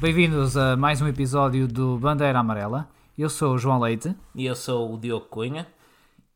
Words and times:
Bem-vindos 0.00 0.56
a 0.56 0.78
mais 0.78 1.02
um 1.02 1.08
episódio 1.08 1.68
do 1.68 1.98
Bandeira 1.98 2.38
Amarela. 2.38 2.88
Eu 3.18 3.28
sou 3.28 3.52
o 3.52 3.58
João 3.58 3.78
Leite. 3.78 4.16
E 4.34 4.46
eu 4.46 4.56
sou 4.56 4.94
o 4.94 4.98
Diogo 4.98 5.26
Cunha. 5.26 5.66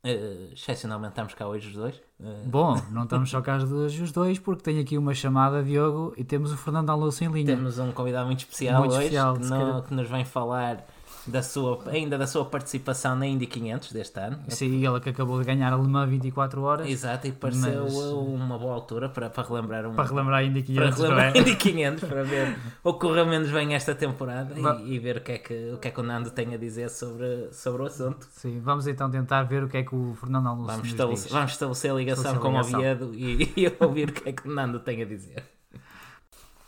Uh, 0.04 0.52
excepcionalmente 0.52 1.12
estamos 1.12 1.32
cá 1.32 1.48
hoje 1.48 1.68
os 1.68 1.74
dois. 1.74 1.96
Uh... 2.20 2.46
Bom, 2.46 2.78
não 2.90 3.04
estamos 3.04 3.30
só 3.30 3.40
cá 3.40 3.56
hoje 3.56 4.02
os 4.02 4.12
dois 4.12 4.38
porque 4.38 4.62
tenho 4.62 4.82
aqui 4.82 4.98
uma 4.98 5.14
chamada, 5.14 5.62
Diogo, 5.62 6.12
e 6.14 6.22
temos 6.22 6.52
o 6.52 6.58
Fernando 6.58 6.90
Alonso 6.90 7.24
em 7.24 7.28
linha. 7.28 7.56
Temos 7.56 7.78
um 7.78 7.90
convidado 7.90 8.26
muito 8.26 8.40
especial 8.40 8.80
muito 8.80 8.96
hoje 8.96 9.04
especial, 9.04 9.38
que, 9.38 9.46
no, 9.46 9.82
que 9.82 9.94
nos 9.94 10.10
vem 10.10 10.26
falar 10.26 10.86
da 11.26 11.42
sua, 11.42 11.78
ainda 11.90 12.18
da 12.18 12.26
sua 12.26 12.44
participação 12.44 13.16
na 13.16 13.26
Indy 13.26 13.46
500 13.46 13.92
deste 13.92 14.20
ano. 14.20 14.38
Sim, 14.48 14.86
ele 14.86 15.00
que 15.00 15.10
acabou 15.10 15.38
de 15.38 15.46
ganhar 15.46 15.72
a 15.72 15.76
Le 15.76 15.88
Mans 15.88 16.08
24 16.08 16.62
horas. 16.62 16.88
Exato, 16.88 17.26
e 17.26 17.32
pareceu 17.32 17.84
mas... 17.84 17.94
uma 17.94 18.58
boa 18.58 18.74
altura 18.74 19.08
para, 19.08 19.30
para 19.30 19.48
relembrar 19.48 19.86
um, 19.86 19.94
para 19.94 20.04
relembrar 20.04 20.40
a 20.40 20.44
Indy 20.44 20.62
500, 20.62 20.96
para 20.96 20.96
relembrar 20.96 21.36
é? 21.36 21.38
Indy 21.38 21.56
500 21.56 22.08
para 22.08 22.22
ver 22.22 22.58
o 22.82 22.92
que 22.92 23.00
correu 23.00 23.26
menos 23.26 23.50
bem 23.50 23.74
esta 23.74 23.94
temporada 23.94 24.54
e, 24.80 24.94
e, 24.94 24.98
ver 24.98 25.18
o 25.18 25.20
que, 25.20 25.32
é 25.32 25.38
que, 25.38 25.72
o 25.72 25.78
que 25.78 25.88
é 25.88 25.90
que 25.90 26.00
o 26.00 26.02
Nando 26.02 26.30
tem 26.30 26.54
a 26.54 26.58
dizer 26.58 26.90
sobre, 26.90 27.48
sobre 27.52 27.82
o 27.82 27.86
assunto. 27.86 28.26
Sim, 28.30 28.60
vamos 28.60 28.86
então 28.86 29.10
tentar 29.10 29.42
ver 29.44 29.64
o 29.64 29.68
que 29.68 29.78
é 29.78 29.82
que 29.82 29.94
o 29.94 30.14
Fernando 30.14 30.48
Alonso 30.48 30.66
vamos 30.66 30.88
estabelecer, 30.88 31.32
vamos 31.32 31.52
estabelecer 31.52 31.90
a 31.90 31.94
ligação 31.94 32.36
com 32.38 32.48
o 32.48 32.58
Oviedo 32.58 33.14
e, 33.14 33.52
e 33.56 33.72
ouvir 33.80 34.10
o 34.10 34.12
que 34.12 34.28
é 34.28 34.32
que 34.32 34.48
o 34.48 34.52
Nando 34.52 34.78
tem 34.80 35.02
a 35.02 35.04
dizer. 35.04 35.44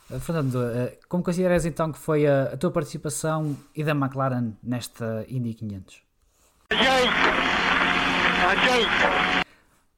Fernando, 0.07 0.63
eh, 0.63 0.97
como 1.09 1.21
consideras 1.21 1.65
então 1.65 1.91
que 1.91 1.99
foi 1.99 2.25
a, 2.25 2.53
a 2.53 2.57
tua 2.57 2.71
participação 2.71 3.57
e 3.75 3.83
da 3.83 3.91
McLaren 3.91 4.53
nesta 4.63 5.25
Indy 5.27 5.53
500? 5.53 6.01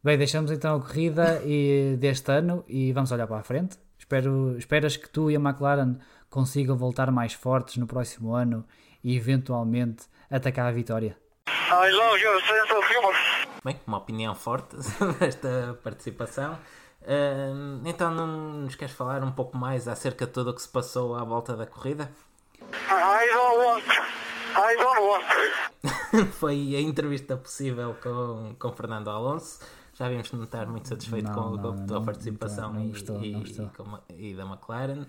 Bem, 0.04 0.18
deixamos 0.18 0.50
então 0.52 0.78
a 0.78 0.82
corrida 0.82 1.42
e, 1.46 1.96
deste 2.00 2.32
ano 2.32 2.64
e 2.68 2.92
vamos 2.92 3.12
olhar 3.12 3.28
para 3.28 3.38
a 3.38 3.44
frente. 3.44 3.78
Espero, 4.00 4.58
esperas 4.58 4.98
que 4.98 5.08
tu 5.08 5.30
e 5.30 5.36
a 5.36 5.40
McLaren 5.40 5.98
consigam 6.30 6.76
voltar 6.76 7.12
mais 7.12 7.34
fortes 7.34 7.78
no 7.78 7.86
próximo 7.86 8.34
ano 8.34 8.66
e 9.04 9.16
eventualmente 9.16 10.06
atacar 10.32 10.66
a 10.66 10.72
vitória? 10.72 11.16
Bem, 13.64 13.80
uma 13.86 13.98
opinião 13.98 14.34
forte 14.34 14.76
desta 15.20 15.78
participação. 15.84 16.58
Uh, 17.02 17.82
então 17.86 18.14
não 18.14 18.28
nos 18.28 18.76
queres 18.76 18.94
falar 18.94 19.24
um 19.24 19.32
pouco 19.32 19.58
mais 19.58 19.88
acerca 19.88 20.26
de 20.26 20.32
tudo 20.32 20.52
o 20.52 20.54
que 20.54 20.62
se 20.62 20.68
passou 20.68 21.16
à 21.16 21.24
volta 21.24 21.56
da 21.56 21.66
corrida? 21.66 22.12
I 22.62 23.28
don't 23.34 23.66
want. 23.66 23.84
I 24.56 24.76
don't 24.78 25.02
want. 25.02 26.32
Foi 26.34 26.76
a 26.76 26.82
entrevista 26.82 27.38
possível 27.38 27.96
com, 28.02 28.56
com 28.60 28.72
Fernando 28.74 29.10
Alonso. 29.10 29.60
Já 29.94 30.08
vimos 30.08 30.32
não 30.32 30.44
estar 30.44 30.66
muito 30.66 30.88
satisfeito 30.88 31.30
não, 31.30 31.58
com, 31.58 31.62
não, 31.62 31.84
a 31.84 31.88
tua 31.88 32.02
participação 32.02 32.74
não, 32.74 32.88
gostou, 32.88 33.22
e, 33.22 33.34
e, 34.16 34.32
e, 34.32 34.34
da 34.34 34.44
McLaren. 34.44 35.06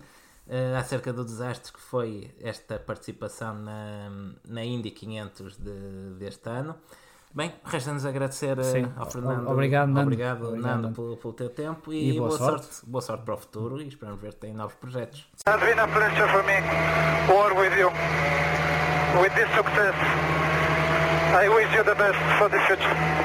Uh, 0.47 0.75
acerca 0.77 1.13
do 1.13 1.23
desastre 1.23 1.71
que 1.71 1.79
foi 1.79 2.33
esta 2.41 2.77
participação 2.77 3.53
na, 3.55 4.33
na 4.45 4.65
Indy 4.65 4.91
500 4.91 5.57
de, 5.57 5.71
deste 6.17 6.49
ano. 6.49 6.75
Bem, 7.33 7.53
resta-nos 7.63 8.05
agradecer 8.05 8.59
eh, 8.59 8.63
Sim. 8.63 8.91
ao 8.97 9.09
Fernando. 9.09 9.49
Obrigado, 9.49 9.87
Nando. 9.87 10.01
Obrigado, 10.01 10.47
Obrigado, 10.47 10.81
Nando, 10.81 10.95
pelo, 10.95 11.15
pelo, 11.15 11.33
teu 11.33 11.49
tempo 11.49 11.93
e, 11.93 12.09
e 12.09 12.17
boa, 12.17 12.27
boa 12.27 12.37
sorte. 12.37 12.65
sorte. 12.65 12.89
Boa 12.89 13.01
sorte 13.01 13.23
para 13.23 13.33
o 13.33 13.37
futuro 13.37 13.81
e 13.81 13.87
esperamos 13.87 14.19
ver-te 14.19 14.47
em 14.47 14.53
novos 14.53 14.75
projetos. 14.75 15.25
It's 15.35 15.63
been 15.63 15.79
a 15.79 15.87
pleasure 15.87 16.27
for 16.27 16.43
me 16.43 16.59
work 17.33 17.55
with 17.57 17.77
you. 17.77 17.89
With 19.21 19.33
this 19.35 19.49
success, 19.55 19.95
I 21.33 21.47
wish 21.47 21.73
you 21.73 21.83
the 21.83 21.95
best 21.95 22.19
for 22.37 22.49
the 22.49 22.59
future 22.67 23.20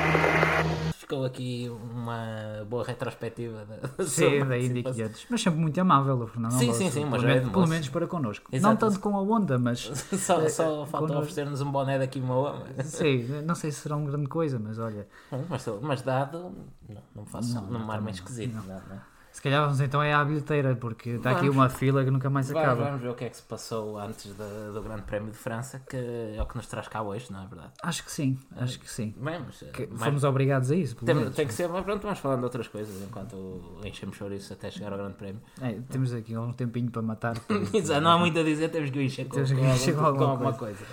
ficou 1.06 1.24
aqui 1.24 1.70
uma 1.70 2.66
boa 2.68 2.84
retrospectiva 2.84 3.64
da 3.64 4.04
Sim, 4.04 4.44
da 4.44 4.58
Indy 4.58 4.82
500. 4.82 5.26
Mas 5.30 5.40
sempre 5.40 5.60
muito 5.60 5.80
amável 5.80 6.20
o 6.20 6.26
Fernando 6.26 6.52
Sim, 6.52 6.72
sim, 6.72 6.90
sim, 6.90 7.04
mas 7.04 7.22
pelo, 7.22 7.32
menos, 7.32 7.52
pelo 7.52 7.68
menos 7.68 7.88
para 7.88 8.06
connosco. 8.08 8.48
Exato. 8.52 8.68
Não 8.68 8.76
tanto 8.76 9.00
com 9.00 9.16
a 9.16 9.20
Honda, 9.20 9.56
mas. 9.56 9.78
só 10.18 10.40
eh, 10.40 10.48
só 10.48 10.84
falta 10.84 11.16
oferecer-nos 11.16 11.60
um 11.60 11.70
boné 11.70 11.98
daqui 11.98 12.20
Moa. 12.20 12.66
Mas... 12.76 12.86
Sim, 12.86 13.42
não 13.44 13.54
sei 13.54 13.70
se 13.70 13.80
será 13.80 13.96
uma 13.96 14.10
grande 14.10 14.26
coisa, 14.26 14.58
mas 14.58 14.80
olha. 14.80 15.06
Mas, 15.48 15.64
mas 15.80 16.02
dado, 16.02 16.52
não, 16.88 17.02
não 17.14 17.24
faço 17.24 17.54
não, 17.54 17.62
não, 17.62 17.86
não, 17.86 18.08
esquisito. 18.10 18.54
Não. 18.54 18.64
Não, 18.64 18.74
não. 18.74 19.15
Se 19.36 19.42
calhar 19.42 19.64
vamos 19.64 19.78
então 19.82 20.02
é 20.02 20.14
à 20.14 20.24
bilheteira, 20.24 20.74
porque 20.74 21.10
está 21.10 21.32
aqui 21.32 21.50
uma 21.50 21.68
fila 21.68 22.02
que 22.02 22.10
nunca 22.10 22.30
mais 22.30 22.50
acaba. 22.50 22.84
Vamos 22.86 23.02
ver 23.02 23.10
o 23.10 23.14
que 23.14 23.26
é 23.26 23.28
que 23.28 23.36
se 23.36 23.42
passou 23.42 23.98
antes 23.98 24.32
do, 24.34 24.72
do 24.72 24.80
Grande 24.80 25.02
Prémio 25.02 25.30
de 25.30 25.36
França, 25.36 25.78
que 25.78 25.94
é 25.94 26.40
o 26.40 26.46
que 26.46 26.56
nos 26.56 26.66
traz 26.66 26.88
cá 26.88 27.02
hoje, 27.02 27.30
não 27.30 27.44
é 27.44 27.46
verdade? 27.46 27.72
Acho 27.82 28.02
que 28.02 28.10
sim, 28.10 28.38
acho 28.56 28.80
que 28.80 28.90
sim. 28.90 29.14
Mas, 29.18 29.62
que 29.74 29.88
mas, 29.90 30.04
fomos 30.04 30.24
obrigados 30.24 30.70
a 30.70 30.74
isso. 30.74 30.96
Tem, 31.04 31.30
tem, 31.32 31.46
que 31.46 31.52
ser, 31.52 31.68
mas 31.68 31.84
pronto, 31.84 32.00
vamos 32.00 32.18
falando 32.18 32.38
de 32.38 32.44
outras 32.44 32.66
coisas 32.66 33.02
enquanto 33.02 33.78
enchemos 33.84 34.16
chouriço 34.16 34.54
até 34.54 34.70
chegar 34.70 34.90
ao 34.92 34.98
Grande 34.98 35.16
Prémio. 35.16 35.42
É, 35.60 35.80
temos 35.90 36.14
aqui 36.14 36.34
um 36.34 36.54
tempinho 36.54 36.90
para 36.90 37.02
matar. 37.02 37.36
Exato, 37.74 38.00
não 38.00 38.12
há 38.12 38.18
muito 38.18 38.38
a 38.38 38.42
dizer, 38.42 38.70
temos 38.70 38.88
que 38.88 39.02
encher 39.02 39.26
com, 39.26 39.34
temos 39.34 39.52
que 39.52 39.60
encher 39.60 39.94
com, 39.94 40.00
com, 40.00 40.06
alguma, 40.06 40.24
com 40.24 40.32
alguma 40.32 40.52
coisa. 40.54 40.78
coisa. 40.78 40.92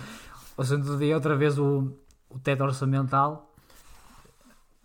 O 0.54 0.60
assunto 0.60 0.84
do 0.84 0.98
dia, 0.98 1.14
outra 1.14 1.34
vez, 1.34 1.58
o, 1.58 1.96
o 2.28 2.38
teto 2.38 2.62
orçamental. 2.62 3.54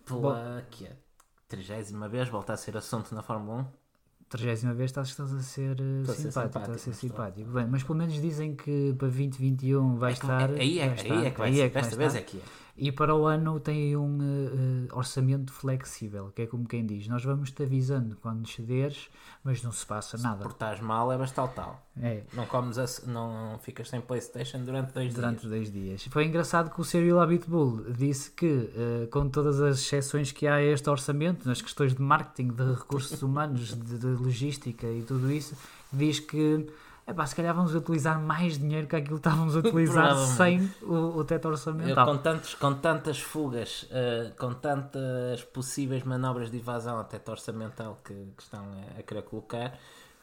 Pela 0.06 0.64
que 0.72 0.86
é? 0.86 1.09
Trigésima 1.49 2.07
vez, 2.07 2.29
volta 2.29 2.53
a 2.53 2.57
ser 2.57 2.77
assunto 2.77 3.13
na 3.13 3.21
Fórmula 3.21 3.63
1 3.63 3.89
trigésima 4.29 4.73
vez 4.73 4.91
estás, 4.91 5.09
estás 5.09 5.33
a 5.33 5.41
ser 5.41 5.71
uh, 5.71 6.05
simpático, 6.05 6.21
simpático, 6.21 6.59
estás 6.59 6.69
a 6.69 6.77
ser 6.77 6.93
simpático. 6.93 7.49
Bem, 7.49 7.67
mas 7.67 7.83
pelo 7.83 7.97
menos 7.97 8.13
dizem 8.21 8.55
que 8.55 8.93
para 8.97 9.07
2021 9.07 9.95
vai 9.95 10.11
é, 10.11 10.13
estar. 10.13 10.51
Aí 10.51 10.79
é, 10.79 10.85
vai 10.85 10.95
estar, 10.95 11.13
aí 11.13 11.25
é 11.25 11.31
que 11.31 11.37
vai, 11.37 11.49
aí 11.49 11.61
é 11.61 11.67
que 11.67 11.73
desta 11.73 11.95
vez 11.95 12.15
é 12.15 12.21
que 12.21 12.37
é. 12.37 12.41
E 12.81 12.94
para 12.94 13.13
o 13.13 13.25
ano 13.25 13.59
tem 13.59 13.97
um 13.97 14.17
uh, 14.17 14.97
orçamento 14.97 15.51
flexível, 15.51 16.31
que 16.34 16.44
é 16.44 16.47
como 16.47 16.66
quem 16.66 16.85
diz: 16.85 17.07
Nós 17.07 17.23
vamos-te 17.23 17.62
avisando 17.62 18.16
quando 18.22 18.47
cederes, 18.47 19.09
mas 19.44 19.62
não 19.62 19.72
se 19.72 19.85
passa 19.85 20.17
se 20.17 20.23
nada. 20.23 20.38
Se 20.38 20.44
portares 20.44 20.81
mal, 20.81 21.12
é 21.12 21.28
tal 21.28 21.50
tal. 21.50 21.85
É. 22.01 22.23
Não, 22.34 22.45
comes 22.45 22.78
a, 22.78 22.85
não 23.06 23.59
ficas 23.59 23.90
sem 23.90 24.00
PlayStation 24.00 24.63
durante 24.63 24.94
dois 24.94 25.13
durante 25.13 25.41
dias. 25.41 25.51
dois 25.51 25.72
dias. 25.72 26.07
Foi 26.09 26.25
engraçado 26.25 26.73
que 26.73 26.79
o 26.79 26.84
Cyril 26.85 27.19
Abitbull 27.19 27.91
disse 27.91 28.31
que, 28.31 28.45
uh, 28.45 29.07
com 29.11 29.28
todas 29.28 29.59
as 29.59 29.79
exceções 29.79 30.31
que 30.31 30.47
há 30.47 30.56
a 30.56 30.63
este 30.63 30.90
orçamento, 30.90 31.46
nas 31.46 31.61
questões 31.61 31.94
de 31.94 32.01
marketing, 32.01 32.53
de 32.53 32.63
recursos 32.63 33.22
humanos, 33.23 33.75
de, 33.78 33.97
de 33.97 34.07
logística 34.07 34.88
e 34.88 35.03
tudo 35.03 35.29
isso, 35.29 35.53
diz 35.91 36.22
que 36.22 36.66
Epá, 37.09 37.25
se 37.25 37.36
calhar 37.36 37.56
vamos 37.56 37.74
utilizar 37.74 38.22
mais 38.22 38.59
dinheiro 38.59 38.86
que 38.86 38.96
aquilo 38.96 39.20
que 39.20 39.28
estávamos 39.28 39.56
a 39.56 39.59
utilizar 39.66 40.16
sem 40.16 40.72
o, 40.84 41.18
o 41.18 41.24
teto 41.24 41.47
orçamental. 41.47 42.08
Eu, 42.08 42.14
com, 42.14 42.22
tantos, 42.22 42.53
com 42.53 42.74
tantas 42.75 43.20
fugas, 43.20 43.84
uh, 43.84 44.36
com 44.38 44.53
tantas 44.53 45.44
possíveis 45.46 46.03
manobras 46.03 46.52
de 46.52 46.58
evasão 46.58 46.97
ao 46.97 47.03
teto 47.06 47.31
orçamental 47.31 48.00
que, 48.03 48.14
que 48.14 48.44
estão 48.44 48.64
a, 48.64 49.00
a, 49.00 49.03
querer 49.03 49.24
colocar, 49.24 49.74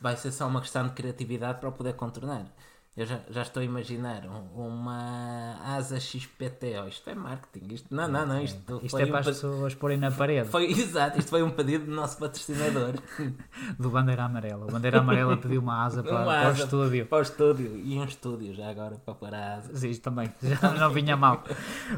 vai 0.01 0.17
ser 0.17 0.31
só 0.31 0.47
uma 0.47 0.61
questão 0.61 0.87
de 0.87 0.93
criatividade 0.93 1.59
para 1.59 1.69
o 1.69 1.73
poder 1.73 1.95
contornar. 1.95 2.47
Eu 2.97 3.05
já, 3.05 3.21
já 3.29 3.43
estou 3.43 3.61
a 3.61 3.65
imaginar 3.65 4.23
uma 4.55 5.61
asa 5.63 6.01
XPT. 6.01 6.81
Oh, 6.83 6.89
isto 6.89 7.11
é 7.11 7.15
marketing. 7.15 7.75
Isto, 7.75 7.95
não, 7.95 8.09
não, 8.09 8.25
não. 8.25 8.43
Isto, 8.43 8.81
isto 8.83 8.99
é 8.99 9.05
para 9.05 9.17
um 9.17 9.19
as 9.19 9.27
pessoas 9.27 9.75
porem 9.75 9.99
na 9.99 10.11
parede. 10.11 10.49
Foi, 10.49 10.65
exato, 10.73 11.19
isto 11.19 11.29
foi 11.29 11.43
um 11.43 11.51
pedido 11.51 11.85
do 11.85 11.93
nosso 11.93 12.17
patrocinador. 12.17 12.95
do 13.79 13.91
Bandeira 13.91 14.25
Amarela. 14.25 14.65
O 14.65 14.71
Bandeira 14.73 15.01
Amarela 15.01 15.37
pediu 15.37 15.61
uma 15.61 15.85
asa 15.85 16.03
para, 16.03 16.15
uma 16.15 16.25
para 16.25 16.49
asa 16.49 16.63
o 16.63 16.65
estúdio. 16.65 17.07
Para 17.07 17.19
o 17.19 17.21
estúdio. 17.21 17.77
E 17.77 17.99
um 17.99 18.05
estúdio 18.05 18.55
já 18.55 18.71
agora 18.71 18.97
para 18.97 19.15
pôr 19.15 19.35
a 19.35 19.57
asa. 19.57 19.77
Sim, 19.77 19.91
isto 19.91 20.03
também. 20.03 20.33
Já 20.41 20.73
não 20.73 20.91
vinha 20.91 21.19
mal. 21.19 21.45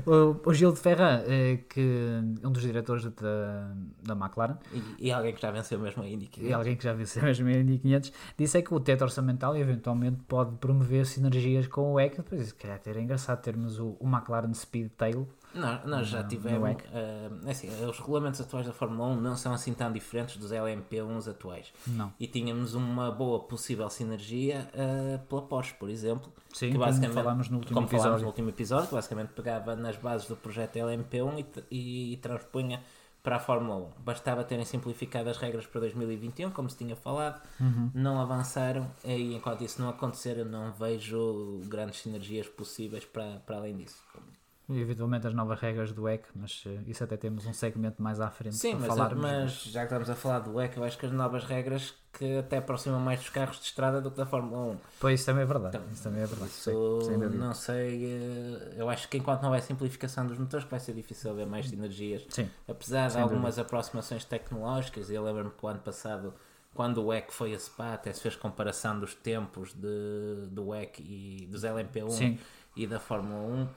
O, 0.05 0.49
o 0.51 0.53
Gil 0.53 0.73
de 0.73 0.81
Ferran, 0.81 1.23
eh, 1.29 1.61
que 1.69 2.21
um 2.43 2.51
dos 2.51 2.63
diretores 2.63 3.05
da, 3.05 3.73
da 4.03 4.15
McLaren. 4.15 4.57
E, 4.73 5.07
e, 5.07 5.13
alguém 5.13 5.33
que 5.33 5.41
já 5.41 5.53
venceu 5.53 5.79
mesmo 5.79 6.03
a 6.03 6.09
Indy 6.09 6.27
500. 6.27 6.51
E 6.51 6.53
alguém 6.53 6.75
que 6.75 6.83
já 6.83 6.93
venceu 6.93 7.23
mesmo 7.23 7.47
a 7.47 7.53
Indy 7.53 7.79
500. 7.79 8.13
Disse 8.37 8.59
é 8.59 8.63
que 8.63 8.75
o 8.75 8.81
teto 8.81 9.03
orçamental 9.03 9.57
eventualmente 9.57 10.19
pode 10.27 10.57
promover 10.57 10.88
ver 10.89 11.07
sinergias 11.07 11.67
com 11.67 11.93
o 11.93 12.01
EC, 12.01 12.17
depois 12.17 12.49
se 12.49 12.55
calhar 12.55 12.81
era 12.85 13.01
engraçado 13.01 13.41
termos 13.43 13.79
o, 13.79 13.97
o 14.01 14.09
McLaren 14.09 14.53
Speedtail. 14.55 15.29
Nós, 15.55 15.85
nós 15.85 16.09
já 16.09 16.23
tivemos. 16.23 16.71
Uh, 16.71 17.51
assim, 17.51 17.69
os 17.85 17.99
regulamentos 17.99 18.41
atuais 18.41 18.67
da 18.67 18.73
Fórmula 18.73 19.09
1 19.09 19.21
não 19.21 19.37
são 19.37 19.53
assim 19.53 19.73
tão 19.73 19.91
diferentes 19.93 20.37
dos 20.37 20.53
LMP1s 20.53 21.31
atuais. 21.31 21.73
Não. 21.87 22.13
E 22.19 22.27
tínhamos 22.27 22.75
uma 22.75 23.11
boa 23.11 23.41
possível 23.41 23.89
sinergia 23.89 24.69
uh, 24.75 25.19
pela 25.27 25.43
Porsche, 25.43 25.75
por 25.75 25.89
exemplo. 25.89 26.33
Sim, 26.53 26.73
que 26.73 26.79
basicamente, 26.79 27.15
como 27.15 27.25
falámos 27.25 27.49
no 27.49 27.59
último 27.59 27.75
como 27.75 27.87
episódio. 27.87 28.03
Falámos 28.03 28.23
no 28.23 28.29
último 28.29 28.49
episódio, 28.49 28.89
que 28.89 28.95
basicamente 28.95 29.33
pegava 29.33 29.77
nas 29.77 29.97
bases 29.97 30.29
do 30.29 30.37
projeto 30.37 30.77
LMP1 30.77 31.39
e, 31.39 31.77
e, 31.77 32.13
e 32.15 32.17
transpunha 32.19 32.83
para 33.23 33.37
a 33.37 33.39
Fórmula 33.39 33.77
1. 33.99 34.03
Bastava 34.03 34.45
terem 34.45 34.65
simplificado 34.65 35.29
as 35.29 35.37
regras 35.37 35.67
para 35.67 35.81
2021, 35.83 36.51
como 36.51 36.71
se 36.71 36.77
tinha 36.77 36.97
falado, 36.97 37.41
uhum. 37.61 37.91
não 37.95 38.21
avançaram 38.21 38.91
e 39.05 39.35
enquanto 39.35 39.63
isso 39.65 39.81
não 39.81 39.89
acontecer 39.89 40.39
eu 40.39 40.45
não 40.45 40.73
vejo 40.73 41.61
grandes 41.67 42.01
sinergias 42.01 42.49
possíveis 42.49 43.05
para, 43.05 43.41
para 43.41 43.57
além 43.57 43.77
disso. 43.77 44.03
E 44.69 44.81
eventualmente 44.81 45.27
as 45.27 45.33
novas 45.33 45.59
regras 45.61 45.93
do 45.93 46.07
EC, 46.07 46.27
mas 46.35 46.63
uh, 46.67 46.83
isso 46.87 47.03
até 47.03 47.17
temos 47.17 47.47
um 47.47 47.55
segmento 47.55 48.03
mais 48.03 48.21
à 48.21 48.31
frente 48.31 48.57
Sim, 48.57 48.73
para 48.73 48.81
mas, 48.81 48.89
falarmos. 48.89 49.23
mas 49.23 49.63
já 49.65 49.81
que 49.81 49.87
estamos 49.87 50.11
a 50.11 50.15
falar 50.15 50.41
do 50.41 50.61
EC, 50.61 50.77
eu 50.77 50.85
acho 50.85 50.99
que 50.99 51.07
as 51.07 51.13
novas 51.13 51.45
regras 51.45 51.95
que 52.13 52.39
até 52.39 52.59
aproximam 52.59 53.01
mais 53.01 53.21
dos 53.21 53.31
carros 53.31 53.59
de 53.59 53.65
estrada 53.65 54.01
do 54.01 54.11
que 54.11 54.17
da 54.19 54.27
Fórmula 54.27 54.73
1. 54.73 54.77
Pois, 55.01 55.21
isso 55.21 55.27
também 55.27 55.43
é 55.45 55.47
verdade. 55.47 55.77
Então, 55.77 55.89
isso 55.91 56.03
também 56.03 56.23
é 56.23 56.27
verdade. 56.27 56.51
Isso, 56.51 56.71
não 57.35 57.55
sei, 57.55 58.05
eh, 58.05 58.75
eu 58.77 58.91
acho 58.91 59.09
que 59.09 59.17
enquanto 59.17 59.41
não 59.41 59.49
houver 59.49 59.63
simplificação 59.63 60.27
dos 60.27 60.37
motores 60.37 60.67
vai 60.69 60.81
ser 60.81 60.93
difícil 60.93 61.35
ver 61.35 61.47
mais 61.47 61.69
sinergias. 61.69 62.27
Sim, 62.29 62.51
Apesar 62.69 63.09
de 63.09 63.19
algumas 63.19 63.55
dúvida. 63.55 63.63
aproximações 63.63 64.25
tecnológicas, 64.25 65.09
e 65.09 65.15
eu 65.15 65.23
lembro-me 65.23 65.51
que 65.51 65.65
o 65.65 65.69
ano 65.69 65.81
passado 65.81 66.35
quando 66.75 66.99
o 66.99 67.07
WEC 67.07 67.33
foi 67.33 67.55
a 67.55 67.59
SPA, 67.59 67.95
até 67.95 68.13
se 68.13 68.21
fez 68.21 68.37
comparação 68.37 69.01
dos 69.01 69.15
tempos 69.15 69.75
de, 69.75 70.47
do 70.51 70.69
WEC 70.69 71.03
e 71.03 71.47
dos 71.47 71.65
LMP1 71.65 72.11
Sim. 72.11 72.39
e 72.77 72.87
da 72.87 73.01
Fórmula 73.01 73.41
1. 73.41 73.69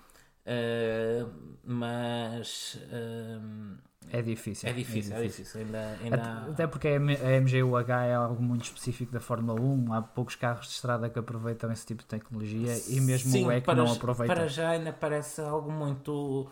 Uh, 0.41 0.47
eh, 0.47 1.25
mas 1.63 2.79
uh, 2.91 3.77
é 4.09 4.21
difícil. 4.21 4.69
É 4.69 4.73
difícil, 4.73 5.15
é 5.15 5.21
difícil. 5.21 5.21
É 5.21 5.23
difícil. 5.23 5.61
Ainda, 5.61 5.97
ainda... 6.03 6.51
Até, 6.51 6.67
porque 6.67 6.89
a 6.89 6.99
MGUH 6.99 8.05
é 8.05 8.13
algo 8.13 8.43
muito 8.43 8.65
específico 8.65 9.11
da 9.11 9.21
Fórmula 9.21 9.59
1. 9.59 9.93
Há 9.93 10.01
poucos 10.01 10.35
carros 10.35 10.67
de 10.67 10.73
estrada 10.73 11.09
que 11.09 11.17
aproveitam 11.17 11.71
esse 11.71 11.85
tipo 11.85 12.01
de 12.01 12.07
tecnologia 12.07 12.77
e 12.89 12.99
mesmo 12.99 13.31
Sim, 13.31 13.45
o 13.45 13.47
WEC 13.47 13.65
não 13.67 13.91
aproveita. 13.91 14.33
Para 14.33 14.47
já 14.47 14.71
ainda 14.71 14.91
parece 14.91 15.39
algo 15.41 15.71
muito 15.71 16.49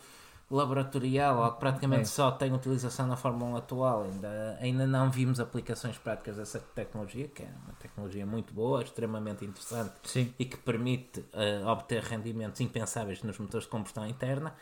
laboratorial, 0.52 1.44
algo 1.44 1.54
que 1.54 1.60
praticamente 1.60 2.02
é. 2.02 2.06
só 2.06 2.32
tem 2.32 2.52
utilização 2.52 3.06
na 3.08 3.16
Fórmula 3.16 3.52
1 3.52 3.56
atual. 3.58 4.04
Ainda, 4.04 4.58
ainda 4.60 4.88
não 4.88 5.10
vimos 5.12 5.40
aplicações 5.40 5.98
práticas 5.98 6.38
dessa 6.38 6.60
tecnologia, 6.60 7.28
que 7.28 7.44
é 7.44 7.50
uma 7.64 7.74
tecnologia 7.74 8.26
muito 8.26 8.54
boa, 8.54 8.82
extremamente 8.82 9.46
interessante 9.46 9.94
Sim. 10.04 10.34
e 10.40 10.46
que 10.46 10.58
permite 10.58 11.20
uh, 11.20 11.68
obter 11.68 12.02
rendimentos 12.02 12.60
impensáveis 12.62 13.22
nos 13.22 13.38
motores 13.38 13.66
de 13.66 13.72
combustão 13.72 14.08
interna. 14.08 14.54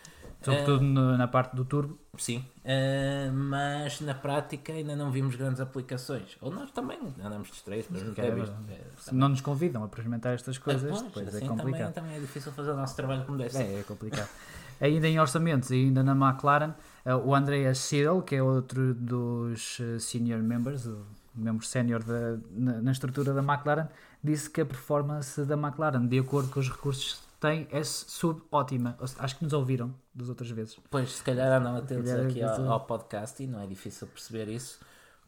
Sobretudo 0.41 0.83
uh, 0.83 1.17
na 1.17 1.27
parte 1.27 1.55
do 1.55 1.65
turbo. 1.65 1.97
Sim, 2.17 2.45
uh, 2.63 3.31
mas 3.33 4.01
na 4.01 4.13
prática 4.13 4.73
ainda 4.73 4.95
não 4.95 5.09
vimos 5.09 5.35
grandes 5.35 5.61
aplicações. 5.61 6.37
Ou 6.41 6.51
nós 6.51 6.69
também 6.71 6.99
andamos 7.23 7.49
distraídos, 7.49 7.87
mas 7.89 8.03
não, 8.03 8.23
é, 8.23 8.31
visto, 8.31 8.55
é, 8.69 9.13
não 9.13 9.29
nos 9.29 9.41
convidam 9.41 9.83
a 9.83 9.85
experimentar 9.85 10.33
estas 10.33 10.57
coisas, 10.57 10.89
pois, 10.89 11.01
depois 11.03 11.27
é 11.27 11.37
assim 11.37 11.45
é 11.45 11.49
complicado. 11.49 11.93
Também, 11.93 11.93
também 11.93 12.17
é 12.17 12.19
difícil 12.19 12.51
fazer 12.51 12.71
o 12.71 12.75
nosso 12.75 12.95
trabalho 12.95 13.25
como 13.25 13.37
deve 13.37 13.51
ser. 13.51 13.63
É, 13.63 13.79
é 13.79 13.83
complicado. 13.83 14.29
Ainda 14.79 15.07
em 15.07 15.19
orçamentos, 15.19 15.71
ainda 15.71 16.03
na 16.03 16.13
McLaren, 16.13 16.73
uh, 17.05 17.15
o 17.25 17.33
Andreas 17.33 17.79
Seidel, 17.79 18.21
que 18.21 18.35
é 18.35 18.43
outro 18.43 18.93
dos 18.93 19.79
uh, 19.79 19.99
senior 19.99 20.41
members, 20.41 20.85
o 20.85 21.05
membro 21.35 21.65
sénior 21.65 22.03
na, 22.51 22.81
na, 22.81 22.91
estrutura 22.91 23.33
da 23.33 23.41
McLaren, 23.41 23.87
disse 24.23 24.49
que 24.49 24.61
a 24.61 24.65
performance 24.65 25.43
da 25.45 25.55
McLaren, 25.55 26.05
de 26.05 26.19
acordo 26.19 26.49
com 26.49 26.59
os 26.59 26.69
recursos 26.69 27.13
que 27.13 27.39
tem, 27.39 27.67
é 27.71 27.83
subótima. 27.83 28.97
Acho 29.19 29.37
que 29.37 29.43
nos 29.43 29.53
ouviram 29.53 29.93
das 30.13 30.29
outras 30.29 30.49
vezes. 30.49 30.77
Pois, 30.89 31.11
se 31.17 31.23
calhar 31.23 31.59
andam 31.59 31.75
atentos 31.77 32.11
aqui 32.11 32.41
ao, 32.41 32.71
ao 32.71 32.79
podcast 32.81 33.41
e 33.43 33.47
não 33.47 33.61
é 33.61 33.67
difícil 33.67 34.07
perceber 34.07 34.47
isso 34.47 34.79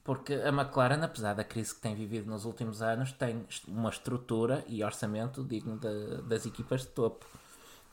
porque 0.10 0.34
a 0.34 0.50
McLaren, 0.50 1.04
apesar 1.04 1.36
da 1.36 1.44
crise 1.44 1.76
que 1.76 1.82
tem 1.82 1.94
vivido 1.94 2.28
nos 2.28 2.44
últimos 2.44 2.82
anos, 2.82 3.12
tem 3.12 3.46
uma 3.68 3.92
estrutura 3.92 4.64
e 4.68 4.84
orçamento 4.84 5.44
digno 5.44 5.78
de, 5.78 6.24
das 6.24 6.48
equipas 6.48 6.82
de 6.82 6.88
topo. 6.88 7.28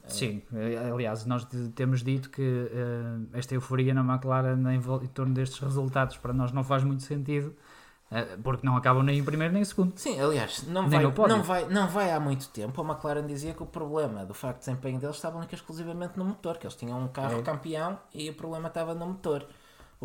Sim, 0.09 0.43
eh, 0.55 0.91
aliás, 0.93 1.27
nós 1.27 1.47
temos 1.75 2.03
dito 2.03 2.31
que 2.31 2.43
uh, 2.43 3.29
esta 3.33 3.55
euforia 3.55 3.93
na 3.93 4.03
McLaren 4.03 4.59
em, 4.73 4.77
em, 4.77 5.09
torno 5.09 5.35
destes 5.35 5.59
resultados 5.59 6.17
para 6.17 6.33
nós 6.33 6.53
não 6.53 6.63
faz 6.63 6.85
muito 6.85 7.03
sentido, 7.03 7.55
uh, 8.11 8.41
porque 8.43 8.65
não 8.65 8.77
acabam 8.77 9.03
nem 9.03 9.19
em 9.19 9.25
primeiro 9.25 9.53
nem 9.53 9.63
em 9.63 9.65
segundo. 9.65 9.99
Sim, 9.99 10.21
aliás, 10.21 10.63
não 10.69 10.89
vai, 10.89 11.03
não, 11.03 11.43
vai, 11.43 11.69
não 11.69 11.89
vai 11.89 12.13
há 12.13 12.21
muito 12.21 12.49
tempo. 12.51 12.81
A 12.81 12.85
McLaren 12.85 13.27
dizia 13.27 13.53
que 13.53 13.63
o 13.63 13.67
problema 13.67 14.25
do 14.25 14.35
facto 14.35 14.61
de 14.61 14.67
desempenho 14.67 14.99
deles 15.01 15.17
estava 15.17 15.37
única 15.37 15.55
exclusivamente 15.55 16.17
no 16.17 16.25
motor, 16.25 16.57
que 16.57 16.67
eles 16.67 16.77
tinham 16.77 17.03
um 17.03 17.09
carro 17.09 17.41
é. 17.41 17.43
campeão 17.43 17.99
e 18.15 18.31
o 18.31 18.35
problema 18.35 18.69
estava 18.69 18.95
no 18.95 19.07
motor. 19.07 19.47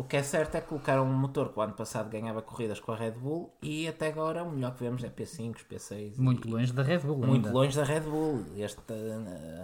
O 0.02 0.04
que 0.04 0.16
é 0.16 0.22
certo 0.24 0.56
é 0.56 0.60
que 0.60 0.66
colocaram 0.66 1.04
um 1.04 1.12
motor 1.12 1.52
que 1.52 1.58
o 1.60 1.62
ano 1.62 1.74
passado 1.74 2.10
ganhava 2.10 2.42
corridas 2.42 2.80
com 2.80 2.90
a 2.90 2.96
Red 2.96 3.12
Bull 3.12 3.54
e 3.62 3.86
até 3.86 4.08
agora 4.08 4.42
o 4.42 4.50
melhor 4.50 4.74
que 4.74 4.82
vemos 4.82 5.04
é 5.04 5.08
P5, 5.08 5.58
P6. 5.70 6.18
Muito 6.18 6.48
e, 6.48 6.50
longe 6.50 6.72
da 6.72 6.82
Red 6.82 6.98
Bull. 6.98 7.18
Muito 7.18 7.46
ainda. 7.46 7.52
longe 7.52 7.76
da 7.76 7.84
Red 7.84 8.00
Bull. 8.00 8.44
Este, 8.56 8.82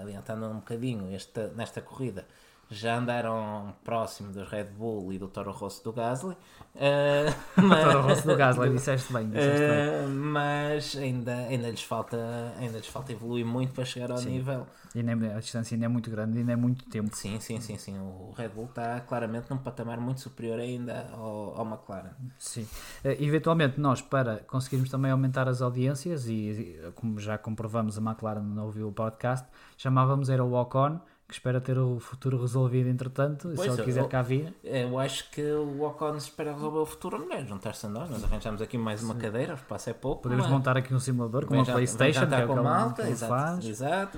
adiantando 0.00 0.46
um 0.46 0.58
bocadinho, 0.58 1.12
este, 1.12 1.48
nesta 1.56 1.80
corrida 1.80 2.24
já 2.70 2.96
andaram 2.96 3.74
próximo 3.82 4.32
dos 4.32 4.48
Red 4.48 4.64
Bull 4.64 5.12
e 5.12 5.18
do 5.18 5.28
Toro 5.28 5.52
Rosso 5.52 5.82
do 5.84 5.92
Gasly. 5.92 6.36
Uh, 6.78 7.60
mas, 7.60 7.84
Toro 7.84 8.02
Rosso 8.02 8.26
do 8.28 8.36
Gasly, 8.36 8.70
disseste 8.70 9.12
bem. 9.12 9.28
Disseste 9.30 9.64
uh, 9.64 10.06
bem. 10.06 10.14
Mas 10.14 10.96
ainda, 10.96 11.34
ainda, 11.34 11.70
lhes 11.70 11.82
falta, 11.82 12.54
ainda 12.56 12.78
lhes 12.78 12.86
falta 12.86 13.10
evoluir 13.10 13.44
muito 13.44 13.72
para 13.72 13.84
chegar 13.84 14.12
ao 14.12 14.18
sim. 14.18 14.30
nível. 14.30 14.64
E 14.94 15.02
nem, 15.02 15.14
a 15.32 15.40
distância 15.40 15.74
ainda 15.74 15.86
é 15.86 15.88
muito 15.88 16.08
grande, 16.08 16.38
ainda 16.38 16.52
é 16.52 16.56
muito 16.56 16.84
tempo. 16.84 17.16
Sim, 17.16 17.40
sim, 17.40 17.60
sim, 17.60 17.76
sim. 17.76 17.98
O 17.98 18.32
Red 18.36 18.50
Bull 18.50 18.66
está 18.66 19.00
claramente 19.00 19.50
num 19.50 19.58
patamar 19.58 19.98
muito 19.98 20.20
superior 20.20 20.60
ainda 20.60 21.08
ao, 21.14 21.58
ao 21.58 21.66
McLaren. 21.66 22.10
Sim. 22.38 22.62
Uh, 23.04 23.16
eventualmente, 23.18 23.80
nós, 23.80 24.00
para 24.00 24.36
conseguirmos 24.46 24.88
também 24.88 25.10
aumentar 25.10 25.48
as 25.48 25.60
audiências, 25.60 26.28
e 26.28 26.78
como 26.94 27.18
já 27.18 27.36
comprovamos, 27.36 27.98
a 27.98 28.00
McLaren 28.00 28.42
não 28.42 28.66
ouviu 28.66 28.86
o 28.86 28.92
podcast, 28.92 29.48
chamávamos 29.76 30.30
era 30.30 30.44
o 30.44 30.54
Ocon 30.54 31.00
que 31.28 31.34
espera 31.34 31.60
ter 31.60 31.78
o 31.78 32.00
futuro 32.00 32.40
resolvido 32.40 32.88
entretanto, 32.88 33.52
pois 33.54 33.70
se 33.70 33.76
ele 33.76 33.84
quiser 33.84 34.00
eu, 34.00 34.08
cá 34.08 34.22
vir. 34.22 34.54
Eu 34.64 34.98
acho 34.98 35.30
que 35.30 35.42
o 35.42 35.82
Ocon 35.82 36.16
espera 36.16 36.54
resolver 36.54 36.78
o 36.78 36.86
futuro 36.86 37.18
melhor, 37.18 37.44
juntar-se 37.46 37.84
a 37.84 37.88
nós, 37.90 38.08
nós 38.08 38.24
arranjamos 38.24 38.62
aqui 38.62 38.78
mais 38.78 39.02
uma 39.02 39.12
Sim. 39.12 39.20
cadeira, 39.20 39.52
o 39.52 39.56
espaço 39.56 39.90
é 39.90 39.92
pouco. 39.92 40.22
Podemos 40.22 40.46
mas... 40.46 40.52
montar 40.52 40.78
aqui 40.78 40.94
um 40.94 40.98
simulador 40.98 41.44
com 41.44 41.52
uma 41.52 41.66
já, 41.66 41.74
Playstation, 41.74 42.26
que 42.26 42.34
é 42.34 42.46
com 42.46 42.58
a 42.58 42.62
malta, 42.62 43.10
exato, 43.10 43.30
faz. 43.30 43.64
exato, 43.66 44.16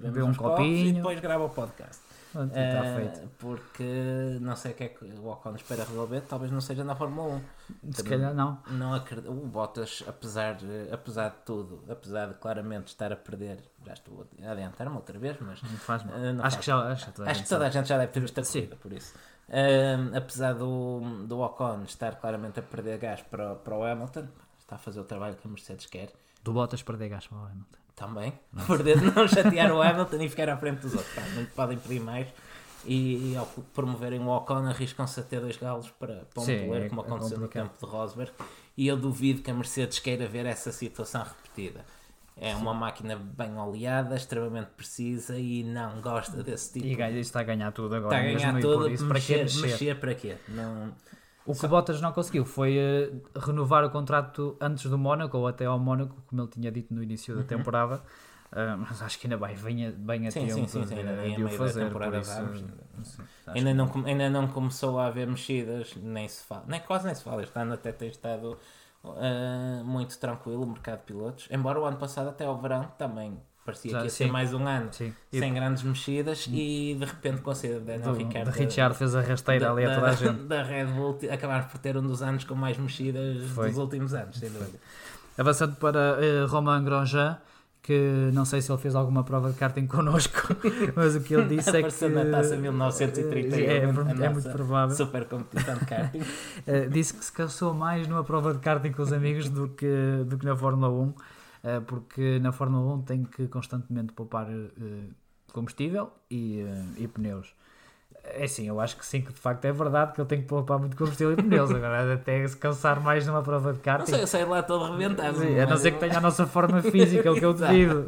beber 0.00 0.22
um 0.22 0.32
copinho 0.32 0.86
e 0.86 0.92
depois 0.92 1.18
grava 1.18 1.44
o 1.44 1.50
podcast. 1.50 2.00
Pronto, 2.32 2.54
uh, 2.54 3.28
porque 3.38 4.38
não 4.40 4.56
sei 4.56 4.72
o 4.72 4.74
que 4.74 4.84
é 4.84 4.88
que 4.88 5.04
o 5.04 5.28
Ocon 5.28 5.54
espera 5.54 5.84
resolver, 5.84 6.22
talvez 6.22 6.50
não 6.50 6.62
seja 6.62 6.82
na 6.82 6.96
Fórmula 6.96 7.42
1. 7.84 7.92
Se 7.92 8.02
calhar 8.02 8.32
não. 8.32 8.58
não 8.70 8.94
acredito. 8.94 9.30
O 9.30 9.46
Bottas, 9.46 10.02
apesar, 10.08 10.56
apesar 10.90 11.28
de 11.28 11.36
tudo, 11.44 11.84
apesar 11.90 12.28
de 12.28 12.34
claramente 12.34 12.88
estar 12.88 13.12
a 13.12 13.16
perder, 13.16 13.58
já 13.84 13.92
estou 13.92 14.26
a 14.42 14.50
adiantar-me 14.50 14.96
outra 14.96 15.18
vez, 15.18 15.36
mas 15.40 15.62
não 15.62 15.70
faz 15.72 16.02
mal. 16.04 16.16
Uh, 16.16 16.32
não 16.32 16.44
acho, 16.44 16.56
faz. 16.56 16.56
Que 16.56 16.66
já, 16.66 16.92
acho, 16.92 17.12
toda, 17.12 17.30
acho 17.30 17.42
que 17.42 17.48
toda 17.50 17.66
a 17.66 17.70
gente 17.70 17.88
já 17.88 17.98
deve 17.98 18.12
ter 18.12 18.20
visto 18.20 18.40
a 18.40 18.42
corrida, 18.42 18.76
por 18.76 18.92
isso. 18.94 19.14
Uh, 19.48 20.16
apesar 20.16 20.54
do, 20.54 21.00
do 21.26 21.40
Ocon 21.40 21.82
estar 21.82 22.14
claramente 22.16 22.60
a 22.60 22.62
perder 22.62 22.98
gás 22.98 23.20
para, 23.20 23.56
para 23.56 23.76
o 23.76 23.84
Hamilton, 23.84 24.26
está 24.58 24.76
a 24.76 24.78
fazer 24.78 25.00
o 25.00 25.04
trabalho 25.04 25.36
que 25.36 25.46
a 25.46 25.50
Mercedes 25.50 25.84
quer. 25.84 26.10
Do 26.42 26.54
Bottas 26.54 26.82
perder 26.82 27.10
gás 27.10 27.26
para 27.26 27.36
o 27.36 27.44
Hamilton 27.44 27.81
também, 28.02 28.32
perder 28.66 28.98
de 28.98 29.10
não 29.12 29.28
chatear 29.28 29.72
o 29.72 29.80
Hamilton 29.80 30.16
e 30.16 30.28
ficar 30.28 30.48
à 30.48 30.56
frente 30.56 30.80
dos 30.80 30.94
outros. 30.94 31.14
Pá, 31.14 31.22
não 31.36 31.44
podem 31.46 31.78
pedir 31.78 32.00
mais. 32.00 32.26
E, 32.84 33.32
e 33.32 33.36
ao 33.36 33.46
promoverem 33.72 34.18
o 34.18 34.28
Ocon, 34.28 34.66
arriscam-se 34.66 35.20
a 35.20 35.22
ter 35.22 35.40
dois 35.40 35.56
galos 35.56 35.88
para, 35.90 36.26
para 36.34 36.42
um 36.42 36.44
Sim, 36.44 36.66
poder, 36.66 36.82
é, 36.82 36.88
como 36.88 37.00
aconteceu 37.02 37.36
é 37.36 37.40
no 37.40 37.46
tempo 37.46 37.70
de 37.78 37.86
Rosberg. 37.86 38.32
E 38.76 38.88
eu 38.88 38.96
duvido 38.96 39.40
que 39.40 39.50
a 39.52 39.54
Mercedes 39.54 40.00
queira 40.00 40.26
ver 40.26 40.46
essa 40.46 40.72
situação 40.72 41.22
repetida. 41.22 41.84
É 42.36 42.56
uma 42.56 42.74
máquina 42.74 43.14
bem 43.14 43.56
oleada, 43.56 44.16
extremamente 44.16 44.70
precisa 44.76 45.38
e 45.38 45.62
não 45.62 46.00
gosta 46.00 46.42
desse 46.42 46.72
tipo. 46.72 46.86
E 46.86 47.20
está 47.20 47.40
a 47.40 47.44
ganhar 47.44 47.70
tudo 47.70 47.94
agora. 47.94 48.16
Está 48.16 48.28
a 48.28 48.50
ganhar 48.50 48.60
tudo, 48.60 48.90
isso, 48.90 49.04
para 49.04 49.14
mexer? 49.14 49.44
mexer 49.60 50.00
para 50.00 50.14
quê? 50.14 50.36
Não 50.48 50.92
o 51.46 51.54
que. 51.54 51.66
Bottas 51.66 52.00
não 52.00 52.12
conseguiu 52.12 52.44
foi 52.44 52.76
uh, 52.78 53.38
renovar 53.38 53.84
o 53.84 53.90
contrato 53.90 54.56
antes 54.60 54.88
do 54.90 54.98
Mónaco, 54.98 55.36
ou 55.38 55.46
até 55.46 55.64
ao 55.64 55.78
Mónaco, 55.78 56.14
como 56.26 56.42
ele 56.42 56.50
tinha 56.50 56.70
dito 56.70 56.92
no 56.94 57.02
início 57.02 57.34
da 57.34 57.40
uhum. 57.40 57.46
temporada. 57.46 58.02
Uh, 58.52 58.76
mas 58.78 59.00
acho 59.00 59.18
que 59.18 59.26
ainda 59.26 59.38
vai 59.38 59.56
bem, 59.56 59.90
bem 59.92 60.26
a 60.26 60.30
sim, 60.30 60.40
tempo 60.40 60.52
sim, 60.52 60.66
sim, 60.66 60.86
sim, 60.86 60.94
de, 60.94 61.36
de 61.36 61.44
o 61.44 61.48
fazer. 61.48 61.90
Por 61.90 62.14
isso, 62.14 62.32
sim, 63.02 63.22
ainda, 63.46 63.72
não, 63.72 63.90
ainda 64.04 64.28
não 64.28 64.46
começou 64.46 64.98
a 64.98 65.06
haver 65.06 65.26
mexidas, 65.26 65.96
nem 65.96 66.28
se 66.28 66.44
fala, 66.44 66.64
nem, 66.68 66.78
quase 66.80 67.06
nem 67.06 67.14
se 67.14 67.22
fala. 67.22 67.42
Este 67.42 67.58
ano 67.58 67.72
até 67.72 67.92
tem 67.92 68.10
estado 68.10 68.58
uh, 69.02 69.84
muito 69.84 70.18
tranquilo 70.18 70.64
o 70.64 70.66
mercado 70.66 70.98
de 70.98 71.04
pilotos. 71.06 71.48
Embora 71.50 71.80
o 71.80 71.84
ano 71.86 71.96
passado, 71.96 72.28
até 72.28 72.44
ao 72.44 72.60
verão, 72.60 72.92
também 72.98 73.40
parecia 73.64 73.90
Já, 73.92 73.98
que 73.98 74.04
ia 74.04 74.10
sim. 74.10 74.24
ser 74.24 74.30
mais 74.30 74.52
um 74.52 74.66
ano 74.66 74.88
sim. 74.92 75.12
sem 75.32 75.54
grandes 75.54 75.82
mexidas 75.82 76.48
e 76.50 76.96
de 76.98 77.04
repente 77.04 77.40
com 77.42 77.50
a 77.50 77.54
saída 77.54 77.80
de 77.80 77.86
Daniel 77.86 78.14
Ricciardo 78.14 78.50
de 78.50 78.58
Richard 78.58 78.96
fez 78.96 79.14
a 79.14 79.20
rasteira 79.20 79.70
ali 79.70 79.84
a 79.84 79.94
toda 79.94 80.08
a 80.08 80.14
gente 80.14 80.42
da 80.48 80.62
Red 80.62 80.86
Bull 80.86 81.18
acabaram 81.30 81.68
por 81.68 81.78
ter 81.78 81.96
um 81.96 82.02
dos 82.02 82.22
anos 82.22 82.44
com 82.44 82.54
mais 82.54 82.76
mexidas 82.76 83.50
Foi. 83.50 83.68
dos 83.68 83.78
últimos 83.78 84.14
anos 84.14 84.36
sem 84.36 84.50
dúvida. 84.50 84.78
avançando 85.38 85.76
para 85.76 86.18
uh, 86.18 86.46
Romain 86.48 86.84
Grosjean 86.84 87.38
que 87.82 88.30
não 88.32 88.44
sei 88.44 88.62
se 88.62 88.70
ele 88.70 88.80
fez 88.80 88.94
alguma 88.94 89.24
prova 89.24 89.50
de 89.50 89.58
karting 89.58 89.86
connosco, 89.88 90.54
mas 90.94 91.16
o 91.16 91.20
que 91.20 91.34
ele 91.34 91.56
disse 91.56 91.76
é 91.76 91.82
que. 91.90 92.08
na 92.08 92.24
taça 92.26 92.56
1931, 92.56 93.58
é, 93.58 93.64
é, 93.64 94.26
é 94.26 94.28
muito 94.28 94.48
provável. 94.50 94.94
Super 94.94 95.24
competição 95.24 95.74
de 95.76 95.86
karting. 95.86 96.20
uh, 96.20 96.88
disse 96.88 97.12
que 97.12 97.24
se 97.24 97.32
cansou 97.32 97.74
mais 97.74 98.06
numa 98.06 98.22
prova 98.22 98.54
de 98.54 98.60
karting 98.60 98.92
com 98.92 99.02
os 99.02 99.12
amigos 99.12 99.48
do 99.48 99.68
que, 99.68 100.22
do 100.24 100.38
que 100.38 100.46
na 100.46 100.56
Fórmula 100.56 100.88
1 100.88 101.08
eh, 101.08 101.12
porque 101.86 102.38
na 102.40 102.52
Fórmula 102.52 102.94
1 102.94 103.02
tem 103.02 103.24
que 103.24 103.46
constantemente 103.48 104.12
poupar 104.12 104.48
eh, 104.50 105.08
combustível 105.52 106.10
e, 106.30 106.60
eh, 106.60 106.84
e 107.02 107.08
pneus. 107.08 107.54
É 108.24 108.46
sim, 108.46 108.68
eu 108.68 108.80
acho 108.80 108.96
que 108.96 109.04
sim, 109.04 109.20
que 109.20 109.32
de 109.32 109.38
facto 109.38 109.64
é 109.64 109.72
verdade 109.72 110.12
que 110.12 110.20
eu 110.20 110.24
tenho 110.24 110.42
que 110.42 110.48
poupar 110.48 110.78
muito 110.78 110.96
combustível 110.96 111.32
e 111.32 111.36
pneus. 111.36 111.70
Agora, 111.74 112.14
até 112.14 112.46
se 112.46 112.56
cansar 112.56 113.00
mais 113.00 113.26
numa 113.26 113.42
prova 113.42 113.72
de 113.72 113.80
karting. 113.80 114.10
Não 114.10 114.16
sei, 114.16 114.22
eu 114.22 114.26
saio 114.26 114.48
lá 114.48 114.62
todo 114.62 114.84
arrebentado. 114.84 115.38
Sim, 115.38 115.58
a 115.58 115.66
não 115.66 115.76
ser 115.76 115.92
que 115.92 115.98
tenha 115.98 116.18
a 116.18 116.20
nossa 116.20 116.46
forma 116.46 116.82
física, 116.82 117.32
o 117.32 117.34
que 117.34 117.44
eu 117.44 117.52
devido. 117.54 118.06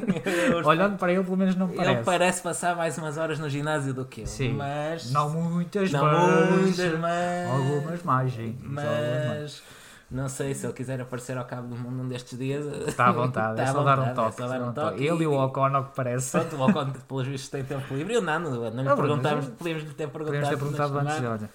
Olhando 0.64 0.98
para 0.98 1.12
ele, 1.12 1.24
pelo 1.24 1.36
menos 1.36 1.56
não 1.56 1.68
parece. 1.68 1.90
Ele 1.90 2.04
parece 2.04 2.42
passar 2.42 2.76
mais 2.76 2.98
umas 2.98 3.16
horas 3.16 3.38
no 3.38 3.48
ginásio 3.48 3.94
do 3.94 4.04
que 4.04 4.22
eu. 4.22 4.26
Sim, 4.26 4.54
mas. 4.54 5.10
Não 5.10 5.30
muitas, 5.30 5.90
não 5.90 6.04
mas. 6.04 6.60
Muitas, 6.60 6.98
mas. 6.98 7.50
Algumas 7.50 8.02
mais, 8.02 8.32
sim. 8.34 8.58
Mas. 8.62 8.84
Algumas 8.84 9.26
mais. 9.26 9.62
Não 10.08 10.28
sei 10.28 10.54
se 10.54 10.64
ele 10.64 10.72
quiser 10.72 11.00
aparecer 11.00 11.36
ao 11.36 11.44
cabo 11.44 11.68
do 11.68 11.76
mundo 11.76 12.02
um 12.02 12.08
destes 12.08 12.38
dias. 12.38 12.64
Está 12.86 13.08
à 13.08 13.12
vontade, 13.12 13.58
é 13.60 13.66
só 13.66 13.82
dar 13.82 13.98
um 13.98 14.14
toque. 14.14 14.42
É 14.42 14.48
dar 14.48 14.62
um 14.62 14.72
toque. 14.72 15.04
Ele 15.04 15.24
e 15.24 15.26
o 15.26 15.32
Ocon, 15.32 15.74
ao 15.74 15.84
que 15.86 15.96
parece. 15.96 16.30
Pronto, 16.38 16.56
o 16.56 16.68
Ocon, 16.68 16.92
pelos 17.08 17.26
vistos, 17.26 17.50
tem 17.50 17.64
tempo 17.64 17.92
livre. 17.94 18.14
E 18.14 18.16
o 18.18 18.22
Nano, 18.22 18.50
não 18.70 18.82
lhe 18.84 18.96
perguntámos, 18.96 19.46
podíamos 19.48 19.82
lhe 19.82 19.94
ter 19.94 20.08
perguntado. 20.08 20.26
Podíamos 20.26 20.48
ter 20.48 20.58
perguntado 20.58 20.98
antes, 20.98 21.24
olha. 21.24 21.50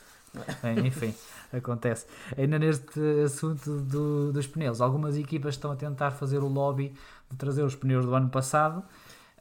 Bem, 0.63 0.87
enfim, 0.87 1.13
acontece. 1.53 2.05
Ainda 2.37 2.57
neste 2.59 2.99
assunto 3.25 3.81
do, 3.81 4.31
dos 4.31 4.47
pneus, 4.47 4.79
algumas 4.79 5.17
equipas 5.17 5.55
estão 5.55 5.71
a 5.71 5.75
tentar 5.75 6.11
fazer 6.11 6.39
o 6.39 6.47
lobby 6.47 6.93
de 7.29 7.37
trazer 7.37 7.63
os 7.63 7.75
pneus 7.75 8.05
do 8.05 8.13
ano 8.13 8.29
passado. 8.29 8.83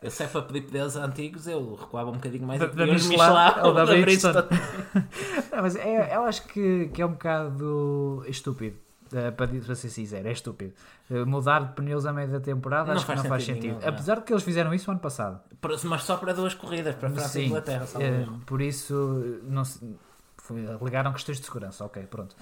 Se 0.08 0.22
é 0.22 0.26
para 0.26 0.42
pedir 0.42 0.62
pneus 0.62 0.96
antigos, 0.96 1.46
eu 1.46 1.74
recuava 1.74 2.10
um 2.10 2.14
bocadinho 2.14 2.46
mais 2.46 2.58
da, 2.58 2.66
da 2.66 2.86
Michelin, 2.86 3.16
ou 3.62 3.74
da, 3.74 3.84
da 3.84 3.92
Bridgestone. 3.92 4.48
Não, 5.52 5.62
mas 5.62 5.76
é, 5.76 6.16
eu 6.16 6.24
acho 6.24 6.46
que, 6.46 6.88
que 6.88 7.02
é 7.02 7.06
um 7.06 7.12
bocado 7.12 8.24
estúpido. 8.26 8.76
Uh, 9.12 9.32
para, 9.32 9.48
para 9.48 9.74
ser 9.74 9.88
sincero, 9.88 10.28
é 10.28 10.32
estúpido. 10.32 10.72
Uh, 11.10 11.26
mudar 11.26 11.64
de 11.64 11.72
pneus 11.74 12.06
a 12.06 12.12
meio 12.12 12.28
da 12.28 12.38
temporada 12.38 12.92
não 12.92 12.96
acho 12.96 13.06
que 13.06 13.14
não 13.14 13.24
faz 13.24 13.44
sentido. 13.44 13.78
Nenhum, 13.78 13.88
Apesar 13.88 14.16
de 14.16 14.22
que 14.22 14.32
eles 14.32 14.44
fizeram 14.44 14.72
isso 14.72 14.90
ano 14.90 15.00
passado. 15.00 15.40
Mas 15.84 16.04
só 16.04 16.16
para 16.16 16.32
duas 16.32 16.54
corridas, 16.54 16.94
para 16.94 17.10
França 17.10 17.28
Sim, 17.28 17.40
e 17.40 17.46
Inglaterra. 17.46 17.86
Uh, 17.86 18.38
por 18.46 18.62
isso, 18.62 19.40
não 19.44 19.64
se, 19.64 19.80
foi, 20.50 20.66
alegaram 20.66 21.12
questões 21.12 21.38
de 21.38 21.44
segurança. 21.44 21.84
Ok, 21.84 22.02
pronto. 22.06 22.34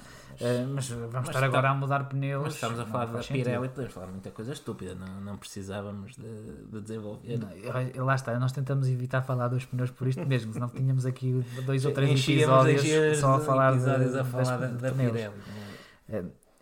Mas 0.74 0.88
vamos 0.88 1.12
mas 1.12 1.28
estar 1.28 1.44
agora 1.44 1.70
a 1.70 1.74
mudar 1.74 2.04
pneus. 2.04 2.44
Mas 2.44 2.54
estamos 2.54 2.80
a 2.80 2.86
falar 2.86 3.06
da 3.06 3.20
Pirelli 3.20 3.68
podemos 3.68 3.92
falar 3.92 4.06
muita 4.06 4.30
coisa 4.30 4.52
estúpida. 4.52 4.94
Não, 4.94 5.20
não 5.20 5.36
precisávamos 5.36 6.16
de, 6.16 6.66
de 6.70 6.80
desenvolver. 6.80 7.38
Não, 7.38 8.04
lá 8.04 8.14
está, 8.14 8.38
nós 8.38 8.52
tentamos 8.52 8.88
evitar 8.88 9.22
falar 9.22 9.48
dos 9.48 9.64
pneus 9.64 9.90
por 9.90 10.06
isto 10.06 10.24
mesmo, 10.24 10.52
senão 10.52 10.68
tínhamos 10.68 11.04
aqui 11.04 11.44
dois 11.66 11.84
ou 11.84 11.92
três 11.92 12.28
episódios 12.28 13.18
só 13.18 13.34
a 13.34 13.40
falar, 13.40 13.76
de, 13.76 14.18
a 14.18 14.24
falar 14.24 14.56
da, 14.58 14.66
da 14.68 14.92
Pirelli. 14.92 15.30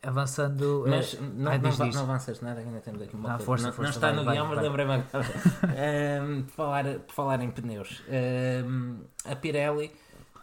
Avançando. 0.06 0.84
Mas 0.86 1.14
é, 1.14 1.20
não, 1.20 1.50
ai, 1.50 1.58
não, 1.58 1.70
não, 1.70 1.86
não 1.86 2.00
avanças 2.02 2.40
nada, 2.40 2.60
ainda 2.60 2.80
temos 2.80 3.02
aqui 3.02 3.16
uma 3.16 3.30
ah, 3.30 3.32
coisa. 3.32 3.44
Força, 3.44 3.66
não, 3.66 3.72
força, 3.72 3.90
não 3.90 3.96
está 3.96 4.12
vai, 4.12 4.24
no 4.24 4.30
guião, 4.30 4.46
mas 4.46 4.62
lembrei-me 4.62 4.92
agora. 4.94 5.26
um, 6.22 6.42
por, 6.46 6.52
falar, 6.52 6.84
por 7.00 7.14
falar 7.14 7.40
em 7.42 7.50
pneus, 7.50 8.02
um, 8.64 9.00
a 9.24 9.34
Pirelli 9.34 9.92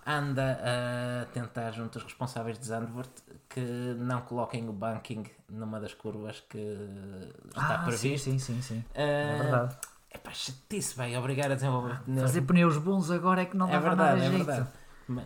anda 0.06 0.60
a 0.62 1.26
tentar, 1.28 1.72
junto 1.72 1.98
aos 1.98 2.04
responsáveis 2.04 2.60
de 2.60 2.66
Zandvoort, 2.66 3.10
que 3.50 3.62
não 3.98 4.22
coloquem 4.22 4.68
o 4.68 4.74
banking 4.74 5.24
numa 5.50 5.80
das 5.80 5.94
curvas 5.94 6.42
que 6.50 6.58
está 7.48 7.76
ah, 7.76 7.84
previsto. 7.86 8.26
Sim, 8.26 8.40
sim, 8.40 8.62
sim. 8.62 8.62
sim. 8.62 8.80
Uh, 8.80 9.00
é 9.00 9.38
verdade. 9.38 9.78
É 10.12 10.18
pá, 10.18 10.32
chatice, 10.32 10.96
vai 10.96 11.16
obrigar 11.18 11.52
a 11.52 11.56
desenvolver 11.56 12.00
pneus. 12.04 12.22
Fazer 12.22 12.42
pneus 12.42 12.78
bons 12.78 13.10
agora 13.10 13.42
é 13.42 13.46
que 13.46 13.58
não 13.58 13.68
dá 13.68 13.74
é 13.74 13.80
verdade, 13.80 14.20
nada 14.20 14.26
é 14.26 14.30
jeito. 14.30 14.46
Verdade. 14.46 14.70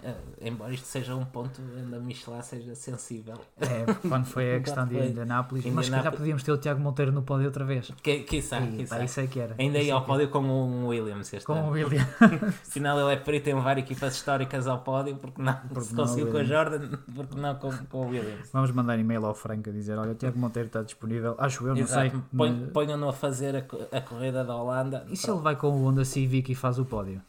Eh, 0.04 0.16
embora 0.42 0.74
isto 0.74 0.88
seja 0.88 1.16
um 1.16 1.26
ponto 1.26 1.62
onde 1.62 1.96
a 1.96 2.00
Michelin 2.00 2.42
seja 2.42 2.74
sensível. 2.74 3.36
É, 3.60 3.86
quando 4.08 4.26
foi 4.26 4.56
a 4.56 4.60
questão 4.62 4.88
de 4.88 4.98
Indianápolis. 4.98 5.66
Mas 5.66 5.86
se 5.86 5.92
calhar 5.92 6.12
podíamos 6.12 6.44
ter 6.44 6.52
o 6.52 6.58
Tiago 6.58 6.80
Monteiro 6.82 7.12
no 7.12 7.22
pódio 7.22 7.46
outra 7.46 7.64
vez. 7.64 7.92
Que, 8.02 8.20
quiçá, 8.22 8.60
e, 8.62 8.78
quiçá. 8.78 9.04
Isso 9.04 9.20
é 9.20 9.28
que 9.28 9.40
era. 9.40 9.56
Ainda 9.60 9.78
ia 9.78 9.94
ao 9.94 10.04
pódio 10.04 10.30
com 10.30 10.40
o 10.40 10.88
Williams. 10.88 11.32
Este 11.32 11.46
com 11.46 11.54
ano. 11.54 11.68
o 11.68 11.72
Williams. 11.72 12.08
Afinal, 12.68 13.00
ele 13.00 13.14
é 13.14 13.16
perito 13.18 13.50
em 13.50 13.56
levar 13.56 13.78
equipas 13.78 14.16
históricas 14.16 14.68
ao 14.68 14.80
pódio, 14.80 15.16
porque 15.18 15.42
não 15.42 15.54
porque 15.54 15.82
se 15.82 15.96
conseguiu 15.96 16.32
com 16.32 16.38
a 16.38 16.44
Jordan, 16.44 16.90
porque 17.14 17.40
não 17.40 17.56
com, 17.56 17.72
com 17.86 17.98
o 18.06 18.10
Williams. 18.10 18.50
Vamos 18.52 18.72
mandar 18.72 18.98
e-mail 18.98 19.26
ao 19.26 19.36
Franco 19.36 19.70
a 19.70 19.74
dizer: 19.74 19.98
Olha, 19.98 20.12
o 20.12 20.16
Tiago 20.16 20.40
Monteiro 20.40 20.68
está 20.68 20.82
disponível. 20.82 21.36
Acho 21.38 21.68
eu, 21.68 21.76
não 21.76 21.82
Exato. 21.82 22.12
sei. 22.12 22.68
Ponham-no 22.74 23.10
a 23.10 23.14
fazer 23.14 23.56
a, 23.56 23.98
a 23.98 24.02
corrida 24.02 24.44
da 24.44 24.56
Holanda. 24.56 25.06
E 25.10 25.16
se 25.16 25.30
ele 25.30 25.40
vai 25.40 25.56
com 25.56 25.68
o 25.68 25.86
Honda 25.86 26.04
Civic 26.04 26.52
e 26.52 26.56
faz 26.56 26.80
o 26.80 26.86
pódio? 26.86 27.22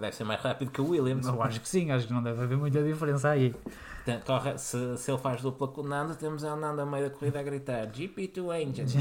Deve 0.00 0.14
ser 0.14 0.24
mais 0.24 0.40
rápido 0.40 0.70
que 0.70 0.80
o 0.80 0.90
Williams. 0.90 1.26
Eu 1.26 1.42
acho 1.42 1.60
que 1.60 1.68
sim, 1.68 1.90
acho 1.90 2.06
que 2.06 2.12
não 2.12 2.22
deve 2.22 2.42
haver 2.42 2.56
muita 2.58 2.82
diferença 2.82 3.30
aí. 3.30 3.54
Corre, 4.26 4.58
se, 4.58 4.98
se 4.98 5.10
ele 5.10 5.18
faz 5.18 5.40
dupla 5.40 5.66
com 5.68 5.80
o 5.80 5.88
Nando, 5.88 6.14
temos 6.14 6.44
a 6.44 6.54
Nando 6.54 6.82
a 6.82 6.86
meio 6.86 7.08
da 7.08 7.16
corrida 7.16 7.40
a 7.40 7.42
gritar 7.42 7.86
GP2 7.86 8.68
Angels. 8.68 8.92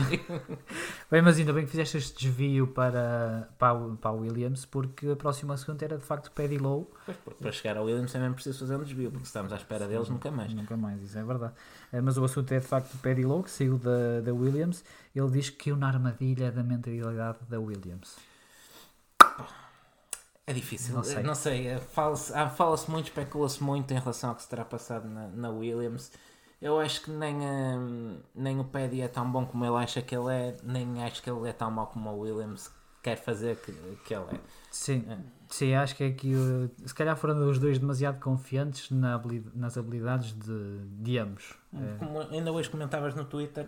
bem, 1.11 1.21
mas 1.21 1.37
ainda 1.37 1.51
bem 1.51 1.65
que 1.65 1.71
fizeste 1.71 1.97
este 1.97 2.25
desvio 2.25 2.67
para, 2.67 3.49
para, 3.59 3.77
para 4.01 4.11
o 4.11 4.21
Williams, 4.21 4.65
porque 4.65 5.09
a 5.09 5.15
próxima 5.15 5.57
segunda 5.57 5.83
era 5.83 5.97
de 5.97 6.03
facto 6.03 6.31
Paddy 6.31 6.57
Low. 6.57 6.89
Pois, 7.05 7.17
para 7.37 7.51
chegar 7.51 7.75
ao 7.75 7.83
Williams 7.83 8.13
também 8.13 8.31
preciso 8.31 8.59
fazer 8.59 8.77
um 8.77 8.83
desvio, 8.83 9.11
porque 9.11 9.25
se 9.25 9.29
estamos 9.29 9.51
à 9.51 9.57
espera 9.57 9.87
deles, 9.87 10.07
nunca 10.07 10.31
mais. 10.31 10.53
Nunca 10.53 10.77
mais, 10.77 11.01
isso 11.01 11.17
é 11.17 11.23
verdade. 11.23 11.53
Eh, 11.91 11.99
mas 11.99 12.17
o 12.17 12.23
assunto 12.23 12.49
é 12.53 12.59
de 12.59 12.65
facto 12.65 12.97
Paddy 12.99 13.23
Low, 13.23 13.43
que 13.43 13.51
saiu 13.51 13.77
da, 13.77 14.21
da 14.21 14.33
Williams. 14.33 14.85
Ele 15.13 15.29
diz 15.31 15.49
que 15.49 15.65
caiu 15.65 15.75
na 15.75 15.87
armadilha 15.87 16.49
da 16.49 16.63
mentalidade 16.63 17.39
da 17.49 17.59
Williams. 17.59 18.15
É 20.45 20.53
difícil, 20.53 20.93
não 20.93 21.03
sei. 21.03 21.23
Não 21.23 21.35
sei. 21.35 21.67
É, 21.67 21.79
fala-se 21.79 22.33
fala 22.55 22.77
muito, 22.89 23.07
especula-se 23.07 23.63
muito 23.63 23.93
em 23.93 23.99
relação 23.99 24.31
ao 24.31 24.35
que 24.35 24.43
se 24.43 24.49
terá 24.49 24.65
passado 24.65 25.07
na, 25.07 25.27
na 25.27 25.49
Williams. 25.49 26.11
Eu 26.61 26.79
acho 26.79 27.01
que 27.03 27.11
nem, 27.11 27.35
um, 27.35 28.19
nem 28.35 28.59
o 28.59 28.63
Paddy 28.63 29.01
é 29.01 29.07
tão 29.07 29.29
bom 29.29 29.45
como 29.45 29.65
ele 29.65 29.75
acha 29.75 30.01
que 30.01 30.15
ele 30.15 30.33
é, 30.33 30.57
nem 30.63 31.03
acho 31.03 31.21
que 31.21 31.29
ele 31.29 31.47
é 31.47 31.53
tão 31.53 31.69
mau 31.69 31.87
como 31.87 32.09
o 32.09 32.19
Williams 32.19 32.71
quer 33.01 33.17
fazer 33.17 33.57
que, 33.57 33.73
que 34.05 34.13
ele 34.13 34.25
é. 34.31 34.39
Sim, 34.71 35.05
é. 35.09 35.17
sim 35.49 35.75
acho 35.75 35.95
que 35.95 36.05
é 36.05 36.11
que 36.11 36.33
se 36.85 36.95
calhar 36.95 37.17
foram 37.17 37.49
os 37.49 37.59
dois 37.59 37.77
demasiado 37.77 38.19
confiantes 38.21 38.89
na 38.91 39.15
habilidade, 39.15 39.57
nas 39.57 39.77
habilidades 39.77 40.33
de, 40.33 40.79
de 41.01 41.17
ambos. 41.17 41.53
É. 41.73 41.97
Como 41.99 42.21
ainda 42.21 42.51
hoje 42.51 42.69
comentavas 42.69 43.13
no 43.13 43.25
Twitter 43.25 43.67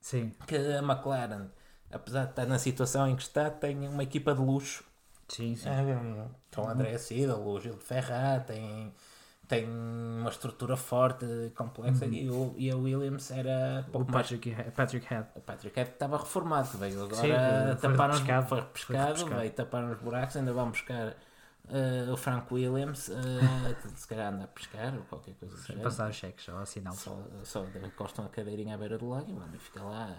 sim. 0.00 0.32
que 0.46 0.56
a 0.56 0.82
McLaren, 0.82 1.46
apesar 1.92 2.24
de 2.24 2.30
estar 2.30 2.46
na 2.46 2.58
situação 2.58 3.08
em 3.08 3.14
que 3.14 3.22
está, 3.22 3.50
tem 3.50 3.88
uma 3.88 4.02
equipa 4.02 4.34
de 4.34 4.40
luxo 4.40 4.84
Sim, 5.32 5.56
sim. 5.56 5.68
É, 5.68 6.26
com 6.54 6.62
o 6.62 6.68
André 6.68 6.98
Cida, 6.98 7.36
o 7.38 7.58
Gil 7.58 7.74
de 7.74 7.82
Ferrat, 7.82 8.46
tem, 8.46 8.92
tem 9.48 9.66
uma 9.66 10.28
estrutura 10.28 10.76
forte, 10.76 11.24
complexa, 11.56 12.04
uhum. 12.04 12.12
e, 12.12 12.30
o, 12.30 12.54
e 12.58 12.70
a 12.70 12.76
Williams 12.76 13.30
era 13.30 13.86
o 13.94 14.04
Patrick, 14.04 14.50
mais... 14.50 14.74
Patrick 14.74 15.06
Head. 15.06 15.28
O 15.34 15.40
Patrick 15.40 15.74
Head 15.74 15.90
estava 15.92 16.18
reformado, 16.18 16.76
veio 16.76 17.04
agora 17.04 17.74
sim, 17.74 17.80
tapar 17.80 18.10
foi, 18.10 18.18
repescado, 18.18 18.46
foi 18.46 18.60
repescado, 18.60 19.26
veio 19.26 19.50
tapar 19.52 19.84
os 19.84 19.98
buracos, 20.00 20.36
ainda 20.36 20.52
vão 20.52 20.70
buscar 20.70 21.08
uh, 21.08 22.12
o 22.12 22.16
Frank 22.18 22.52
Williams, 22.52 23.08
uh, 23.08 23.12
se 23.96 24.06
calhar 24.06 24.34
anda 24.34 24.44
a 24.44 24.48
pescar 24.48 24.94
ou 24.94 25.02
qualquer 25.04 25.32
coisa 25.36 25.54
assim. 25.54 25.78
Passar 25.78 26.12
cheques, 26.12 26.44
só 26.44 26.58
assinar 26.58 26.92
só, 26.92 27.18
só 27.42 27.64
encostam 27.82 28.26
a 28.26 28.28
cadeirinha 28.28 28.74
à 28.74 28.78
beira 28.78 28.98
do 28.98 29.08
lago 29.08 29.42
e 29.54 29.58
fica 29.58 29.82
lá 29.82 30.14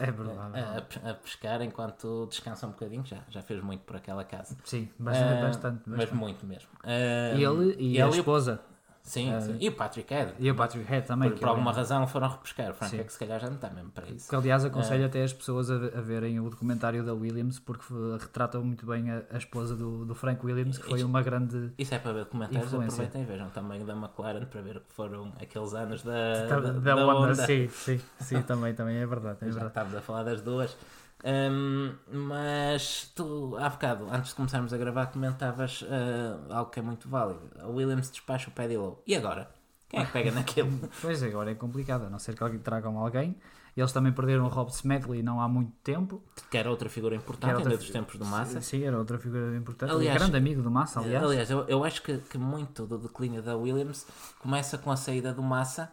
é 0.00 0.10
verdade. 0.10 0.58
A, 1.04 1.10
a, 1.10 1.14
pescar 1.14 1.62
enquanto 1.62 2.26
descansa 2.28 2.66
um 2.66 2.70
bocadinho, 2.70 3.04
já, 3.04 3.18
já 3.28 3.42
fez 3.42 3.62
muito 3.62 3.82
por 3.82 3.96
aquela 3.96 4.24
casa. 4.24 4.56
Sim, 4.64 4.88
bastante, 4.98 5.38
uh, 5.38 5.46
bastante, 5.46 5.82
Mas 5.86 6.12
muito 6.12 6.46
mesmo. 6.46 6.68
Uh, 6.84 7.36
ele 7.38 7.76
e 7.78 7.92
ele 7.98 8.02
a 8.02 8.08
esposa. 8.08 8.60
Sim, 9.02 9.34
uh, 9.34 9.40
sim, 9.40 9.56
e 9.58 9.68
o 9.68 9.72
Patrick 9.72 10.12
Head. 10.12 10.34
E 10.38 10.50
o 10.50 10.54
Patrick 10.54 10.88
Head 10.88 11.06
também. 11.06 11.30
Por, 11.30 11.40
por 11.40 11.48
alguma 11.48 11.70
é... 11.72 11.74
razão 11.74 12.06
foram 12.06 12.28
repescar. 12.28 12.70
O 12.70 12.74
Frank 12.74 13.00
é 13.00 13.04
que 13.04 13.12
se 13.12 13.18
calhar 13.18 13.40
já 13.40 13.48
não 13.48 13.56
está 13.56 13.70
mesmo 13.70 13.90
para 13.90 14.08
isso. 14.08 14.28
Que 14.28 14.36
aliás 14.36 14.64
aconselho 14.64 15.02
uh, 15.02 15.06
até 15.06 15.22
as 15.22 15.32
pessoas 15.32 15.70
a, 15.70 15.74
a, 15.74 16.00
verem 16.00 16.38
o 16.38 16.48
documentário 16.48 17.04
da 17.04 17.14
Williams 17.14 17.58
porque 17.58 17.84
retratam 18.20 18.62
muito 18.62 18.86
bem 18.86 19.10
a, 19.10 19.22
a 19.30 19.38
esposa 19.38 19.74
do, 19.74 20.04
do, 20.04 20.14
Frank 20.14 20.44
Williams, 20.44 20.78
que 20.78 20.86
foi 20.86 20.98
isso, 20.98 21.06
uma 21.06 21.22
grande. 21.22 21.72
Isso 21.78 21.94
é 21.94 21.98
para 21.98 22.12
ver 22.12 22.24
documentários, 22.24 22.66
influência. 22.66 23.04
aproveitem 23.04 23.22
e 23.22 23.24
vejam 23.24 23.50
também 23.50 23.84
da 23.84 23.94
McLaren 23.94 24.44
para 24.46 24.60
ver 24.60 24.80
que 24.80 24.92
foram 24.92 25.32
aqueles 25.40 25.74
anos 25.74 26.02
da, 26.02 26.46
da, 26.46 26.60
da, 26.60 26.72
da 26.72 26.94
Honda. 26.94 27.34
Sim, 27.34 27.68
sim, 27.68 28.00
sim, 28.20 28.42
também, 28.42 28.74
também 28.74 28.96
é 28.96 29.06
verdade. 29.06 29.38
É 29.40 29.44
verdade. 29.50 29.60
Já 29.60 29.66
estávamos 29.68 29.96
a 29.96 30.00
falar 30.00 30.22
das 30.24 30.40
duas. 30.40 30.76
Um, 31.22 31.94
mas 32.10 33.12
tu, 33.14 33.56
há 33.58 33.68
bocado, 33.68 34.08
antes 34.10 34.30
de 34.30 34.36
começarmos 34.36 34.72
a 34.72 34.78
gravar, 34.78 35.06
comentavas 35.06 35.82
uh, 35.82 36.52
algo 36.52 36.70
que 36.70 36.78
é 36.78 36.82
muito 36.82 37.08
válido. 37.08 37.50
A 37.58 37.66
Williams 37.66 38.10
despacha 38.10 38.48
o 38.48 38.52
Paddy 38.52 38.76
Low. 38.76 39.02
E 39.06 39.14
agora? 39.14 39.50
Quem 39.88 40.00
é 40.00 40.04
que 40.06 40.12
pega 40.12 40.30
naquilo? 40.32 40.70
pois 41.00 41.22
agora 41.22 41.50
é 41.50 41.54
complicado, 41.54 42.04
a 42.04 42.10
não 42.10 42.18
ser 42.18 42.34
que 42.34 42.42
alguém 42.42 42.60
tragam 42.60 42.98
alguém. 42.98 43.36
Eles 43.76 43.92
também 43.92 44.12
perderam 44.12 44.44
o 44.44 44.48
Rob 44.48 44.70
Smedley 44.70 45.22
não 45.22 45.40
há 45.40 45.48
muito 45.48 45.72
tempo. 45.82 46.22
Que 46.50 46.58
era 46.58 46.68
outra 46.70 46.88
figura 46.88 47.14
importante 47.14 47.54
outra, 47.54 47.76
dos 47.76 47.88
tempos 47.88 48.18
do 48.18 48.26
Massa. 48.26 48.60
Sim, 48.60 48.82
era 48.82 48.98
outra 48.98 49.18
figura 49.18 49.56
importante. 49.56 49.92
Aliás, 49.92 50.18
grande 50.18 50.36
amigo 50.36 50.60
do 50.60 50.70
Massa, 50.70 51.00
aliás. 51.00 51.24
Aliás, 51.24 51.50
eu, 51.50 51.64
eu 51.68 51.84
acho 51.84 52.02
que, 52.02 52.18
que 52.18 52.36
muito 52.36 52.84
do 52.84 52.98
declínio 52.98 53.42
da 53.42 53.56
Williams 53.56 54.06
começa 54.40 54.76
com 54.76 54.90
a 54.90 54.96
saída 54.96 55.32
do 55.32 55.42
Massa. 55.42 55.90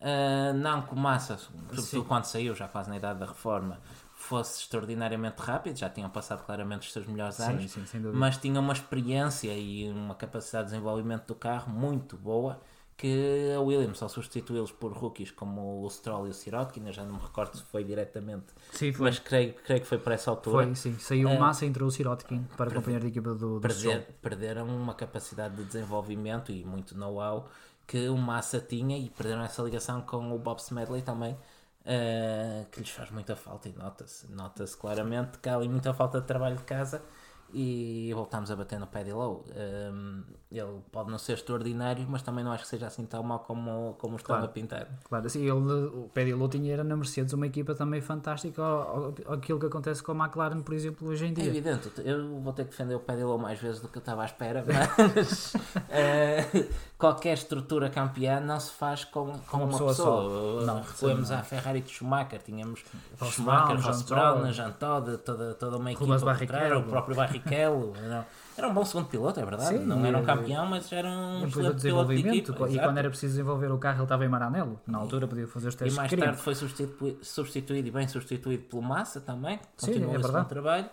Uh, 0.00 0.54
não 0.54 0.80
o 0.90 0.96
Massa, 0.96 1.36
sobretudo 1.36 2.04
quando 2.04 2.24
saiu, 2.24 2.54
já 2.54 2.66
quase 2.66 2.88
na 2.88 2.96
idade 2.96 3.20
da 3.20 3.26
reforma, 3.26 3.78
fosse 4.30 4.62
extraordinariamente 4.62 5.42
rápido, 5.42 5.76
já 5.76 5.90
tinham 5.90 6.08
passado 6.08 6.46
claramente 6.46 6.86
os 6.86 6.92
seus 6.92 7.04
melhores 7.04 7.40
anos, 7.40 7.68
sim, 7.68 7.84
sim, 7.84 7.98
mas 8.14 8.36
tinha 8.36 8.60
uma 8.60 8.72
experiência 8.72 9.52
e 9.52 9.90
uma 9.90 10.14
capacidade 10.14 10.68
de 10.68 10.72
desenvolvimento 10.72 11.26
do 11.26 11.34
carro 11.34 11.72
muito 11.72 12.16
boa 12.16 12.60
que 12.96 13.52
a 13.56 13.60
Williams, 13.60 14.00
ao 14.02 14.08
substituí-los 14.08 14.70
por 14.70 14.92
rookies 14.92 15.30
como 15.32 15.82
o 15.82 15.90
Stroll 15.90 16.28
e 16.28 16.30
o 16.30 16.34
Sirotkin, 16.34 16.86
eu 16.86 16.92
já 16.92 17.02
não 17.02 17.14
me 17.14 17.20
recordo 17.20 17.56
se 17.56 17.64
foi 17.64 17.82
diretamente, 17.82 18.52
sim, 18.72 18.92
foi. 18.92 19.06
mas 19.06 19.18
creio, 19.18 19.54
creio 19.54 19.80
que 19.80 19.86
foi 19.86 19.98
para 19.98 20.14
essa 20.14 20.30
altura. 20.30 20.66
Foi, 20.66 20.74
sim. 20.76 20.96
Saiu 20.98 21.28
uh, 21.28 21.40
Massa 21.40 21.64
e 21.64 21.68
entrou 21.68 21.88
o 21.88 21.90
Sirotkin 21.90 22.44
para 22.56 22.66
perder, 22.66 22.72
acompanhar 22.72 23.02
a 23.02 23.08
equipa 23.08 23.34
do, 23.34 23.54
do 23.54 23.60
perder, 23.60 24.06
Perderam 24.20 24.66
uma 24.66 24.94
capacidade 24.94 25.56
de 25.56 25.64
desenvolvimento 25.64 26.52
e 26.52 26.62
muito 26.62 26.96
know-how 26.96 27.48
que 27.86 28.08
o 28.08 28.16
Massa 28.16 28.60
tinha 28.60 28.96
e 28.96 29.08
perderam 29.08 29.42
essa 29.42 29.62
ligação 29.62 30.02
com 30.02 30.32
o 30.32 30.38
Bob 30.38 30.60
Smedley 30.60 31.02
também, 31.02 31.36
uh, 31.84 32.66
que 32.70 32.80
lhes 32.80 32.90
faz 32.90 33.10
muita 33.10 33.36
falta 33.36 33.68
e 33.68 33.72
nota-se 33.72 34.30
nota 34.32 34.64
claramente 34.78 35.38
que 35.38 35.48
há 35.48 35.56
ali 35.56 35.68
muita 35.68 35.92
falta 35.94 36.20
de 36.20 36.26
trabalho 36.26 36.56
de 36.56 36.64
casa 36.64 37.02
e 37.52 38.12
voltámos 38.14 38.50
a 38.50 38.56
bater 38.56 38.78
no 38.78 38.86
Paddy 38.86 39.12
Lowe. 39.12 39.42
Um, 39.92 40.22
ele 40.50 40.80
pode 40.90 41.10
não 41.10 41.18
ser 41.18 41.34
extraordinário, 41.34 42.04
mas 42.08 42.22
também 42.22 42.44
não 42.44 42.50
acho 42.50 42.64
que 42.64 42.70
seja 42.70 42.86
assim 42.86 43.04
tão 43.04 43.22
mal 43.22 43.38
como, 43.40 43.94
como 43.98 44.16
estava 44.16 44.40
claro, 44.40 44.44
a 44.46 44.48
pintar. 44.48 44.88
Claro, 45.04 45.26
assim, 45.26 45.42
ele, 45.42 45.52
o 45.52 46.10
Paddy 46.12 46.34
Lowe 46.34 46.48
tinha 46.50 46.72
era 46.72 46.82
na 46.82 46.96
Mercedes 46.96 47.32
uma 47.32 47.46
equipa 47.46 47.74
também 47.74 48.00
fantástica, 48.00 48.62
aquilo 49.32 49.60
que 49.60 49.66
acontece 49.66 50.02
com 50.02 50.12
a 50.12 50.24
McLaren, 50.24 50.60
por 50.60 50.74
exemplo, 50.74 51.08
hoje 51.08 51.26
em 51.26 51.32
dia. 51.32 51.44
É 51.44 51.48
evidente, 51.48 51.90
eu 52.04 52.40
vou 52.40 52.52
ter 52.52 52.64
que 52.64 52.70
defender 52.70 52.96
o 52.96 53.00
Paddy 53.00 53.22
Lowe 53.22 53.40
mais 53.40 53.60
vezes 53.60 53.80
do 53.80 53.88
que 53.88 53.98
eu 53.98 54.00
estava 54.00 54.22
à 54.22 54.24
espera, 54.24 54.64
mas 55.14 55.54
uh, 55.54 56.68
qualquer 56.98 57.34
estrutura 57.34 57.88
campeã 57.88 58.40
não 58.40 58.58
se 58.58 58.72
faz 58.72 59.04
com, 59.04 59.32
com 59.32 59.56
uma, 59.56 59.66
uma 59.66 59.72
pessoa. 59.72 59.90
pessoa. 59.90 60.64
Não, 60.66 60.82
Recuemos 60.82 61.30
à 61.30 61.42
Ferrari 61.42 61.80
de 61.80 61.90
Schumacher, 61.90 62.42
tínhamos 62.42 62.82
Schumacher, 63.22 63.80
Ross 63.80 64.02
Brown, 64.02 64.52
Jean 64.52 64.72
Todt, 64.72 65.18
toda, 65.18 65.54
toda 65.54 65.76
uma 65.76 65.92
equipa, 65.92 66.16
o 66.16 66.82
próprio 66.88 67.14
Barrichello. 67.14 67.39
Era 68.56 68.68
um 68.68 68.74
bom 68.74 68.84
segundo 68.84 69.08
piloto, 69.08 69.40
é 69.40 69.44
verdade. 69.44 69.78
Sim, 69.78 69.86
não 69.86 70.04
era 70.04 70.18
um 70.18 70.24
campeão, 70.24 70.66
mas 70.66 70.92
era 70.92 71.08
um 71.08 71.46
excelente 71.46 71.80
piloto 71.80 72.14
de 72.14 72.28
equipa. 72.28 72.68
E 72.68 72.78
quando 72.78 72.98
era 72.98 73.08
preciso 73.08 73.32
desenvolver 73.32 73.72
o 73.72 73.78
carro, 73.78 73.96
ele 73.96 74.02
estava 74.02 74.24
em 74.24 74.28
Maranello. 74.28 74.80
Na 74.86 74.98
altura 74.98 75.26
podia 75.26 75.46
fazer 75.46 75.68
os 75.68 75.74
testes 75.74 75.94
E 75.94 75.96
mais 75.96 76.12
tarde 76.12 76.36
foi 76.36 76.54
substituído, 76.54 77.24
substituído 77.24 77.88
e 77.88 77.90
bem 77.90 78.06
substituído 78.06 78.64
pelo 78.64 78.82
Massa 78.82 79.20
também. 79.20 79.58
Continuou 79.80 80.10
Sim, 80.10 80.18
é 80.18 80.22
verdade. 80.22 80.48
trabalho. 80.48 80.90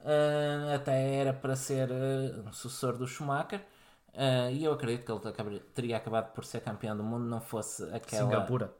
Uh, 0.00 0.74
até 0.76 1.16
era 1.16 1.32
para 1.32 1.56
ser 1.56 1.90
uh, 1.90 2.48
um 2.48 2.52
sucessor 2.52 2.96
do 2.96 3.06
Schumacher. 3.06 3.60
Uh, 4.14 4.50
e 4.52 4.64
eu 4.64 4.72
acredito 4.72 5.20
que 5.20 5.40
ele 5.40 5.60
teria 5.74 5.96
acabado 5.96 6.32
por 6.32 6.44
ser 6.44 6.60
campeão 6.60 6.96
do 6.96 7.02
mundo, 7.02 7.24
não 7.24 7.40
fosse 7.40 7.82
aquela. 7.92 8.30
Singapura. 8.30 8.72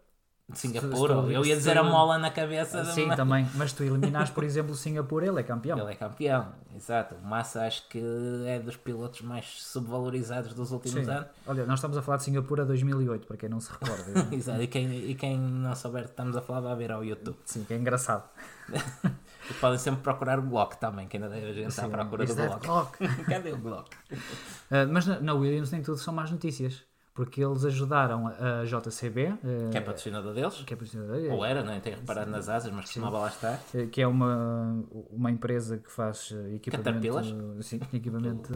Singapura, 0.54 1.14
eu 1.30 1.44
ia 1.44 1.56
dizer 1.56 1.76
a 1.76 1.84
mola 1.84 2.16
na 2.16 2.30
cabeça. 2.30 2.82
Sim, 2.86 3.04
uma... 3.04 3.16
também, 3.16 3.46
mas 3.54 3.72
tu 3.74 3.82
eliminaste, 3.82 4.34
por 4.34 4.42
exemplo, 4.44 4.74
Singapura, 4.74 5.26
ele 5.26 5.38
é 5.38 5.42
campeão. 5.42 5.78
Ele 5.78 5.92
é 5.92 5.94
campeão, 5.94 6.48
exato. 6.74 7.16
O 7.16 7.26
Massa 7.26 7.66
acho 7.66 7.86
que 7.88 8.02
é 8.46 8.58
dos 8.58 8.74
pilotos 8.76 9.20
mais 9.20 9.44
subvalorizados 9.62 10.54
dos 10.54 10.72
últimos 10.72 11.04
Sim. 11.04 11.10
anos. 11.10 11.28
Olha, 11.46 11.66
nós 11.66 11.78
estamos 11.78 11.98
a 11.98 12.02
falar 12.02 12.16
de 12.16 12.24
Singapura 12.24 12.64
2008, 12.64 13.26
para 13.26 13.36
quem 13.36 13.48
não 13.50 13.60
se 13.60 13.70
recorda. 13.70 14.04
exato, 14.34 14.62
e 14.62 14.66
quem, 14.66 15.10
e 15.10 15.14
quem 15.14 15.38
não 15.38 15.74
souber 15.74 16.04
que 16.04 16.10
estamos 16.10 16.34
a 16.34 16.40
falar 16.40 16.60
vai 16.60 16.76
ver 16.76 16.92
ao 16.92 17.04
YouTube. 17.04 17.36
Sim, 17.44 17.64
que 17.64 17.74
é 17.74 17.76
engraçado. 17.76 18.24
e 18.72 19.54
podem 19.60 19.78
sempre 19.78 20.00
procurar 20.00 20.38
o 20.38 20.42
Glock 20.42 20.78
também, 20.78 21.06
que 21.06 21.18
ainda 21.18 21.28
deve 21.28 21.46
a 21.46 21.52
gente 21.52 21.74
Sim, 21.74 21.82
à 21.82 21.88
procura 21.88 22.24
do 22.24 22.34
Glock. 22.34 22.66
Glock. 22.66 23.24
Cadê 23.26 23.52
o 23.52 23.58
Glock? 23.58 23.94
Uh, 24.10 24.90
mas 24.90 25.06
na, 25.06 25.20
na 25.20 25.34
Williams 25.34 25.70
nem 25.70 25.82
tudo 25.82 25.98
são 25.98 26.14
más 26.14 26.30
notícias 26.30 26.87
porque 27.18 27.42
eles 27.42 27.64
ajudaram 27.64 28.28
a 28.28 28.64
JCB, 28.64 29.22
eh, 29.22 29.70
que 29.72 29.76
é 29.76 29.80
patrocinador 29.80 30.32
deles, 30.32 30.54
que 30.64 30.72
é 30.72 31.32
ou 31.32 31.44
era, 31.44 31.64
não 31.64 31.72
é? 31.72 31.80
tenho 31.80 31.96
reparado 31.96 32.30
nas 32.30 32.48
asas, 32.48 32.70
mas 32.70 32.84
costumava 32.84 33.18
lá 33.18 33.26
estar, 33.26 33.60
eh, 33.74 33.86
que 33.86 34.00
é 34.00 34.06
uma, 34.06 34.84
uma 35.10 35.28
empresa 35.28 35.78
que 35.78 35.90
faz 35.90 36.32
eh, 36.32 36.54
equipamento, 36.54 37.60
sim, 37.60 37.80
equipamento 37.92 38.52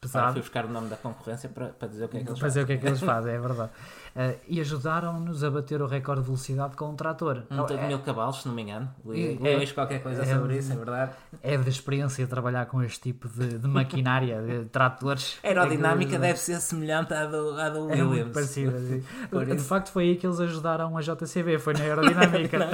pesado. 0.00 0.20
Agora 0.20 0.32
fui 0.32 0.40
buscar 0.40 0.64
o 0.64 0.70
nome 0.70 0.88
da 0.88 0.96
concorrência 0.96 1.50
para, 1.50 1.68
para 1.68 1.88
dizer 1.88 2.06
o 2.06 2.08
que 2.08 2.16
é 2.16 2.20
que 2.20 2.30
eles 2.30 2.38
para 2.38 2.48
fazem. 2.48 2.64
dizer 2.64 2.64
o 2.64 2.66
que 2.66 2.72
é 2.72 2.76
que 2.78 2.86
eles 2.86 3.00
fazem, 3.00 3.34
é 3.34 3.38
verdade. 3.38 3.70
Uh, 4.14 4.38
e 4.46 4.60
ajudaram-nos 4.60 5.42
a 5.42 5.50
bater 5.50 5.80
o 5.80 5.86
recorde 5.86 6.20
de 6.20 6.26
velocidade 6.26 6.76
com 6.76 6.90
um 6.90 6.94
trator. 6.94 7.44
Um 7.50 7.64
de 7.64 7.74
é, 7.74 7.86
mil 7.86 7.98
cavalos, 8.00 8.42
se 8.42 8.48
não 8.48 8.54
me 8.54 8.62
engano. 8.62 8.90
Li, 9.06 9.40
é, 9.42 9.66
qualquer 9.68 10.02
coisa 10.02 10.22
é, 10.22 10.26
sobre 10.26 10.58
isso, 10.58 10.72
é 10.72 10.76
verdade. 10.76 11.12
É 11.42 11.56
de 11.56 11.68
experiência 11.70 12.26
trabalhar 12.26 12.66
com 12.66 12.82
este 12.82 13.00
tipo 13.00 13.26
de, 13.28 13.58
de 13.58 13.66
maquinária, 13.66 14.42
de 14.42 14.64
tratores. 14.66 15.38
A 15.42 15.48
aerodinâmica 15.48 16.16
é 16.16 16.18
deve 16.18 16.38
ser 16.38 16.60
semelhante 16.60 17.14
à 17.14 17.24
do, 17.24 17.58
à 17.58 17.70
do 17.70 17.90
é 17.90 18.02
Williams. 18.02 18.32
parecida, 18.32 18.72
de 18.78 19.62
facto, 19.62 19.90
foi 19.90 20.10
aí 20.10 20.16
que 20.16 20.26
eles 20.26 20.40
ajudaram 20.40 20.96
a 20.96 21.00
JCB, 21.00 21.58
foi 21.58 21.72
na 21.72 21.80
aerodinâmica. 21.80 22.58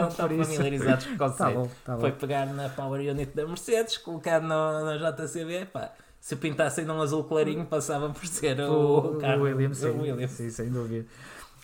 não, 0.00 0.08
estão 0.08 0.28
familiarizados 0.28 1.06
com 1.06 1.14
o 1.14 1.18
conceito. 1.18 1.38
Tá 1.38 1.50
bom, 1.50 1.70
tá 1.84 1.94
bom. 1.94 2.00
Foi 2.00 2.12
pegar 2.12 2.46
na 2.46 2.68
Power 2.68 3.00
Unit 3.00 3.32
da 3.32 3.46
Mercedes, 3.46 3.96
colocar 3.98 4.40
no, 4.40 4.84
na 4.84 4.96
JCB, 4.96 5.66
pá 5.66 5.92
se 6.24 6.36
pintassem 6.36 6.86
num 6.86 7.02
azul 7.02 7.22
clarinho 7.24 7.66
passava 7.66 8.08
por 8.08 8.26
ser 8.26 8.58
o, 8.60 8.72
o, 8.72 9.18
o 9.18 9.42
Williams, 9.42 9.76
sim, 9.76 9.88
Williams. 9.88 10.30
Sim, 10.30 10.48
sem 10.48 10.70
dúvida. 10.70 11.06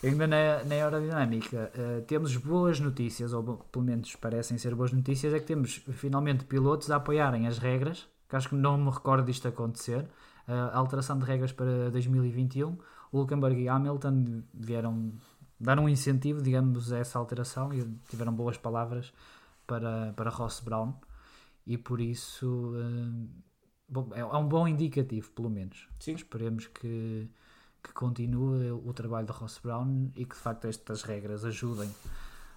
Ainda 0.03 0.27
na, 0.27 0.63
na 0.63 0.75
aerodinâmica, 0.75 1.71
uh, 1.75 2.03
temos 2.03 2.37
boas 2.37 2.79
notícias, 2.79 3.33
ou 3.33 3.41
pelo 3.71 3.83
menos 3.83 4.15
parecem 4.17 4.59
ser 4.59 4.75
boas 4.75 4.91
notícias, 4.91 5.33
é 5.33 5.39
que 5.39 5.47
temos 5.47 5.83
finalmente 5.93 6.45
pilotos 6.45 6.91
a 6.91 6.97
apoiarem 6.97 7.47
as 7.47 7.57
regras, 7.57 8.07
que 8.29 8.35
acho 8.35 8.49
que 8.49 8.55
não 8.55 8.77
me 8.77 8.91
recordo 8.91 9.25
disto 9.25 9.47
acontecer, 9.47 10.03
uh, 10.47 10.51
a 10.51 10.77
alteração 10.77 11.17
de 11.17 11.25
regras 11.25 11.51
para 11.51 11.89
2021. 11.89 12.77
O 13.11 13.17
Luckenberg 13.17 13.59
e 13.59 13.67
Hamilton 13.67 14.43
vieram 14.53 15.11
dar 15.59 15.79
um 15.79 15.89
incentivo, 15.89 16.39
digamos, 16.39 16.93
a 16.93 16.99
essa 16.99 17.17
alteração 17.17 17.73
e 17.73 17.83
tiveram 18.11 18.31
boas 18.31 18.57
palavras 18.57 19.11
para, 19.65 20.13
para 20.15 20.29
Ross 20.29 20.59
Brown 20.59 20.93
e 21.65 21.79
por 21.79 21.99
isso... 21.99 22.75
Uh, 22.75 23.50
é, 24.13 24.19
é 24.19 24.37
um 24.37 24.47
bom 24.47 24.67
indicativo, 24.67 25.29
pelo 25.31 25.49
menos. 25.49 25.87
Sim. 25.99 26.13
Esperemos 26.13 26.67
que, 26.67 27.27
que 27.83 27.93
continue 27.93 28.71
o 28.71 28.93
trabalho 28.93 29.27
de 29.27 29.33
Ross 29.33 29.59
Brown 29.61 30.09
e 30.15 30.25
que 30.25 30.35
de 30.35 30.41
facto 30.41 30.65
estas 30.65 31.03
regras 31.03 31.43
ajudem 31.45 31.89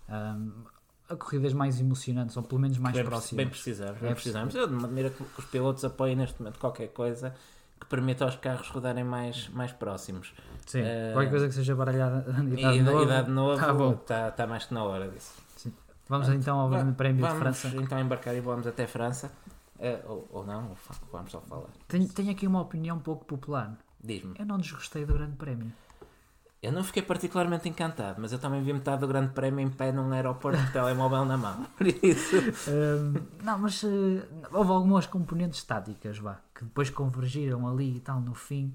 um, 0.08 0.64
a 1.08 1.16
corridas 1.16 1.52
mais 1.52 1.80
emocionantes, 1.80 2.36
ou 2.36 2.42
pelo 2.42 2.60
menos 2.60 2.78
mais 2.78 2.94
bem, 2.94 3.04
próximas. 3.04 3.44
Bem 3.44 3.48
precisamos, 3.48 4.00
bem 4.00 4.10
é 4.10 4.14
precisamos. 4.14 4.54
Eu 4.54 4.66
de 4.66 4.74
maneira 4.74 5.10
que, 5.10 5.22
os 5.22 5.44
pilotos 5.46 5.84
apoiem 5.84 6.16
neste 6.16 6.40
momento 6.40 6.58
qualquer 6.58 6.88
coisa 6.88 7.34
que 7.78 7.86
permita 7.86 8.24
aos 8.24 8.36
carros 8.36 8.68
rodarem 8.68 9.04
mais, 9.04 9.48
mais 9.48 9.72
próximos. 9.72 10.32
Sim, 10.66 10.80
uh, 10.80 11.12
qualquer 11.12 11.30
coisa 11.30 11.48
que 11.48 11.54
seja 11.54 11.74
baralhada 11.74 12.24
idade, 12.30 12.78
idade, 12.78 13.02
idade 13.02 13.30
novo, 13.30 13.54
está 13.54 13.74
bom. 13.74 13.92
Está, 13.92 14.28
está 14.28 14.46
mais 14.46 14.64
que 14.64 14.72
na 14.72 14.84
hora 14.84 15.08
disso. 15.08 15.34
Sim. 15.56 15.74
Vamos 16.08 16.28
então 16.28 16.58
ao 16.58 16.70
Grande 16.70 16.92
Prémio 16.92 17.26
de 17.26 17.34
França. 17.34 17.68
Vamos 17.68 17.84
então 17.84 18.00
embarcar 18.00 18.34
e 18.34 18.40
vamos 18.40 18.66
até 18.66 18.86
França. 18.86 19.30
Uh, 19.84 20.10
ou, 20.10 20.28
ou, 20.30 20.46
não, 20.46 20.74
vamos 21.12 21.30
só 21.30 21.42
falar. 21.42 21.68
Tenho, 21.86 22.08
tenho 22.08 22.30
aqui 22.30 22.46
uma 22.46 22.62
opinião 22.62 22.96
um 22.96 23.00
pouco 23.00 23.26
popular. 23.26 23.76
Diz-me. 24.02 24.34
Eu 24.38 24.46
não 24.46 24.56
desgostei 24.56 25.04
do 25.04 25.12
Grande 25.12 25.36
Prémio. 25.36 25.70
Eu 26.64 26.72
não 26.72 26.82
fiquei 26.82 27.02
particularmente 27.02 27.68
encantado, 27.68 28.20
mas 28.22 28.32
eu 28.32 28.38
também 28.38 28.62
vi 28.62 28.72
metade 28.72 29.00
do 29.00 29.06
Grande 29.06 29.32
Prémio 29.34 29.60
em 29.60 29.68
pé 29.68 29.92
num 29.92 30.10
aeroporto 30.12 30.58
de 30.58 30.72
telemóvel 30.72 31.26
na 31.26 31.36
mão. 31.36 31.66
Por 31.76 31.86
isso. 31.86 32.36
Um, 32.68 33.14
não, 33.44 33.58
mas 33.58 33.82
uh, 33.82 34.22
houve 34.50 34.70
algumas 34.70 35.06
componentes 35.06 35.58
estáticas, 35.58 36.16
vá, 36.16 36.40
que 36.54 36.64
depois 36.64 36.88
convergiram 36.88 37.68
ali 37.68 37.96
e 37.96 38.00
tal 38.00 38.18
no 38.18 38.34
fim 38.34 38.72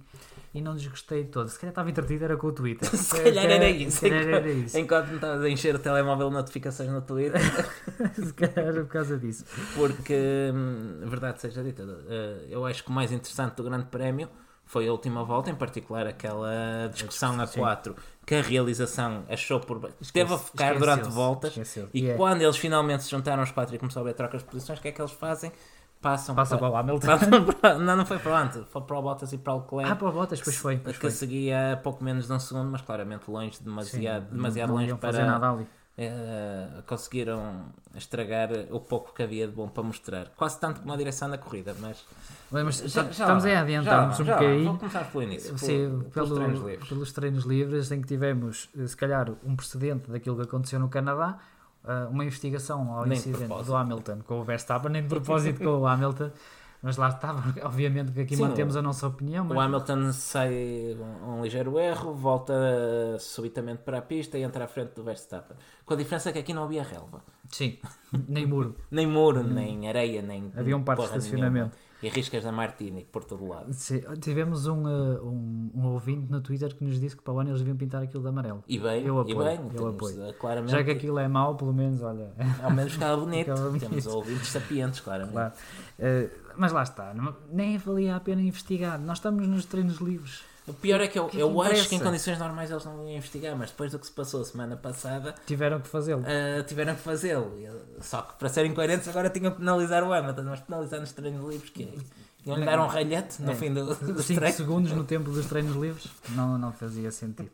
e 0.54 0.62
não 0.62 0.75
desgostei 0.75 1.23
de 1.23 1.30
todo. 1.30 1.49
Se 1.49 1.58
calhar 1.58 1.71
estava 1.71 1.89
entretido 1.89 2.25
era 2.25 2.38
com 2.38 2.47
o 2.47 2.52
Twitter. 2.52 2.88
se, 2.95 3.23
calhar 3.23 3.45
era, 3.45 3.69
isso. 3.69 3.97
Se 3.97 4.10
calhar 4.10 4.28
era 4.28 4.52
isso. 4.52 4.78
Enquanto 4.78 5.08
me 5.08 5.15
estavas 5.15 5.41
a 5.41 5.49
encher 5.49 5.75
o 5.75 5.80
telemóvel 5.80 6.30
de 6.30 6.36
notificações 6.36 6.91
no 6.91 7.02
Twitter. 7.02 7.41
se 8.13 8.34
calhar 8.34 8.67
era 8.67 8.82
por 8.82 8.91
causa 8.91 9.17
disso. 9.17 9.45
Porque, 9.75 10.52
hum, 10.54 10.99
verdade 11.06 11.41
seja 11.41 11.63
dita, 11.63 11.84
eh, 12.08 12.45
eu 12.49 12.65
acho 12.67 12.84
que 12.84 12.89
o 12.91 12.93
mais 12.93 13.12
interessante 13.12 13.56
do 13.56 13.63
Grande 13.63 13.86
Prémio 13.86 14.30
foi 14.70 14.88
a 14.88 14.92
última 14.92 15.24
volta, 15.24 15.50
em 15.50 15.56
particular 15.56 16.06
aquela 16.06 16.88
discussão 16.94 17.36
na 17.36 17.48
4 17.48 17.96
que 18.24 18.36
a 18.36 18.42
realização 18.44 19.24
achou 19.28 19.60
por 19.60 19.90
esteve 20.00 20.32
a 20.32 20.38
focar 20.38 20.78
durante 20.78 21.10
voltas 21.10 21.76
e 21.92 22.02
yeah. 22.02 22.16
quando 22.16 22.44
eles 22.44 22.56
finalmente 22.56 23.04
se 23.04 23.10
juntaram 23.10 23.42
os 23.42 23.50
quatro 23.52 23.74
e 23.74 23.80
começou 23.80 24.02
a 24.02 24.04
haver 24.04 24.14
trocas 24.14 24.44
de 24.44 24.48
posições, 24.48 24.78
o 24.78 24.82
que 24.84 24.90
é 24.90 24.92
que 24.92 25.02
eles 25.02 25.12
fazem? 25.12 25.52
Passam 26.00 26.36
Passa 26.36 26.56
para, 26.56 26.70
para 26.70 26.76
o 26.76 26.78
Hamilton. 26.78 27.08
Não, 27.82 27.98
não 27.98 28.06
foi 28.06 28.20
para 28.20 28.32
o 28.32 28.36
Hamilton, 28.36 28.66
foi 28.70 28.82
para 28.84 29.00
o 29.00 29.02
Bottas 29.02 29.34
e 29.34 29.38
para 29.38 29.54
o 29.54 29.58
Leclerc. 29.58 29.92
Ah, 29.92 29.96
para 29.96 30.08
o 30.08 30.12
Bottas, 30.14 30.42
pois 30.42 30.56
foi. 30.56 30.78
Pois 30.78 30.96
que 30.96 31.02
foi. 31.02 31.12
seguia 31.12 31.78
pouco 31.84 32.02
menos 32.04 32.28
de 32.28 32.32
um 32.32 32.40
segundo, 32.40 32.70
mas 32.70 32.82
claramente 32.82 33.30
longe, 33.30 33.62
demasiado, 33.62 34.30
Sim, 34.30 34.36
demasiado 34.36 34.70
não, 34.70 34.76
não 34.76 34.82
longe 34.84 34.96
para. 34.96 35.26
Nada 35.26 35.52
ali. 35.52 35.68
Uh, 36.00 36.82
conseguiram 36.84 37.66
estragar 37.94 38.50
o 38.72 38.80
pouco 38.80 39.14
que 39.14 39.22
havia 39.22 39.46
de 39.46 39.54
bom 39.54 39.68
para 39.68 39.84
mostrar. 39.84 40.30
Quase 40.38 40.58
tanto 40.58 40.80
como 40.80 40.94
a 40.94 40.96
direção 40.96 41.30
da 41.30 41.38
corrida, 41.38 41.76
mas. 41.78 42.06
mas 42.50 42.78
já, 42.78 43.04
já 43.04 43.10
estamos 43.10 43.46
a 43.46 43.60
adiantar-nos 43.60 44.18
um 44.18 44.24
bocadinho. 44.24 44.64
Vou 44.64 44.78
começar 44.78 45.12
pelo 45.12 45.24
início. 45.24 45.58
Sim, 45.58 46.06
pelo, 46.14 46.30
pelos, 46.30 46.30
treinos 46.30 46.62
livres. 46.62 46.88
pelos 46.88 47.12
treinos 47.12 47.44
livres, 47.44 47.92
em 47.92 48.02
que 48.02 48.08
tivemos, 48.08 48.70
se 48.88 48.96
calhar, 48.96 49.30
um 49.44 49.58
precedente 49.58 50.10
daquilo 50.10 50.38
que 50.38 50.44
aconteceu 50.44 50.80
no 50.80 50.88
Canadá 50.88 51.38
uh, 51.84 52.10
uma 52.10 52.24
investigação 52.26 52.92
ao 52.94 53.06
nem 53.06 53.18
incidente 53.18 53.64
do 53.64 53.76
Hamilton 53.76 54.20
com 54.26 54.40
o 54.40 54.44
Verstappen, 54.44 54.92
nem 54.92 55.04
de 55.04 55.10
propósito 55.10 55.60
com 55.64 55.80
o 55.80 55.88
Hamilton. 55.88 56.32
Mas 56.82 56.96
lá 56.96 57.10
estava, 57.10 57.44
obviamente 57.65 58.12
que 58.12 58.22
aqui 58.22 58.36
Sim, 58.36 58.44
mantemos 58.44 58.76
a 58.76 58.82
nossa 58.82 59.08
opinião. 59.08 59.44
Mas... 59.46 59.58
O 59.58 59.60
Hamilton 59.60 60.13
sai 60.13 60.96
um, 60.98 61.34
um, 61.34 61.44
ligeiro 61.44 61.78
erro, 61.78 62.13
volta 62.13 62.54
subitamente 63.20 63.84
para 63.84 63.98
a 63.98 64.02
pista 64.02 64.38
e 64.38 64.44
entra 64.44 64.63
à 64.63 64.68
frente 64.68 64.94
do 64.94 65.04
Verstappen. 65.04 65.58
Com 65.86 65.94
a 65.94 65.98
diferença 65.98 66.32
que 66.32 66.39
aqui 66.39 66.54
não 66.54 66.63
havia 66.63 66.84
relva. 66.84 67.22
Sim, 67.50 67.78
nem 68.28 68.46
muro. 68.46 68.76
nem 68.90 69.06
muro, 69.06 69.44
nem 69.44 69.88
areia, 69.90 70.22
nem. 70.22 70.52
Havia 70.56 70.78
um 70.78 70.84
par 70.84 70.98
de 70.98 71.04
estacionamento. 71.04 71.76
Nenhuma 71.76 71.90
e 72.02 72.10
riscas 72.10 72.44
da 72.44 72.52
Martini 72.52 73.06
por 73.12 73.24
todo 73.26 73.46
lado. 73.48 73.74
Sim, 73.74 74.02
tivemos 74.22 74.68
um, 74.68 74.84
uh, 74.84 75.22
um, 75.22 75.72
um, 75.76 75.86
ouvinte 75.88 76.32
no 76.32 76.40
Twitter 76.42 76.74
que 76.74 76.84
nos 76.84 77.00
disse 77.00 77.16
que 77.16 77.22
para 77.22 77.34
o 77.34 77.40
ano 77.40 77.50
eles 77.50 77.60
deviam 77.60 77.76
pintar 77.76 78.02
aquilo 78.02 78.24
de 78.24 78.30
amarelo. 78.30 78.64
E 78.68 78.80
bem, 78.80 79.06
eu 79.06 79.20
apoio. 79.20 79.42
E 79.42 79.44
bem, 79.44 79.72
eu 79.74 79.88
apoio. 79.88 80.30
Uh, 80.30 80.34
claramente... 80.34 80.72
Já 80.72 80.84
que 80.84 80.92
aquilo 80.92 81.20
é 81.20 81.28
mau, 81.28 81.56
pelo 81.56 81.74
menos, 81.74 82.02
olha. 82.02 82.32
Ao 82.64 82.72
menos 82.72 82.94
ficava 82.94 83.18
bonito. 83.18 83.48
ficava 83.52 83.68
bonito. 83.68 83.90
Temos 83.90 84.08
ouvintes 84.08 84.48
sapientes, 84.48 85.00
claramente. 85.02 85.34
Claro. 85.34 85.54
Uh, 86.00 86.30
mas 86.56 86.72
lá 86.72 86.84
está, 86.84 87.14
nem 87.52 87.78
valia 87.78 88.16
a 88.16 88.20
pena 88.20 88.42
investigar. 88.42 89.00
Nós 89.00 89.18
estamos 89.18 89.46
nos 89.48 89.66
treinos 89.66 89.98
livres. 89.98 90.44
O 90.70 90.74
pior 90.74 91.02
é 91.02 91.08
que 91.08 91.18
eu, 91.18 91.28
que 91.28 91.40
eu 91.40 91.52
que 91.52 91.72
acho 91.72 91.90
que 91.90 91.96
em 91.96 92.00
condições 92.00 92.38
normais 92.38 92.70
eles 92.70 92.86
não 92.86 93.08
iam 93.08 93.18
investigar, 93.18 93.56
mas 93.56 93.72
depois 93.72 93.92
do 93.92 93.98
que 93.98 94.06
se 94.06 94.12
passou 94.12 94.46
semana 94.46 94.78
passada 94.78 95.34
tiveram 95.48 95.82
que 95.82 95.88
fazê-lo. 95.88 96.22
Uh, 96.22 96.64
tiveram 96.64 96.94
que 96.96 97.02
fazê-lo. 97.02 97.52
Só 98.00 98.22
que 98.22 98.36
para 98.36 98.50
serem 98.50 98.74
coerentes 98.74 99.08
agora 99.08 99.30
tinham 99.30 99.52
que 99.52 99.58
penalizar 99.58 100.04
o 100.04 100.14
Hamilton, 100.14 100.44
mas 100.44 100.60
penalizar 100.60 101.00
nos 101.00 101.12
treinos 101.12 101.50
livres 101.50 101.72
que 101.72 101.92
iam 102.46 102.58
lhe 102.58 102.66
dar 102.66 102.80
um 102.80 102.88
ralhete 102.88 103.42
no 103.42 103.52
é. 103.52 103.56
fim 103.56 103.74
do, 103.74 103.96
do 103.96 104.22
5 104.22 104.52
segundos 104.52 104.92
no 104.92 105.04
tempo 105.04 105.32
dos 105.32 105.46
treinos 105.48 105.76
livres 105.76 106.08
não, 106.30 106.58
não 106.58 106.72
fazia 106.72 107.12
sentido. 107.12 107.50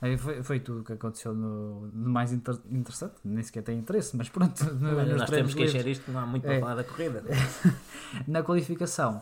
Aí 0.00 0.16
foi, 0.16 0.42
foi 0.44 0.60
tudo 0.60 0.80
o 0.80 0.84
que 0.84 0.92
aconteceu 0.92 1.34
no, 1.34 1.88
no 1.88 2.08
mais 2.08 2.32
inter, 2.32 2.56
interessante, 2.70 3.14
nem 3.24 3.42
sequer 3.42 3.62
tem 3.62 3.78
interesse, 3.78 4.16
mas 4.16 4.28
pronto. 4.28 4.64
No, 4.74 4.94
Olha, 4.96 5.16
nós 5.16 5.28
temos 5.28 5.54
que 5.54 5.64
encher 5.64 5.86
isto, 5.88 6.12
não 6.12 6.20
há 6.20 6.26
muito 6.26 6.44
para 6.44 6.54
é. 6.54 6.60
falar 6.60 6.74
da 6.76 6.84
corrida. 6.84 7.24
Na 8.26 8.42
qualificação, 8.44 9.20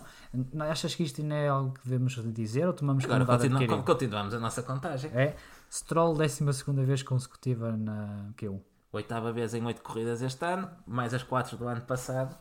achas 0.61 0.95
que 0.95 1.03
isto 1.03 1.23
ainda 1.23 1.35
é 1.35 1.49
algo 1.49 1.73
que 1.73 1.81
devemos 1.83 2.15
dizer 2.33 2.67
ou 2.67 2.75
tomamos 2.75 3.05
Agora 3.05 3.25
continu 3.25 3.83
continuamos 3.83 4.35
a 4.35 4.39
nossa 4.39 4.63
contagem. 4.63 5.11
É, 5.15 5.35
Stroll, 5.73 6.15
12 6.15 6.45
vez 6.85 7.03
consecutiva 7.03 7.75
na 7.75 8.31
Q1. 8.37 8.61
Oitava 8.93 9.33
vez 9.33 9.55
em 9.55 9.65
8 9.65 9.83
corridas 9.83 10.21
este 10.21 10.45
ano, 10.45 10.71
mais 10.87 11.15
as 11.15 11.23
4 11.23 11.57
do 11.57 11.67
ano 11.67 11.81
passado. 11.81 12.37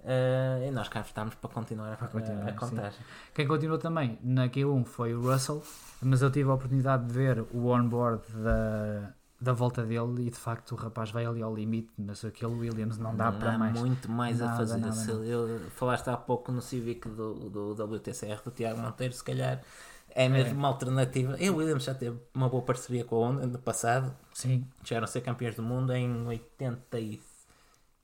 Uh, 0.00 0.68
e 0.68 0.70
nós 0.70 0.88
cá 0.88 1.00
estamos 1.00 1.34
para 1.34 1.50
continuar 1.50 1.92
a, 1.92 1.96
para 1.96 2.08
continuar, 2.08 2.46
a, 2.46 2.50
a 2.50 2.52
contagem. 2.52 2.92
Sim. 2.92 3.04
Quem 3.34 3.46
continuou 3.48 3.78
também 3.78 4.18
na 4.22 4.48
Q1 4.48 4.84
foi 4.84 5.12
o 5.12 5.20
Russell, 5.20 5.62
mas 6.00 6.22
eu 6.22 6.30
tive 6.30 6.48
a 6.48 6.54
oportunidade 6.54 7.06
de 7.06 7.12
ver 7.12 7.44
o 7.52 7.66
onboard 7.66 8.22
da, 8.32 9.12
da 9.40 9.52
volta 9.52 9.84
dele 9.84 10.26
e 10.26 10.30
de 10.30 10.38
facto 10.38 10.72
o 10.72 10.76
rapaz 10.76 11.10
vai 11.10 11.26
ali 11.26 11.42
ao 11.42 11.54
limite, 11.54 11.90
mas 11.98 12.24
aquele 12.24 12.54
Williams 12.54 12.96
não 12.96 13.14
dá 13.14 13.32
não 13.32 13.38
para 13.40 13.58
mais. 13.58 13.78
muito 13.78 14.08
mais 14.08 14.38
nada, 14.38 14.52
a 14.52 14.56
fazer. 14.56 14.76
Nada, 14.78 14.92
Se 14.92 15.10
eu, 15.10 15.60
falaste 15.70 16.08
há 16.08 16.16
pouco 16.16 16.52
no 16.52 16.62
Civic 16.62 17.08
do, 17.08 17.50
do 17.50 17.72
WTCR 17.72 18.40
do 18.44 18.52
Tiago 18.52 18.80
Monteiro, 18.80 19.12
se 19.12 19.24
calhar 19.24 19.60
é 20.10 20.28
mesmo 20.28 20.50
é. 20.50 20.54
uma 20.54 20.68
alternativa. 20.68 21.36
E 21.38 21.50
o 21.50 21.56
Williams 21.56 21.84
já 21.84 21.94
teve 21.94 22.18
uma 22.34 22.48
boa 22.48 22.62
parceria 22.62 23.04
com 23.04 23.16
a 23.16 23.28
Honda 23.28 23.46
no 23.46 23.58
passado. 23.58 24.14
Sim. 24.32 24.64
Chegaram 24.84 25.04
a 25.04 25.08
ser 25.08 25.20
campeões 25.20 25.54
do 25.54 25.62
mundo 25.62 25.92
em 25.92 26.26
86 26.26 27.27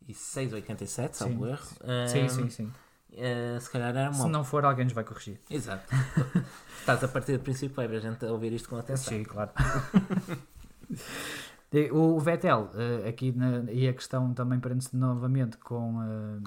86 0.09 0.53
ou 0.53 0.57
87, 0.57 1.17
salvo 1.17 1.47
erro. 1.47 1.67
Sim, 2.09 2.29
sim, 2.29 2.51
sim. 2.51 2.73
Uh, 3.14 3.61
se 3.61 3.71
calhar 3.71 3.90
era 3.90 4.11
uma... 4.11 4.25
Se 4.25 4.29
não 4.29 4.43
for, 4.43 4.64
alguém 4.64 4.85
nos 4.85 4.93
vai 4.93 5.05
corrigir. 5.05 5.38
Exato. 5.49 5.87
Estás 6.81 7.05
a 7.05 7.09
partir 7.09 7.38
do 7.38 7.45
princípio, 7.45 7.81
é 7.81 7.87
para 7.87 7.97
a 7.97 8.01
gente 8.01 8.25
ouvir 8.25 8.53
isto 8.53 8.69
com 8.69 8.77
atenção. 8.77 9.12
Sim, 9.12 9.23
claro. 9.23 9.51
o 11.93 12.19
Vettel, 12.19 12.71
uh, 12.75 13.09
aqui 13.09 13.33
na, 13.33 13.71
e 13.71 13.88
a 13.88 13.93
questão 13.93 14.35
também 14.35 14.59
prende-se 14.59 14.97
novamente 14.97 15.57
com 15.59 15.99
uh, 15.99 16.43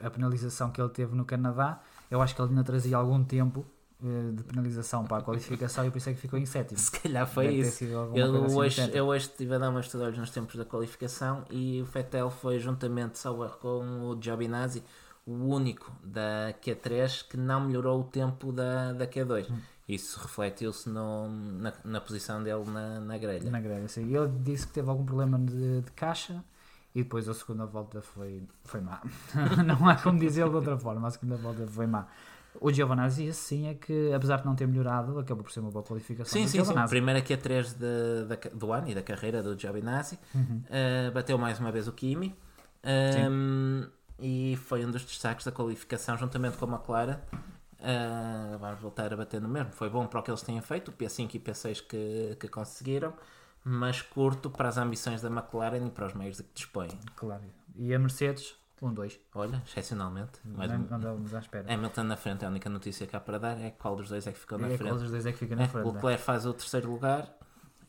a 0.00 0.10
penalização 0.10 0.70
que 0.70 0.80
ele 0.80 0.90
teve 0.90 1.14
no 1.14 1.24
Canadá. 1.24 1.80
Eu 2.10 2.20
acho 2.20 2.34
que 2.34 2.42
ele 2.42 2.50
ainda 2.50 2.64
trazia 2.64 2.96
algum 2.96 3.22
tempo 3.24 3.64
eh, 3.64 3.81
de 4.34 4.42
penalização 4.42 5.04
para 5.04 5.18
a 5.18 5.22
qualificação 5.22 5.86
e 5.86 5.90
por 5.90 5.98
isso 5.98 6.10
é 6.10 6.14
que 6.14 6.20
ficou 6.20 6.38
em 6.38 6.46
sétimo. 6.46 6.78
Se 6.78 6.90
calhar 6.90 7.26
foi 7.26 7.46
Deve 7.46 7.60
isso. 7.60 7.84
Eu 7.84 8.44
assim 8.44 8.56
hoje, 8.56 8.90
eu 8.92 9.06
hoje 9.06 9.26
estive 9.26 9.54
a 9.54 9.58
dar 9.58 9.70
umas 9.70 9.94
olhos 9.94 10.18
nos 10.18 10.30
tempos 10.30 10.56
da 10.56 10.64
qualificação 10.64 11.44
e 11.50 11.80
o 11.80 11.86
Fettel 11.86 12.30
foi 12.30 12.58
juntamente 12.58 13.18
salvo 13.18 13.48
com 13.58 14.10
o 14.10 14.18
Giovinazzi 14.20 14.82
o 15.24 15.32
único 15.32 15.92
da 16.02 16.52
Q3 16.60 17.28
que 17.28 17.36
não 17.36 17.60
melhorou 17.60 18.00
o 18.00 18.04
tempo 18.04 18.52
da, 18.52 18.92
da 18.92 19.06
Q2. 19.06 19.50
Hum. 19.50 19.58
Isso 19.88 20.18
refletiu-se 20.20 20.88
na, 20.88 21.72
na 21.84 22.00
posição 22.00 22.42
dele 22.42 22.64
na, 22.66 23.00
na 23.00 23.18
grelha. 23.18 23.50
Na 23.50 23.60
grelha, 23.60 23.88
sim. 23.88 24.14
Ele 24.14 24.32
disse 24.40 24.66
que 24.66 24.72
teve 24.72 24.88
algum 24.88 25.04
problema 25.04 25.38
de, 25.38 25.82
de 25.82 25.90
caixa 25.92 26.42
e 26.94 27.02
depois 27.02 27.28
a 27.28 27.34
segunda 27.34 27.66
volta 27.66 28.00
foi, 28.00 28.42
foi 28.64 28.80
má. 28.80 29.00
não 29.64 29.88
há 29.88 29.96
como 29.96 30.18
dizer 30.18 30.48
de 30.48 30.54
outra 30.54 30.78
forma, 30.78 31.08
a 31.08 31.10
segunda 31.10 31.36
volta 31.36 31.66
foi 31.66 31.86
má. 31.86 32.06
O 32.60 32.70
Giovanazzi, 32.70 33.32
sim, 33.32 33.68
é 33.68 33.74
que 33.74 34.12
apesar 34.12 34.38
de 34.38 34.46
não 34.46 34.54
ter 34.54 34.66
melhorado, 34.66 35.18
acabou 35.18 35.42
por 35.42 35.50
ser 35.50 35.60
uma 35.60 35.70
boa 35.70 35.84
qualificação. 35.84 36.32
Sim, 36.32 36.46
sim, 36.46 36.64
sim. 36.64 36.74
Primeiro 36.88 37.18
aqui 37.18 37.34
a 37.34 37.38
3 37.38 37.72
de, 37.72 37.78
de, 38.28 38.50
do 38.50 38.72
ano 38.72 38.88
e 38.88 38.94
da 38.94 39.02
carreira 39.02 39.42
do 39.42 39.58
Giovinazzi. 39.58 40.18
Uhum. 40.34 40.62
Uh, 40.66 41.12
bateu 41.12 41.38
mais 41.38 41.58
uma 41.58 41.72
vez 41.72 41.88
o 41.88 41.92
Kimi. 41.92 42.36
Um, 42.84 43.86
e 44.18 44.56
foi 44.64 44.84
um 44.84 44.90
dos 44.90 45.04
destaques 45.04 45.44
da 45.44 45.52
qualificação, 45.52 46.16
juntamente 46.16 46.56
com 46.56 46.66
a 46.66 46.68
McLaren. 46.68 47.18
Uh, 47.80 48.58
vamos 48.58 48.80
voltar 48.80 49.12
a 49.12 49.16
bater 49.16 49.40
no 49.40 49.48
mesmo. 49.48 49.72
Foi 49.72 49.88
bom 49.88 50.06
para 50.06 50.20
o 50.20 50.22
que 50.22 50.30
eles 50.30 50.42
tinham 50.42 50.62
feito, 50.62 50.88
o 50.88 50.92
P5 50.92 51.34
e 51.34 51.38
P6 51.40 51.82
que, 51.82 52.36
que 52.38 52.48
conseguiram, 52.48 53.12
mas 53.64 54.00
curto 54.02 54.50
para 54.50 54.68
as 54.68 54.78
ambições 54.78 55.20
da 55.20 55.28
McLaren 55.28 55.86
e 55.86 55.90
para 55.90 56.06
os 56.06 56.14
meios 56.14 56.36
de 56.36 56.44
que 56.44 56.50
dispõem. 56.54 56.90
Claro. 57.16 57.42
E 57.74 57.92
a 57.92 57.98
Mercedes 57.98 58.54
um, 58.82 58.92
dois. 58.92 59.20
Olha, 59.34 59.62
excepcionalmente. 59.66 60.40
Mais 60.44 60.70
não, 60.70 60.80
um... 60.80 60.94
andávamos 60.94 61.32
à 61.34 61.38
espera. 61.38 61.72
Hamilton 61.72 62.02
na 62.02 62.16
frente, 62.16 62.44
a 62.44 62.48
única 62.48 62.68
notícia 62.68 63.06
que 63.06 63.14
há 63.14 63.20
para 63.20 63.38
dar 63.38 63.60
é 63.60 63.70
qual 63.70 63.96
dos 63.96 64.08
dois 64.08 64.26
é 64.26 64.32
que 64.32 64.38
ficou 64.38 64.58
na 64.58 64.66
é, 64.66 64.76
frente. 64.76 64.88
Qual 64.88 64.98
dos 64.98 65.10
dois 65.10 65.24
é 65.24 65.32
que 65.32 65.38
fica 65.38 65.56
na 65.56 65.62
é, 65.62 65.68
frente. 65.68 65.88
O 65.88 65.92
Leclerc 65.92 66.22
faz 66.22 66.44
o 66.44 66.52
terceiro 66.52 66.90
lugar 66.90 67.32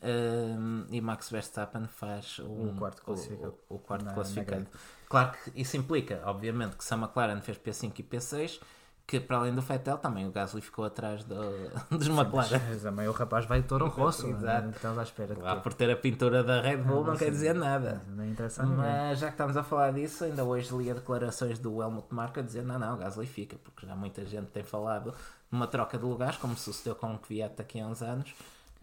um, 0.04 0.86
e 0.90 1.00
Max 1.00 1.30
Verstappen 1.30 1.86
faz 1.86 2.38
um, 2.40 2.70
o 2.70 2.76
quarto 2.76 3.02
classificado. 3.02 3.54
O, 3.68 3.76
o 3.76 3.78
quarto 3.78 4.04
na, 4.04 4.12
classificado. 4.12 4.62
Na 4.62 4.78
claro 5.08 5.32
que 5.32 5.60
isso 5.60 5.76
implica, 5.76 6.22
obviamente, 6.26 6.76
que 6.76 6.84
se 6.84 6.92
a 6.92 6.96
McLaren 6.96 7.40
fez 7.40 7.58
P5 7.58 7.98
e 7.98 8.02
P6 8.02 8.60
que 9.06 9.20
para 9.20 9.36
além 9.36 9.54
do 9.54 9.60
Fettel 9.60 9.98
também 9.98 10.26
o 10.26 10.30
Gasly 10.30 10.60
ficou 10.62 10.84
atrás 10.84 11.24
do, 11.24 11.34
dos 11.90 12.08
McLaren. 12.08 12.60
Mas 12.68 12.82
também 12.82 13.06
o 13.06 13.12
rapaz 13.12 13.44
vai 13.44 13.60
de 13.60 13.68
Toro 13.68 13.88
Rosso, 13.88 14.26
Exato. 14.26 14.70
Estás 14.70 14.98
à 14.98 15.02
espera. 15.02 15.38
Lá 15.38 15.56
por 15.56 15.74
ter 15.74 15.90
a 15.90 15.96
pintura 15.96 16.42
da 16.42 16.60
Red 16.60 16.78
Bull 16.78 17.02
não, 17.02 17.12
não 17.12 17.16
quer 17.16 17.30
dizer 17.30 17.54
nada. 17.54 18.02
Não 18.08 18.24
interessa 18.24 18.64
Mas 18.64 19.18
já 19.18 19.26
que 19.26 19.34
estamos 19.34 19.56
a 19.56 19.62
falar 19.62 19.92
disso, 19.92 20.24
ainda 20.24 20.42
hoje 20.42 20.74
li 20.74 20.90
a 20.90 20.94
declarações 20.94 21.58
do 21.58 21.82
Helmut 21.82 22.12
Marko 22.14 22.40
a 22.40 22.42
dizer 22.42 22.62
não, 22.62 22.78
não, 22.78 22.94
o 22.94 22.96
Gasly 22.96 23.26
fica, 23.26 23.56
porque 23.62 23.86
já 23.86 23.94
muita 23.94 24.24
gente 24.24 24.46
tem 24.46 24.62
falado 24.62 25.14
numa 25.50 25.66
troca 25.66 25.98
de 25.98 26.04
lugares, 26.04 26.36
como 26.36 26.56
sucedeu 26.56 26.94
com 26.94 27.14
o 27.14 27.18
Kvyat 27.18 27.60
aqui 27.60 27.80
há 27.80 27.86
uns 27.86 28.02
anos, 28.02 28.34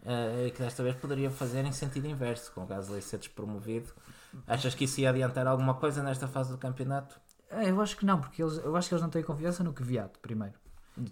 uh, 0.02 0.50
que 0.52 0.62
desta 0.62 0.82
vez 0.82 0.94
poderia 0.96 1.30
fazer 1.30 1.64
em 1.64 1.72
sentido 1.72 2.06
inverso, 2.06 2.50
com 2.52 2.62
o 2.62 2.66
Gasly 2.66 3.02
ser 3.02 3.18
despromovido. 3.18 3.92
Achas 4.46 4.74
que 4.74 4.84
isso 4.84 5.00
ia 5.00 5.10
adiantar 5.10 5.46
alguma 5.46 5.74
coisa 5.74 6.02
nesta 6.02 6.26
fase 6.26 6.50
do 6.50 6.58
campeonato? 6.58 7.20
É, 7.52 7.70
eu 7.70 7.80
acho 7.80 7.96
que 7.96 8.04
não, 8.04 8.20
porque 8.20 8.42
eles, 8.42 8.58
eu 8.58 8.74
acho 8.76 8.88
que 8.88 8.94
eles 8.94 9.02
não 9.02 9.10
têm 9.10 9.22
confiança 9.22 9.62
no 9.62 9.72
Kvyat, 9.72 10.18
primeiro. 10.20 10.54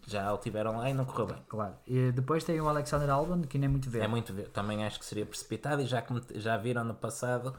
Já 0.07 0.33
o 0.33 0.39
tiveram 0.39 0.77
lá 0.77 0.91
e 0.91 0.95
não 0.95 1.05
correu 1.05 1.27
bem. 1.27 1.39
Claro. 1.49 1.75
E 1.87 2.13
depois 2.13 2.45
tem 2.45 2.61
o 2.61 2.69
Alexander 2.69 3.09
Albon, 3.09 3.43
que 3.43 3.59
nem 3.59 3.67
é 3.67 3.71
muito 3.71 3.89
ver. 3.89 4.03
É 4.03 4.09
muito 4.09 4.33
ver. 4.33 4.49
Também 4.49 4.85
acho 4.85 4.99
que 4.99 5.05
seria 5.07 5.25
precipitado 5.25 5.81
e 5.81 5.87
já, 5.87 6.05
já 6.35 6.57
viram 6.57 6.85
no 6.85 6.95
passado 6.95 7.55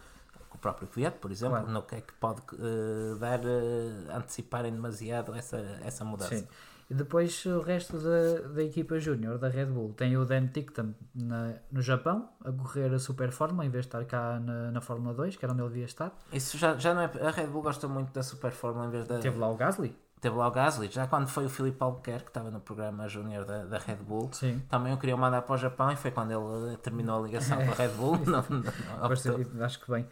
o 0.53 0.57
próprio 0.57 0.87
Kvyat, 0.87 1.17
por 1.17 1.31
exemplo, 1.31 1.57
claro. 1.57 1.71
no 1.71 1.81
que 1.81 1.95
é 1.95 2.01
que 2.01 2.13
pode 2.13 2.41
uh, 2.53 3.15
dar, 3.17 3.39
uh, 3.39 4.15
anteciparem 4.15 4.71
demasiado 4.71 5.33
essa, 5.33 5.57
essa 5.83 6.03
mudança. 6.03 6.37
Sim. 6.37 6.47
E 6.91 6.93
depois 6.93 7.45
o 7.45 7.61
resto 7.61 7.97
da, 7.99 8.49
da 8.49 8.61
equipa 8.61 8.99
júnior 8.99 9.37
da 9.37 9.47
Red 9.47 9.67
Bull 9.67 9.93
tem 9.93 10.17
o 10.17 10.25
Dan 10.25 10.47
Tickton 10.47 10.93
na, 11.15 11.53
no 11.71 11.81
Japão 11.81 12.27
a 12.43 12.51
correr 12.51 12.93
a 12.93 12.99
Super 12.99 13.31
Fórmula 13.31 13.65
em 13.65 13.69
vez 13.69 13.85
de 13.85 13.87
estar 13.87 14.03
cá 14.03 14.41
na, 14.41 14.71
na 14.71 14.81
Fórmula 14.81 15.13
2, 15.13 15.37
que 15.37 15.45
era 15.45 15.53
onde 15.53 15.61
ele 15.61 15.69
devia 15.69 15.85
estar. 15.85 16.13
Isso 16.33 16.57
já, 16.57 16.75
já 16.77 16.93
não 16.93 17.03
é. 17.03 17.05
A 17.25 17.31
Red 17.31 17.47
Bull 17.47 17.61
gosta 17.61 17.87
muito 17.87 18.11
da 18.11 18.21
Super 18.21 18.51
Fórmula 18.51 18.87
em 18.87 18.89
vez 18.89 19.07
da. 19.07 19.19
Teve 19.19 19.37
lá 19.39 19.49
o 19.49 19.55
Gasly. 19.55 19.95
Teve 20.19 20.35
lá 20.35 20.49
o 20.49 20.51
Gasly, 20.51 20.89
já 20.91 21.07
quando 21.07 21.29
foi 21.29 21.45
o 21.45 21.49
Filipe 21.49 21.77
Albuquerque, 21.79 22.25
que 22.25 22.29
estava 22.31 22.51
no 22.51 22.59
programa 22.59 23.07
Júnior 23.07 23.45
da, 23.45 23.63
da 23.63 23.77
Red 23.77 23.95
Bull, 23.95 24.29
Sim. 24.33 24.61
também 24.69 24.93
o 24.93 24.97
queriam 24.97 25.17
mandar 25.17 25.43
para 25.43 25.55
o 25.55 25.57
Japão 25.57 25.93
e 25.93 25.95
foi 25.95 26.11
quando 26.11 26.31
ele 26.31 26.75
terminou 26.77 27.23
a 27.23 27.25
ligação 27.25 27.57
com 27.57 27.71
a 27.71 27.73
Red 27.73 27.89
Bull. 27.95 28.17
não, 28.27 28.43
não, 28.49 29.63
acho 29.63 29.79
que 29.79 29.89
bem. 29.89 30.05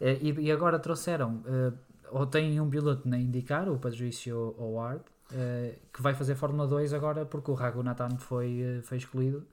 Eh, 0.00 0.18
e, 0.22 0.30
e 0.42 0.52
agora 0.52 0.78
trouxeram, 0.78 1.42
uh, 1.44 1.76
ou 2.12 2.24
tem 2.24 2.60
um 2.60 2.70
piloto 2.70 3.08
na 3.08 3.18
indicar, 3.18 3.68
o 3.68 3.76
Patricio 3.76 4.54
Howard, 4.56 5.02
uh, 5.32 5.76
que 5.92 6.02
vai 6.02 6.14
fazer 6.14 6.34
Fórmula 6.34 6.66
2 6.66 6.92
agora 6.92 7.24
porque 7.24 7.50
o 7.50 7.54
Raghunathan 7.54 8.16
foi, 8.18 8.62
uh, 8.62 8.82
foi 8.82 8.98
excluído. 8.98 9.46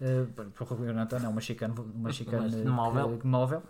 Uh, 0.00 0.28
o 0.58 0.64
Raghunathan 0.64 1.24
é 1.24 1.28
uma 1.28 1.40
chicane, 1.40 1.74
uma 1.94 2.12
chicane 2.12 2.64
móvel. 2.64 3.18
Que, 3.18 3.26
móvel 3.26 3.62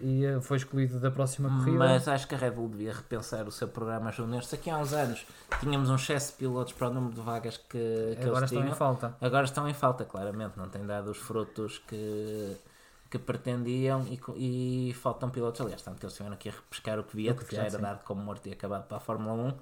e 0.00 0.40
foi 0.40 0.56
excluído 0.56 0.98
da 1.00 1.10
próxima 1.10 1.48
corrida. 1.48 1.78
Mas 1.78 2.08
acho 2.08 2.26
que 2.26 2.34
a 2.34 2.38
Red 2.38 2.52
Bull 2.52 2.68
devia 2.68 2.92
repensar 2.92 3.46
o 3.46 3.50
seu 3.50 3.68
programa 3.68 4.10
júnior. 4.10 4.44
Se 4.44 4.54
aqui 4.54 4.70
há 4.70 4.78
uns 4.78 4.92
anos 4.92 5.26
tínhamos 5.60 5.90
um 5.90 5.96
excesso 5.96 6.32
de 6.32 6.38
pilotos 6.38 6.72
para 6.72 6.88
o 6.88 6.94
número 6.94 7.14
de 7.14 7.20
vagas 7.20 7.56
que, 7.56 8.16
que 8.20 8.26
agora 8.26 8.44
estão 8.44 8.60
tinham, 8.60 8.72
em 8.72 8.76
falta. 8.76 9.16
Agora 9.20 9.44
estão 9.44 9.68
em 9.68 9.74
falta, 9.74 10.04
claramente. 10.04 10.56
Não 10.56 10.68
têm 10.68 10.84
dado 10.86 11.10
os 11.10 11.18
frutos 11.18 11.78
que, 11.78 12.56
que 13.10 13.18
pretendiam 13.18 14.06
e, 14.06 14.90
e 14.90 14.94
faltam 14.94 15.30
pilotos. 15.30 15.60
Aliás, 15.60 15.82
tanto 15.82 15.98
que 15.98 16.06
eles 16.06 16.14
tiveram 16.14 16.34
aqui 16.34 16.48
a 16.48 16.52
repescar 16.52 16.98
o 16.98 17.04
que 17.04 17.16
via, 17.16 17.34
que 17.34 17.54
já 17.54 17.62
era 17.62 17.70
sim. 17.70 17.80
dado 17.80 18.04
como 18.04 18.22
morto 18.22 18.48
e 18.48 18.52
acabado 18.52 18.86
para 18.86 18.98
a 18.98 19.00
Fórmula 19.00 19.34
1 19.34 19.54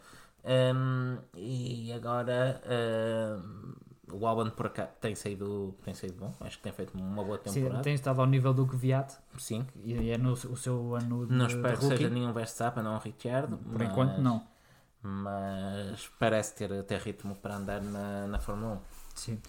um, 0.46 1.18
e 1.34 1.92
agora 1.92 2.62
um, 2.66 3.74
o 4.12 4.26
Albon 4.26 4.50
por 4.50 4.66
acaso 4.66 4.90
tem 5.00 5.14
saído, 5.14 5.74
tem 5.84 5.92
saído 5.92 6.16
bom, 6.18 6.34
acho 6.40 6.56
que 6.58 6.62
tem 6.62 6.72
feito 6.72 6.96
uma 6.96 7.24
boa 7.24 7.38
temporada. 7.38 7.76
Sim, 7.76 7.82
tem 7.82 7.94
estado 7.94 8.20
ao 8.20 8.26
nível 8.26 8.54
do 8.54 8.66
Kvyat. 8.66 9.16
Sim. 9.38 9.66
E 9.82 10.10
é 10.10 10.16
no 10.16 10.32
o 10.32 10.56
seu 10.56 10.94
ano 10.94 11.26
de 11.26 11.34
Não 11.34 11.46
espero 11.46 11.78
que 11.78 11.84
seja 11.86 12.08
nenhum 12.08 12.32
Verstappen, 12.32 12.82
não 12.82 12.94
um 12.94 12.98
Ricciardo. 12.98 13.56
Por 13.58 13.78
mas, 13.78 13.90
enquanto 13.90 14.18
não. 14.18 14.46
Mas 15.02 16.08
parece 16.18 16.54
ter, 16.54 16.82
ter 16.84 17.00
ritmo 17.00 17.34
para 17.36 17.56
andar 17.56 17.82
na, 17.82 18.26
na 18.26 18.38
Fórmula 18.38 18.74
1. 18.74 18.80
Sim. 19.14 19.40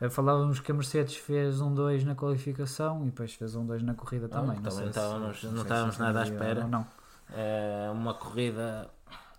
Eh, 0.00 0.10
falávamos 0.10 0.58
que 0.58 0.72
a 0.72 0.74
Mercedes 0.74 1.16
fez 1.16 1.60
um 1.60 1.72
2 1.72 2.04
na 2.04 2.16
qualificação 2.16 3.02
e 3.02 3.06
depois 3.06 3.34
fez 3.34 3.54
um 3.54 3.64
2 3.64 3.82
na 3.82 3.94
corrida 3.94 4.28
também. 4.28 4.56
Não, 4.56 4.62
também 4.62 4.88
estávamos, 4.88 5.40
se, 5.40 5.46
não 5.46 5.62
estávamos 5.62 5.98
nada 5.98 6.20
à 6.20 6.22
espera. 6.24 6.66
Não. 6.66 6.84
É 7.32 7.88
uma 7.92 8.12
corrida 8.12 8.90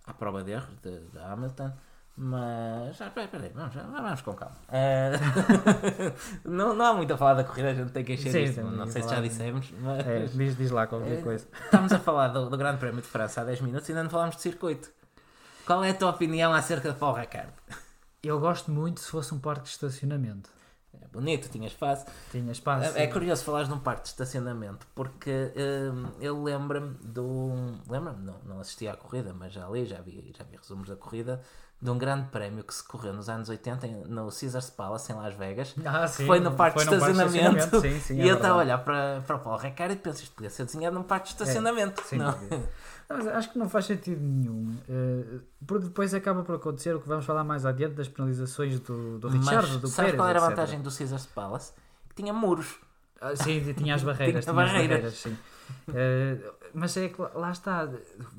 à 0.06 0.14
prova 0.14 0.44
de 0.44 0.52
erros 0.52 0.76
de 0.82 1.20
Hamilton. 1.20 1.72
Mas, 2.16 3.02
ah, 3.02 3.10
peraí, 3.10 3.52
vamos, 3.56 3.74
vamos 3.74 4.22
com 4.22 4.34
calma. 4.34 4.56
Uh, 4.70 6.14
não, 6.48 6.76
não 6.76 6.86
há 6.86 6.94
muito 6.94 7.12
a 7.12 7.18
falar 7.18 7.34
da 7.34 7.44
corrida, 7.44 7.72
a 7.72 7.74
gente 7.74 7.92
tem 7.92 8.04
que 8.06 8.14
encher 8.14 8.32
Sim, 8.32 8.44
isto. 8.44 8.62
Não 8.62 8.86
sei 8.86 9.02
se 9.02 9.10
já 9.10 9.20
dissemos, 9.20 9.74
mas. 9.82 10.06
É, 10.06 10.26
diz, 10.26 10.56
diz 10.56 10.70
lá 10.70 10.86
qualquer 10.86 11.22
coisa. 11.24 11.48
Estamos 11.66 11.92
a 11.92 11.98
falar 11.98 12.28
do, 12.28 12.52
do 12.52 12.58
Grande 12.58 12.78
Prémio 12.78 13.02
de 13.02 13.08
França 13.08 13.42
há 13.42 13.44
10 13.44 13.62
minutos 13.62 13.90
e 13.90 13.94
ainda 13.94 14.04
não 14.04 14.12
falámos 14.12 14.36
de 14.36 14.44
circuito. 14.44 14.92
Qual 15.66 15.84
é 15.84 15.90
a 15.90 15.94
tua 15.94 16.12
opinião 16.12 16.54
acerca 16.54 16.92
de 16.92 17.00
Paul 17.00 17.16
Ricard? 17.16 17.52
Eu 18.22 18.40
gosto 18.40 18.70
muito 18.70 19.00
se 19.00 19.10
fosse 19.10 19.34
um 19.34 19.40
parque 19.40 19.64
de 19.64 19.70
estacionamento. 19.70 20.52
Bonito, 21.14 21.48
tinha 21.48 21.68
espaço. 21.68 22.08
Tinha 22.32 22.52
espaço. 22.52 22.98
É, 22.98 23.04
é 23.04 23.08
curioso 23.08 23.44
falares 23.44 23.68
de 23.68 23.74
um 23.76 23.80
parque 23.80 24.02
de 24.02 24.08
estacionamento 24.10 24.88
porque 24.96 25.54
hum, 25.56 26.08
eu 26.20 26.42
lembro-me 26.42 26.96
do. 27.04 27.52
Lembro-me, 27.88 28.26
não, 28.26 28.36
não 28.44 28.60
assisti 28.60 28.88
à 28.88 28.96
corrida, 28.96 29.32
mas 29.32 29.54
já 29.54 29.68
li, 29.70 29.86
já 29.86 30.02
vi, 30.02 30.34
já 30.36 30.44
vi 30.44 30.58
resumos 30.58 30.90
da 30.90 30.96
corrida 30.96 31.40
de 31.84 31.90
um 31.90 31.98
grande 31.98 32.30
prémio 32.30 32.64
que 32.64 32.74
se 32.74 32.82
correu 32.82 33.14
nos 33.14 33.28
anos 33.28 33.50
80 33.50 33.86
no 34.08 34.30
Caesars 34.32 34.70
Palace 34.70 35.12
em 35.12 35.16
Las 35.16 35.36
Vegas. 35.36 35.76
Ah, 35.86 36.08
sim, 36.08 36.26
foi 36.26 36.40
no 36.40 36.54
parque 36.54 36.78
de 36.78 36.86
estacionamento. 36.86 37.36
estacionamento. 37.36 37.82
Sim, 37.82 38.00
sim, 38.00 38.22
é 38.22 38.24
e 38.24 38.28
eu 38.30 38.38
estava 38.38 38.56
a 38.56 38.58
olhar 38.58 38.78
para, 38.80 39.22
para 39.28 39.36
o 39.36 39.40
Paulo 39.40 39.60
Ricard 39.60 39.94
e 39.94 39.98
pensei, 39.98 40.24
isto 40.24 40.34
podia 40.34 40.50
ser 40.50 40.66
desenhado 40.66 40.96
num 40.96 41.04
parque 41.04 41.28
de 41.28 41.34
é, 41.34 41.44
estacionamento. 41.44 42.02
É, 42.02 42.06
sim, 42.06 42.16
não. 42.16 42.34
Mas 43.10 43.28
acho 43.28 43.52
que 43.52 43.60
não 43.60 43.70
faz 43.70 43.86
sentido 43.86 44.22
nenhum. 44.22 44.76
Uh, 44.90 45.42
porque 45.66 45.86
depois 45.86 46.14
acaba 46.14 46.44
por 46.44 46.56
acontecer 46.56 46.96
o 46.96 47.00
que 47.00 47.08
vamos 47.08 47.26
falar 47.26 47.44
mais 47.44 47.66
adiante 47.66 47.96
das 47.96 48.08
penalizações 48.08 48.80
do, 48.80 49.20
do 49.20 49.28
Richard, 49.28 49.68
Mas, 49.68 49.78
do 49.78 49.88
sabes 49.88 50.12
Pérez, 50.12 50.16
qual 50.16 50.30
era 50.30 50.44
a 50.44 50.50
vantagem 50.50 50.82
do 50.82 50.92
Caesars 50.92 51.26
Palace? 51.28 51.74
Que 52.10 52.16
tinha 52.16 52.34
muros. 52.34 52.80
Ah, 53.22 53.36
sim, 53.36 53.62
tinha 53.74 53.96
as 53.96 54.02
barreiras. 54.04 54.44
tinha, 54.46 54.54
tinha 54.54 54.66
barreiras. 54.66 54.88
barreiras 54.88 55.14
sim. 55.14 55.38
Uh, 55.88 56.54
mas 56.74 56.98
é 56.98 57.10
que 57.10 57.22
lá 57.22 57.52
está, 57.52 57.90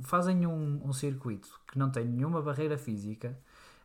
fazem 0.02 0.46
um, 0.46 0.80
um 0.84 0.92
circuito 0.92 1.48
que 1.70 1.78
não 1.78 1.90
tem 1.90 2.04
nenhuma 2.04 2.42
barreira 2.42 2.76
física 2.76 3.36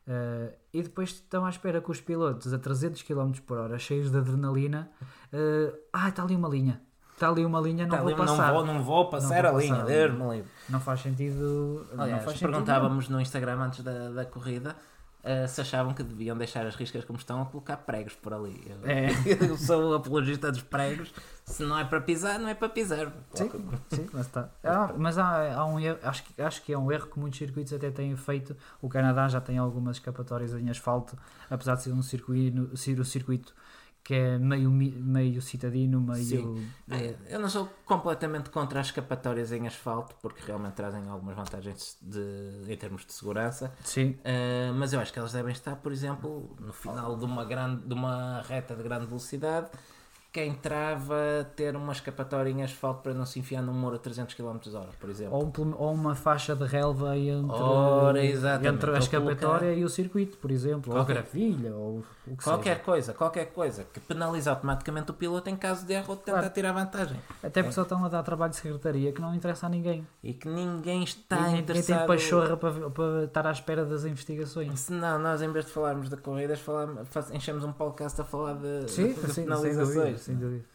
uh, 0.08 0.54
e 0.74 0.84
depois 0.84 1.10
estão 1.10 1.46
à 1.46 1.50
espera 1.50 1.82
que 1.82 1.90
os 1.90 2.02
pilotos 2.02 2.54
a 2.54 2.60
300 2.60 3.02
km 3.04 3.32
por 3.46 3.58
hora, 3.58 3.78
cheios 3.78 4.12
de 4.12 4.18
adrenalina, 4.18 4.90
uh, 5.34 5.78
ah, 5.94 6.10
está 6.10 6.24
ali 6.24 6.36
uma 6.36 6.50
linha. 6.50 6.82
Está 7.20 7.28
ali 7.28 7.46
uma 7.46 7.60
linha, 7.60 7.86
não 7.86 7.98
tá 7.98 8.02
vou 8.02 8.08
ali, 8.08 8.16
passar. 8.16 8.48
Não 8.48 8.54
vou, 8.54 8.66
não 8.66 8.82
vou 8.82 9.10
passar 9.10 9.44
não 9.44 9.58
a 9.58 9.60
linha, 9.60 9.84
Deus 9.84 10.14
me 10.14 10.30
livre. 10.38 10.52
Não 10.70 10.80
faz 10.80 11.02
sentido. 11.02 11.86
Aliás, 11.98 12.12
não 12.12 12.20
faz 12.30 12.40
perguntávamos 12.40 13.04
sentido, 13.04 13.16
no 13.16 13.22
Instagram 13.22 13.60
antes 13.60 13.84
da, 13.84 14.10
da 14.10 14.26
corrida 14.26 14.74
uh, 15.24 15.48
se 15.48 15.62
achavam 15.62 15.94
que 15.94 16.04
deviam 16.04 16.38
deixar 16.38 16.66
as 16.66 16.76
riscas 16.76 17.04
como 17.04 17.18
estão 17.18 17.42
a 17.42 17.46
colocar 17.46 17.78
pregos 17.78 18.16
por 18.16 18.34
ali. 18.34 18.62
Eu, 18.66 18.90
é. 18.90 19.10
eu 19.50 19.58
sou 19.58 19.92
o 19.92 19.94
apologista 19.96 20.52
dos 20.52 20.62
pregos. 20.62 21.14
Se 21.46 21.64
não 21.64 21.80
é 21.80 21.84
para 21.84 22.00
pisar, 22.00 22.40
não 22.40 22.48
é 22.48 22.54
para 22.54 22.70
pisar. 22.70 23.12
Sim, 23.34 23.50
sim 23.90 24.08
mas 24.14 24.28
está. 24.28 24.50
Ah, 24.64 24.94
mas 24.96 25.18
há, 25.18 25.56
há 25.56 25.66
um 25.66 25.80
erro, 25.80 25.98
acho, 26.04 26.24
que, 26.24 26.42
acho 26.42 26.62
que 26.62 26.74
é 26.74 26.78
um 26.78 26.92
erro 26.92 27.08
que 27.08 27.20
muitos 27.20 27.40
circuitos 27.40 27.74
até 27.74 27.90
têm 27.90 28.16
feito. 28.16 28.56
O 28.82 28.88
Canadá 28.88 29.28
já 29.28 29.42
tem 29.42 29.58
algumas 29.58 29.98
escapatórias 29.98 30.54
em 30.54 30.70
asfalto, 30.70 31.18
apesar 31.50 31.76
de 31.76 31.84
ser 31.84 31.92
um 31.92 32.02
circuito, 32.02 32.78
ser 32.78 33.00
o 33.00 33.06
circuito 33.06 33.54
que 34.10 34.16
é 34.16 34.40
meio, 34.40 34.72
meio 34.72 35.40
citadino, 35.40 36.02
meio. 36.02 36.26
Sim. 36.26 36.68
É, 36.90 37.16
eu 37.30 37.40
não 37.40 37.48
sou 37.48 37.70
completamente 37.86 38.50
contra 38.50 38.80
as 38.80 38.88
escapatórias 38.88 39.52
em 39.52 39.68
asfalto, 39.68 40.16
porque 40.20 40.42
realmente 40.48 40.74
trazem 40.74 41.08
algumas 41.08 41.36
vantagens 41.36 41.96
de, 42.02 42.64
em 42.68 42.76
termos 42.76 43.06
de 43.06 43.14
segurança. 43.14 43.72
Sim. 43.84 44.18
Uh, 44.22 44.74
mas 44.74 44.94
eu 44.94 45.00
acho 45.00 45.14
que 45.14 45.20
elas 45.20 45.32
devem 45.32 45.52
estar, 45.52 45.76
por 45.76 45.92
exemplo, 45.92 46.58
no 46.60 46.74
final 46.74 47.16
de 47.16 47.24
uma, 47.24 47.46
grande, 47.46 47.86
de 47.86 47.94
uma 47.94 48.42
reta 48.42 48.76
de 48.76 48.82
grande 48.82 49.06
velocidade 49.06 49.70
quem 50.40 50.54
trava 50.54 51.46
ter 51.54 51.76
uma 51.76 51.92
escapatória 51.92 52.50
em 52.50 52.64
asfalto 52.64 53.02
para 53.02 53.14
não 53.14 53.26
se 53.26 53.40
enfiar 53.40 53.62
num 53.62 53.74
muro 53.74 53.98
a 53.98 54.00
300 54.00 54.34
km 54.36 54.58
hora, 54.74 54.90
por 54.98 55.10
exemplo. 55.10 55.36
Ou, 55.36 55.52
ou 55.78 55.94
uma 55.94 56.16
faixa 56.16 56.56
de 56.56 56.66
relva 56.66 57.18
entre, 57.18 57.62
Ora, 57.62 58.26
entre 58.26 58.92
a 58.96 58.98
escapatória 58.98 59.38
colocar... 59.38 59.74
e 59.74 59.84
o 59.84 59.90
circuito, 59.90 60.38
por 60.38 60.50
exemplo, 60.50 60.94
qualquer, 60.94 61.18
ou 61.18 61.22
gravilha, 61.22 61.76
ou 61.76 62.04
o 62.26 62.38
que 62.38 62.44
Qualquer 62.44 62.74
seja. 62.74 62.86
coisa, 62.86 63.14
qualquer 63.14 63.46
coisa 63.48 63.86
que 63.92 64.00
penaliza 64.00 64.52
automaticamente 64.52 65.12
o 65.12 65.14
piloto 65.14 65.50
em 65.50 65.56
caso 65.58 65.86
de 65.86 65.94
erro 65.94 66.06
ou 66.10 66.16
de 66.16 66.22
tentar 66.22 66.40
claro. 66.40 66.54
tirar 66.54 66.72
vantagem. 66.72 67.18
Até 67.44 67.62
porque 67.62 67.70
é. 67.70 67.72
só 67.72 67.82
estão 67.82 68.06
a 68.06 68.08
dar 68.08 68.24
trabalho 68.24 68.52
de 68.52 68.58
secretaria 68.58 69.12
que 69.12 69.20
não 69.20 69.34
interessa 69.34 69.66
a 69.66 69.70
ninguém. 69.70 70.08
E 70.24 70.34
que 70.34 70.48
ninguém 70.48 71.04
está 71.04 71.50
e 71.50 71.60
interessado... 71.60 71.90
Ninguém 71.90 72.08
tem 72.08 72.08
pachorra 72.08 72.56
para, 72.56 72.90
para 72.90 73.24
estar 73.26 73.48
à 73.48 73.52
espera 73.52 73.84
das 73.84 74.06
investigações. 74.06 74.80
Se 74.80 74.94
não, 74.94 75.18
nós 75.20 75.42
em 75.42 75.52
vez 75.52 75.66
de 75.66 75.72
falarmos 75.72 76.10
de 76.10 76.18
corridas, 76.18 76.60
falamos, 76.60 77.08
enchemos 77.34 77.64
um 77.64 77.72
podcast 77.72 78.22
a 78.22 78.24
falar 78.24 78.54
de, 78.54 78.90
sim, 78.90 79.14
de, 79.14 79.22
de 79.22 79.34
sim, 79.34 79.44
penalizações. 79.44 80.29
Sem 80.30 80.38
dúvida. 80.38 80.66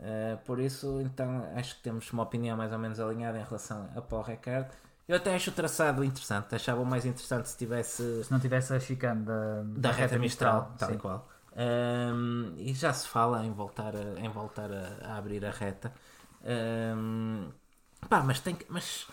Uh, 0.00 0.36
por 0.44 0.58
isso, 0.58 1.00
então, 1.00 1.46
acho 1.54 1.76
que 1.76 1.82
temos 1.82 2.10
uma 2.12 2.24
opinião 2.24 2.56
mais 2.56 2.72
ou 2.72 2.78
menos 2.78 2.98
alinhada 2.98 3.38
em 3.38 3.44
relação 3.44 3.88
a 3.94 4.00
Paul 4.00 4.22
Ricard. 4.22 4.68
Eu 5.06 5.16
até 5.16 5.34
acho 5.34 5.50
o 5.50 5.52
traçado 5.52 6.04
interessante, 6.04 6.54
achava 6.54 6.84
mais 6.84 7.04
interessante 7.04 7.48
se 7.48 7.56
tivesse. 7.56 8.24
Se 8.24 8.32
não 8.32 8.40
tivesse 8.40 8.72
a 8.72 8.80
chicane 8.80 9.24
da, 9.24 9.62
da, 9.62 9.88
da 9.88 9.92
reta, 9.92 10.18
mistral, 10.18 10.70
mistral, 10.70 10.76
tal 10.78 10.94
e 10.94 10.98
qual. 10.98 11.28
Um, 11.54 12.54
e 12.56 12.72
já 12.72 12.92
se 12.92 13.06
fala 13.06 13.44
em 13.44 13.52
voltar 13.52 13.94
a, 13.94 14.20
em 14.20 14.28
voltar 14.28 14.70
a, 14.72 15.12
a 15.12 15.18
abrir 15.18 15.44
a 15.44 15.50
reta. 15.50 15.92
Um, 16.96 17.50
pá, 18.08 18.22
mas 18.22 18.40
tem, 18.40 18.56
mas 18.68 19.06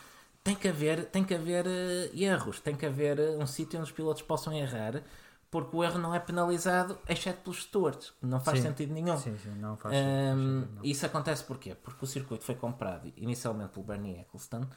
tem 0.44 0.56
que 0.56 0.68
haver, 0.68 1.06
tem 1.06 1.24
que 1.24 1.36
haver 1.36 1.66
uh, 1.68 2.18
erros, 2.18 2.60
tem 2.60 2.76
que 2.76 2.86
haver 2.86 3.20
uh, 3.20 3.40
um 3.40 3.46
sítio 3.46 3.80
onde 3.80 3.90
os 3.90 3.96
pilotos 3.96 4.22
possam 4.22 4.54
errar 4.54 5.04
porque 5.52 5.76
o 5.76 5.84
erro 5.84 5.98
não 5.98 6.14
é 6.14 6.20
penalizado, 6.20 6.98
exceto 7.08 7.42
pelos 7.42 7.64
stewards. 7.64 8.14
Não 8.22 8.40
faz 8.40 8.60
sim. 8.60 8.68
sentido 8.68 8.94
nenhum. 8.94 9.18
Sim, 9.18 9.38
sim, 9.38 9.50
não 9.56 9.76
faz 9.76 9.96
um, 9.96 9.98
sentido. 9.98 10.76
Não. 10.76 10.84
Isso 10.84 11.06
acontece 11.06 11.44
porquê? 11.44 11.76
Porque 11.76 12.06
o 12.06 12.08
circuito 12.08 12.44
foi 12.44 12.56
comprado 12.56 13.12
inicialmente 13.18 13.72
pelo 13.72 13.86
Bernie 13.86 14.20
Eccleston 14.20 14.68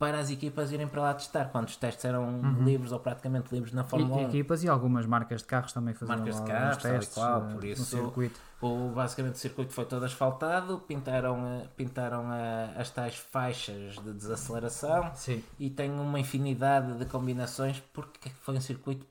para 0.00 0.18
as 0.18 0.30
equipas 0.30 0.72
irem 0.72 0.88
para 0.88 1.02
lá 1.02 1.12
testar, 1.12 1.50
quando 1.50 1.68
os 1.68 1.76
testes 1.76 2.06
eram 2.06 2.24
uhum. 2.24 2.64
livres 2.64 2.90
ou 2.90 2.98
praticamente 2.98 3.54
livres 3.54 3.74
na 3.74 3.84
Fórmula 3.84 4.22
e, 4.22 4.24
1. 4.24 4.28
Equipas 4.30 4.64
e 4.64 4.68
algumas 4.68 5.04
marcas 5.04 5.42
de 5.42 5.46
carros 5.46 5.74
também 5.74 5.92
faziam 5.92 6.16
marcas 6.16 6.40
de 6.40 6.46
carros, 6.46 6.82
testes 6.82 7.14
qual, 7.14 7.42
por 7.42 7.62
isso, 7.62 7.82
no 7.82 8.02
circuito. 8.02 8.40
O, 8.62 8.88
basicamente 8.94 9.34
o 9.34 9.38
circuito 9.38 9.74
foi 9.74 9.84
todo 9.84 10.02
asfaltado, 10.06 10.78
pintaram, 10.78 11.46
eh, 11.46 11.66
pintaram 11.76 12.30
a, 12.30 12.80
as 12.80 12.88
tais 12.88 13.16
faixas 13.16 13.96
de 13.96 14.12
desaceleração 14.14 15.12
Sim. 15.14 15.44
e 15.58 15.68
tem 15.68 15.90
uma 15.90 16.18
infinidade 16.18 16.94
de 16.94 17.04
combinações 17.04 17.78
porque 17.92 18.30
foi 18.40 18.56
um 18.56 18.60
circuito 18.60 19.06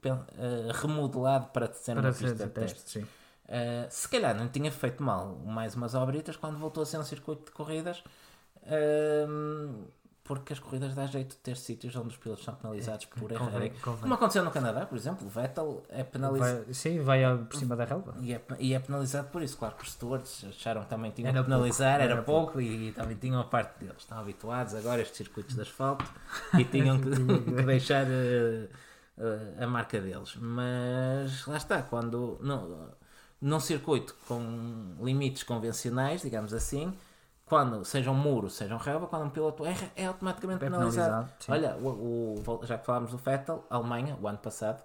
remodelado 0.81 1.49
para 1.53 1.71
ser 1.71 1.93
para 1.93 2.01
uma 2.01 2.11
pista 2.11 2.33
de 2.33 2.47
teste. 2.47 2.81
teste 2.81 2.99
uh, 2.99 3.07
se 3.91 4.09
calhar 4.09 4.35
não 4.35 4.47
tinha 4.47 4.71
feito 4.71 5.03
mal 5.03 5.35
mais 5.45 5.75
umas 5.75 5.93
obritas 5.93 6.35
quando 6.35 6.57
voltou 6.57 6.81
a 6.81 6.85
ser 6.85 6.97
um 6.97 7.03
circuito 7.03 7.45
de 7.45 7.51
corridas. 7.51 8.03
Uh, 8.63 9.87
porque 10.29 10.53
as 10.53 10.59
corridas 10.59 10.93
dá 10.93 11.07
jeito 11.07 11.29
de 11.31 11.37
ter 11.37 11.57
sítios 11.57 11.95
onde 11.95 12.09
os 12.09 12.17
pilotos 12.17 12.45
são 12.45 12.53
penalizados 12.53 13.07
é, 13.11 13.19
por 13.19 13.31
errarem. 13.31 13.73
Como 13.81 14.13
aconteceu 14.13 14.43
no 14.43 14.51
Canadá, 14.51 14.85
por 14.85 14.95
exemplo, 14.95 15.25
o 15.25 15.29
Vettel 15.29 15.83
é 15.89 16.03
penalizado. 16.03 16.65
Vai, 16.65 16.73
sim, 16.75 17.01
vai 17.01 17.23
por 17.49 17.57
cima 17.57 17.75
da 17.75 17.83
relva. 17.83 18.13
E 18.21 18.35
é, 18.35 18.41
e 18.59 18.75
é 18.75 18.79
penalizado 18.79 19.29
por 19.29 19.41
isso. 19.41 19.57
Claro 19.57 19.73
que 19.75 19.85
os 19.85 19.91
stewards 19.91 20.45
acharam 20.47 20.83
que 20.83 20.87
também 20.87 21.09
tinham 21.09 21.29
era 21.29 21.39
que 21.39 21.45
penalizar, 21.45 21.93
pouco, 21.93 22.03
era, 22.03 22.13
era 22.13 22.21
pouco, 22.21 22.45
pouco, 22.53 22.61
e, 22.61 22.91
também 22.91 23.17
tinham 23.17 23.41
a 23.41 23.43
parte 23.43 23.79
deles. 23.79 23.95
Estão 23.97 24.19
habituados 24.19 24.75
agora 24.75 24.99
a 24.99 25.01
estes 25.01 25.17
circuitos 25.17 25.55
de 25.55 25.61
asfalto 25.61 26.05
e 26.59 26.63
tinham 26.63 27.01
que, 27.01 27.09
que 27.09 27.63
deixar 27.63 28.05
uh, 28.05 28.69
uh, 29.17 29.63
a 29.63 29.65
marca 29.65 29.99
deles. 29.99 30.35
Mas 30.35 31.47
lá 31.47 31.57
está, 31.57 31.81
quando 31.81 32.37
no, 32.39 32.87
num 33.41 33.59
circuito 33.59 34.15
com 34.27 34.95
limites 35.01 35.41
convencionais, 35.41 36.21
digamos 36.21 36.53
assim 36.53 36.93
quando 37.49 37.83
seja 37.83 38.11
um 38.11 38.15
muro, 38.15 38.47
seja 38.47 38.75
um 38.75 38.77
relva, 38.77 39.07
quando 39.07 39.25
um 39.25 39.29
piloto 39.29 39.65
erra, 39.65 39.89
é 39.95 40.05
automaticamente 40.05 40.63
é 40.63 40.69
penalizado. 40.69 41.27
penalizado 41.47 41.77
Olha, 41.81 41.89
o, 41.89 42.35
o, 42.45 42.59
já 42.63 42.77
que 42.77 42.85
falámos 42.85 43.09
do 43.09 43.17
Vettel, 43.17 43.65
Alemanha, 43.69 44.15
o 44.21 44.27
ano 44.27 44.37
passado, 44.37 44.83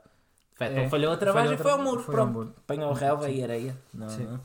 Vettel 0.59 0.85
é, 0.85 0.89
falhou 0.89 1.13
a 1.13 1.17
travagem 1.19 1.55
e 1.55 1.59
foi 1.59 1.71
ao 1.71 1.83
muro. 1.83 2.03
Foi 2.03 2.15
pronto, 2.15 2.33
muro. 2.33 2.55
apanhou 2.57 2.93
relva 2.95 3.27
sim. 3.27 3.35
e 3.35 3.45
areia. 3.45 3.77
Não, 3.93 4.09
sim. 4.09 4.25
Não. 4.25 4.41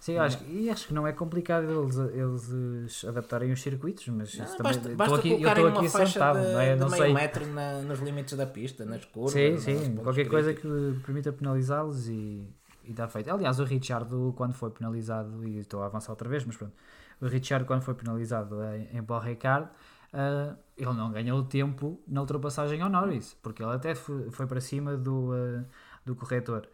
Sim, 0.00 0.18
acho, 0.18 0.44
e 0.44 0.68
acho 0.68 0.88
que 0.88 0.92
não 0.92 1.06
é 1.06 1.14
complicado 1.14 1.64
eles, 1.64 1.96
eles 1.96 3.04
adaptarem 3.06 3.50
os 3.52 3.62
circuitos, 3.62 4.06
mas 4.08 4.36
não, 4.36 4.44
isso 4.44 4.62
basta, 4.62 4.82
também. 4.82 4.96
Basta 4.96 5.16
aqui, 5.16 5.30
eu 5.40 5.48
estou 5.48 5.68
aqui 5.68 5.88
sentado, 5.88 6.40
de, 6.40 6.52
não 6.52 6.60
é? 6.60 6.76
Não 6.76 6.90
sei. 6.90 7.14
metro 7.14 7.46
na, 7.46 7.80
nos 7.80 8.00
limites 8.00 8.36
da 8.36 8.46
pista, 8.46 8.84
nas 8.84 9.04
curvas. 9.06 9.32
Sim, 9.32 9.56
sim, 9.56 9.96
qualquer 9.96 10.28
coisa 10.28 10.52
que 10.52 11.00
permita 11.06 11.32
penalizá-los 11.32 12.08
e, 12.08 12.46
e 12.84 12.92
dá 12.92 13.08
feito. 13.08 13.30
Aliás, 13.30 13.58
o 13.60 13.64
Richard, 13.64 14.10
quando 14.36 14.52
foi 14.52 14.68
penalizado, 14.70 15.42
e 15.46 15.60
estou 15.60 15.82
a 15.82 15.86
avançar 15.86 16.12
outra 16.12 16.28
vez, 16.28 16.44
mas 16.44 16.56
pronto, 16.56 16.74
o 17.20 17.26
Richard, 17.26 17.64
quando 17.64 17.82
foi 17.82 17.94
penalizado 17.94 18.62
em, 18.64 18.98
em 18.98 19.02
Paul 19.02 19.20
Ricard, 19.20 19.68
uh, 20.12 20.56
ele 20.76 20.92
não 20.92 21.10
ganhou 21.10 21.42
tempo 21.44 22.00
na 22.06 22.20
ultrapassagem 22.20 22.80
ao 22.80 22.88
Norris, 22.88 23.36
porque 23.42 23.62
ele 23.62 23.72
até 23.72 23.94
foi, 23.94 24.30
foi 24.30 24.46
para 24.46 24.60
cima 24.60 24.96
do, 24.96 25.32
uh, 25.32 25.64
do 26.04 26.14
corretor. 26.14 26.68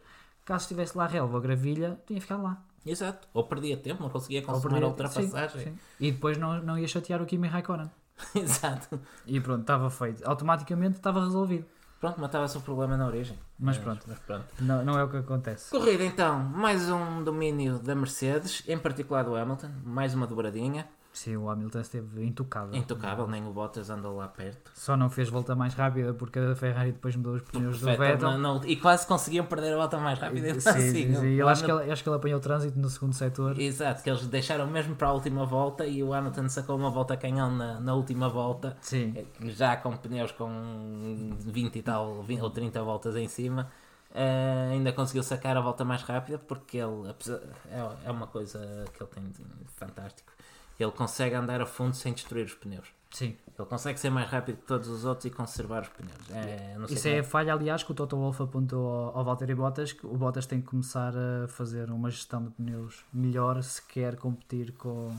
Caso 0.45 0.63
estivesse 0.63 0.97
lá 0.97 1.07
relva 1.07 1.35
ou 1.35 1.41
gravilha, 1.41 1.99
tinha 2.05 2.19
ficado 2.19 2.43
lá. 2.43 2.63
Exato. 2.85 3.27
Ou 3.33 3.43
perdia 3.43 3.77
tempo, 3.77 4.01
não 4.01 4.09
conseguia 4.09 4.41
consumar 4.41 4.71
perdia, 4.71 4.87
a 4.87 4.89
ultrapassagem. 4.89 5.63
Sim, 5.63 5.71
sim. 5.71 5.79
E 5.99 6.11
depois 6.11 6.37
não, 6.37 6.61
não 6.63 6.77
ia 6.77 6.87
chatear 6.87 7.21
o 7.21 7.25
Kimi 7.25 7.47
Raikkonen. 7.47 7.91
Exato. 8.35 8.99
E 9.25 9.39
pronto, 9.39 9.61
estava 9.61 9.89
feito. 9.89 10.23
Automaticamente 10.27 10.97
estava 10.97 11.23
resolvido. 11.23 11.65
Pronto, 12.01 12.19
matava-se 12.19 12.57
o 12.57 12.61
problema 12.61 12.97
na 12.97 13.05
origem. 13.05 13.37
Mas 13.59 13.77
pronto, 13.77 14.03
mas 14.07 14.17
pronto. 14.17 14.45
Não, 14.59 14.83
não 14.83 14.97
é 14.97 15.03
o 15.03 15.07
que 15.07 15.17
acontece. 15.17 15.69
Corrida 15.69 16.03
então, 16.03 16.39
mais 16.39 16.89
um 16.89 17.23
domínio 17.23 17.77
da 17.77 17.93
Mercedes, 17.93 18.63
em 18.67 18.75
particular 18.75 19.23
do 19.23 19.35
Hamilton, 19.35 19.69
mais 19.83 20.15
uma 20.15 20.25
dobradinha. 20.25 20.89
Sim, 21.13 21.35
o 21.35 21.49
Hamilton 21.49 21.81
esteve 21.81 22.25
intocável. 22.25 22.73
Intocável, 22.73 23.27
nem 23.27 23.45
o 23.45 23.51
Bottas 23.51 23.89
andou 23.89 24.15
lá 24.15 24.29
perto. 24.29 24.71
Só 24.73 24.95
não 24.95 25.09
fez 25.09 25.29
volta 25.29 25.53
mais 25.53 25.73
rápida 25.73 26.13
porque 26.13 26.39
a 26.39 26.55
Ferrari 26.55 26.93
depois 26.93 27.15
mudou 27.15 27.33
os 27.35 27.41
pneus 27.41 27.81
do 27.81 27.85
Vettel. 27.85 28.31
Não, 28.31 28.37
não, 28.37 28.65
e 28.65 28.77
quase 28.77 29.05
conseguiam 29.05 29.45
perder 29.45 29.73
a 29.73 29.77
volta 29.77 29.97
mais 29.97 30.17
rápida. 30.17 30.59
Sim, 30.59 30.69
assim, 30.69 30.91
sim, 30.91 31.15
sim. 31.15 31.33
Eu 31.33 31.49
acho, 31.49 31.65
que 31.65 31.71
ele, 31.71 31.91
acho 31.91 32.01
que 32.01 32.09
ele 32.09 32.15
apanhou 32.15 32.39
o 32.39 32.41
trânsito 32.41 32.79
no 32.79 32.89
segundo 32.89 33.13
setor. 33.13 33.59
Exato, 33.59 34.01
que 34.01 34.09
eles 34.09 34.25
deixaram 34.27 34.65
mesmo 34.67 34.95
para 34.95 35.09
a 35.09 35.13
última 35.13 35.45
volta 35.45 35.85
e 35.85 36.01
o 36.01 36.13
Hamilton 36.13 36.47
sacou 36.47 36.77
uma 36.77 36.89
volta 36.89 37.17
canhão 37.17 37.51
na, 37.51 37.79
na 37.79 37.93
última 37.93 38.29
volta. 38.29 38.77
Sim. 38.81 39.13
Já 39.41 39.75
com 39.75 39.95
pneus 39.97 40.31
com 40.31 41.35
20 41.39 41.75
e 41.75 41.81
tal, 41.81 42.23
20 42.23 42.41
ou 42.41 42.49
30 42.49 42.81
voltas 42.83 43.15
em 43.17 43.27
cima. 43.27 43.69
Uh, 44.11 44.71
ainda 44.71 44.91
conseguiu 44.91 45.23
sacar 45.23 45.55
a 45.55 45.61
volta 45.61 45.85
mais 45.85 46.01
rápida 46.01 46.37
porque 46.37 46.77
ele 46.77 47.09
é, 47.69 48.07
é 48.09 48.11
uma 48.11 48.27
coisa 48.27 48.59
que 48.93 49.01
ele 49.01 49.09
tem 49.09 49.23
de 49.23 49.41
fantástico 49.73 50.30
ele 50.83 50.91
consegue 50.91 51.35
andar 51.35 51.61
a 51.61 51.65
fundo 51.65 51.95
sem 51.95 52.13
destruir 52.13 52.45
os 52.45 52.53
pneus. 52.53 52.87
Sim. 53.11 53.35
Ele 53.59 53.67
consegue 53.67 53.99
ser 53.99 54.09
mais 54.09 54.29
rápido 54.29 54.57
que 54.57 54.65
todos 54.65 54.87
os 54.87 55.05
outros 55.05 55.25
e 55.25 55.29
conservar 55.29 55.83
os 55.83 55.89
pneus. 55.89 56.31
É, 56.31 56.75
Isso 56.89 57.07
é 57.07 57.19
a 57.19 57.23
falha, 57.23 57.53
aliás, 57.53 57.83
que 57.83 57.91
o 57.91 57.93
Toto 57.93 58.15
Wolff 58.15 58.41
apontou 58.41 58.87
ao, 58.87 59.17
ao 59.17 59.23
Valtteri 59.25 59.53
Bottas, 59.53 59.91
que 59.91 60.05
o 60.05 60.17
Bottas 60.17 60.45
tem 60.45 60.61
que 60.61 60.67
começar 60.67 61.13
a 61.15 61.47
fazer 61.47 61.91
uma 61.91 62.09
gestão 62.09 62.43
de 62.43 62.49
pneus 62.51 63.03
melhor 63.13 63.61
se 63.61 63.81
quer 63.83 64.15
competir 64.15 64.71
com, 64.71 65.15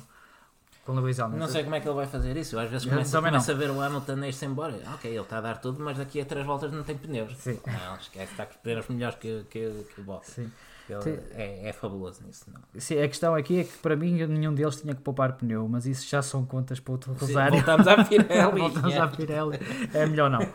com 0.85 0.93
Lewis 0.95 1.21
Hamilton. 1.21 1.39
Não 1.39 1.49
sei 1.49 1.63
como 1.63 1.75
é 1.77 1.81
que 1.81 1.87
ele 1.87 1.95
vai 1.95 2.07
fazer 2.07 2.37
isso. 2.37 2.57
Eu 2.57 2.61
às 2.61 2.71
vezes 2.71 2.89
começo, 2.89 3.17
começo 3.17 3.51
a 3.51 3.55
ver 3.55 3.71
o 3.71 3.81
Hamilton 3.81 4.25
ir-se 4.25 4.47
embora. 4.47 4.81
Ok, 4.95 5.11
ele 5.11 5.21
está 5.21 5.39
a 5.39 5.41
dar 5.43 5.59
tudo, 5.59 5.83
mas 5.83 5.99
daqui 5.99 6.21
a 6.21 6.25
três 6.25 6.45
voltas 6.47 6.73
não 6.73 6.83
tem 6.83 6.97
pneus. 6.97 7.37
Sim. 7.37 7.61
Não, 7.67 7.97
esquece, 7.97 8.33
está 8.33 8.47
com 8.47 8.53
os 8.53 8.57
pneus 8.57 8.89
melhores 8.89 9.19
que, 9.19 9.45
que, 9.51 9.85
que 9.95 10.01
o 10.01 10.05
Bottas. 10.05 10.31
Sim. 10.31 10.51
É, 11.35 11.69
é, 11.69 11.73
fabuloso 11.73 12.23
nisso. 12.27 12.45
Não? 12.53 12.61
Sim, 12.81 13.01
a 13.01 13.09
questão 13.09 13.35
aqui 13.35 13.61
é 13.61 13.65
que 13.65 13.79
para 13.79 13.97
mim 13.97 14.13
nenhum 14.27 14.55
deles 14.55 14.81
tinha 14.81 14.95
que 14.95 15.01
poupar 15.01 15.35
pneu, 15.35 15.69
mas 15.69 15.87
isso 15.87 16.09
já 16.09 16.23
são 16.23 16.45
contas 16.45 16.81
para 16.81 16.93
outro 16.93 17.13
rosário. 17.15 17.59
Sim, 17.59 17.65
voltamos 17.65 17.89
à 17.89 18.05
Pirelli. 18.05 18.61
voltamos 18.61 18.97
à 18.97 19.09
Pirelli. 19.09 19.59
É 19.95 20.07
melhor 20.07 20.31
não. 20.31 20.43
É 20.43 20.51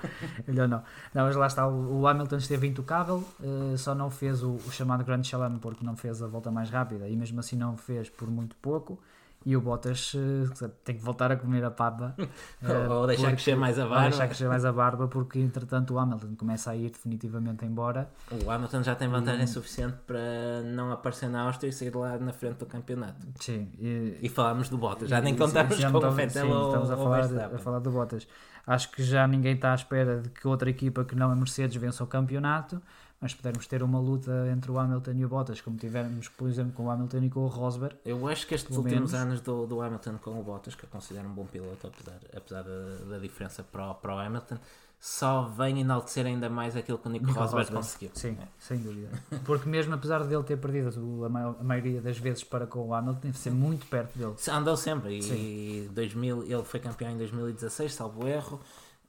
melhor 0.47 0.67
não. 0.67 0.83
não. 1.13 1.25
Mas 1.25 1.35
lá 1.35 1.47
está, 1.47 1.67
o, 1.67 2.01
o 2.01 2.07
Hamilton 2.07 2.37
esteve 2.37 2.67
intocável, 2.67 3.23
uh, 3.39 3.77
só 3.77 3.95
não 3.95 4.09
fez 4.09 4.43
o, 4.43 4.51
o 4.55 4.71
chamado 4.71 5.03
Grand 5.03 5.21
Slam 5.21 5.59
porque 5.59 5.85
não 5.85 5.95
fez 5.95 6.21
a 6.21 6.27
volta 6.27 6.51
mais 6.51 6.69
rápida 6.69 7.07
e 7.07 7.15
mesmo 7.15 7.39
assim 7.39 7.55
não 7.55 7.77
fez 7.77 8.09
por 8.09 8.29
muito 8.29 8.55
pouco 8.57 8.99
e 9.47 9.55
o 9.55 9.61
Bottas 9.61 10.13
uh, 10.13 10.69
tem 10.83 10.97
que 10.97 11.01
voltar 11.01 11.31
a 11.31 11.37
comer 11.37 11.63
a 11.63 11.71
papa 11.71 12.13
uh, 12.19 12.91
ou 12.91 13.07
deixar 13.07 13.31
crescer 13.31 13.55
mais 13.55 13.79
a 13.79 13.83
barba. 13.83 14.03
ou 14.03 14.09
deixar 14.09 14.27
crescer 14.27 14.49
mais 14.49 14.65
a 14.65 14.73
barba 14.73 15.07
porque 15.07 15.39
entretanto 15.39 15.93
o 15.93 15.99
Hamilton 15.99 16.35
começa 16.35 16.71
a 16.71 16.75
ir 16.75 16.89
definitivamente 16.89 17.63
embora. 17.63 18.09
O 18.43 18.51
Hamilton 18.51 18.83
já 18.83 18.93
tem 18.93 19.07
vantagem 19.07 19.45
e... 19.45 19.47
suficiente 19.47 19.95
para 20.05 20.61
não 20.65 20.91
aparecer 20.91 21.29
na 21.29 21.43
Áustria 21.43 21.69
e 21.69 21.71
sair 21.71 21.95
lá 21.95 22.17
na 22.17 22.33
frente 22.33 22.57
do 22.57 22.65
campeonato. 22.65 23.25
Sim 23.39 23.69
e, 23.79 24.17
e 24.21 24.27
falámos 24.27 24.67
do 24.67 24.77
Bottas 24.77 25.07
já 25.07 25.21
nem 25.21 25.33
contamos 25.33 25.81
com 25.81 25.97
o 25.97 26.11
Vettel 26.11 26.49
ou, 26.49 26.67
estamos 26.67 26.91
a 26.91 26.97
falar, 26.97 27.27
de, 27.27 27.39
a 27.39 27.57
falar 27.57 27.79
do 27.79 27.89
Bottas. 27.89 28.27
Acho 28.65 28.91
que 28.91 29.01
já 29.01 29.25
ninguém 29.25 29.55
está 29.55 29.71
à 29.71 29.75
espera 29.75 30.19
de 30.19 30.29
que 30.29 30.45
outra 30.45 30.69
equipa 30.69 31.05
que 31.05 31.15
não 31.15 31.31
a 31.31 31.35
Mercedes 31.37 31.77
vença 31.77 32.03
o 32.03 32.07
campeonato 32.07 32.81
mas 33.19 33.33
pudermos 33.33 33.65
ter 33.65 33.81
uma 33.81 33.99
luta 33.99 34.47
entre 34.51 34.71
o 34.71 34.77
Hamilton 34.77 35.11
e 35.11 35.25
o 35.25 35.29
Bottas, 35.29 35.59
como 35.61 35.77
tivemos, 35.77 36.27
por 36.29 36.47
exemplo, 36.47 36.73
com 36.73 36.85
o 36.85 36.91
Hamilton 36.91 37.23
e 37.23 37.29
com 37.29 37.39
o 37.41 37.47
Rosberg. 37.47 37.95
Eu 38.05 38.27
acho 38.27 38.45
que 38.45 38.53
estes 38.53 38.75
últimos 38.77 39.11
menos. 39.11 39.13
anos 39.13 39.41
do, 39.41 39.65
do 39.65 39.81
Hamilton 39.81 40.17
com 40.21 40.39
o 40.39 40.43
Bottas, 40.43 40.75
que 40.75 40.83
eu 40.83 40.89
considero 40.89 41.27
um 41.27 41.33
bom 41.33 41.45
piloto, 41.45 41.87
apesar, 41.87 42.19
apesar 42.35 42.63
da, 42.63 43.05
da 43.09 43.17
diferença 43.17 43.63
para 43.63 43.89
o, 43.89 43.95
para 43.95 44.15
o 44.15 44.19
Hamilton, 44.19 44.57
só 44.99 45.43
vem 45.43 45.81
enaltecer 45.81 46.25
ainda 46.25 46.49
mais 46.49 46.75
aquilo 46.75 46.97
que 46.97 47.07
o 47.07 47.11
Nico, 47.11 47.25
Nico 47.27 47.39
Rosberg, 47.39 47.71
Rosberg, 47.71 47.85
conseguiu. 47.85 48.11
Sim, 48.13 48.37
é. 48.41 48.47
sem 48.59 48.79
dúvida. 48.79 49.09
Porque 49.45 49.69
mesmo 49.69 49.93
apesar 49.93 50.23
dele 50.23 50.43
ter 50.43 50.57
perdido 50.57 51.23
a, 51.23 51.29
maior, 51.29 51.55
a 51.59 51.63
maioria 51.63 52.01
das 52.01 52.17
vezes 52.17 52.43
para 52.43 52.65
com 52.65 52.87
o 52.87 52.93
Hamilton, 52.93 53.19
teve 53.19 53.37
ser 53.37 53.51
muito 53.51 53.85
perto 53.85 54.17
dele. 54.17 54.33
Andou 54.49 54.75
sempre. 54.75 55.19
E 55.19 55.87
2000, 55.91 56.43
ele 56.43 56.63
foi 56.63 56.79
campeão 56.79 57.11
em 57.11 57.17
2016, 57.17 57.93
salvo 57.93 58.27
erro. 58.27 58.59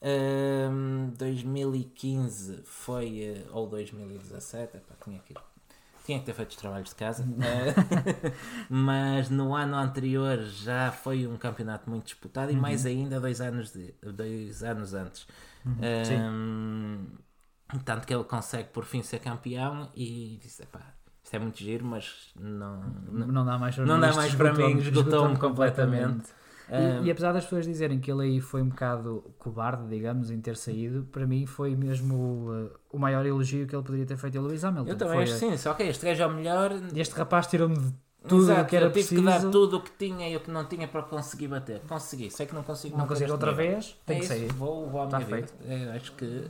Um, 0.01 1.13
2015 1.19 2.63
foi, 2.65 3.21
eh, 3.21 3.47
ou 3.51 3.69
2017, 3.69 4.77
epá, 4.77 4.95
tinha, 5.05 5.19
que, 5.19 5.35
tinha 6.07 6.21
que 6.21 6.25
ter 6.25 6.33
feito 6.35 6.51
os 6.51 6.57
trabalhos 6.57 6.91
de 6.91 6.95
casa, 6.95 7.25
uh, 7.25 8.33
mas 8.71 9.29
no 9.29 9.57
ano 9.57 9.75
anterior 9.75 10.39
já 10.45 10.93
foi 10.93 11.27
um 11.27 11.37
campeonato 11.37 11.91
muito 11.91 12.05
disputado 12.05 12.53
e 12.53 12.55
uhum. 12.55 12.61
mais 12.61 12.87
ainda 12.87 13.19
dois 13.19 13.41
anos, 13.41 13.73
de, 13.73 13.93
dois 14.13 14.63
anos 14.63 14.95
antes. 14.95 15.27
Uhum. 15.67 15.77
Um, 16.33 17.07
tanto 17.85 18.07
que 18.07 18.15
ele 18.15 18.25
consegue 18.25 18.69
por 18.69 18.85
fim 18.85 19.03
ser 19.03 19.19
campeão 19.19 19.91
e 19.97 20.39
disse: 20.41 20.63
epá, 20.63 20.95
isto 21.25 21.35
é 21.35 21.39
muito 21.41 21.59
giro, 21.59 21.85
mas 21.85 22.33
não, 22.39 22.81
não, 23.11 23.27
não 23.27 23.45
dá 23.45 23.59
mais, 23.59 23.77
não 23.77 24.01
dá 24.01 24.15
mais 24.15 24.35
para 24.35 24.55
mim, 24.55 24.79
esgotou-me 24.79 25.37
completamente. 25.37 26.03
completamente. 26.03 26.38
E, 26.71 27.07
e, 27.07 27.11
apesar 27.11 27.33
das 27.33 27.45
pessoas 27.45 27.65
dizerem 27.65 27.99
que 27.99 28.11
ele 28.11 28.25
aí 28.25 28.41
foi 28.41 28.61
um 28.61 28.69
bocado 28.69 29.25
cobarde, 29.39 29.89
digamos, 29.89 30.31
em 30.31 30.41
ter 30.41 30.57
saído, 30.57 31.07
para 31.11 31.27
mim 31.27 31.47
foi 31.47 31.75
mesmo 31.75 32.15
uh, 32.51 32.71
o 32.93 32.99
maior 32.99 33.25
elogio 33.25 33.67
que 33.67 33.75
ele 33.75 33.83
poderia 33.83 34.05
ter 34.05 34.17
feito 34.17 34.39
a 34.39 34.43
Lewis 34.43 34.63
Hamilton. 34.65 34.91
Eu 34.91 34.97
também 34.97 35.23
acho 35.23 35.33
sim, 35.35 35.57
só 35.57 35.73
que 35.73 35.83
este 35.85 36.05
gajo 36.05 36.23
é 36.23 36.27
o 36.27 36.35
melhor. 36.35 36.73
Este 36.95 37.15
rapaz 37.15 37.47
tirou-me 37.47 37.77
de 37.77 37.95
tudo 38.29 38.53
o 38.53 38.65
que 38.67 38.77
era 38.77 38.87
eu 38.87 38.93
tive 38.93 39.09
preciso. 39.09 39.23
que 39.23 39.27
dar 39.27 39.51
tudo 39.51 39.77
o 39.79 39.83
que 39.83 39.91
tinha 39.93 40.29
e 40.29 40.37
o 40.37 40.41
que 40.41 40.51
não 40.51 40.67
tinha 40.67 40.87
para 40.87 41.03
conseguir 41.03 41.49
bater. 41.49 41.81
Consegui, 41.89 42.31
sei 42.31 42.47
que 42.47 42.55
não 42.55 42.63
consigo 42.63 42.99
Não 42.99 43.07
consigo 43.07 43.33
outra 43.33 43.53
nível. 43.53 43.71
vez, 43.73 43.97
tem 44.05 44.19
é 44.19 44.21
que 44.21 44.27
sair. 44.27 44.53
Vou, 44.53 44.89
vou 44.91 45.01
à 45.01 45.07
minha 45.07 45.21
vida. 45.21 45.49
É, 45.67 45.97
acho 45.97 46.13
que 46.13 46.45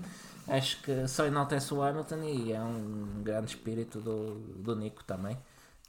acho 0.48 0.82
que 0.82 1.06
só 1.06 1.26
enaltece 1.26 1.72
o 1.74 1.82
Hamilton 1.82 2.22
e 2.24 2.52
é 2.52 2.60
um 2.60 3.22
grande 3.22 3.48
espírito 3.48 4.00
do, 4.00 4.34
do 4.56 4.74
Nico 4.74 5.04
também. 5.04 5.36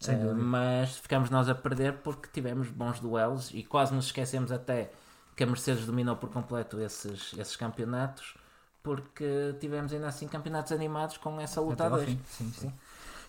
Uh, 0.07 0.33
mas 0.33 0.97
ficamos 0.97 1.29
nós 1.29 1.49
a 1.49 1.55
perder 1.55 1.93
porque 1.97 2.29
tivemos 2.31 2.69
bons 2.69 2.99
duelos 2.99 3.51
e 3.53 3.63
quase 3.63 3.93
nos 3.93 4.05
esquecemos 4.05 4.51
até 4.51 4.91
que 5.35 5.43
a 5.43 5.47
Mercedes 5.47 5.85
dominou 5.85 6.15
por 6.15 6.29
completo 6.29 6.79
esses, 6.79 7.33
esses 7.38 7.55
campeonatos 7.55 8.35
porque 8.81 9.55
tivemos 9.59 9.91
ainda 9.93 10.07
assim 10.07 10.27
campeonatos 10.27 10.71
animados 10.71 11.17
com 11.17 11.39
essa 11.39 11.59
luta 11.59 11.85
a 11.85 11.89
dois. 11.89 12.17
Sim, 12.27 12.51
sim. 12.51 12.73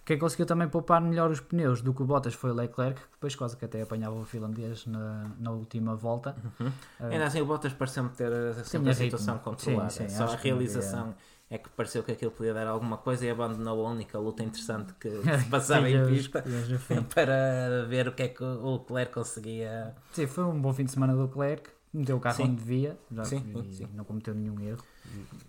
Quem 0.04 0.18
conseguiu 0.18 0.46
também 0.46 0.68
poupar 0.68 1.00
melhor 1.00 1.30
os 1.30 1.40
pneus 1.40 1.82
do 1.82 1.92
que 1.92 2.02
o 2.02 2.04
Bottas 2.04 2.34
foi 2.34 2.50
o 2.50 2.54
Leclerc, 2.54 3.00
que 3.00 3.08
depois 3.12 3.36
quase 3.36 3.56
que 3.56 3.64
até 3.64 3.82
apanhava 3.82 4.16
o 4.16 4.24
finlandês 4.24 4.86
na, 4.86 5.30
na 5.38 5.50
última 5.50 5.94
volta. 5.94 6.34
Uhum. 6.58 6.68
Uh, 6.68 6.72
ainda 7.12 7.26
assim, 7.26 7.40
o 7.40 7.46
Bottas 7.46 7.72
pareceu-me 7.72 8.10
ter 8.10 8.32
sempre 8.64 8.90
a 8.90 8.94
situação 8.94 9.38
controlada. 9.38 9.90
Sim, 9.90 10.08
sim, 10.08 10.16
Só 10.16 10.24
a 10.24 10.36
realização 10.36 11.10
é 11.10 11.39
que 11.58 11.68
pareceu 11.70 12.02
que 12.02 12.12
aquilo 12.12 12.30
podia 12.30 12.54
dar 12.54 12.66
alguma 12.68 12.96
coisa 12.96 13.26
e 13.26 13.30
abandonou 13.30 13.84
a 13.84 13.90
única 13.90 14.18
luta 14.18 14.42
interessante 14.42 14.94
que 14.94 15.10
se 15.42 15.48
passava 15.50 15.90
em 15.90 16.06
pista 16.06 16.44
para 17.12 17.86
ver 17.88 18.06
o 18.08 18.12
que 18.12 18.22
é 18.22 18.28
que 18.28 18.42
o 18.44 18.76
Leclerc 18.76 19.12
conseguia. 19.12 19.94
Sim, 20.12 20.26
foi 20.26 20.44
um 20.44 20.60
bom 20.60 20.72
fim 20.72 20.84
de 20.84 20.92
semana 20.92 21.12
do 21.12 21.22
Leclerc, 21.22 21.68
meteu 21.92 22.16
o 22.16 22.20
carro 22.20 22.36
sim. 22.36 22.44
onde 22.44 22.54
devia 22.56 22.96
já, 23.10 23.24
sim, 23.24 23.44
sim. 23.72 23.88
não 23.94 24.04
cometeu 24.04 24.34
nenhum 24.34 24.60
erro. 24.60 24.84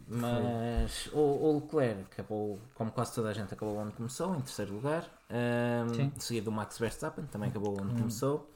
Mas 0.08 1.08
o, 1.14 1.20
o, 1.20 1.62
Leclerc 1.62 2.02
acabou, 2.12 2.60
como 2.74 2.92
quase 2.92 3.14
toda 3.14 3.30
a 3.30 3.34
gente, 3.34 3.54
acabou 3.54 3.78
onde 3.78 3.92
começou, 3.92 4.36
em 4.36 4.42
terceiro 4.42 4.74
lugar, 4.74 5.08
um, 5.30 6.20
seguido 6.20 6.46
do 6.46 6.52
Max 6.52 6.80
Verstappen, 6.80 7.26
também 7.26 7.50
acabou 7.50 7.80
onde 7.80 7.94
hum. 7.94 7.98
começou. 7.98 8.50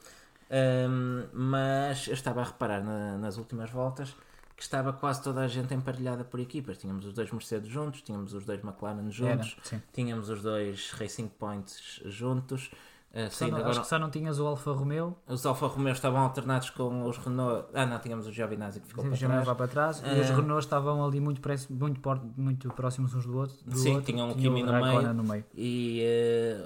Um, 0.50 1.26
mas 1.32 2.06
eu 2.08 2.14
estava 2.14 2.40
a 2.40 2.44
reparar 2.44 2.82
na, 2.82 3.18
nas 3.18 3.36
últimas 3.36 3.70
voltas 3.70 4.14
que 4.56 4.62
estava 4.62 4.92
quase 4.92 5.22
toda 5.22 5.42
a 5.42 5.48
gente 5.48 5.74
emparelhada 5.74 6.24
por 6.24 6.40
equipas. 6.40 6.78
Tínhamos 6.78 7.04
os 7.04 7.12
dois 7.12 7.30
Mercedes 7.30 7.68
juntos, 7.68 8.00
tínhamos 8.00 8.32
os 8.32 8.44
dois 8.44 8.64
McLaren 8.64 9.10
juntos, 9.10 9.56
Era, 9.70 9.82
tínhamos 9.92 10.30
os 10.30 10.42
dois 10.42 10.90
Racing 10.92 11.28
Points 11.28 12.00
juntos. 12.06 12.70
Uh, 13.12 13.30
sim, 13.30 13.50
não, 13.50 13.56
agora, 13.56 13.70
acho 13.70 13.80
que 13.80 13.86
só 13.86 13.98
não 13.98 14.10
tinhas 14.10 14.38
o 14.38 14.46
Alfa 14.46 14.72
Romeo. 14.72 15.16
Os 15.26 15.46
Alfa 15.46 15.66
Romeo 15.68 15.92
estavam 15.92 16.20
alternados 16.20 16.68
com 16.68 17.04
os 17.04 17.16
Renault. 17.16 17.66
Ah, 17.72 17.86
não, 17.86 17.98
tínhamos 17.98 18.26
o 18.26 18.32
Giovinazzi 18.32 18.80
que 18.80 18.88
ficou 18.88 19.04
Sim, 19.04 19.26
para, 19.26 19.42
trás. 19.42 19.56
para 19.56 19.68
trás. 19.68 20.00
Uh, 20.00 20.06
e 20.06 20.20
os 20.20 20.28
eh, 20.28 20.34
Renault 20.34 20.64
estavam 20.64 21.02
ali 21.02 21.18
muito, 21.18 21.40
muito, 21.70 22.00
muito 22.36 22.68
próximos 22.74 23.14
uns 23.14 23.24
do 23.24 23.38
outro. 23.38 23.56
Do 23.64 23.78
sim, 23.78 23.94
outro, 23.94 24.04
tinham 24.04 24.28
um 24.28 24.34
Kimi 24.34 24.62
no 24.62 24.72
meio, 24.72 25.14
no 25.14 25.24
meio. 25.24 25.44
E 25.54 26.02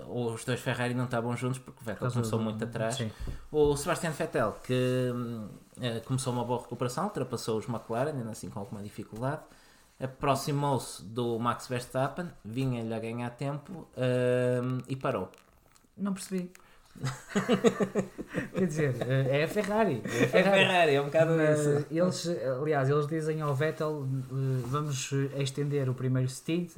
uh, 0.05 0.33
os 0.33 0.45
dois 0.45 0.59
Ferrari 0.59 0.93
não 0.93 1.05
estavam 1.05 1.37
juntos 1.37 1.61
porque 1.61 1.83
o 1.83 1.85
Vettel 1.85 2.11
começou 2.11 2.39
do, 2.39 2.45
muito 2.45 2.65
atrás. 2.65 2.97
Sim. 2.97 3.13
O 3.53 3.77
Sebastian 3.77 4.11
Vettel, 4.11 4.57
que 4.65 5.13
uh, 5.15 5.49
começou 6.07 6.33
uma 6.33 6.45
boa 6.45 6.61
recuperação, 6.61 7.05
ultrapassou 7.05 7.59
os 7.59 7.69
McLaren, 7.69 8.11
ainda 8.11 8.31
assim 8.31 8.51
com 8.51 8.61
alguma 8.61 8.83
dificuldade 8.83 9.43
aproximou-se 10.01 11.03
do 11.05 11.39
Max 11.39 11.67
Verstappen, 11.67 12.27
vinha-lhe 12.43 12.93
a 12.93 12.99
ganhar 12.99 13.31
tempo 13.31 13.87
uh, 13.97 14.83
e 14.89 14.97
parou. 14.97 15.31
Não 15.97 16.15
percebi. 16.15 16.51
Quer 18.55 18.67
dizer, 18.67 18.97
é 19.09 19.45
a 19.45 19.49
Ferrari. 19.49 20.03
É 20.05 20.25
a 20.25 20.29
Ferrari, 20.29 20.35
é, 20.35 20.65
a 20.65 20.69
Ferrari, 20.69 20.95
é 20.95 21.01
um 21.03 21.05
bocado 21.05 21.33
isso. 21.41 21.87
Eles, 21.91 22.29
aliás, 22.61 22.89
eles 22.89 23.07
dizem 23.07 23.41
ao 23.41 23.55
Vettel: 23.55 24.05
eh, 24.05 24.63
vamos 24.67 25.13
estender 25.37 25.89
o 25.89 25.95
primeiro 25.95 26.29
stint 26.29 26.77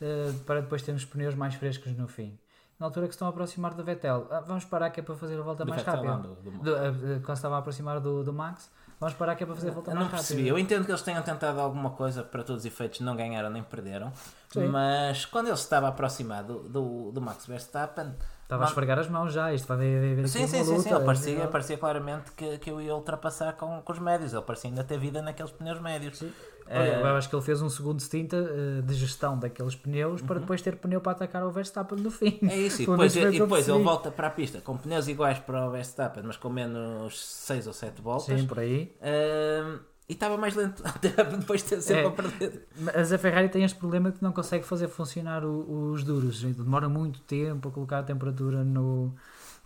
eh, 0.00 0.32
para 0.44 0.60
depois 0.60 0.82
termos 0.82 1.04
pneus 1.04 1.34
mais 1.34 1.54
frescos 1.54 1.96
no 1.96 2.08
fim. 2.08 2.36
Na 2.78 2.86
altura 2.86 3.06
que 3.06 3.12
se 3.12 3.16
estão 3.16 3.28
a 3.28 3.30
aproximar 3.30 3.74
do 3.74 3.84
Vettel. 3.84 4.26
Ah, 4.30 4.40
vamos 4.40 4.64
parar 4.64 4.90
que 4.90 5.00
é 5.00 5.02
para 5.02 5.14
fazer 5.14 5.38
a 5.38 5.42
volta 5.42 5.64
Do 5.64 5.70
mais 5.70 5.82
Vettel, 5.82 6.04
rápida. 6.04 6.28
do- 6.28 6.50
do- 6.62 6.76
ah, 6.76 6.80
ah, 6.88 6.92
quando 6.92 7.26
se 7.26 7.32
estava 7.32 7.56
a 7.56 7.58
aproximar 7.58 8.00
do, 8.00 8.24
do 8.24 8.32
Max, 8.32 8.70
vamos 9.00 9.14
parar 9.14 9.34
que 9.36 9.42
é 9.44 9.46
para 9.46 9.54
fazer 9.54 9.68
a 9.70 9.72
volta 9.72 9.90
Eu 9.90 9.94
mais 9.94 10.06
não 10.06 10.10
percebi. 10.10 10.40
rápida. 10.42 10.56
Eu 10.56 10.58
entendo 10.58 10.84
que 10.84 10.90
eles 10.90 11.02
tenham 11.02 11.22
tentado 11.22 11.60
alguma 11.60 11.90
coisa 11.90 12.22
para 12.22 12.42
todos 12.42 12.62
os 12.62 12.66
efeitos, 12.66 13.00
não 13.00 13.14
ganharam 13.16 13.50
nem 13.50 13.62
perderam. 13.62 14.12
Sim. 14.52 14.66
Mas 14.68 15.24
quando 15.26 15.46
ele 15.48 15.56
se 15.56 15.62
estava 15.64 15.86
a 15.86 15.88
aproximar 15.90 16.42
do, 16.44 16.60
do, 16.68 17.12
do 17.12 17.20
Max 17.20 17.46
Verstappen. 17.46 18.14
Estava 18.44 18.64
a 18.64 18.66
esfregar 18.66 18.98
as 18.98 19.08
mãos 19.08 19.32
já, 19.32 19.54
isto 19.54 19.66
vai 19.66 19.76
haver 19.78 20.18
aqui 20.20 20.28
Sim, 20.28 20.46
sim, 20.46 20.62
sim, 20.62 20.70
luta. 20.72 20.82
sim. 20.82 20.94
Ele 20.94 21.04
parecia, 21.04 21.48
parecia 21.48 21.78
claramente 21.78 22.30
que, 22.32 22.58
que 22.58 22.70
eu 22.70 22.78
ia 22.78 22.94
ultrapassar 22.94 23.54
com, 23.54 23.80
com 23.80 23.92
os 23.92 23.98
médios. 23.98 24.34
Ele 24.34 24.42
parecia 24.42 24.68
ainda 24.68 24.84
ter 24.84 24.98
vida 24.98 25.22
naqueles 25.22 25.50
pneus 25.50 25.80
médios. 25.80 26.22
Olha, 26.66 26.78
Eh, 26.88 27.00
eu 27.02 27.06
acho 27.16 27.28
que 27.28 27.34
ele 27.36 27.42
fez 27.42 27.60
um 27.62 27.68
segundo 27.68 28.00
stint 28.00 28.32
eh, 28.32 28.80
de 28.82 28.94
gestão 28.94 29.38
daqueles 29.38 29.74
pneus 29.74 30.22
para 30.22 30.40
depois 30.40 30.62
ter 30.62 30.76
pneu 30.76 31.00
para 31.00 31.12
atacar 31.12 31.44
o 31.44 31.50
Verstappen 31.50 31.98
no 31.98 32.10
fim. 32.10 32.38
Uhum. 32.42 32.48
É 32.48 32.56
isso, 32.56 32.82
e 32.82 32.86
depois, 32.86 33.14
e 33.16 33.30
depois 33.38 33.68
ele 33.68 33.82
volta 33.82 34.10
para 34.10 34.28
a 34.28 34.30
pista 34.30 34.60
com 34.60 34.76
pneus 34.76 35.06
iguais 35.08 35.38
para 35.38 35.66
o 35.66 35.70
Verstappen, 35.70 36.22
mas 36.24 36.36
com 36.36 36.48
menos 36.48 37.22
6 37.22 37.66
ou 37.66 37.72
7 37.72 38.00
voltas. 38.00 38.40
Sim, 38.40 38.46
por 38.46 38.58
aí. 38.60 38.94
Ahm, 39.02 39.78
e 40.08 40.12
estava 40.12 40.36
mais 40.36 40.54
lento 40.54 40.82
depois 41.38 41.62
de 41.62 41.68
ter 41.70 41.80
sempre 41.82 42.02
É. 42.02 42.06
a 42.06 42.10
perder. 42.10 42.66
Mas 42.78 43.12
a 43.12 43.18
Ferrari 43.18 43.48
tem 43.48 43.64
este 43.64 43.78
problema 43.78 44.12
que 44.12 44.22
não 44.22 44.32
consegue 44.32 44.64
fazer 44.64 44.88
funcionar 44.88 45.44
o- 45.44 45.92
os 45.92 46.02
duros. 46.04 46.42
Demora 46.42 46.88
muito 46.88 47.20
tempo 47.20 47.68
a 47.68 47.72
colocar 47.72 48.00
a 48.00 48.02
temperatura 48.02 48.62
no, 48.64 49.14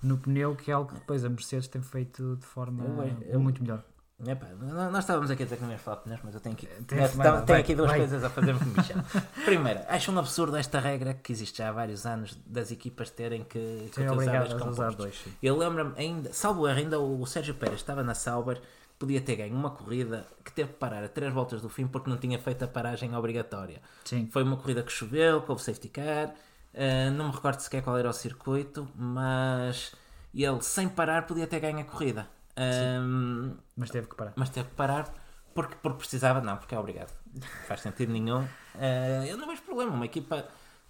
no 0.02 0.16
pneu, 0.18 0.54
que 0.54 0.70
é 0.70 0.74
algo 0.74 0.88
que 0.90 0.94
depois 0.96 1.24
a 1.24 1.28
Mercedes 1.28 1.66
tem 1.68 1.82
feito 1.82 2.36
de 2.36 2.46
forma 2.46 2.84
Eu- 2.84 3.32
eu- 3.34 3.40
muito 3.40 3.62
melhor. 3.62 3.82
Epá, 4.26 4.48
nós 4.90 4.98
estávamos 4.98 5.30
aqui 5.30 5.44
a 5.44 5.46
dizer 5.46 5.58
que 5.58 5.62
não 5.62 5.70
ia 5.70 5.78
falar 5.78 5.98
de 5.98 6.02
pneus, 6.02 6.20
mas 6.24 6.34
eu 6.34 6.40
tenho 6.40 6.56
aqui, 6.56 6.66
tenho, 6.66 7.08
tenho 7.46 7.58
aqui 7.60 7.74
duas 7.76 7.88
vai. 7.88 8.00
coisas 8.00 8.24
a 8.24 8.28
fazer-me 8.28 8.58
comichão. 8.58 9.04
Primeiro, 9.44 9.80
acho 9.86 10.10
um 10.10 10.18
absurdo 10.18 10.56
esta 10.56 10.80
regra 10.80 11.14
que 11.14 11.30
existe 11.30 11.58
já 11.58 11.68
há 11.68 11.72
vários 11.72 12.04
anos 12.04 12.36
das 12.44 12.72
equipas 12.72 13.10
terem 13.10 13.44
que, 13.44 13.88
que 13.94 14.00
utilizar 14.00 14.48
dois 14.48 14.60
compostos. 14.60 14.96
dois. 14.96 15.14
sim. 15.22 15.32
Eu 15.40 15.56
lembro-me 15.56 15.92
ainda, 15.96 16.32
salvo 16.32 16.66
erro, 16.66 16.78
ainda 16.78 16.98
o 16.98 17.24
Sérgio 17.26 17.54
Pérez 17.54 17.78
estava 17.78 18.02
na 18.02 18.12
Sauber, 18.12 18.60
podia 18.98 19.20
ter 19.20 19.36
ganho 19.36 19.54
uma 19.54 19.70
corrida 19.70 20.26
que 20.44 20.50
teve 20.50 20.72
que 20.72 20.78
parar 20.78 21.04
a 21.04 21.08
três 21.08 21.32
voltas 21.32 21.62
do 21.62 21.68
fim 21.68 21.86
porque 21.86 22.10
não 22.10 22.16
tinha 22.16 22.40
feito 22.40 22.64
a 22.64 22.68
paragem 22.68 23.14
obrigatória. 23.14 23.80
Sim. 24.04 24.28
Foi 24.32 24.42
uma 24.42 24.56
corrida 24.56 24.82
que 24.82 24.90
choveu, 24.90 25.42
que 25.42 25.50
houve 25.50 25.62
safety 25.62 25.90
car, 25.90 26.34
eh, 26.74 27.08
não 27.10 27.28
me 27.28 27.32
recordo 27.32 27.60
sequer 27.60 27.82
qual 27.82 27.96
era 27.96 28.10
o 28.10 28.12
circuito, 28.12 28.88
mas 28.96 29.92
ele 30.34 30.60
sem 30.60 30.88
parar 30.88 31.24
podia 31.24 31.46
ter 31.46 31.60
ganho 31.60 31.78
a 31.78 31.84
corrida. 31.84 32.26
Ahm, 32.58 33.52
Mas 33.76 33.90
teve 33.90 34.08
que 34.08 34.16
parar. 34.16 34.32
mas 34.36 34.50
teve 34.50 34.68
que 34.68 34.74
parar 34.74 35.08
porque, 35.54 35.74
porque 35.82 35.98
precisava, 35.98 36.40
não, 36.40 36.56
porque 36.56 36.74
é 36.74 36.78
obrigado. 36.78 37.12
Não 37.34 37.42
faz 37.66 37.80
sentido 37.80 38.12
nenhum. 38.12 38.46
Eh, 38.76 39.26
eu 39.28 39.36
não 39.36 39.46
vejo 39.48 39.62
problema. 39.62 39.92
Uma 39.92 40.04
equipa 40.06 40.44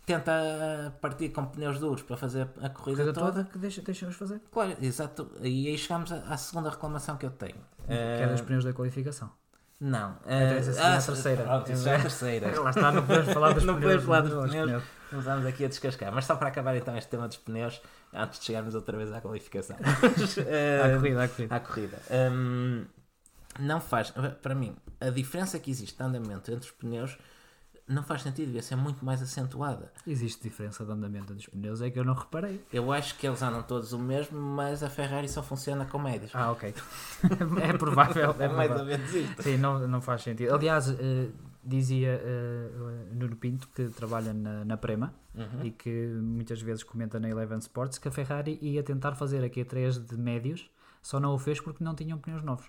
tenta 0.04 0.94
partir 1.00 1.28
com 1.30 1.44
pneus 1.46 1.78
duros 1.78 2.02
para 2.02 2.16
fazer 2.16 2.48
a 2.62 2.68
corrida 2.70 3.04
toda. 3.12 3.20
toda 3.32 3.44
que 3.44 3.58
deixa, 3.58 3.82
deixamos 3.82 4.16
fazer. 4.16 4.40
Claro, 4.50 4.76
exato. 4.80 5.30
E 5.42 5.68
aí 5.68 5.76
chegamos 5.78 6.10
à, 6.12 6.16
à 6.32 6.36
segunda 6.36 6.70
reclamação 6.70 7.16
que 7.16 7.26
eu 7.26 7.30
tenho. 7.30 7.60
Que 7.86 7.92
é 7.94 8.26
dos 8.26 8.40
Eh, 8.40 8.44
pneus 8.44 8.64
da 8.64 8.72
qualificação. 8.72 9.30
Não. 9.80 10.16
Essa 10.26 10.72
seria 10.72 10.88
a 10.88 10.96
ah, 10.96 11.02
terceira. 11.02 11.42
Pronto, 11.44 11.72
isso 11.72 11.88
é 11.88 11.96
a 11.96 12.00
terceira. 12.00 12.60
Lá 12.60 12.70
está, 12.70 12.92
não 12.92 13.06
podemos 13.06 13.32
falar 13.32 13.52
dos 13.52 13.64
Não 13.64 13.76
pneus. 13.76 14.04
podemos 14.04 14.04
falar 14.04 14.20
dos 14.20 14.50
pneus. 14.50 14.82
Começámos 15.10 15.46
aqui 15.46 15.64
a 15.64 15.68
descascar. 15.68 16.12
Mas 16.12 16.24
só 16.26 16.36
para 16.36 16.48
acabar 16.48 16.76
então 16.76 16.96
este 16.96 17.08
tema 17.10 17.26
dos 17.28 17.36
pneus, 17.38 17.80
antes 18.12 18.40
de 18.40 18.46
chegarmos 18.46 18.74
outra 18.74 18.96
vez 18.96 19.12
à 19.12 19.20
qualificação. 19.20 19.76
Eh, 20.46 20.82
À 20.84 20.96
corrida, 20.96 21.22
à 21.22 21.28
corrida. 21.28 21.54
à 21.56 21.60
corrida. 21.60 21.98
Hum, 22.10 22.84
não 23.58 23.80
faz, 23.80 24.12
para 24.42 24.54
mim, 24.54 24.76
a 25.00 25.10
diferença 25.10 25.58
que 25.58 25.70
existe 25.70 25.96
de 25.96 26.02
andamento 26.02 26.50
entre 26.50 26.66
os 26.66 26.70
pneus 26.70 27.16
não 27.88 28.02
faz 28.02 28.22
sentido, 28.22 28.46
devia 28.46 28.62
ser 28.62 28.76
muito 28.76 29.04
mais 29.04 29.22
acentuada. 29.22 29.92
Existe 30.06 30.42
diferença 30.42 30.84
de 30.84 30.92
andamento 30.92 31.34
dos 31.34 31.46
pneus, 31.46 31.80
é 31.80 31.90
que 31.90 31.98
eu 31.98 32.04
não 32.04 32.14
reparei. 32.14 32.62
Eu 32.72 32.92
acho 32.92 33.16
que 33.16 33.26
eles 33.26 33.42
andam 33.42 33.62
todos 33.62 33.92
o 33.92 33.98
mesmo, 33.98 34.38
mas 34.38 34.82
a 34.82 34.90
Ferrari 34.90 35.28
só 35.28 35.42
funciona 35.42 35.84
com 35.86 35.98
médios. 35.98 36.30
Ah, 36.34 36.52
ok. 36.52 36.74
é 37.62 37.72
provável. 37.76 38.34
É, 38.38 38.44
é 38.44 38.48
mais 38.52 38.70
ou 38.70 38.84
menos 38.84 39.14
isto. 39.14 39.42
Sim, 39.42 39.56
não, 39.56 39.88
não 39.88 40.00
faz 40.00 40.22
sentido. 40.22 40.54
Aliás, 40.54 40.88
eh, 40.90 41.28
dizia 41.64 42.20
eh, 42.22 42.70
Nuno 43.12 43.36
Pinto, 43.36 43.68
que 43.74 43.88
trabalha 43.88 44.32
na, 44.32 44.64
na 44.64 44.76
Prema 44.76 45.12
Uhum. 45.38 45.64
e 45.64 45.70
que 45.70 46.08
muitas 46.20 46.60
vezes 46.60 46.82
comenta 46.82 47.20
na 47.20 47.28
Eleven 47.28 47.58
Sports, 47.58 47.96
que 47.96 48.08
a 48.08 48.10
Ferrari 48.10 48.58
ia 48.60 48.82
tentar 48.82 49.14
fazer 49.14 49.44
a 49.44 49.48
Q3 49.48 50.04
de 50.04 50.16
médios, 50.16 50.68
só 51.00 51.20
não 51.20 51.32
o 51.32 51.38
fez 51.38 51.60
porque 51.60 51.84
não 51.84 51.94
tinham 51.94 52.18
pneus 52.18 52.42
novos. 52.42 52.66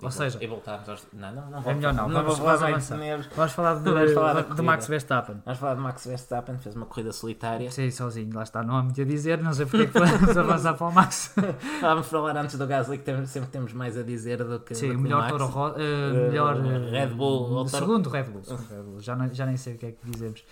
Ou 0.00 0.08
E 0.08 0.12
seja, 0.12 0.38
e 0.40 0.46
voltámos 0.46 0.88
aos. 0.88 1.04
Não, 1.12 1.32
não, 1.34 1.50
não 1.50 1.58
é 1.70 1.74
melhor 1.74 1.92
não. 1.92 2.08
não 2.08 2.22
Vamos, 2.22 2.38
vamos 2.38 2.58
de 2.60 2.64
avançar. 2.66 2.98
Vamos 3.34 3.52
falar 3.52 3.74
de, 3.74 3.82
Vamos 3.90 4.12
falar 4.12 4.34
de 4.34 4.42
corrida. 4.44 4.62
Max 4.62 4.86
Verstappen. 4.86 5.42
Vamos 5.44 5.58
falar 5.58 5.74
de 5.74 5.80
Max 5.80 6.06
Verstappen, 6.06 6.58
fez 6.58 6.76
uma 6.76 6.86
corrida 6.86 7.12
solitária. 7.12 7.68
Sim, 7.72 7.90
sozinho, 7.90 8.32
lá 8.32 8.44
está, 8.44 8.62
não 8.62 8.76
há 8.76 8.82
muito 8.84 9.00
a 9.00 9.04
dizer, 9.04 9.42
não 9.42 9.52
sei 9.52 9.66
porque 9.66 9.82
é 9.82 9.86
que 9.86 9.98
vamos 9.98 10.36
avançar 10.38 10.74
para 10.74 10.86
o 10.86 10.92
Max. 10.92 11.34
Vamos 11.80 12.06
falar 12.06 12.36
antes 12.36 12.56
do 12.56 12.64
Gasly, 12.66 12.98
que 12.98 13.04
temos- 13.04 13.28
sempre 13.30 13.50
temos 13.50 13.72
mais 13.72 13.98
a 13.98 14.02
dizer 14.04 14.44
do 14.44 14.60
que. 14.60 14.74
Sim, 14.74 14.88
do 14.90 14.94
que 14.94 15.00
melhor 15.02 15.18
Max. 15.22 15.32
Toro 15.32 15.46
Ro- 15.46 15.74
eh, 15.76 15.82
Eh, 15.82 16.28
melhor 16.28 16.56
eh, 16.64 16.90
Red 16.90 17.06
Bull, 17.14 17.50
ou 17.50 17.64
Toro- 17.64 17.68
segundo 17.68 18.08
Red 18.08 18.22
Bull, 18.24 18.44
segundo 18.44 18.68
Red 18.68 18.82
Bull. 18.82 19.00
Já, 19.00 19.16
não- 19.16 19.34
já 19.34 19.46
nem 19.46 19.56
sei 19.56 19.74
o 19.74 19.78
que 19.78 19.86
é 19.86 19.90
que 19.92 20.08
dizemos. 20.08 20.44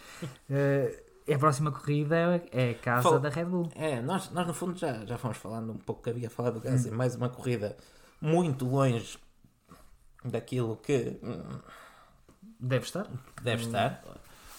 Eh, 0.50 1.02
a 1.32 1.38
próxima 1.38 1.70
corrida 1.70 2.16
é 2.52 2.70
a 2.70 2.74
casa 2.74 3.02
Fal- 3.02 3.20
da 3.20 3.28
Red 3.28 3.44
Bull. 3.44 3.68
É, 3.76 4.00
nós, 4.02 4.30
nós 4.32 4.44
no 4.46 4.52
fundo 4.54 4.76
já, 4.76 5.04
já 5.04 5.16
fomos 5.16 5.36
falando 5.36 5.70
um 5.72 5.76
pouco 5.78 6.02
que 6.02 6.10
havia 6.10 6.28
falado 6.28 6.54
do 6.54 6.58
Hum. 6.66 6.72
Gasly. 6.72 6.90
Mais 6.90 7.14
uma 7.14 7.28
corrida 7.28 7.76
muito 8.20 8.66
longe 8.66 9.18
daquilo 10.30 10.76
que 10.76 11.18
hum, 11.22 11.60
Deve 12.58 12.84
estar. 12.84 13.06
que 13.36 13.42
deve 13.42 13.64
estar. 13.64 14.02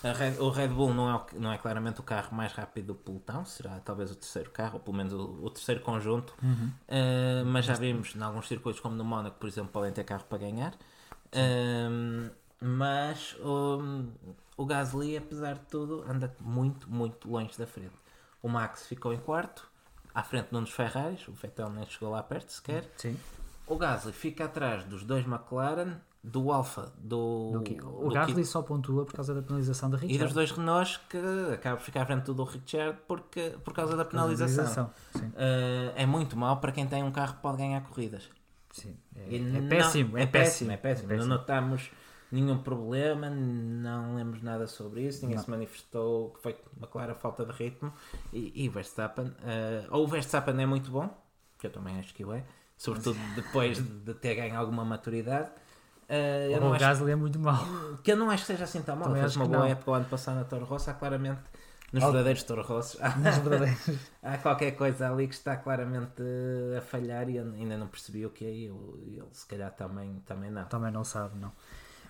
A 0.04 0.12
Red- 0.12 0.38
o 0.40 0.50
Red 0.50 0.68
Bull 0.68 0.94
não 0.94 1.16
é, 1.16 1.26
não 1.34 1.52
é 1.52 1.58
claramente 1.58 2.00
o 2.00 2.04
carro 2.04 2.36
mais 2.36 2.54
rápido 2.54 2.88
do 2.88 2.96
pelotão, 2.96 3.44
será 3.46 3.80
talvez 3.80 4.12
o 4.12 4.16
terceiro 4.16 4.52
carro, 4.52 4.76
ou 4.76 4.80
pelo 4.80 4.96
menos 4.96 5.12
o, 5.14 5.40
o 5.44 5.50
terceiro 5.50 5.82
conjunto. 5.82 6.36
Uhum. 6.42 6.72
Uh, 6.88 7.46
mas 7.46 7.66
já 7.66 7.74
vimos 7.74 8.16
em 8.16 8.22
alguns 8.22 8.48
circuitos, 8.48 8.80
como 8.80 8.96
no 8.96 9.04
Mónaco, 9.04 9.38
por 9.40 9.48
exemplo, 9.48 9.72
podem 9.72 9.92
ter 9.92 10.04
carro 10.04 10.24
para 10.26 10.38
ganhar. 10.38 10.76
Um, 11.34 12.30
mas 12.62 13.36
um, 13.40 14.12
o 14.56 14.66
Gasly, 14.66 15.18
apesar 15.18 15.56
de 15.56 15.66
tudo, 15.66 16.06
anda 16.08 16.34
muito, 16.42 16.90
muito 16.90 17.30
longe 17.30 17.58
da 17.58 17.66
frente. 17.66 17.96
O 18.42 18.48
Max 18.48 18.86
ficou 18.86 19.14
em 19.14 19.20
quarto, 19.20 19.68
à 20.14 20.24
frente 20.24 20.50
de 20.50 20.56
um 20.56 20.62
dos 20.62 20.72
Ferraris, 20.72 21.28
o 21.28 21.32
Vettel 21.34 21.70
nem 21.72 21.86
chegou 21.88 22.12
lá 22.12 22.22
perto 22.22 22.52
sequer. 22.52 22.88
Sim. 22.98 23.18
O 23.68 23.78
Gasly 23.78 24.14
fica 24.14 24.46
atrás 24.46 24.84
dos 24.86 25.04
dois 25.04 25.26
McLaren, 25.26 25.96
do 26.24 26.52
Alfa, 26.52 26.92
do, 26.98 27.52
Do 27.52 27.60
o 28.06 28.10
do 28.10 28.14
Gasly 28.14 28.44
só 28.46 28.62
pontua 28.62 29.06
por 29.06 29.14
causa 29.14 29.34
da 29.34 29.42
penalização 29.42 29.90
de 29.90 29.96
e 29.98 30.00
dos 30.00 30.10
Richard. 30.12 30.34
dois 30.34 30.52
Renaults 30.52 30.98
que 31.10 31.18
acaba 31.54 31.78
por 31.78 31.84
ficar 31.84 32.02
à 32.02 32.06
frente 32.06 32.32
do 32.34 32.44
Richard 32.44 32.98
porque, 33.08 33.56
por 33.64 33.74
causa 33.74 33.96
da 33.96 34.04
penalização. 34.06 34.90
Sim, 35.16 35.28
Uh, 35.28 35.94
é 35.96 36.06
muito 36.06 36.36
mau 36.38 36.58
para 36.58 36.72
quem 36.72 36.88
tem 36.88 37.04
um 37.04 37.12
carro 37.12 37.36
que 37.36 37.42
pode 37.42 37.58
ganhar 37.58 37.82
corridas. 37.84 38.30
sim. 38.72 38.96
É, 39.16 39.36
é 39.36 39.40
não- 39.40 39.70
péssimo, 39.70 40.18
é, 40.18 40.26
péssimo, 40.26 40.72
é 40.72 40.78
péssimo. 40.78 41.14
Não 41.16 41.26
notamos 41.26 41.90
nenhum 42.32 42.58
problema, 42.58 43.30
não 43.30 44.16
lemos 44.16 44.42
nada 44.42 44.68
sobre 44.68 45.02
isso, 45.08 45.22
ninguém 45.22 45.38
Não. 45.38 45.44
se 45.44 45.50
manifestou 45.50 46.32
que 46.32 46.42
foi 46.42 46.58
uma 46.78 46.88
clara 46.88 47.16
falta 47.16 47.46
de 47.46 47.52
ritmo. 47.54 47.92
E, 48.34 48.52
e 48.64 48.68
o 48.68 48.72
Verstappen, 48.72 49.26
uh, 49.28 49.34
ou 49.92 50.04
o 50.04 50.08
Verstappen 50.08 50.60
é 50.62 50.66
muito 50.66 50.92
bom, 50.92 51.10
que 51.58 51.68
eu 51.68 51.72
também 51.72 51.98
acho 52.00 52.14
que 52.14 52.24
o 52.26 52.34
é, 52.34 52.44
sobretudo 52.78 53.20
depois 53.36 53.78
de 53.80 54.14
ter 54.14 54.36
ganho 54.36 54.58
alguma 54.58 54.86
maturidade. 54.86 55.50
Uh, 56.10 56.66
O 56.74 56.80
Gasly 56.80 57.12
é 57.12 57.16
muito 57.16 57.38
mau. 57.40 57.66
que 58.04 58.12
eu 58.12 58.16
não 58.16 58.30
acho 58.30 58.44
que 58.44 58.48
seja 58.54 58.64
assim 58.64 58.82
tão 58.82 58.96
mal. 58.96 59.08
Também 59.10 59.22
Fez 59.22 59.36
uma 59.36 59.46
boa 59.46 59.60
não. 59.60 59.66
época 59.66 59.92
o 59.92 59.94
ano 59.94 60.06
passado 60.06 60.36
na 60.36 60.46
Toro 60.46 60.64
Rosso. 60.66 60.90
Há 60.90 60.94
claramente, 60.94 61.42
nos 61.92 62.02
Algo- 62.04 62.14
verdadeiros 62.14 62.44
Toro 62.44 62.62
Rossos, 62.62 62.98
há, 63.02 63.14
há 64.24 64.38
qualquer 64.38 64.72
coisa 64.72 65.10
ali 65.12 65.28
que 65.28 65.34
está 65.34 65.58
claramente 65.58 66.22
a 66.78 66.82
falhar 66.82 67.30
e 67.30 67.38
ainda 67.40 67.78
não 67.78 67.88
percebi 67.88 68.26
o 68.26 68.30
que 68.30 68.46
é. 68.46 68.50
E 68.52 68.66
ele 68.68 69.28
se 69.34 69.46
calhar 69.46 69.72
também, 69.72 70.22
também 70.26 70.50
não. 70.50 70.64
Também 70.66 70.92
não 70.92 71.04
sabe, 71.04 71.38
não. 71.40 71.52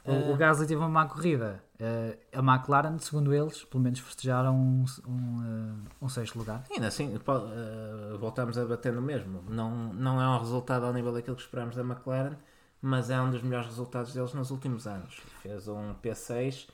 O, 0.08 0.12
Ah. 0.12 0.32
o 0.34 0.38
Gasly 0.38 0.66
teve 0.68 0.80
uma 0.80 0.89
má 0.89 1.05
corrida. 1.05 1.62
Eh, 1.80 2.18
a 2.34 2.39
McLaren, 2.39 2.97
segundo 2.97 3.34
eles, 3.34 3.64
pelo 3.66 3.84
menos 3.84 3.99
festejaram 3.99 4.55
um, 4.55 4.86
um, 5.08 5.43
eh, 5.43 5.89
um 6.01 6.10
sexto 6.10 6.39
lugar. 6.39 6.64
Ainda 6.72 6.88
assim, 6.88 7.14
eh, 7.16 8.18
voltamos 8.20 8.58
a 8.58 8.66
bater 8.66 8.93
no 8.93 9.01
mesmo. 9.01 9.43
Não, 9.49 9.93
não 9.93 10.22
é 10.22 10.28
um 10.28 10.39
resultado 10.39 10.86
ao 10.86 10.93
nível 10.93 11.14
daquilo 11.14 11.36
que 11.36 11.41
esperámos 11.43 11.76
da 11.76 11.84
McLaren, 11.84 12.36
mas 12.82 13.10
é 13.10 13.22
um 13.22 13.30
dos 13.30 13.41
melhores 13.43 13.68
resultados 13.68 14.14
deles 14.14 14.34
nos 14.34 14.49
últimos 14.49 14.88
anos. 14.88 15.22
Fez 15.41 15.68
um 15.68 15.93
P6 16.01 16.68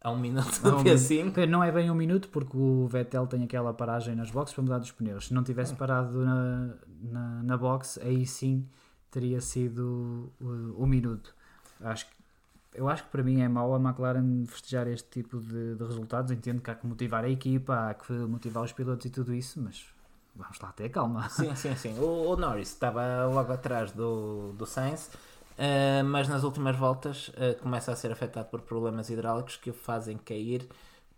a 0.00 0.10
um 0.10 0.18
minuto 0.18 0.60
do 0.62 0.70
Não, 0.72 0.84
P5. 0.84 1.46
Não 1.46 1.62
é 1.62 1.70
bem 1.70 1.90
um 1.90 1.94
minuto, 1.94 2.28
porque 2.28 2.56
o 2.56 2.86
Vettel 2.88 3.26
tem 3.26 3.44
aquela 3.44 3.72
paragem 3.74 4.14
nas 4.16 4.30
boxes 4.30 4.54
para 4.54 4.62
mudar 4.62 4.78
dos 4.78 4.90
pneus. 4.92 5.26
Se 5.26 5.34
não 5.34 5.42
tivesse 5.44 5.74
parado 5.74 6.24
na, 6.24 6.74
na, 7.02 7.42
na 7.42 7.56
box, 7.56 8.00
aí 8.02 8.24
sim 8.26 8.66
teria 9.10 9.40
sido 9.40 10.32
o, 10.40 10.82
o 10.82 10.86
minuto. 10.86 11.34
Acho 11.80 12.06
que, 12.06 12.12
eu 12.74 12.88
acho 12.88 13.04
que 13.04 13.10
para 13.10 13.22
mim 13.22 13.40
é 13.40 13.48
mau 13.48 13.74
a 13.74 13.78
McLaren 13.78 14.44
festejar 14.46 14.86
este 14.88 15.08
tipo 15.08 15.40
de, 15.40 15.74
de 15.74 15.84
resultados. 15.84 16.30
Entendo 16.30 16.60
que 16.60 16.70
há 16.70 16.74
que 16.74 16.86
motivar 16.86 17.24
a 17.24 17.28
equipa, 17.28 17.90
há 17.90 17.94
que 17.94 18.12
motivar 18.12 18.62
os 18.62 18.72
pilotos 18.72 19.06
e 19.06 19.10
tudo 19.10 19.34
isso, 19.34 19.60
mas 19.60 19.86
vamos 20.34 20.58
lá 20.60 20.72
ter 20.72 20.88
calma. 20.88 21.28
Sim, 21.28 21.54
sim, 21.54 21.74
sim. 21.76 21.98
O, 21.98 22.32
o 22.32 22.36
Norris 22.36 22.68
estava 22.68 23.26
logo 23.26 23.52
atrás 23.52 23.92
do, 23.92 24.52
do 24.52 24.66
Sainz, 24.66 25.10
eh, 25.56 26.02
mas 26.02 26.28
nas 26.28 26.44
últimas 26.44 26.76
voltas 26.76 27.32
eh, 27.36 27.54
começa 27.54 27.90
a 27.90 27.96
ser 27.96 28.12
afetado 28.12 28.48
por 28.48 28.60
problemas 28.60 29.10
hidráulicos 29.10 29.56
que 29.56 29.70
o 29.70 29.74
fazem 29.74 30.16
cair 30.18 30.68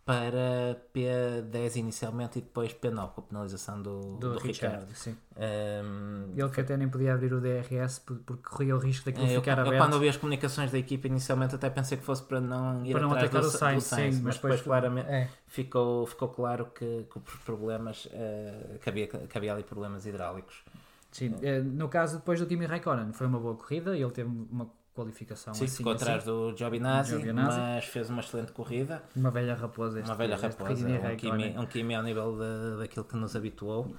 para 0.05 0.81
P10 0.95 1.77
inicialmente 1.77 2.39
e 2.39 2.43
depois 2.43 2.73
P9 2.73 3.11
com 3.11 3.21
a 3.21 3.25
penalização 3.25 3.81
do, 3.81 4.17
do, 4.17 4.33
do 4.33 4.39
Ricardo. 4.39 4.93
Sim. 4.95 5.17
Um, 5.37 6.33
Ele 6.37 6.49
que 6.49 6.61
até 6.61 6.77
nem 6.77 6.89
podia 6.89 7.15
abrir 7.15 7.33
o 7.33 7.41
DRS 7.41 8.01
porque 8.01 8.43
corria 8.43 8.75
o 8.75 8.79
risco 8.79 9.05
daquilo 9.05 9.27
é, 9.27 9.37
ficar 9.37 9.59
eu, 9.59 9.61
aberto. 9.61 9.75
Eu 9.75 9.79
quando 9.79 9.95
ouvi 9.95 10.09
as 10.09 10.17
comunicações 10.17 10.73
da 10.73 10.79
equipe 10.79 11.07
inicialmente 11.07 11.55
até 11.55 11.71
pensei 11.71 11.99
que 11.99 12.05
fosse 12.05 12.23
para 12.23 12.41
não 12.41 12.85
ir 12.85 12.93
para 12.93 13.03
não 13.03 13.13
atrás 13.13 13.31
do, 13.31 13.39
o 13.39 13.43
Sainz, 13.51 13.85
sim, 13.85 14.21
mas 14.23 14.37
depois 14.37 14.61
claramente 14.63 15.09
é. 15.09 15.29
ficou, 15.47 16.07
ficou 16.07 16.29
claro 16.29 16.67
que, 16.75 17.07
que 17.11 17.19
os 17.19 17.37
problemas 17.45 18.07
uh, 18.07 18.79
que, 18.81 18.89
havia, 18.89 19.07
que 19.07 19.39
havia 19.39 19.53
ali 19.53 19.63
problemas 19.63 20.07
hidráulicos. 20.07 20.65
Sim, 21.13 21.29
uh, 21.35 21.63
no 21.65 21.89
caso 21.89 22.19
depois 22.19 22.41
do 22.41 22.47
Kimi 22.47 22.67
Raikkonen 22.67 23.13
foi 23.13 23.27
uma 23.27 23.39
boa 23.39 23.55
corrida, 23.55 23.97
ele 23.97 24.11
teve 24.11 24.29
uma 24.29 24.71
qualificação. 24.95 25.55
Sim, 25.55 25.65
assim, 25.65 25.77
ficou 25.79 25.93
assim. 25.93 26.05
atrás 26.05 26.25
do 26.25 26.55
Giovinazzi, 26.57 27.11
Giovinazzi, 27.11 27.59
mas 27.59 27.85
fez 27.85 28.11
uma 28.11 28.21
excelente 28.21 28.53
corrida. 28.53 29.03
Uma 29.15 29.31
velha 29.31 29.55
raposa. 29.55 30.01
Uma 30.01 30.15
velha 30.15 30.37
raposa, 30.37 30.89
um 30.89 31.17
Kimi, 31.17 31.59
um 31.59 31.67
Kimi 31.67 31.95
ao 31.95 32.03
nível 32.03 32.37
de, 32.37 32.79
daquilo 32.79 33.05
que 33.05 33.17
nos 33.17 33.35
habituou. 33.37 33.95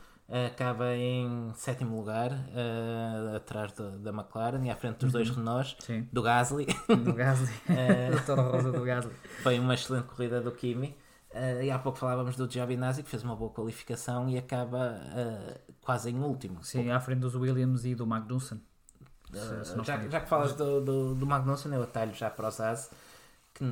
Acaba 0.48 0.96
em 0.96 1.52
sétimo 1.56 1.98
lugar, 1.98 2.32
uh, 2.32 3.36
atrás 3.36 3.74
de, 3.74 3.98
da 3.98 4.12
McLaren 4.12 4.64
e 4.64 4.70
à 4.70 4.76
frente 4.78 5.00
dos 5.00 5.08
uhum. 5.08 5.12
dois 5.12 5.30
Renaults, 5.30 5.76
Sim. 5.80 6.08
do 6.10 6.22
Gasly. 6.22 6.68
Do 6.88 7.14
Gasly, 7.14 7.52
uh, 7.68 8.42
rosa 8.50 8.72
do 8.72 8.82
Gasly. 8.82 9.12
Foi 9.44 9.60
uma 9.60 9.74
excelente 9.74 10.06
corrida 10.06 10.40
do 10.40 10.54
Kimi. 10.54 10.96
Uh, 11.34 11.64
e 11.64 11.72
há 11.72 11.80
pouco 11.80 11.98
falávamos 11.98 12.38
do 12.38 12.50
Giovinazzi 12.50 13.04
que 13.04 13.10
fez 13.10 13.24
uma 13.24 13.36
boa 13.36 13.52
qualificação 13.52 14.30
e 14.30 14.38
acaba 14.38 15.02
uh, 15.02 15.74
quase 15.82 16.10
em 16.10 16.20
último. 16.20 16.64
Sim, 16.64 16.90
à 16.92 17.00
frente 17.02 17.20
dos 17.20 17.36
Williams 17.36 17.84
e 17.84 17.94
do 17.94 18.08
Magnussen. 18.08 18.62
Já, 19.84 19.98
já, 20.10 20.20
que 20.22 20.30
falas 20.30 20.54
do, 20.54 20.82
do, 20.82 21.16
do 21.16 21.26
Magnussen, 21.26 21.74
eu 21.74 21.84
atalho 21.84 22.14
já 22.14 22.30
para 22.30 22.50
os 22.50 22.60
As, 22.60 22.90
que 23.54 23.64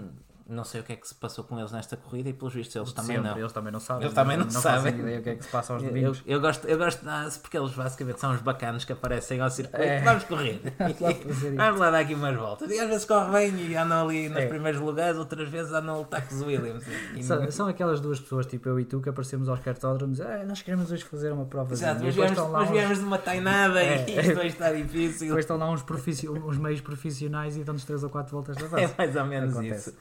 não 0.50 0.64
sei 0.64 0.82
o 0.82 0.84
que 0.84 0.94
é 0.94 0.96
que 0.96 1.08
se 1.08 1.14
passou 1.14 1.44
com 1.44 1.60
eles 1.60 1.72
nesta 1.72 1.96
corrida 1.96 2.30
e 2.30 2.34
pelos 2.34 2.54
vistos 2.54 2.76
eles 2.76 2.92
também 2.92 3.18
Sempre, 3.18 3.32
não. 3.32 3.38
Eles 3.38 3.52
também 3.54 3.72
não 3.72 3.80
sabem. 3.80 4.04
Eles 4.04 4.16
também 4.16 4.38
não, 4.38 4.46
não 4.46 4.52
sabem. 4.52 5.00
ideia 5.00 5.20
o 5.20 5.24
que 5.24 5.30
é 5.30 5.36
que 5.36 5.46
se 5.46 5.52
passa 5.52 5.74
aos 5.74 5.84
domingos. 5.84 6.24
Eu, 6.26 6.36
eu, 6.36 6.42
gosto, 6.42 6.68
eu 6.68 6.78
gosto 6.78 7.06
porque 7.42 7.58
eles 7.58 7.72
basicamente 7.72 8.20
são 8.20 8.34
os 8.34 8.42
bacanos 8.42 8.84
que 8.84 8.92
aparecem 8.92 9.40
ao 9.40 9.50
circuito. 9.50 9.84
É. 9.84 10.02
Vamos 10.02 10.24
correr. 10.24 10.60
Vamos 11.56 11.80
lá 11.80 11.92
dar 11.92 12.00
aqui 12.00 12.16
umas 12.16 12.36
voltas. 12.36 12.70
E 12.72 12.80
às 12.80 12.88
vezes 12.88 13.06
corre 13.06 13.32
bem 13.32 13.68
e 13.68 13.76
andam 13.76 14.08
ali 14.08 14.28
nos 14.28 14.40
é. 14.40 14.48
primeiros 14.48 14.82
lugares, 14.82 15.18
outras 15.18 15.48
vezes 15.50 15.72
andam 15.72 15.96
a 15.96 15.98
lutar 16.00 16.28
com 16.28 16.36
os 16.36 16.42
Williams. 16.42 16.84
São, 17.22 17.42
não... 17.42 17.52
são, 17.52 17.68
aquelas 17.68 18.02
duas 18.02 18.20
pessoas, 18.20 18.48
tipo 18.48 18.68
eu 18.68 18.80
e 18.80 18.86
tu, 18.86 19.00
que 19.00 19.10
aparecemos 19.10 19.48
aos 19.48 19.60
cartódromos. 19.60 20.20
Ah, 20.20 20.44
nós 20.48 20.62
queremos 20.64 20.92
hoje 20.92 21.04
fazer 21.04 21.32
uma 21.32 21.46
prova. 21.46 21.74
Exato, 21.74 22.04
mas 22.04 22.16
viemos, 22.16 22.92
uns... 22.92 23.00
de 23.00 23.06
uma 23.06 23.20
tainada 23.20 23.82
é. 23.82 24.10
e 24.10 24.20
isto 24.20 24.36
vai 24.36 24.48
estar 24.48 24.74
difícil. 24.74 25.28
Depois 25.28 25.46
estão 25.46 25.58
lá 25.58 25.70
uns, 25.70 25.84
profici... 25.84 26.28
uns 26.28 26.58
meios 26.58 26.82
profissionais 26.82 27.56
e 27.56 27.64
dão-nos 27.64 27.86
3 27.86 28.04
ou 28.04 28.10
4 28.10 28.32
voltas 28.32 28.56
da 28.56 28.68
base. 28.68 28.84
É 28.84 28.94
mais 28.98 29.16
ou 29.16 29.26
menos 29.26 29.54
Acontece. 29.54 29.90
isso. 29.90 29.98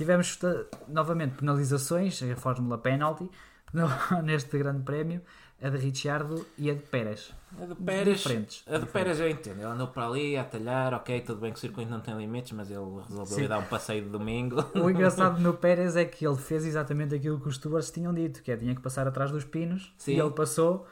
Tivemos 0.00 0.38
novamente 0.88 1.34
penalizações, 1.34 2.22
a 2.22 2.34
Fórmula 2.34 2.78
Penalty, 2.78 3.28
neste 4.24 4.56
grande 4.56 4.82
prémio, 4.82 5.20
a 5.62 5.68
de 5.68 5.76
Ricciardo 5.76 6.46
e 6.56 6.70
a 6.70 6.72
de 6.72 6.80
Pérez. 6.80 7.34
A 7.60 7.66
de 7.66 7.74
Pérez, 7.74 8.16
diferentes, 8.16 8.64
a 8.66 8.78
de 8.78 8.86
Pérez 8.86 9.20
eu 9.20 9.28
entendo, 9.28 9.58
ele 9.58 9.66
andou 9.66 9.88
para 9.88 10.06
ali 10.06 10.38
a 10.38 10.44
talhar, 10.44 10.94
ok, 10.94 11.20
tudo 11.20 11.42
bem 11.42 11.52
que 11.52 11.58
o 11.58 11.60
circuito 11.60 11.90
não 11.90 12.00
tem 12.00 12.16
limites, 12.16 12.52
mas 12.52 12.70
ele 12.70 12.80
resolveu 13.06 13.46
dar 13.46 13.58
um 13.58 13.66
passeio 13.66 14.02
de 14.02 14.08
domingo. 14.08 14.64
O 14.74 14.88
engraçado 14.88 15.36
no 15.42 15.52
Pérez 15.52 15.94
é 15.96 16.06
que 16.06 16.26
ele 16.26 16.38
fez 16.38 16.64
exatamente 16.64 17.14
aquilo 17.14 17.38
que 17.38 17.48
os 17.48 17.56
stewards 17.56 17.90
tinham 17.90 18.14
dito, 18.14 18.42
que 18.42 18.50
é 18.50 18.56
tinha 18.56 18.74
que 18.74 18.80
passar 18.80 19.06
atrás 19.06 19.30
dos 19.30 19.44
pinos, 19.44 19.92
Sim. 19.98 20.14
e 20.14 20.18
ele 20.18 20.30
passou, 20.30 20.86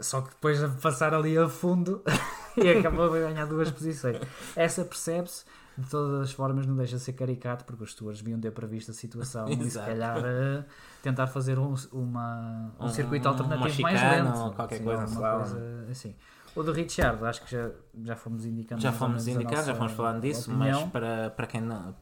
só 0.00 0.20
que 0.20 0.30
depois 0.30 0.58
de 0.58 0.80
passar 0.80 1.14
ali 1.14 1.38
a 1.38 1.48
fundo 1.48 2.02
e 2.58 2.68
acabou 2.68 3.04
a 3.04 3.20
ganhar 3.20 3.46
duas 3.46 3.70
posições. 3.70 4.16
Essa 4.56 4.84
percebe-se 4.84 5.44
de 5.78 5.88
todas 5.88 6.20
as 6.22 6.32
formas 6.32 6.66
não 6.66 6.74
deixa 6.74 6.96
de 6.96 7.02
ser 7.02 7.12
caricato 7.12 7.64
porque 7.64 7.84
os 7.84 7.92
stewards 7.92 8.20
deviam 8.20 8.40
ter 8.40 8.50
previsto 8.50 8.90
a 8.90 8.94
situação 8.94 9.46
e 9.48 9.70
se 9.70 9.78
calhar 9.78 10.18
uh, 10.18 10.64
tentar 11.02 11.28
fazer 11.28 11.58
um, 11.58 11.72
uma, 11.92 12.72
um, 12.80 12.86
um 12.86 12.88
circuito 12.88 13.28
alternativo 13.28 13.82
mais 13.82 14.00
lento 14.00 14.38
ou 14.38 14.52
qualquer 14.52 14.82
coisa, 14.82 15.06
coisa 15.06 15.86
assim. 15.88 16.14
O 16.56 16.62
do 16.62 16.72
Richard, 16.72 17.24
acho 17.24 17.44
que 17.44 17.52
já, 17.52 17.70
já 18.02 18.16
fomos 18.16 18.44
indicando. 18.44 18.80
Já 18.80 18.90
fomos 18.90 19.28
indicando, 19.28 19.64
já 19.64 19.74
fomos 19.74 19.92
falando 19.92 20.20
disso, 20.20 20.50
opinião. 20.50 20.80
mas 20.80 20.90
para, 20.90 21.30
para 21.30 21.46
quem 21.46 21.60
não. 21.60 21.94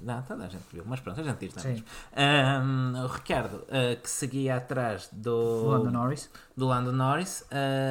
Não, 0.00 0.20
toda 0.22 0.44
a 0.44 0.48
gente 0.48 0.64
viu, 0.72 0.82
mas 0.84 1.00
pronto, 1.00 1.20
a 1.20 1.24
gente 1.24 1.38
diz 1.38 1.54
também. 1.54 1.82
Um, 2.16 3.04
o 3.04 3.06
Ricardo, 3.06 3.58
uh, 3.58 4.00
que 4.02 4.10
seguia 4.10 4.56
atrás 4.56 5.08
do, 5.12 5.68
Lando 5.68 5.90
Norris, 5.92 6.30
do 6.56 6.66
Lando 6.66 6.92
Norris 6.92 7.46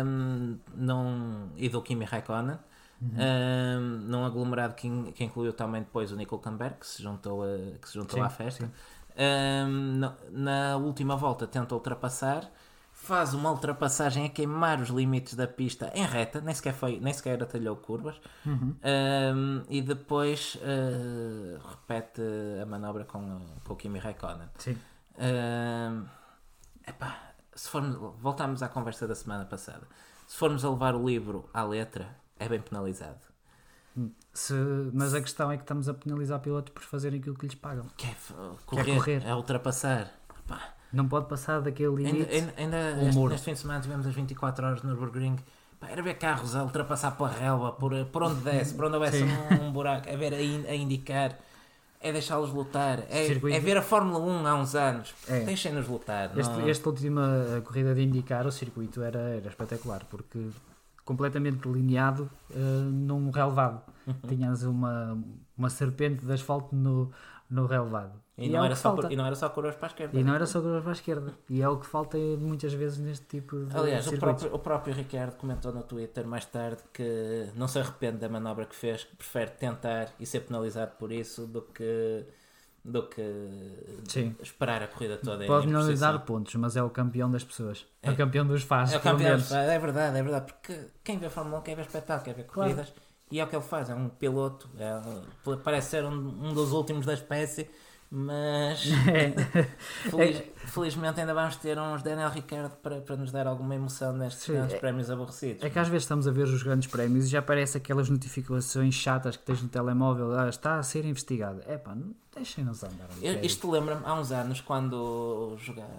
um, 0.05 0.57
não, 0.75 1.49
e 1.55 1.69
do 1.69 1.81
Kimi 1.81 2.03
Raikkonen, 2.05 2.59
Uhum. 3.03 3.99
num 4.07 4.25
aglomerado 4.25 4.75
que, 4.75 4.87
in, 4.87 5.11
que, 5.11 5.23
incluiu 5.23 5.51
também 5.51 5.81
depois 5.81 6.11
o 6.11 6.37
Camber, 6.37 6.73
que 6.79 6.87
se 6.87 7.03
juntou, 7.03 7.43
a, 7.43 7.77
que 7.81 7.87
se 7.89 7.95
juntou 7.95 8.19
sim, 8.19 8.25
à 8.25 8.29
festa. 8.29 8.71
Um, 9.15 9.97
na, 9.97 10.15
na, 10.31 10.77
última 10.77 11.15
volta 11.15 11.45
tenta 11.45 11.75
ultrapassar, 11.75 12.49
faz 12.91 13.33
uma 13.33 13.51
ultrapassagem 13.51 14.25
a 14.25 14.29
queimar 14.29 14.79
os 14.79 14.89
limites 14.89 15.35
da 15.35 15.47
pista 15.47 15.91
em 15.93 16.05
reta, 16.05 16.39
nem 16.39 16.55
sequer, 16.55 16.73
foi, 16.73 16.99
nem 16.99 17.13
sequer 17.13 17.41
atalhou 17.43 17.75
curvas, 17.75 18.19
uhum. 18.45 18.75
um, 18.83 19.63
e 19.69 19.81
depois 19.81 20.55
uh, 20.55 21.59
repete 21.69 22.21
a 22.61 22.65
manobra 22.65 23.03
com, 23.03 23.41
com 23.63 23.73
o 23.73 23.75
Kimi 23.75 23.99
Raikkonen. 23.99 24.47
Sim. 24.57 24.77
epá, 26.87 27.33
se 27.53 27.69
formos, 27.69 27.97
voltamos 28.19 28.63
à 28.63 28.69
conversa 28.69 29.07
da 29.07 29.15
semana 29.15 29.45
passada. 29.45 29.87
Se 30.25 30.37
formos 30.37 30.63
a 30.65 30.69
levar 30.69 30.95
o 30.95 31.05
livro 31.05 31.49
à 31.53 31.63
letra, 31.63 32.22
é 32.39 32.49
bem 32.49 32.59
penalizado. 32.59 33.19
Se, 34.33 34.53
mas 34.91 35.13
a 35.13 35.21
questão 35.21 35.51
é 35.51 35.57
que 35.57 35.63
estamos 35.63 35.87
a 35.87 35.93
penalizar 35.93 36.39
pilotos 36.39 36.73
por 36.73 36.81
fazerem 36.83 37.19
aquilo 37.19 37.35
que 37.35 37.45
lhes 37.45 37.55
pagam. 37.55 37.85
Que 37.95 38.07
é 38.07 38.15
correr, 38.65 38.83
Quer 38.83 38.95
correr. 38.95 39.23
é 39.25 39.35
ultrapassar. 39.35 40.11
Pá. 40.47 40.73
Não 40.91 41.07
pode 41.07 41.27
passar 41.27 41.61
daquele 41.61 41.95
limite. 41.95 42.31
Ainda, 42.31 42.53
ainda 42.57 43.07
este, 43.07 43.19
neste 43.19 43.45
fim 43.45 43.53
de 43.53 43.59
semana 43.59 43.81
tivemos 43.81 44.07
as 44.07 44.13
24 44.13 44.65
horas 44.65 44.81
no 44.81 44.89
Nürburgring. 44.89 45.37
Pá, 45.79 45.89
era 45.89 46.01
ver 46.01 46.15
carros 46.15 46.55
a 46.55 46.63
ultrapassar 46.63 47.11
pela 47.11 47.29
relva, 47.29 47.73
por, 47.73 47.93
por 48.05 48.23
onde 48.23 48.41
desce, 48.41 48.73
por 48.73 48.85
onde 48.85 48.95
houvesse 48.95 49.23
um, 49.23 49.67
um, 49.67 49.71
buraco, 49.71 50.09
é 50.09 50.17
ver 50.17 50.33
a, 50.33 50.37
a 50.37 50.75
indicar 50.75 51.37
é 52.03 52.11
deixá-los 52.11 52.51
lutar, 52.51 52.99
é, 53.09 53.27
é, 53.31 53.59
ver 53.61 53.77
a 53.77 53.81
Fórmula 53.81 54.19
1 54.19 54.45
há 54.45 54.55
uns 54.55 54.75
anos. 54.75 55.15
É. 55.25 55.39
Deixem-nos 55.39 55.87
lutar. 55.87 56.37
Este, 56.37 56.51
não... 56.51 56.67
Esta 56.67 56.89
última 56.89 57.61
corrida 57.63 57.95
de 57.95 58.01
indicar 58.01 58.45
o 58.45 58.51
circuito 58.51 59.01
era, 59.01 59.19
era 59.19 59.47
espetacular, 59.47 60.03
porque 60.09 60.49
completamente 61.03 61.57
delineado 61.57 62.29
uh, 62.51 62.55
num 62.55 63.29
relevado. 63.29 63.81
Uhum. 64.05 64.13
Tinhas 64.27 64.63
uma, 64.63 65.17
uma 65.57 65.69
serpente 65.69 66.25
de 66.25 66.31
asfalto 66.31 66.75
no, 66.75 67.11
no 67.49 67.65
relevado. 67.65 68.21
E, 68.35 68.47
e 68.47 68.49
não, 68.49 68.63
é 68.63 68.65
era 68.65 68.75
só, 68.75 68.97
e 69.09 69.15
não 69.15 69.25
era 69.25 69.35
só 69.35 69.47
curvas 69.49 69.75
para 69.75 69.87
a 69.87 69.89
esquerda. 69.89 70.19
E 70.19 70.23
não 70.23 70.33
era 70.33 70.45
só 70.45 70.59
curvas 70.59 70.81
para 70.81 70.91
a 70.91 70.93
esquerda. 70.93 71.33
E 71.49 71.61
é 71.61 71.69
o 71.69 71.77
que 71.77 71.85
falta 71.85 72.17
muitas 72.17 72.73
vezes 72.73 72.97
neste 72.97 73.25
tipo 73.27 73.65
de 73.65 73.77
Aliás, 73.77 74.07
o 74.07 74.17
próprio, 74.17 74.55
o 74.55 74.59
próprio 74.59 74.93
Ricardo 74.93 75.35
comentou 75.35 75.71
no 75.71 75.83
Twitter 75.83 76.25
mais 76.25 76.45
tarde 76.45 76.81
que 76.91 77.49
não 77.55 77.67
se 77.67 77.77
arrepende 77.77 78.17
da 78.17 78.29
manobra 78.29 78.65
que 78.65 78.75
fez, 78.75 79.03
que 79.03 79.15
prefere 79.15 79.51
tentar 79.51 80.09
e 80.19 80.25
ser 80.25 80.41
penalizado 80.41 80.93
por 80.97 81.11
isso 81.11 81.45
do 81.45 81.61
que 81.61 82.25
do 82.83 83.03
que 83.07 83.23
Sim. 84.07 84.35
esperar 84.41 84.83
a 84.83 84.87
corrida 84.87 85.17
toda. 85.17 85.45
Pode 85.45 85.67
não 85.67 85.87
lhe 85.87 85.95
dar 85.95 86.19
pontos, 86.19 86.53
mas 86.55 86.75
é 86.75 86.83
o 86.83 86.89
campeão 86.89 87.31
das 87.31 87.43
pessoas. 87.43 87.85
É, 88.01 88.09
é 88.09 88.11
o 88.11 88.15
campeão 88.15 88.45
dos 88.45 88.63
faz. 88.63 88.91
É 88.91 88.97
o 88.97 88.99
campeão 88.99 89.37
dos 89.37 89.51
é 89.51 89.79
verdade, 89.79 90.17
é 90.17 90.21
verdade. 90.23 90.51
Porque 90.51 90.87
quem 91.03 91.17
vê 91.17 91.29
Fórmula 91.29 91.59
1 91.59 91.61
quer 91.61 91.75
ver 91.75 91.81
espetáculo, 91.83 92.25
quer 92.25 92.33
ver 92.33 92.45
corridas. 92.45 92.89
Claro. 92.89 93.03
E 93.31 93.39
é 93.39 93.43
o 93.43 93.47
que 93.47 93.55
ele 93.55 93.63
faz, 93.63 93.89
é 93.89 93.95
um 93.95 94.09
piloto, 94.09 94.69
é, 94.77 95.55
parece 95.63 95.91
ser 95.91 96.05
um, 96.05 96.11
um 96.11 96.53
dos 96.53 96.71
últimos 96.71 97.03
da 97.03 97.15
espécie 97.15 97.67
mas 98.15 98.85
é. 99.09 99.63
feliz, 100.07 100.43
felizmente 100.67 101.19
ainda 101.19 101.33
vamos 101.33 101.55
ter 101.55 101.79
uns 101.79 102.03
Daniel 102.03 102.29
Ricciardo 102.29 102.75
para, 102.75 103.01
para 103.01 103.15
nos 103.15 103.31
dar 103.31 103.47
alguma 103.47 103.73
emoção 103.73 104.13
nestes 104.13 104.43
Sim, 104.43 104.53
grandes 104.53 104.75
é, 104.75 104.77
prémios 104.77 105.09
aborrecidos. 105.09 105.63
É 105.63 105.69
que 105.71 105.79
às 105.79 105.87
vezes 105.87 106.03
estamos 106.03 106.27
a 106.27 106.31
ver 106.31 106.43
os 106.43 106.61
grandes 106.61 106.87
prémios 106.87 107.25
e 107.25 107.29
já 107.29 107.39
aparece 107.39 107.75
aquelas 107.75 108.11
notificações 108.11 108.93
chatas 108.93 109.35
que 109.35 109.43
tens 109.43 109.63
no 109.63 109.67
telemóvel, 109.67 110.31
ah, 110.37 110.47
está 110.47 110.77
a 110.77 110.83
ser 110.83 111.05
investigado. 111.05 111.63
É 111.65 111.75
pá, 111.75 111.97
deixem-nos 112.35 112.83
andar. 112.83 113.09
Um 113.19 113.43
isto 113.43 113.71
lembra-me 113.71 114.05
há 114.05 114.13
uns 114.13 114.31
anos 114.31 114.61
quando 114.61 115.57
jogava 115.57 115.89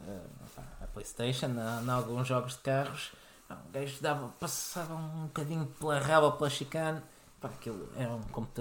a 0.81 0.87
Playstation, 0.87 1.49
em 1.49 1.91
alguns 1.91 2.29
jogos 2.29 2.53
de 2.53 2.61
carros, 2.61 3.11
o 3.51 3.73
gajo 3.73 4.01
dava, 4.01 4.29
passava 4.39 4.95
um 4.95 5.25
bocadinho 5.25 5.67
pela 5.81 5.99
raba, 5.99 6.31
pela 6.31 6.49
chicane 6.49 7.03
Pá, 7.45 7.51
aquilo 7.51 7.87
era 7.95 8.11
um, 8.11 8.21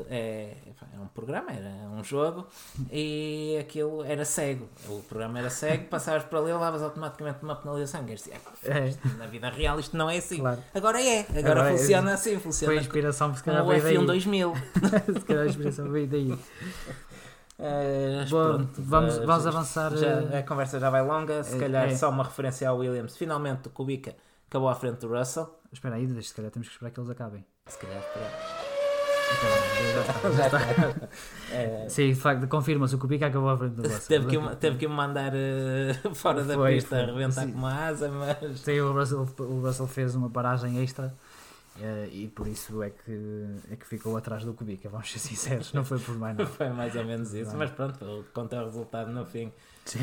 é, 0.09 0.57
era 0.91 1.01
um 1.01 1.07
programa, 1.07 1.51
era 1.51 1.69
um 1.89 2.03
jogo 2.03 2.45
e 2.91 3.57
aquilo 3.57 4.03
era 4.03 4.25
cego. 4.25 4.67
O 4.89 5.01
programa 5.03 5.39
era 5.39 5.49
cego, 5.49 5.85
passavas 5.85 6.23
para 6.25 6.39
ali 6.39 6.49
e 6.49 6.53
levavas 6.53 6.83
automaticamente 6.83 7.41
uma 7.43 7.55
penalização. 7.55 8.03
Dizia, 8.03 8.33
é, 8.65 8.93
na 9.17 9.25
vida 9.25 9.49
real 9.49 9.79
isto 9.79 9.95
não 9.95 10.09
é 10.09 10.17
assim. 10.17 10.39
Claro. 10.39 10.61
Agora 10.75 11.01
é, 11.01 11.21
agora, 11.21 11.39
agora 11.39 11.69
é. 11.69 11.77
funciona 11.77 12.11
é, 12.11 12.13
assim. 12.13 12.37
Funciona 12.39 12.73
foi 12.73 12.77
a 12.77 12.81
inspiração, 12.81 13.33
se 13.33 13.41
calhar 13.41 13.65
veio 13.65 13.81
daí. 13.81 13.95
F1 13.95 14.05
2000. 14.05 14.53
se 15.17 15.25
calhar 15.25 15.43
a 15.43 15.47
inspiração 15.47 15.89
veio 15.89 16.07
daí. 16.07 16.37
Uh, 17.53 18.27
Bom, 18.29 18.57
pronto, 18.57 18.81
vamos, 18.81 19.17
uh, 19.17 19.27
vamos 19.27 19.47
avançar. 19.47 19.95
Já, 19.95 20.07
eh, 20.07 20.39
a 20.39 20.43
conversa 20.43 20.79
já 20.79 20.89
vai 20.89 21.05
longa, 21.05 21.43
se 21.43 21.57
calhar 21.57 21.87
é. 21.87 21.95
só 21.95 22.09
uma 22.09 22.23
referência 22.23 22.67
ao 22.67 22.79
Williams. 22.79 23.15
Finalmente 23.15 23.67
o 23.67 23.71
Kubica 23.71 24.15
acabou 24.49 24.67
à 24.67 24.75
frente 24.75 24.97
do 24.97 25.07
Russell. 25.07 25.47
Espera 25.71 25.95
aí, 25.95 26.23
se 26.23 26.33
calhar 26.33 26.51
temos 26.51 26.67
que 26.67 26.73
esperar 26.73 26.91
que 26.91 26.99
eles 26.99 27.11
acabem. 27.11 27.45
Se 27.67 27.77
calhar 27.77 27.99
esperar. 27.99 28.62
Já 30.35 30.45
está. 30.45 31.09
É... 31.51 31.87
Sim, 31.89 32.09
de 32.09 32.15
facto, 32.15 32.47
confirma-se. 32.47 32.95
O 32.95 32.97
Kubica 32.97 33.27
acabou 33.27 33.49
à 33.49 33.57
frente 33.57 33.73
do 33.73 33.83
Russell. 33.87 34.07
teve, 34.07 34.27
que, 34.27 34.55
teve 34.55 34.77
que 34.77 34.87
me 34.87 34.93
mandar 34.93 35.31
uh, 35.33 36.13
fora 36.15 36.43
da 36.43 36.55
foi, 36.55 36.75
pista, 36.75 36.95
a 36.95 37.03
arrebentar 37.03 37.45
com 37.45 37.57
uma 37.57 37.85
asa, 37.87 38.09
mas. 38.09 38.59
Sim, 38.59 38.79
o 38.79 38.93
Russell, 38.93 39.27
o 39.39 39.61
Russell 39.61 39.87
fez 39.87 40.15
uma 40.15 40.29
paragem 40.29 40.81
extra. 40.81 41.13
Uh, 41.75 42.07
e 42.11 42.27
por 42.27 42.47
isso 42.47 42.83
é 42.83 42.91
que, 42.91 43.45
é 43.71 43.75
que 43.75 43.85
ficou 43.87 44.15
atrás 44.15 44.45
do 44.45 44.53
Kubica, 44.53 44.87
vamos 44.89 45.11
ser 45.11 45.17
sinceros, 45.17 45.73
não 45.73 45.83
foi 45.83 45.97
por 45.97 46.15
mais 46.15 46.37
nada. 46.37 46.47
foi 46.47 46.69
mais 46.69 46.95
ou 46.95 47.03
menos 47.03 47.33
isso, 47.33 47.57
mas 47.57 47.71
pronto, 47.71 48.25
conta 48.31 48.61
o 48.61 48.65
resultado 48.65 49.11
no 49.11 49.25
fim. 49.25 49.51
Sim. 49.83 49.99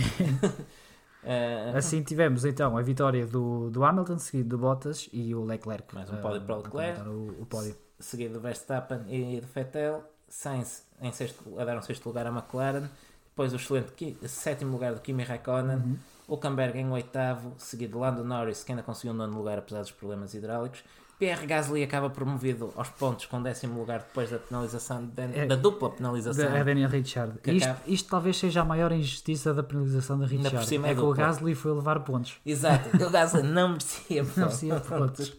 Uh, 1.22 1.76
assim 1.76 2.03
tivemos 2.03 2.45
então 2.45 2.76
a 2.76 2.83
vitória 2.83 3.24
do, 3.24 3.70
do 3.70 3.85
Hamilton, 3.85 4.18
seguido 4.18 4.49
do 4.49 4.59
Bottas 4.59 5.09
e 5.12 5.33
o 5.33 5.45
Leclerc. 5.45 5.95
Mais 5.95 6.11
um 6.11 6.16
pódio 6.16 6.41
para 6.41 6.57
o 6.57 6.62
Leclerc. 6.62 7.09
O, 7.09 7.43
o 7.43 7.47
pódio. 7.47 7.76
Seguido 8.01 8.34
do 8.34 8.40
Verstappen 8.40 9.01
e 9.09 9.40
do 9.40 9.46
Vettel. 9.46 10.03
Sainz 10.28 10.86
em 11.03 11.12
sexto, 11.12 11.59
a 11.59 11.64
dar 11.64 11.76
um 11.76 11.82
sexto 11.82 12.07
lugar 12.07 12.26
à 12.26 12.30
McLaren. 12.30 12.88
Depois 13.30 13.53
o 13.53 13.57
excelente 13.57 14.16
sétimo 14.28 14.72
lugar 14.72 14.94
do 14.94 15.01
Kimi 15.01 15.22
Raikkonen. 15.22 15.76
Uhum. 15.76 15.98
Hulkenberg 16.28 16.78
em 16.78 16.88
oitavo, 16.90 17.55
seguido 17.59 17.94
de 17.94 17.98
Lando 17.98 18.24
Norris, 18.24 18.62
que 18.62 18.70
ainda 18.70 18.82
conseguiu 18.82 19.12
um 19.12 19.16
nono 19.16 19.36
lugar 19.36 19.59
apesar 19.59 19.80
dos 19.80 19.90
problemas 19.90 20.32
hidráulicos. 20.32 20.84
Pierre 21.18 21.46
Gasly 21.46 21.82
acaba 21.82 22.09
promovido 22.09 22.72
aos 22.76 22.88
pontos 22.88 23.26
com 23.26 23.42
décimo 23.42 23.78
lugar 23.78 23.98
depois 23.98 24.30
da 24.30 24.38
penalização, 24.38 25.05
de, 25.05 25.22
é, 25.38 25.44
da 25.44 25.55
dupla 25.55 25.90
penalização. 25.90 26.51
Da 26.51 26.62
Daniel 26.62 26.88
Ricciardo. 26.88 27.38
Isto, 27.46 27.68
acaba... 27.68 27.80
isto, 27.86 28.09
talvez 28.09 28.38
seja 28.38 28.62
a 28.62 28.64
maior 28.64 28.90
injustiça 28.90 29.53
da 29.53 29.62
penalização 29.62 30.18
da 30.18 30.24
Ricciardo. 30.24 30.86
É, 30.86 30.90
é 30.90 30.94
que 30.94 31.01
o 31.01 31.12
Gasly 31.12 31.55
foi 31.55 31.74
levar 31.74 32.01
pontos. 32.01 32.40
Exato, 32.46 32.96
o 32.96 33.11
Gasly 33.11 33.42
não 33.44 33.70
merecia 33.70 34.24
pontos. 34.24 34.36
não 34.36 34.46
merecia 34.46 34.80
pontos. 34.80 35.32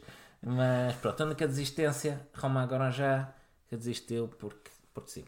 Mas 0.43 0.95
pronto, 0.95 1.21
a 1.21 1.25
única 1.27 1.47
desistência, 1.47 2.27
Romain 2.33 2.67
Grosjean, 2.67 3.27
que 3.67 3.77
desistiu 3.77 4.27
porque, 4.27 4.71
porque 4.93 5.11
sim. 5.11 5.25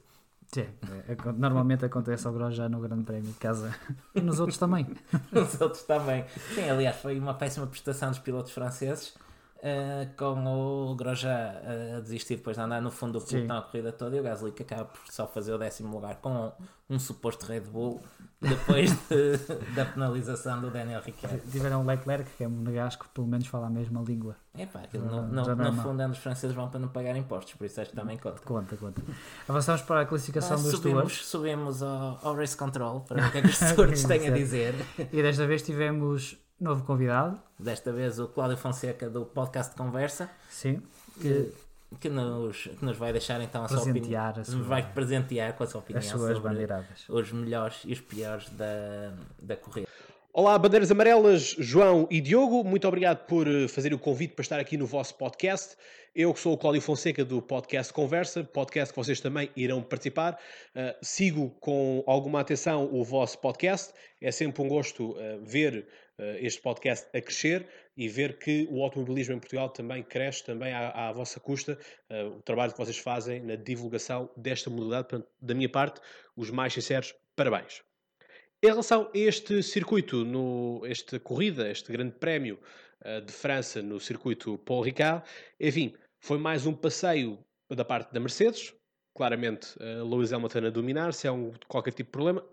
Sim, 0.47 0.67
é, 1.07 1.13
é 1.13 1.31
normalmente 1.33 1.85
acontece 1.85 2.27
ao 2.27 2.33
Grosjean 2.33 2.69
no 2.69 2.79
Grande 2.79 3.03
Prémio 3.03 3.31
de 3.31 3.39
casa 3.39 3.75
e 4.13 4.21
nos 4.21 4.39
outros 4.39 4.57
também. 4.57 4.87
nos 5.31 5.59
outros 5.61 5.83
também. 5.83 6.25
Sim, 6.53 6.69
aliás, 6.69 6.97
foi 6.97 7.17
uma 7.19 7.33
péssima 7.33 7.65
prestação 7.67 8.09
dos 8.09 8.19
pilotos 8.19 8.51
franceses 8.51 9.15
uh, 9.63 10.15
com 10.17 10.45
o 10.91 10.95
Grosjean 10.95 11.31
uh, 11.31 11.97
a 11.97 11.99
desistir 12.01 12.35
depois 12.35 12.57
de 12.57 12.63
andar 12.63 12.81
no 12.81 12.91
fundo 12.91 13.19
do 13.19 13.25
pelotão 13.25 13.57
a 13.57 13.61
corrida 13.61 13.91
toda 13.91 14.15
e 14.15 14.19
o 14.19 14.23
Gasly 14.23 14.51
que 14.51 14.63
acaba 14.63 14.85
por 14.85 14.99
só 15.09 15.25
fazer 15.25 15.53
o 15.53 15.57
décimo 15.57 15.95
lugar 15.95 16.17
com 16.17 16.51
um 16.89 16.99
suposto 16.99 17.45
Red 17.45 17.61
Bull 17.61 18.01
depois 18.41 18.91
de, 19.09 19.37
da 19.73 19.85
penalização 19.85 20.59
do 20.59 20.69
Daniel 20.69 21.01
Ricciardo. 21.01 21.39
Tiveram 21.49 21.81
o 21.81 21.85
Leclerc, 21.85 22.29
que 22.37 22.43
é 22.43 22.47
um 22.47 22.51
monegasco, 22.51 23.07
pelo 23.13 23.25
menos 23.25 23.47
fala 23.47 23.67
a 23.67 23.69
mesma 23.69 24.01
língua. 24.01 24.35
É 24.55 24.65
pá, 24.65 24.81
aquilo 24.81 25.05
no, 25.05 25.23
no, 25.27 25.55
no 25.55 25.81
fundo 25.81 26.03
os 26.11 26.17
franceses 26.17 26.55
vão 26.55 26.69
para 26.69 26.79
não 26.79 26.89
pagar 26.89 27.15
impostos, 27.15 27.53
por 27.53 27.65
isso 27.65 27.79
acho 27.79 27.89
que 27.91 27.95
também 27.95 28.17
conta. 28.17 28.41
Conta, 28.41 28.75
conta. 28.75 29.01
Avançamos 29.47 29.81
para 29.83 30.01
a 30.01 30.05
classificação 30.05 30.57
ah, 30.57 30.61
dos 30.61 30.71
subimos. 30.71 31.25
Subimos 31.25 31.81
ao, 31.81 32.19
ao 32.21 32.35
Race 32.35 32.55
Control 32.55 32.99
para 33.01 33.21
ver 33.21 33.27
o 33.29 33.31
que 33.31 33.37
é 33.37 33.41
que 33.41 33.47
os 33.47 34.03
têm 34.03 34.27
a 34.27 34.31
dizer. 34.31 34.75
E 35.11 35.21
desta 35.21 35.47
vez 35.47 35.61
tivemos 35.63 36.37
novo 36.59 36.83
convidado. 36.85 37.41
Desta 37.59 37.91
vez 37.91 38.19
o 38.19 38.27
Cláudio 38.27 38.57
Fonseca 38.57 39.09
do 39.09 39.25
podcast 39.25 39.75
Conversa. 39.75 40.29
Sim. 40.49 40.81
Que, 41.21 41.51
que, 41.99 42.09
nos, 42.09 42.63
que 42.63 42.85
nos 42.85 42.97
vai 42.97 43.11
deixar 43.11 43.41
então 43.41 43.63
a 43.63 43.67
sua 43.67 43.81
opinião. 43.83 44.25
A 44.25 44.43
sua, 44.43 44.61
vai 44.63 44.93
presentear 44.93 45.53
com 45.53 45.63
a 45.63 45.67
sua 45.67 45.79
opinião 45.79 45.99
as 45.99 46.07
suas 46.07 46.39
bandeiradas. 46.39 47.07
os 47.09 47.31
melhores 47.31 47.81
e 47.85 47.93
os 47.93 48.01
piores 48.01 48.49
da, 48.49 49.13
da 49.41 49.55
corrida. 49.55 49.87
Olá, 50.35 50.57
bandeiras 50.57 50.89
amarelas, 50.89 51.55
João 51.59 52.07
e 52.09 52.19
Diogo, 52.19 52.63
muito 52.63 52.87
obrigado 52.87 53.27
por 53.27 53.47
eh, 53.47 53.67
fazer 53.67 53.93
o 53.93 53.99
convite 53.99 54.33
para 54.33 54.41
estar 54.41 54.59
aqui 54.59 54.75
no 54.75 54.87
vosso 54.87 55.13
podcast. 55.13 55.77
Eu 56.15 56.33
que 56.33 56.39
sou 56.39 56.53
o 56.53 56.57
Cláudio 56.57 56.81
Fonseca 56.81 57.23
do 57.23 57.39
podcast 57.39 57.93
Conversa, 57.93 58.43
podcast 58.43 58.91
que 58.91 58.99
vocês 58.99 59.19
também 59.19 59.51
irão 59.55 59.81
participar. 59.81 60.39
Uh, 60.75 60.95
sigo 61.03 61.51
com 61.59 62.03
alguma 62.05 62.39
atenção 62.39 62.87
o 62.91 63.03
vosso 63.03 63.39
podcast. 63.39 63.93
É 64.21 64.31
sempre 64.31 64.63
um 64.63 64.67
gosto 64.67 65.11
uh, 65.11 65.43
ver 65.43 65.79
uh, 65.79 65.85
este 66.39 66.61
podcast 66.61 67.07
a 67.15 67.21
crescer 67.21 67.67
e 67.97 68.07
ver 68.07 68.37
que 68.37 68.67
o 68.69 68.83
automobilismo 68.83 69.33
em 69.33 69.39
Portugal 69.39 69.69
também 69.69 70.03
cresce, 70.03 70.43
também 70.43 70.71
à, 70.71 71.09
à 71.09 71.11
vossa 71.11 71.39
custa. 71.39 71.77
o 72.35 72.41
trabalho 72.41 72.71
que 72.71 72.77
vocês 72.77 72.97
fazem 72.97 73.41
na 73.41 73.55
divulgação 73.55 74.29
desta 74.37 74.69
modalidade. 74.69 75.07
Portanto, 75.07 75.29
da 75.41 75.53
minha 75.53 75.69
parte, 75.69 75.99
os 76.35 76.49
mais 76.49 76.73
sinceros 76.73 77.15
parabéns. 77.35 77.81
Em 78.63 78.67
relação 78.67 79.11
a 79.13 79.17
este 79.17 79.61
circuito, 79.61 80.23
no, 80.23 80.81
esta 80.85 81.19
corrida, 81.19 81.69
este 81.69 81.91
grande 81.91 82.13
prémio 82.13 82.57
uh, 83.03 83.19
de 83.19 83.33
França 83.33 83.81
no 83.81 83.99
circuito 83.99 84.57
Paul 84.59 84.83
Ricard, 84.83 85.21
enfim, 85.59 85.93
foi 86.17 86.37
mais 86.37 86.65
um 86.65 86.73
passeio 86.73 87.37
da 87.69 87.83
parte 87.83 88.13
da 88.13 88.21
Mercedes, 88.21 88.73
claramente 89.13 89.75
uh, 89.79 90.07
Lewis 90.07 90.31
Hamilton 90.31 90.67
a 90.67 90.69
dominar, 90.69 91.13
se 91.13 91.27
há 91.27 91.33
um, 91.33 91.51
qualquer 91.67 91.91
tipo 91.91 92.07
de 92.07 92.11
problema, 92.13 92.45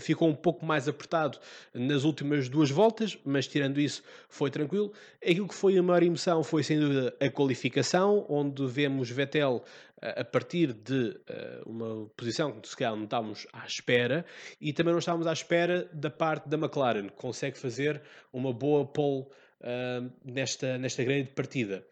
ficou 0.00 0.28
um 0.28 0.34
pouco 0.34 0.64
mais 0.64 0.88
apertado 0.88 1.38
nas 1.74 2.04
últimas 2.04 2.48
duas 2.48 2.70
voltas, 2.70 3.18
mas 3.24 3.46
tirando 3.46 3.80
isso 3.80 4.02
foi 4.28 4.50
tranquilo. 4.50 4.92
Aquilo 5.22 5.48
que 5.48 5.54
foi 5.54 5.78
a 5.78 5.82
maior 5.82 6.02
emoção 6.02 6.42
foi 6.42 6.62
sem 6.62 6.78
dúvida 6.78 7.14
a 7.20 7.30
qualificação, 7.30 8.26
onde 8.28 8.66
vemos 8.66 9.10
Vettel 9.10 9.62
a 10.00 10.24
partir 10.24 10.72
de 10.72 11.08
uh, 11.08 11.68
uma 11.68 12.06
posição 12.16 12.60
que 12.60 12.68
se 12.68 12.76
calhar 12.76 12.94
não 12.94 13.04
estávamos 13.04 13.46
à 13.52 13.66
espera 13.66 14.24
e 14.60 14.72
também 14.72 14.92
não 14.92 14.98
estávamos 15.00 15.26
à 15.26 15.32
espera 15.32 15.88
da 15.92 16.10
parte 16.10 16.48
da 16.48 16.56
McLaren, 16.56 17.08
que 17.08 17.16
consegue 17.16 17.58
fazer 17.58 18.00
uma 18.32 18.52
boa 18.52 18.86
pole 18.86 19.22
uh, 19.60 20.10
nesta, 20.24 20.78
nesta 20.78 21.02
grande 21.02 21.30
partida. 21.30 21.84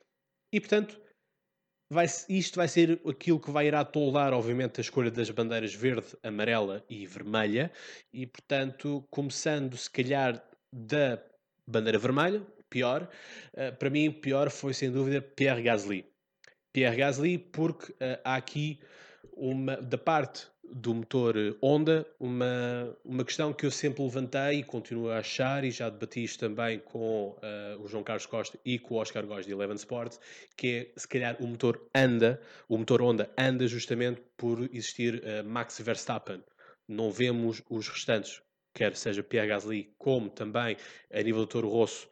E 0.53 0.61
portanto, 0.61 0.99
vai, 1.91 2.07
isto 2.29 2.57
vai 2.57 2.69
ser 2.69 3.01
aquilo 3.07 3.41
que 3.41 3.51
vai 3.51 3.67
irá 3.67 3.85
toldar, 3.85 4.33
obviamente, 4.33 4.81
a 4.81 4.83
escolha 4.83 5.11
das 5.11 5.31
bandeiras 5.31 5.75
verde, 5.75 6.07
amarela 6.23 6.85
e 6.89 7.07
vermelha, 7.07 7.71
e 8.13 8.27
portanto, 8.27 9.07
começando 9.11 9.77
se 9.77 9.91
calhar 9.91 10.43
da 10.73 11.23
bandeira 11.67 11.99
vermelha, 11.99 12.47
pior, 12.69 13.09
uh, 13.55 13.77
para 13.77 13.91
mim, 13.91 14.11
pior 14.11 14.51
foi 14.51 14.75
sem 14.75 14.91
dúvida 14.91 15.21
Pierre 15.21 15.63
Gasly. 15.63 16.05
Pierre 16.73 16.97
Gasly, 16.97 17.39
porque 17.39 17.93
uh, 17.93 18.21
há 18.25 18.37
aqui 18.37 18.81
uma, 19.33 19.77
da 19.77 19.99
parte 19.99 20.47
do 20.73 20.95
motor 20.95 21.35
Honda 21.63 22.07
uma, 22.19 22.97
uma 23.05 23.25
questão 23.25 23.53
que 23.53 23.67
eu 23.67 23.71
sempre 23.71 24.03
levantei 24.03 24.61
e 24.61 24.63
continuo 24.63 25.11
a 25.11 25.19
achar, 25.19 25.65
e 25.65 25.71
já 25.71 25.89
debati 25.89 26.25
isto 26.25 26.41
também 26.41 26.79
com 26.79 27.31
uh, 27.31 27.83
o 27.83 27.89
João 27.89 28.03
Carlos 28.03 28.27
Costa 28.27 28.59
e 28.65 28.79
com 28.79 28.95
o 28.95 28.99
Oscar 28.99 29.27
Góes 29.27 29.47
de 29.47 29.53
Eleven 29.53 29.77
Sports, 29.77 30.21
que 30.57 30.93
é 30.95 31.01
se 31.01 31.07
calhar 31.09 31.37
o 31.41 31.47
motor 31.47 31.81
anda, 31.95 32.41
o 32.69 32.77
motor 32.77 33.03
Honda 33.03 33.31
anda 33.39 33.67
justamente 33.67 34.21
por 34.37 34.63
existir 34.73 35.23
uh, 35.23 35.49
Max 35.49 35.81
Verstappen. 35.81 36.43
Não 36.89 37.11
vemos 37.11 37.63
os 37.69 37.89
restantes, 37.89 38.41
quer 38.75 38.95
seja 38.95 39.23
Pierre 39.23 39.49
Gasly, 39.49 39.95
como 39.99 40.31
também 40.31 40.77
a 41.13 41.23
nível 41.23 41.41
do 41.41 41.47
Toro 41.47 41.69
Rosso, 41.69 42.09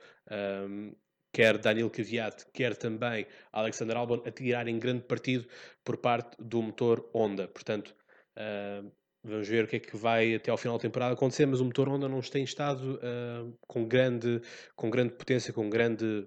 um, 0.69 0.93
quer 1.33 1.59
Daniel 1.59 1.91
Kvyat, 1.91 2.47
quer 2.53 2.77
também 2.77 3.27
Alexander 3.53 3.97
Albon, 3.97 4.23
a 4.25 4.31
tirarem 4.31 4.79
grande 4.79 5.03
partido 5.03 5.47
por 5.85 5.97
parte 5.97 6.37
do 6.39 6.63
motor 6.63 7.11
Honda. 7.13 7.49
Portanto, 7.49 7.95
uh, 8.39 8.91
vamos 9.23 9.49
ver 9.49 9.65
o 9.65 9.69
que 9.69 9.77
é 9.77 9.81
que 9.81 9.97
vai 9.97 10.35
até 10.35 10.51
ao 10.51 10.57
final 10.57 10.77
da 10.77 10.83
temporada 10.83 11.15
acontecer, 11.15 11.47
mas 11.47 11.61
o 11.61 11.65
motor 11.65 11.89
Honda 11.89 12.09
não 12.09 12.21
tem 12.21 12.45
estado 12.45 12.97
uh, 12.97 13.57
com, 13.67 13.87
grande, 13.87 14.41
com 14.77 14.91
grande 14.91 15.15
potência, 15.15 15.53
com 15.53 15.69
grande, 15.69 16.27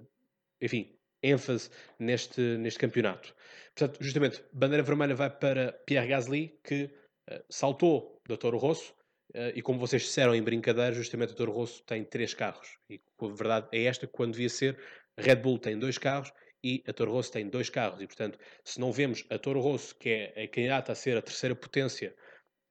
enfim, 0.62 0.96
ênfase 1.22 1.70
neste, 2.00 2.42
neste 2.58 2.80
campeonato. 2.80 3.36
Portanto, 3.76 3.98
justamente, 4.02 4.44
bandeira 4.52 4.84
vermelha 4.84 5.16
vai 5.16 5.30
para 5.30 5.74
Pierre 5.86 6.08
Gasly, 6.08 6.60
que 6.64 6.86
uh, 7.30 7.44
saltou 7.50 8.22
do 8.28 8.38
Toro 8.38 8.58
Rosso, 8.58 8.98
Uh, 9.36 9.52
e 9.54 9.62
como 9.62 9.78
vocês 9.78 10.04
disseram 10.04 10.34
em 10.34 10.42
brincadeira, 10.42 10.94
justamente 10.94 11.34
o 11.34 11.36
Toro 11.36 11.52
Rosso 11.52 11.84
tem 11.84 12.04
três 12.04 12.34
carros. 12.34 12.78
E 12.90 13.00
a 13.22 13.28
verdade 13.28 13.68
é 13.72 13.84
esta, 13.84 14.08
quando 14.08 14.32
devia 14.32 14.50
ser, 14.50 14.80
Red 15.18 15.36
Bull 15.38 15.60
tem 15.60 15.78
dois 15.78 15.98
carros 15.98 16.32
e 16.64 16.84
a 16.88 16.94
Toro 16.94 17.12
Rosso 17.12 17.32
tem 17.32 17.48
dois 17.48 17.70
carros. 17.70 18.02
E, 18.02 18.08
portanto, 18.08 18.40
se 18.64 18.80
não 18.80 18.92
vemos 18.92 19.26
a 19.30 19.38
Toro 19.38 19.60
Rosso, 19.60 19.96
que 19.96 20.10
é 20.10 20.44
a 20.44 20.48
candidata 20.48 20.92
a 20.92 20.96
ser 20.96 21.18
a 21.18 21.22
terceira 21.22 21.56
potência, 21.56 22.16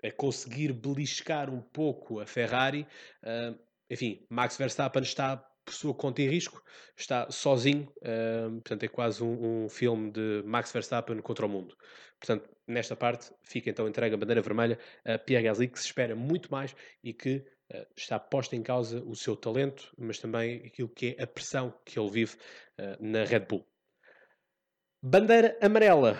a 0.05 0.11
conseguir 0.11 0.73
beliscar 0.73 1.51
um 1.51 1.61
pouco 1.61 2.21
a 2.21 2.27
Ferrari, 2.27 2.87
uh, 3.23 3.59
enfim, 3.89 4.27
Max 4.29 4.57
Verstappen 4.57 5.03
está 5.03 5.37
por 5.37 5.75
sua 5.75 5.93
conta 5.93 6.23
e 6.23 6.29
risco, 6.29 6.63
está 6.97 7.29
sozinho, 7.31 7.93
uh, 7.99 8.53
portanto 8.53 8.85
é 8.85 8.89
quase 8.89 9.23
um, 9.23 9.65
um, 9.65 9.69
filme 9.69 10.13
de 10.13 10.43
Max 10.45 10.73
Verstappen 10.73 11.21
contra 11.21 11.45
o 11.45 11.49
mundo. 11.49 11.77
Portanto, 12.21 12.49
nesta 12.67 12.95
parte 12.95 13.33
fica 13.43 13.69
então 13.69 13.89
entregue 13.89 14.15
a 14.15 14.19
bandeira 14.19 14.41
vermelha 14.41 14.79
a 15.05 15.19
Pierre 15.19 15.45
Gasly, 15.45 15.69
que 15.69 15.79
se 15.79 15.87
espera 15.87 16.15
muito 16.15 16.51
mais 16.51 16.75
e 17.03 17.13
que 17.13 17.45
uh, 17.73 17.87
está 17.97 18.19
posta 18.19 18.55
em 18.55 18.63
causa 18.63 19.03
o 19.05 19.17
seu 19.17 19.37
talento, 19.37 19.93
mas 19.99 20.19
também 20.19 20.65
aquilo 20.65 20.89
que 20.89 21.17
é 21.19 21.23
a 21.25 21.27
pressão 21.27 21.75
que 21.85 21.99
ele 21.99 22.11
vive 22.11 22.37
uh, 22.79 22.97
na 23.01 23.25
Red 23.25 23.41
Bull. 23.41 23.67
Bandeira 25.09 25.57
amarela. 25.63 26.19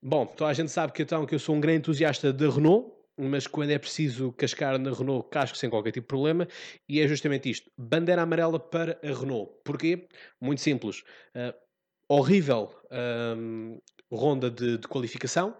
Bom, 0.00 0.24
toda 0.24 0.48
a 0.48 0.54
gente 0.54 0.70
sabe 0.70 0.92
que 0.92 1.02
então 1.02 1.26
que 1.26 1.34
eu 1.34 1.40
sou 1.40 1.56
um 1.56 1.60
grande 1.60 1.78
entusiasta 1.78 2.32
da 2.32 2.48
Renault, 2.48 2.88
mas 3.18 3.48
quando 3.48 3.70
é 3.70 3.78
preciso 3.80 4.30
cascar 4.30 4.78
na 4.78 4.92
Renault, 4.92 5.28
casco 5.28 5.58
sem 5.58 5.68
qualquer 5.68 5.90
tipo 5.90 6.04
de 6.04 6.08
problema, 6.08 6.46
e 6.88 7.00
é 7.00 7.08
justamente 7.08 7.50
isto: 7.50 7.68
bandeira 7.76 8.22
amarela 8.22 8.60
para 8.60 8.96
a 9.02 9.06
Renault. 9.08 9.50
Porquê? 9.64 10.06
Muito 10.40 10.60
simples. 10.60 11.02
Uh, 11.34 11.52
horrível 12.08 12.72
um, 13.36 13.80
ronda 14.08 14.48
de, 14.48 14.78
de, 14.78 14.86
qualificação, 14.86 15.56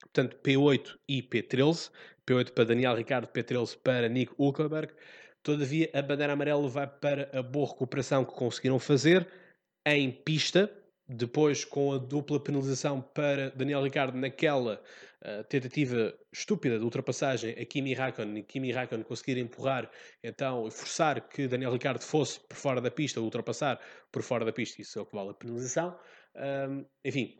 Portanto, 0.00 0.38
P8 0.42 0.96
e 1.06 1.22
P13. 1.22 1.90
P8 2.26 2.52
para 2.52 2.64
Daniel 2.64 2.96
Ricardo, 2.96 3.28
P13 3.28 3.76
para 3.82 4.08
Nico 4.08 4.34
Hulkenberg. 4.38 4.94
Todavia, 5.42 5.90
a 5.92 6.00
bandeira 6.00 6.32
amarela 6.32 6.66
vai 6.70 6.86
para 6.86 7.28
a 7.38 7.42
boa 7.42 7.68
recuperação 7.68 8.24
que 8.24 8.32
conseguiram 8.32 8.78
fazer 8.78 9.28
em 9.86 10.10
pista, 10.10 10.72
depois 11.08 11.64
com 11.64 11.92
a 11.92 11.98
dupla 11.98 12.38
penalização 12.38 13.00
para 13.00 13.50
Daniel 13.50 13.82
Ricardo 13.82 14.16
naquela 14.18 14.82
uh, 15.22 15.44
tentativa 15.44 16.14
estúpida 16.30 16.78
de 16.78 16.84
ultrapassagem 16.84 17.52
a 17.58 17.64
Kimi 17.64 17.94
Raikkonen 17.94 18.38
e 18.38 18.42
Kimi 18.42 18.70
Raikkonen 18.70 19.04
conseguir 19.04 19.38
empurrar 19.38 19.90
então 20.22 20.68
e 20.68 20.70
forçar 20.70 21.28
que 21.28 21.48
Daniel 21.48 21.72
Ricardo 21.72 22.02
fosse 22.02 22.38
por 22.40 22.56
fora 22.56 22.80
da 22.80 22.90
pista, 22.90 23.20
ultrapassar 23.20 23.80
por 24.12 24.22
fora 24.22 24.44
da 24.44 24.52
pista, 24.52 24.82
isso 24.82 24.98
é 24.98 25.02
o 25.02 25.06
que 25.06 25.14
vale 25.14 25.30
a 25.30 25.34
penalização. 25.34 25.98
Um, 26.36 26.84
enfim, 27.04 27.36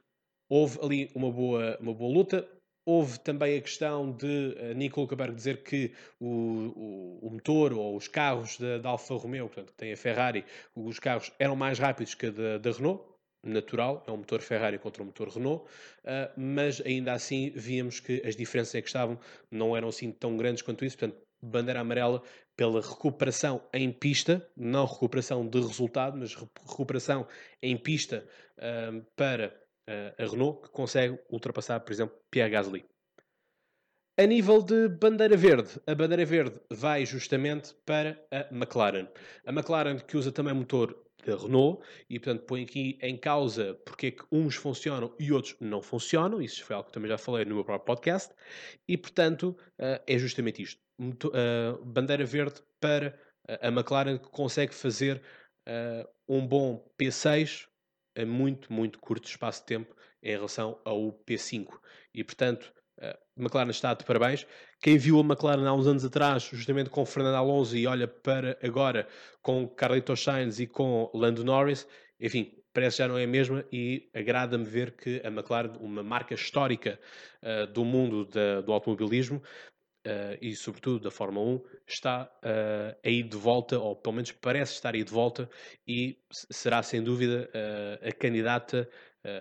houve 0.48 0.78
ali 0.82 1.10
uma 1.14 1.30
boa, 1.30 1.76
uma 1.80 1.92
boa 1.92 2.12
luta. 2.12 2.48
Houve 2.86 3.20
também 3.20 3.58
a 3.58 3.60
questão 3.60 4.10
de 4.12 4.56
uh, 4.58 4.74
Nico 4.74 5.02
Hulkenberg 5.02 5.34
dizer 5.34 5.62
que 5.62 5.92
o, 6.18 6.26
o, 6.26 7.18
o, 7.26 7.30
motor 7.30 7.74
ou 7.74 7.94
os 7.94 8.08
carros 8.08 8.56
da, 8.56 8.88
Alfa 8.88 9.14
Romeo, 9.14 9.46
portanto, 9.46 9.72
que 9.72 9.76
tem 9.76 9.92
a 9.92 9.96
Ferrari, 9.96 10.42
os 10.74 10.98
carros 10.98 11.30
eram 11.38 11.54
mais 11.54 11.78
rápidos 11.78 12.14
que 12.14 12.26
a 12.28 12.30
da 12.30 12.70
Renault, 12.70 13.04
natural, 13.42 14.04
é 14.06 14.10
um 14.10 14.18
motor 14.18 14.40
Ferrari 14.40 14.78
contra 14.78 15.02
um 15.02 15.06
motor 15.06 15.28
Renault, 15.28 15.64
uh, 16.04 16.32
mas 16.36 16.80
ainda 16.84 17.12
assim 17.12 17.50
víamos 17.54 18.00
que 18.00 18.22
as 18.24 18.36
diferenças 18.36 18.74
em 18.74 18.82
que 18.82 18.88
estavam 18.88 19.18
não 19.50 19.76
eram 19.76 19.88
assim 19.88 20.10
tão 20.10 20.36
grandes 20.36 20.62
quanto 20.62 20.84
isso, 20.84 20.98
portanto, 20.98 21.20
bandeira 21.40 21.80
amarela 21.80 22.22
pela 22.56 22.80
recuperação 22.80 23.62
em 23.72 23.92
pista, 23.92 24.44
não 24.56 24.84
recuperação 24.84 25.46
de 25.46 25.60
resultado, 25.60 26.18
mas 26.18 26.34
recuperação 26.34 27.26
em 27.62 27.76
pista 27.76 28.26
uh, 28.58 29.04
para 29.14 29.54
uh, 29.88 30.22
a 30.22 30.26
Renault, 30.26 30.62
que 30.62 30.68
consegue 30.70 31.18
ultrapassar, 31.30 31.80
por 31.80 31.92
exemplo, 31.92 32.16
Pierre 32.30 32.50
Gasly. 32.50 32.84
A 34.20 34.26
nível 34.26 34.60
de 34.60 34.88
bandeira 34.88 35.36
verde, 35.36 35.80
a 35.86 35.94
bandeira 35.94 36.24
verde 36.24 36.60
vai 36.68 37.06
justamente 37.06 37.72
para 37.86 38.20
a 38.32 38.52
McLaren. 38.52 39.06
A 39.46 39.52
McLaren 39.52 40.00
que 40.00 40.16
usa 40.16 40.32
também 40.32 40.52
motor 40.52 41.04
da 41.24 41.36
Renault 41.36 41.84
e, 42.10 42.18
portanto, 42.18 42.44
põe 42.44 42.64
aqui 42.64 42.98
em 43.00 43.16
causa 43.16 43.80
porque 43.86 44.08
é 44.08 44.10
que 44.10 44.24
uns 44.32 44.56
funcionam 44.56 45.14
e 45.20 45.30
outros 45.30 45.54
não 45.60 45.80
funcionam. 45.80 46.42
Isso 46.42 46.64
foi 46.64 46.74
algo 46.74 46.88
que 46.88 46.92
também 46.92 47.08
já 47.08 47.16
falei 47.16 47.44
no 47.44 47.54
meu 47.54 47.64
próprio 47.64 47.86
podcast. 47.86 48.34
E, 48.88 48.98
portanto, 48.98 49.56
uh, 49.78 50.02
é 50.04 50.18
justamente 50.18 50.62
isto. 50.62 50.80
Uh, 51.00 51.84
bandeira 51.84 52.24
verde 52.24 52.60
para 52.80 53.16
a 53.62 53.68
McLaren 53.68 54.18
que 54.18 54.28
consegue 54.30 54.74
fazer 54.74 55.22
uh, 55.68 56.08
um 56.28 56.44
bom 56.44 56.84
P6 57.00 57.68
a 58.16 58.26
muito, 58.26 58.72
muito 58.72 58.98
curto 58.98 59.28
espaço 59.28 59.60
de 59.60 59.66
tempo 59.66 59.94
em 60.20 60.32
relação 60.32 60.76
ao 60.84 61.12
P5. 61.24 61.68
E, 62.12 62.24
portanto, 62.24 62.72
a 63.00 63.16
McLaren 63.36 63.70
está 63.70 63.94
de 63.94 64.04
parabéns. 64.04 64.46
Quem 64.80 64.98
viu 64.98 65.18
a 65.18 65.22
McLaren 65.22 65.66
há 65.66 65.72
uns 65.72 65.86
anos 65.86 66.04
atrás, 66.04 66.42
justamente 66.44 66.90
com 66.90 67.04
Fernando 67.06 67.36
Alonso, 67.36 67.76
e 67.76 67.86
olha 67.86 68.08
para 68.08 68.58
agora 68.62 69.06
com 69.42 69.68
Carlitos 69.68 70.22
Sainz 70.22 70.58
e 70.58 70.66
com 70.66 71.10
Lando 71.14 71.44
Norris, 71.44 71.86
enfim, 72.20 72.52
parece 72.72 72.96
que 72.96 73.02
já 73.02 73.08
não 73.08 73.18
é 73.18 73.24
a 73.24 73.28
mesma 73.28 73.64
e 73.72 74.10
agrada-me 74.14 74.64
ver 74.64 74.92
que 74.92 75.20
a 75.24 75.28
McLaren, 75.28 75.72
uma 75.80 76.02
marca 76.02 76.34
histórica 76.34 76.98
uh, 77.42 77.66
do 77.72 77.84
mundo 77.84 78.24
da, 78.24 78.60
do 78.60 78.72
automobilismo, 78.72 79.42
Uh, 80.06 80.38
e 80.40 80.54
sobretudo 80.54 81.00
da 81.00 81.10
Fórmula 81.10 81.44
1, 81.44 81.64
está 81.86 82.30
uh, 82.36 82.98
aí 83.04 83.22
de 83.22 83.36
volta, 83.36 83.78
ou 83.78 83.94
pelo 83.94 84.14
menos 84.14 84.32
parece 84.32 84.72
estar 84.72 84.94
aí 84.94 85.04
de 85.04 85.12
volta, 85.12 85.50
e 85.86 86.18
será 86.30 86.82
sem 86.82 87.02
dúvida 87.02 87.50
uh, 87.52 88.08
a 88.08 88.12
candidata 88.12 88.88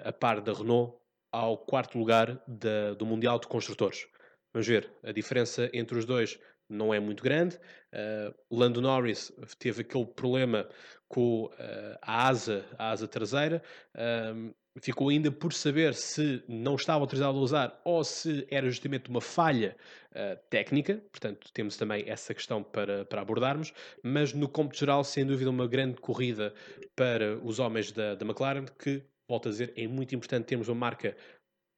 a 0.04 0.12
par 0.12 0.42
da 0.42 0.52
Renault 0.52 0.98
ao 1.32 1.58
quarto 1.58 1.98
lugar 1.98 2.42
da, 2.48 2.94
do 2.94 3.06
Mundial 3.06 3.40
de 3.40 3.48
Construtores. 3.48 4.08
Vamos 4.54 4.68
ver, 4.68 4.92
a 5.04 5.12
diferença 5.12 5.70
entre 5.74 5.98
os 5.98 6.06
dois 6.06 6.40
não 6.70 6.94
é 6.94 7.00
muito 7.00 7.24
grande. 7.24 7.58
Uh, 7.94 8.34
Lando 8.52 8.82
Norris 8.82 9.32
teve 9.58 9.82
aquele 9.82 10.06
problema 10.06 10.68
com 11.08 11.46
uh, 11.46 11.98
a 12.02 12.28
asa, 12.28 12.66
a 12.78 12.92
asa 12.92 13.08
traseira. 13.08 13.62
Uh, 13.96 14.54
ficou 14.80 15.10
ainda 15.10 15.32
por 15.32 15.54
saber 15.54 15.94
se 15.94 16.44
não 16.48 16.76
estava 16.76 17.00
autorizado 17.00 17.38
a 17.38 17.42
usar 17.42 17.82
ou 17.84 18.04
se 18.04 18.46
era 18.50 18.70
justamente 18.70 19.10
uma 19.10 19.22
falha 19.22 19.76
uh, 20.12 20.38
técnica. 20.50 21.02
Portanto, 21.12 21.52
temos 21.54 21.78
também 21.78 22.04
essa 22.08 22.34
questão 22.34 22.62
para, 22.62 23.06
para 23.06 23.22
abordarmos. 23.22 23.74
Mas, 24.04 24.34
no 24.34 24.50
cômputo 24.50 24.80
geral, 24.80 25.04
sem 25.04 25.26
dúvida, 25.26 25.50
uma 25.50 25.68
grande 25.68 26.02
corrida 26.02 26.54
para 26.96 27.38
os 27.38 27.60
homens 27.60 27.92
da, 27.92 28.16
da 28.16 28.26
McLaren 28.26 28.66
que 28.78 29.04
volto 29.28 29.48
a 29.48 29.52
dizer, 29.52 29.74
é 29.76 29.88
muito 29.88 30.16
importante 30.16 30.46
termos 30.46 30.68
uma 30.68 30.76
marca 30.76 31.16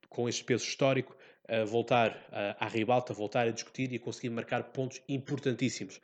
com 0.10 0.28
este 0.28 0.44
peso 0.44 0.64
histórico 0.64 1.16
a 1.48 1.64
voltar 1.64 2.28
à 2.60 2.68
ribalta, 2.68 3.12
a 3.12 3.16
voltar 3.16 3.48
a 3.48 3.52
discutir 3.52 3.92
e 3.92 3.96
a 3.96 4.00
conseguir 4.00 4.30
marcar 4.30 4.72
pontos 4.72 5.02
importantíssimos. 5.10 6.00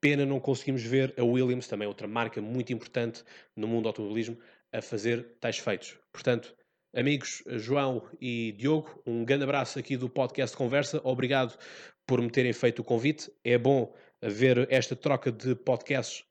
Pena 0.00 0.24
não 0.24 0.40
conseguimos 0.40 0.82
ver 0.82 1.14
a 1.18 1.24
Williams, 1.24 1.66
também 1.66 1.86
outra 1.86 2.08
marca 2.08 2.40
muito 2.40 2.72
importante 2.72 3.22
no 3.56 3.66
mundo 3.66 3.82
do 3.82 3.88
automobilismo, 3.88 4.38
a 4.72 4.80
fazer 4.80 5.36
tais 5.40 5.58
feitos. 5.58 5.98
Portanto, 6.12 6.54
amigos 6.94 7.42
João 7.46 8.08
e 8.20 8.52
Diogo, 8.52 9.02
um 9.06 9.24
grande 9.24 9.44
abraço 9.44 9.78
aqui 9.78 9.96
do 9.96 10.08
podcast 10.08 10.56
Conversa. 10.56 11.00
Obrigado 11.04 11.58
por 12.06 12.20
me 12.20 12.30
terem 12.30 12.52
feito 12.52 12.80
o 12.80 12.84
convite. 12.84 13.30
É 13.44 13.58
bom 13.58 13.94
ver 14.22 14.66
esta 14.70 14.94
troca 14.94 15.32
de 15.32 15.54
podcasts 15.54 16.24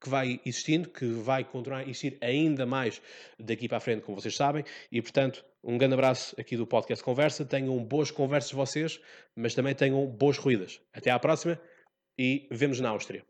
que 0.00 0.08
vai 0.08 0.40
existindo, 0.44 0.88
que 0.88 1.06
vai 1.06 1.44
continuar 1.44 1.78
a 1.78 1.82
existir 1.82 2.18
ainda 2.20 2.66
mais 2.66 3.00
daqui 3.38 3.68
para 3.68 3.78
a 3.78 3.80
frente, 3.80 4.02
como 4.02 4.20
vocês 4.20 4.36
sabem, 4.36 4.64
e 4.90 5.00
portanto, 5.00 5.44
um 5.62 5.76
grande 5.76 5.94
abraço 5.94 6.38
aqui 6.40 6.56
do 6.56 6.66
Podcast 6.66 7.04
Conversa. 7.04 7.44
Tenham 7.44 7.76
boas 7.84 8.10
conversas 8.10 8.52
vocês, 8.52 9.00
mas 9.34 9.54
também 9.54 9.74
tenham 9.74 10.06
boas 10.06 10.38
corridas. 10.38 10.80
Até 10.92 11.10
à 11.10 11.18
próxima 11.18 11.60
e 12.18 12.46
vemos 12.50 12.80
na 12.80 12.90
Áustria. 12.90 13.24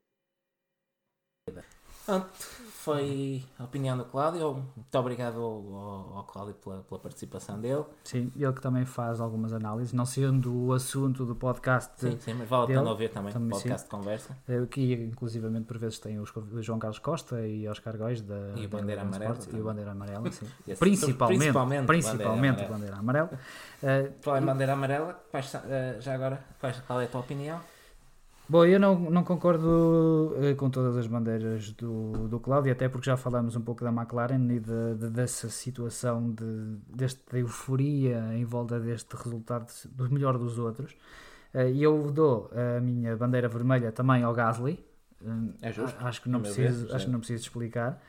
Pronto 2.04 2.65
foi 2.86 3.42
a 3.58 3.64
opinião 3.64 3.98
do 3.98 4.04
Cláudio. 4.04 4.64
Muito 4.76 4.96
obrigado 4.96 5.40
ao, 5.40 6.18
ao 6.18 6.24
Cláudio 6.24 6.54
pela, 6.54 6.84
pela, 6.84 7.00
participação 7.00 7.60
dele. 7.60 7.84
Sim, 8.04 8.30
ele 8.36 8.52
que 8.52 8.60
também 8.60 8.84
faz 8.84 9.20
algumas 9.20 9.52
análises, 9.52 9.92
não 9.92 10.06
sendo 10.06 10.54
o 10.54 10.72
assunto 10.72 11.24
do 11.24 11.34
podcast. 11.34 11.92
Sim, 11.96 12.16
sim, 12.20 12.34
mas 12.34 12.48
vale 12.48 12.62
a 12.62 12.66
pena 12.78 12.88
ouvir 12.88 13.08
também, 13.08 13.34
o 13.36 13.48
podcast 13.50 13.80
sim. 13.80 13.84
de 13.86 13.90
conversa. 13.90 14.36
Que 14.70 14.92
inclusivamente 14.92 15.64
por 15.66 15.78
vezes 15.78 15.98
tem 15.98 16.20
os, 16.20 16.30
o 16.36 16.62
João 16.62 16.78
Carlos 16.78 17.00
Costa 17.00 17.44
e 17.44 17.66
Oscar 17.66 17.96
Góis 17.98 18.22
da 18.22 18.52
e 18.54 18.66
o 18.66 18.68
Bandeira 18.68 19.02
Amarela. 19.02 19.36
E 19.52 19.60
o 19.60 19.64
Bandeira 19.64 19.90
Amarela, 19.90 20.30
sim. 20.30 20.46
principalmente, 20.78 21.38
principalmente, 21.38 21.86
principalmente 21.86 22.64
o 22.64 22.68
Bandeira 22.68 22.96
Amarela. 22.96 23.30
Uh, 23.82 24.12
Falar 24.20 24.42
em 24.42 24.46
Bandeira 24.46 24.72
Amarela, 24.74 25.20
uh, 25.34 26.00
já 26.00 26.14
agora, 26.14 26.44
qual 26.86 27.00
é 27.00 27.04
a 27.04 27.08
tua 27.08 27.20
opinião? 27.20 27.60
Bom, 28.48 28.64
eu 28.64 28.78
não, 28.78 28.98
não 29.10 29.24
concordo 29.24 30.36
uh, 30.36 30.54
com 30.56 30.70
todas 30.70 30.96
as 30.96 31.08
bandeiras 31.08 31.72
do, 31.72 32.28
do 32.28 32.38
Cláudio, 32.38 32.70
até 32.70 32.88
porque 32.88 33.06
já 33.06 33.16
falamos 33.16 33.56
um 33.56 33.60
pouco 33.60 33.82
da 33.82 33.90
McLaren 33.90 34.52
e 34.52 34.60
de, 34.60 34.94
de, 34.94 35.10
dessa 35.10 35.48
situação, 35.48 36.30
de, 36.30 36.76
desta 36.88 37.36
euforia 37.36 38.34
em 38.34 38.44
volta 38.44 38.78
deste 38.78 39.16
resultado 39.16 39.66
do 39.90 40.08
melhor 40.12 40.38
dos 40.38 40.58
outros. 40.58 40.92
Uh, 41.52 41.68
e 41.72 41.82
eu 41.82 42.12
dou 42.12 42.48
a 42.54 42.80
minha 42.80 43.16
bandeira 43.16 43.48
vermelha 43.48 43.90
também 43.90 44.22
ao 44.22 44.32
Gasly. 44.32 44.78
Uh, 45.20 45.52
é 45.60 45.72
justo. 45.72 45.96
Acho 46.06 46.22
que 46.22 46.28
não, 46.28 46.40
preciso, 46.40 46.94
acho 46.94 47.06
que 47.06 47.10
não 47.10 47.18
preciso 47.18 47.42
explicar 47.42 48.00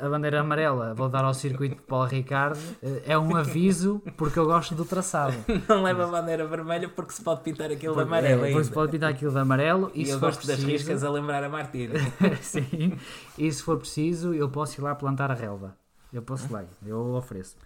a 0.00 0.08
bandeira 0.08 0.40
amarela, 0.40 0.94
vou 0.94 1.08
dar 1.08 1.24
ao 1.24 1.34
circuito 1.34 1.74
de 1.74 1.82
Paulo 1.82 2.06
Ricardo, 2.06 2.58
eh, 2.80 3.02
é 3.06 3.18
um 3.18 3.34
aviso 3.34 4.00
porque 4.16 4.38
eu 4.38 4.46
gosto 4.46 4.76
do 4.76 4.84
traçado. 4.84 5.34
Não 5.68 5.82
leva 5.82 6.04
a 6.04 6.06
bandeira 6.06 6.46
vermelha 6.46 6.88
porque 6.88 7.12
se 7.12 7.22
pode 7.22 7.40
pintar 7.40 7.70
aquilo 7.70 7.94
de 7.94 8.02
amarelo. 8.02 8.44
É, 8.44 8.52
porque 8.52 8.64
se 8.64 8.70
pode 8.70 8.92
pintar 8.92 9.10
aquilo 9.10 9.32
de 9.32 9.38
amarelo 9.38 9.90
e, 9.92 10.04
e 10.04 10.10
eu 10.10 10.20
gosto 10.20 10.38
preciso, 10.38 10.62
das 10.62 10.70
riscas 10.70 11.02
a 11.02 11.10
lembrar 11.10 11.42
a 11.42 11.48
Martina. 11.48 11.94
Sim, 12.40 12.96
e 13.36 13.50
se 13.50 13.62
for 13.62 13.76
preciso, 13.76 14.32
eu 14.32 14.48
posso 14.48 14.80
ir 14.80 14.82
lá 14.82 14.94
plantar 14.94 15.32
a 15.32 15.34
relva. 15.34 15.76
Eu 16.12 16.22
posso 16.22 16.52
lá, 16.52 16.64
eu 16.86 17.14
ofereço. 17.14 17.56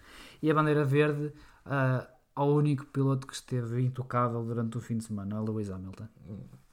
E 0.41 0.49
a 0.49 0.53
bandeira 0.53 0.83
verde 0.83 1.31
uh, 1.65 2.07
ao 2.33 2.49
único 2.49 2.85
piloto 2.85 3.27
que 3.27 3.33
esteve 3.33 3.81
intocável 3.83 4.43
durante 4.43 4.77
o 4.77 4.81
fim 4.81 4.97
de 4.97 5.03
semana, 5.03 5.37
a 5.37 5.41
Lewis 5.41 5.69
Hamilton. 5.69 6.07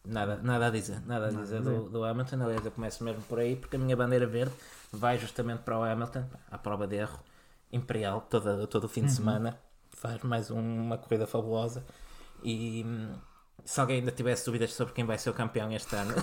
Nada, 0.06 0.38
nada 0.42 0.66
a 0.66 0.70
dizer, 0.70 1.00
nada 1.06 1.28
a 1.28 1.30
dizer 1.30 1.62
do, 1.62 1.88
do 1.88 2.04
Hamilton. 2.04 2.42
Aliás, 2.42 2.64
eu 2.64 2.70
começo 2.70 3.02
mesmo 3.02 3.22
por 3.22 3.38
aí 3.38 3.56
porque 3.56 3.76
a 3.76 3.78
minha 3.78 3.96
bandeira 3.96 4.26
verde 4.26 4.52
vai 4.94 5.18
justamente 5.18 5.60
para 5.60 5.78
o 5.78 5.82
Hamilton, 5.82 6.24
à 6.50 6.58
prova 6.58 6.86
de 6.86 6.96
erro 6.96 7.20
imperial, 7.72 8.20
todo, 8.30 8.66
todo 8.66 8.84
o 8.84 8.88
fim 8.88 9.02
de 9.02 9.08
uhum. 9.08 9.14
semana. 9.14 9.58
Faz 9.90 10.22
mais 10.22 10.50
um, 10.50 10.58
uma 10.58 10.98
corrida 10.98 11.26
fabulosa. 11.26 11.84
E 12.42 12.84
hum, 12.86 13.14
se 13.64 13.80
alguém 13.80 14.00
ainda 14.00 14.10
tivesse 14.10 14.44
dúvidas 14.44 14.72
sobre 14.72 14.92
quem 14.92 15.04
vai 15.04 15.16
ser 15.18 15.30
o 15.30 15.34
campeão 15.34 15.72
este 15.72 15.94
ano, 15.96 16.14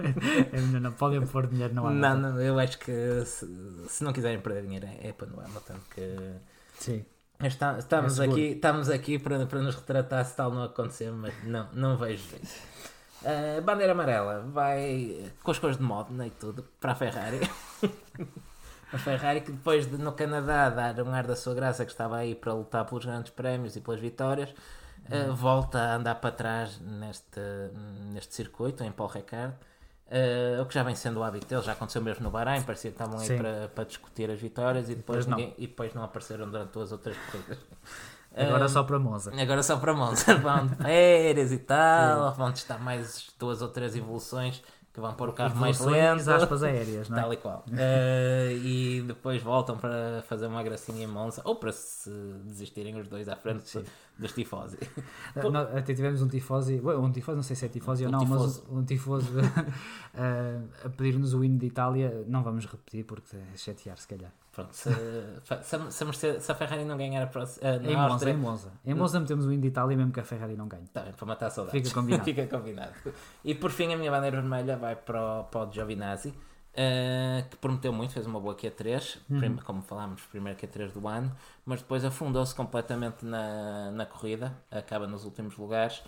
não, 0.72 0.80
não 0.80 0.92
podem 0.92 1.26
pôr 1.26 1.46
dinheiro 1.46 1.74
no 1.74 1.86
Hamilton. 1.86 2.08
Não, 2.08 2.32
não, 2.32 2.40
eu 2.40 2.58
acho 2.58 2.78
que 2.78 3.24
se, 3.24 3.46
se 3.88 4.04
não 4.04 4.12
quiserem 4.12 4.40
perder 4.40 4.62
dinheiro, 4.62 4.86
é, 4.86 5.08
é 5.08 5.12
para 5.12 5.26
no 5.26 5.40
Hamilton. 5.40 5.74
Que... 5.94 6.34
Sim. 6.78 7.04
Está, 7.40 7.78
estamos, 7.78 8.20
é 8.20 8.24
aqui, 8.24 8.40
estamos 8.40 8.88
aqui 8.88 9.18
para, 9.18 9.46
para 9.46 9.60
nos 9.60 9.74
retratar 9.74 10.24
se 10.24 10.36
tal 10.36 10.52
não 10.52 10.62
acontecer, 10.62 11.10
mas 11.10 11.34
não, 11.44 11.68
não 11.72 11.96
vejo 11.96 12.24
isso. 12.40 12.60
Uh, 13.24 13.62
bandeira 13.62 13.92
amarela 13.92 14.40
vai 14.52 15.30
com 15.42 15.50
as 15.50 15.58
cores 15.58 15.76
de 15.76 15.82
Modena 15.82 16.26
e 16.26 16.30
tudo 16.30 16.64
para 16.80 16.92
a 16.92 16.94
Ferrari. 16.94 17.40
A 18.92 18.98
Ferrari 18.98 19.40
que 19.40 19.50
depois 19.50 19.86
de 19.86 19.96
no 19.96 20.12
Canadá 20.12 20.68
dar 20.68 21.00
um 21.00 21.14
ar 21.14 21.26
da 21.26 21.34
sua 21.34 21.54
graça 21.54 21.82
que 21.82 21.90
estava 21.90 22.18
aí 22.18 22.34
para 22.34 22.52
lutar 22.52 22.84
pelos 22.84 23.06
grandes 23.06 23.32
prémios 23.32 23.74
e 23.74 23.80
pelas 23.80 23.98
vitórias, 23.98 24.50
uh, 24.50 25.34
volta 25.34 25.78
a 25.78 25.94
andar 25.94 26.16
para 26.16 26.30
trás 26.30 26.78
neste, 26.78 27.40
neste 28.12 28.34
circuito, 28.34 28.84
em 28.84 28.92
Paul 28.92 29.08
Ricard. 29.08 29.54
Uh, 30.08 30.60
o 30.60 30.66
que 30.66 30.74
já 30.74 30.82
vem 30.82 30.94
sendo 30.94 31.20
o 31.20 31.22
hábito 31.22 31.46
dele, 31.46 31.62
já 31.62 31.72
aconteceu 31.72 32.02
mesmo 32.02 32.22
no 32.22 32.30
Bahrein, 32.30 32.60
parecia 32.64 32.90
que 32.90 33.02
estavam 33.02 33.18
aí 33.18 33.34
para, 33.34 33.68
para 33.68 33.84
discutir 33.84 34.30
as 34.30 34.38
vitórias 34.38 34.90
e 34.90 34.94
depois, 34.94 35.24
ninguém, 35.24 35.46
não. 35.46 35.54
e 35.56 35.66
depois 35.66 35.94
não 35.94 36.02
apareceram 36.04 36.50
durante 36.50 36.72
duas 36.72 36.92
ou 36.92 36.98
três 36.98 37.16
corridas. 37.30 37.58
Agora 38.34 38.66
uh, 38.66 38.68
só 38.68 38.82
para 38.82 38.98
Monza. 38.98 39.32
Agora 39.36 39.62
só 39.62 39.76
para 39.76 39.94
Monza. 39.94 40.34
Vão 40.40 40.66
de 40.66 40.76
férias 40.76 41.52
e 41.52 41.58
tal, 41.58 42.32
vão 42.34 42.50
testar 42.52 42.78
mais 42.78 43.30
duas 43.38 43.60
ou 43.60 43.68
três 43.68 43.94
evoluções 43.94 44.62
que 44.92 45.00
vão 45.00 45.14
pôr 45.14 45.30
o 45.30 45.32
carro 45.32 45.56
mais 45.56 45.80
lento. 45.80 46.30
aspas 46.30 46.62
aéreas, 46.62 47.08
não 47.08 47.18
é? 47.18 47.22
Tal 47.22 47.32
e 47.32 47.36
qual. 47.38 47.64
Uh, 47.68 48.52
e 48.62 49.02
depois 49.06 49.42
voltam 49.42 49.78
para 49.78 50.22
fazer 50.28 50.46
uma 50.46 50.62
gracinha 50.62 51.04
em 51.04 51.06
Monza, 51.06 51.40
ou 51.44 51.56
para 51.56 51.72
se 51.72 52.10
desistirem 52.44 52.98
os 53.00 53.08
dois 53.08 53.28
à 53.28 53.34
frente 53.34 53.68
Sim. 53.68 53.84
Dos 54.18 54.32
tifosi. 54.32 54.78
Até 55.76 55.94
tivemos 55.94 56.22
um 56.22 56.28
tifosi, 56.28 56.80
um 56.80 57.10
tifosi, 57.10 57.36
não 57.36 57.42
sei 57.42 57.56
se 57.56 57.66
é 57.66 57.68
tifosi 57.68 58.04
um 58.04 58.06
ou 58.06 58.12
não, 58.12 58.20
tifoso. 58.20 58.64
mas 58.68 58.78
um 58.78 58.84
tifosi 58.84 59.28
uh, 59.30 59.42
a 60.84 60.88
pedir-nos 60.90 61.34
o 61.34 61.42
hino 61.44 61.58
de 61.58 61.66
Itália. 61.66 62.24
Não 62.26 62.42
vamos 62.42 62.66
repetir 62.66 63.04
porque 63.04 63.36
é 63.36 63.56
chatear, 63.56 63.98
se 63.98 64.08
calhar. 64.08 64.32
Pronto, 64.52 64.74
se, 64.74 64.90
se, 66.12 66.40
se, 66.40 66.52
a 66.52 66.54
Ferrari 66.54 66.84
não 66.84 66.98
ganhar 66.98 67.22
a 67.22 67.26
próxima. 67.26 67.66
Uh, 67.66 67.90
em, 67.90 67.96
Monza, 67.96 68.30
em 68.30 68.36
Monza. 68.36 68.72
Em 68.84 68.94
Monza 68.94 69.20
metemos 69.20 69.46
o 69.46 69.52
hino 69.52 69.62
de 69.62 69.68
Itália 69.68 69.96
mesmo 69.96 70.12
que 70.12 70.20
a 70.20 70.24
Ferrari 70.24 70.56
não 70.56 70.68
ganhe. 70.68 70.86
Tá 70.88 71.02
bem, 71.02 71.12
para 71.12 71.26
matar 71.26 71.46
a 71.46 71.50
saudade. 71.50 71.80
Fica 71.80 71.94
combinado. 71.94 72.24
Fica 72.26 72.46
combinado. 72.46 72.92
E 73.42 73.54
por 73.54 73.70
fim, 73.70 73.94
a 73.94 73.96
minha 73.96 74.10
bandeira 74.10 74.40
vermelha 74.40 74.76
vai 74.76 74.94
para 74.94 75.40
o, 75.40 75.44
para 75.44 75.68
o 75.68 75.72
Giovinazzi, 75.72 76.34
uh, 76.72 77.48
que 77.48 77.56
prometeu 77.56 77.92
muito, 77.92 78.12
fez 78.12 78.26
uma 78.26 78.40
boa 78.40 78.54
Q3, 78.54 79.18
uhum. 79.30 79.56
como 79.58 79.82
falámos, 79.82 80.22
primeiro 80.22 80.58
Q3 80.58 80.92
do 80.92 81.06
ano, 81.06 81.34
mas 81.64 81.80
depois 81.80 82.04
afundou-se 82.04 82.54
completamente 82.54 83.24
na, 83.24 83.90
na 83.90 84.06
corrida, 84.06 84.56
acaba 84.70 85.06
nos 85.06 85.24
últimos 85.24 85.56
lugares. 85.56 86.02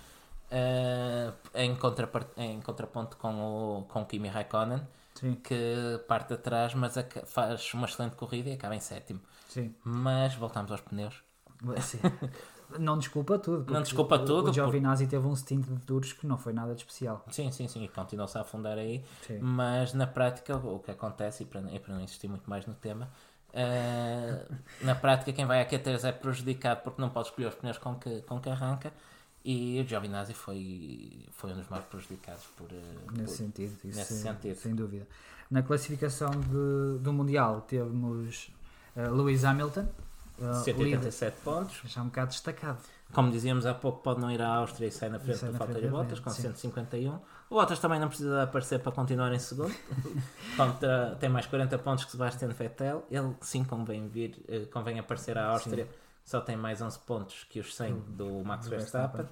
Uh, 0.50 1.32
em, 1.54 1.76
em 2.36 2.60
contraponto 2.60 3.16
com 3.16 3.78
o, 3.78 3.82
com 3.84 4.02
o 4.02 4.06
Kimi 4.06 4.28
Raikkonen, 4.28 4.82
Sim. 5.14 5.34
que 5.36 6.00
parte 6.06 6.34
atrás, 6.34 6.74
mas 6.74 6.94
faz 7.26 7.72
uma 7.74 7.86
excelente 7.86 8.14
corrida 8.16 8.50
e 8.50 8.52
acaba 8.52 8.76
em 8.76 8.80
sétimo. 8.80 9.20
Sim. 9.48 9.74
Mas 9.82 10.34
voltamos 10.34 10.70
aos 10.70 10.80
pneus. 10.80 11.22
Sim. 11.80 11.98
não 12.78 12.98
desculpa 12.98 13.38
tudo. 13.38 13.72
Não 13.72 13.82
desculpa 13.82 14.16
o, 14.16 14.24
tudo. 14.24 14.50
O 14.50 14.52
Giovinazzi 14.52 15.04
por... 15.04 15.10
teve 15.10 15.26
um 15.26 15.36
stint 15.36 15.66
de 15.66 15.74
duros 15.86 16.12
que 16.12 16.26
não 16.26 16.36
foi 16.36 16.52
nada 16.52 16.74
de 16.74 16.80
especial. 16.80 17.24
Sim, 17.30 17.50
sim, 17.50 17.68
sim. 17.68 17.84
E 17.84 17.88
continuou-se 17.88 18.36
a 18.38 18.42
afundar 18.42 18.78
aí. 18.78 19.04
Sim. 19.26 19.38
Mas 19.40 19.94
na 19.94 20.06
prática, 20.06 20.56
o 20.56 20.78
que 20.78 20.90
acontece, 20.90 21.42
e 21.42 21.46
para, 21.46 21.60
e 21.72 21.78
para 21.78 21.94
não 21.94 22.00
insistir 22.00 22.28
muito 22.28 22.48
mais 22.48 22.66
no 22.66 22.74
tema, 22.74 23.08
uh, 23.50 24.54
na 24.82 24.94
prática, 24.94 25.32
quem 25.32 25.46
vai 25.46 25.60
a 25.60 25.68
Q3 25.68 26.04
é 26.04 26.12
prejudicado 26.12 26.82
porque 26.82 27.00
não 27.00 27.10
pode 27.10 27.28
escolher 27.28 27.48
os 27.48 27.54
pneus 27.54 27.78
com 27.78 27.94
que, 27.96 28.22
com 28.22 28.40
que 28.40 28.48
arranca. 28.48 28.92
E 29.44 29.80
o 29.80 29.86
Giovinazzi 29.86 30.32
foi, 30.32 31.26
foi 31.32 31.52
um 31.52 31.56
dos 31.56 31.68
mais 31.68 31.84
prejudicados 31.84 32.44
por, 32.56 32.66
eh, 32.72 32.76
nesse, 33.12 33.24
por, 33.24 33.28
sentido, 33.28 33.78
isso 33.84 33.98
nesse 33.98 34.22
sentido. 34.22 34.56
Sem 34.56 34.74
dúvida. 34.74 35.06
Na 35.50 35.62
classificação 35.62 36.30
de, 36.30 36.98
do 36.98 37.12
Mundial 37.12 37.60
temos 37.60 38.50
uh, 38.96 39.14
Lewis 39.14 39.44
Hamilton, 39.44 39.86
uh, 40.38 40.54
187 40.64 41.40
pontos. 41.42 41.80
Já 41.84 42.02
um 42.02 42.06
bocado 42.06 42.30
destacado. 42.30 42.78
Como 43.12 43.30
dizíamos 43.30 43.64
há 43.66 43.74
pouco, 43.74 44.02
pode 44.02 44.20
não 44.20 44.30
ir 44.30 44.42
à 44.42 44.48
Áustria 44.48 44.88
e 44.88 44.90
sair 44.90 45.10
na 45.10 45.20
frente 45.20 45.44
do 45.44 45.52
falta 45.54 45.80
de 45.80 45.86
Bottas, 45.88 46.18
com 46.18 46.30
sim. 46.30 46.42
151. 46.42 47.14
O 47.14 47.20
Bottas 47.50 47.78
também 47.78 48.00
não 48.00 48.08
precisa 48.08 48.42
aparecer 48.42 48.80
para 48.80 48.90
continuar 48.90 49.32
em 49.32 49.38
segundo. 49.38 49.74
Contra, 50.56 51.16
tem 51.20 51.28
mais 51.28 51.46
40 51.46 51.78
pontos 51.78 52.04
que 52.04 52.10
Sebastian 52.10 52.48
Vettel. 52.48 53.04
Ele 53.10 53.34
sim 53.40 53.62
convém 53.62 54.08
vir, 54.08 54.42
convém 54.72 54.98
aparecer 54.98 55.38
à 55.38 55.46
Áustria. 55.46 55.84
Sim 55.84 56.04
só 56.24 56.40
tem 56.40 56.56
mais 56.56 56.80
11 56.80 56.98
pontos 57.00 57.44
que 57.44 57.60
os 57.60 57.74
100 57.74 57.92
hum, 57.92 58.02
do 58.08 58.44
Max 58.44 58.66
Verstappen, 58.66 59.26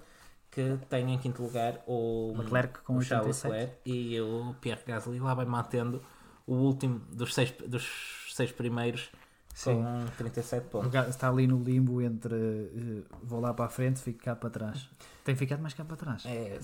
que 0.50 0.78
tem 0.88 1.12
em 1.12 1.18
quinto 1.18 1.42
lugar 1.42 1.82
o 1.86 2.34
Leclerc 2.36 2.80
com 2.80 2.96
o 2.96 3.03
Charles 3.03 3.42
Leclerc 3.42 3.74
e 3.86 4.20
o 4.20 4.55
Pierre 4.61 4.82
Gasly 4.86 5.18
lá 5.18 5.32
vai 5.32 5.46
mantendo 5.46 6.03
o 6.46 6.55
último 6.55 7.00
dos 7.11 7.34
seis, 7.34 7.50
dos 7.66 8.30
seis 8.34 8.53
primeiros 8.53 9.11
Sim. 9.53 9.82
com 9.82 10.07
37 10.16 10.68
pontos. 10.68 10.94
Está 11.09 11.28
ali 11.28 11.46
no 11.46 11.62
limbo 11.62 12.00
entre 12.00 12.34
uh, 12.34 13.05
vou 13.22 13.40
lá 13.40 13.53
para 13.53 13.66
a 13.66 13.68
frente, 13.68 14.00
fico 14.00 14.22
cá 14.22 14.34
para 14.34 14.50
trás. 14.50 14.88
Tem 15.24 15.36
ficado 15.36 15.61
mais 15.61 15.74
cá 15.74 15.84
para 15.84 15.96
trás. 15.96 16.24
É, 16.26 16.59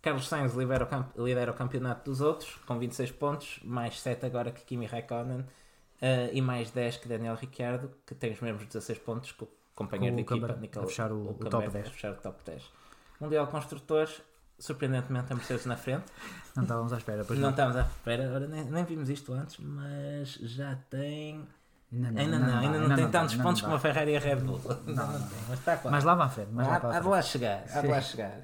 Carlos 0.00 0.28
Sainz 0.28 0.54
lidera 0.54 0.88
o, 1.16 1.24
lidera 1.24 1.52
o 1.52 1.54
campeonato 1.54 2.10
dos 2.10 2.20
outros 2.20 2.56
com 2.66 2.78
26 2.78 3.12
pontos, 3.12 3.60
mais 3.62 4.00
7 4.00 4.26
agora 4.26 4.50
que 4.50 4.62
Kimi 4.64 4.86
Raikkonen 4.86 5.40
uh, 5.40 5.46
e 6.32 6.40
mais 6.40 6.70
10 6.70 6.96
que 6.98 7.08
Daniel 7.08 7.36
Ricciardo, 7.36 7.90
que 8.04 8.14
tem 8.14 8.32
os 8.32 8.40
mesmos 8.40 8.66
16 8.66 8.98
pontos 8.98 9.34
companheiro 9.74 10.16
de 10.16 10.22
equipa, 10.22 10.56
Nicolas, 10.60 10.86
a 10.86 10.88
fechar 10.88 11.12
o, 11.12 11.16
o, 11.16 11.30
o 11.30 11.34
top 11.34 11.68
10. 11.70 11.86
A 11.86 11.90
fechar 11.90 12.12
o 12.12 12.16
top 12.16 12.42
10. 12.44 12.70
Mundial 13.20 13.46
Construtores, 13.46 14.20
surpreendentemente 14.58 15.32
a 15.32 15.36
Mercedes 15.36 15.66
na 15.66 15.76
frente. 15.76 16.04
Não 16.56 16.64
estávamos 16.64 16.92
à 16.92 16.96
espera, 16.98 17.24
pois 17.24 17.38
não. 17.38 17.46
Não 17.46 17.50
estávamos 17.50 17.76
à 17.76 17.82
espera, 17.82 18.32
Ora, 18.32 18.46
nem, 18.46 18.64
nem 18.64 18.84
vimos 18.84 19.08
isto 19.08 19.32
antes, 19.32 19.58
mas 19.58 20.34
já 20.34 20.76
tem. 20.90 21.46
Ainda 21.92 22.10
não, 22.10 22.20
ainda 22.20 22.38
não, 22.38 22.46
não, 22.46 22.58
ainda 22.58 22.78
não, 22.78 22.88
não 22.88 22.96
tem 22.96 23.10
tantos 23.10 23.34
pontos 23.36 23.60
como 23.60 23.74
a 23.74 23.78
Ferrari 23.78 24.12
e 24.12 24.16
a 24.16 24.20
Red 24.20 24.36
Bull. 24.36 24.60
Não, 24.86 24.94
não, 24.94 25.28
tem, 25.28 25.38
mas 25.48 25.58
está 25.58 25.76
quase. 25.76 25.94
Mas 25.94 26.04
lá 26.04 26.14
vai 26.14 26.30
frente. 26.30 26.48
Mas 26.50 26.66
há, 26.66 26.76
há 26.76 27.00
de 27.00 27.08
lá 27.08 27.22
chegar, 27.22 27.64
há 27.70 27.80
de 27.80 27.86
lá 27.86 28.00
chegar. 28.00 28.40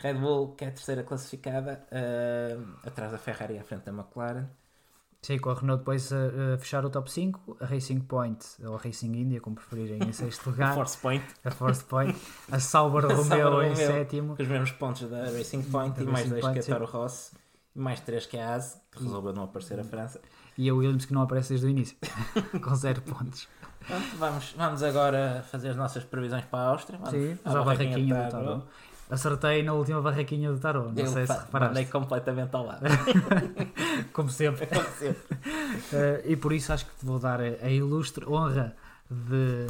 Red 0.00 0.14
Bull, 0.14 0.54
que 0.54 0.64
é 0.64 0.68
a 0.68 0.70
terceira 0.70 1.02
classificada, 1.02 1.86
uh, 1.92 2.86
atrás 2.86 3.12
da 3.12 3.18
Ferrari 3.18 3.58
à 3.58 3.62
frente 3.62 3.84
da 3.84 3.92
McLaren. 3.92 4.46
Sim, 5.20 5.38
com 5.38 5.50
a 5.50 5.54
Renault 5.54 5.80
depois 5.80 6.12
a, 6.12 6.54
a, 6.54 6.58
fechar 6.58 6.84
o 6.84 6.90
top 6.90 7.10
5, 7.10 7.58
a 7.60 7.66
Racing 7.66 8.00
Point, 8.00 8.44
ou 8.64 8.76
a 8.76 8.78
Racing 8.78 9.12
India, 9.14 9.40
como 9.40 9.56
preferirem, 9.56 9.98
em 10.08 10.12
sexto 10.12 10.46
lugar. 10.50 10.70
a 10.70 10.74
Force 10.74 10.96
Point. 10.96 11.24
A 11.44 11.50
Force 11.50 11.84
Point. 11.84 12.16
A 12.50 12.60
Sauber 12.60 13.04
Romeo 13.10 13.62
em 13.62 13.74
sétimo. 13.74 14.36
Com 14.36 14.42
os 14.42 14.48
mesmos 14.48 14.70
pontos 14.72 15.08
da 15.10 15.24
Racing 15.24 15.62
Point 15.62 15.96
da 15.96 16.02
e 16.04 16.06
mais 16.06 16.28
dois 16.28 16.46
que 16.46 16.58
é 16.58 16.60
a 16.60 16.64
Toro 16.64 16.84
Rosso. 16.84 17.32
E 17.74 17.78
mais 17.78 18.00
três 18.00 18.26
que 18.26 18.36
é 18.36 18.44
a 18.44 18.54
AS, 18.54 18.80
que 18.92 19.02
resolveu 19.02 19.32
não 19.32 19.44
aparecer 19.44 19.78
a 19.78 19.84
França. 19.84 20.20
E 20.58 20.68
a 20.68 20.74
Williams 20.74 21.06
que 21.06 21.14
não 21.14 21.22
aparece 21.22 21.50
desde 21.50 21.66
o 21.66 21.70
início, 21.70 21.96
com 22.60 22.74
zero 22.74 23.00
pontos. 23.00 23.48
Pronto, 23.86 24.16
vamos, 24.18 24.54
vamos 24.56 24.82
agora 24.82 25.44
fazer 25.50 25.68
as 25.68 25.76
nossas 25.76 26.04
previsões 26.04 26.44
para 26.44 26.58
a 26.58 26.68
Áustria. 26.70 26.98
Vamos 26.98 27.12
Sim, 27.12 27.38
já 27.46 27.60
a 27.60 27.62
barraquinha 27.62 28.24
do 28.26 28.30
Tarot. 28.30 28.64
Acertei 29.08 29.62
na 29.62 29.72
última 29.72 30.02
barraquinha 30.02 30.52
do 30.52 30.58
Tarot, 30.58 30.92
não 30.92 31.02
Eu 31.02 31.06
sei 31.06 31.26
se 31.26 31.32
reparaste. 31.32 31.70
Andei 31.70 31.86
completamente 31.86 32.54
ao 32.54 32.66
lado. 32.66 32.82
Como 34.12 34.28
sempre. 34.28 34.66
Como 34.66 34.88
sempre. 34.98 35.22
Uh, 35.92 36.30
e 36.30 36.36
por 36.36 36.52
isso 36.52 36.72
acho 36.72 36.84
que 36.84 36.94
te 36.96 37.06
vou 37.06 37.18
dar 37.18 37.40
a 37.40 37.70
ilustre 37.70 38.26
honra 38.26 38.76
de, 39.10 39.66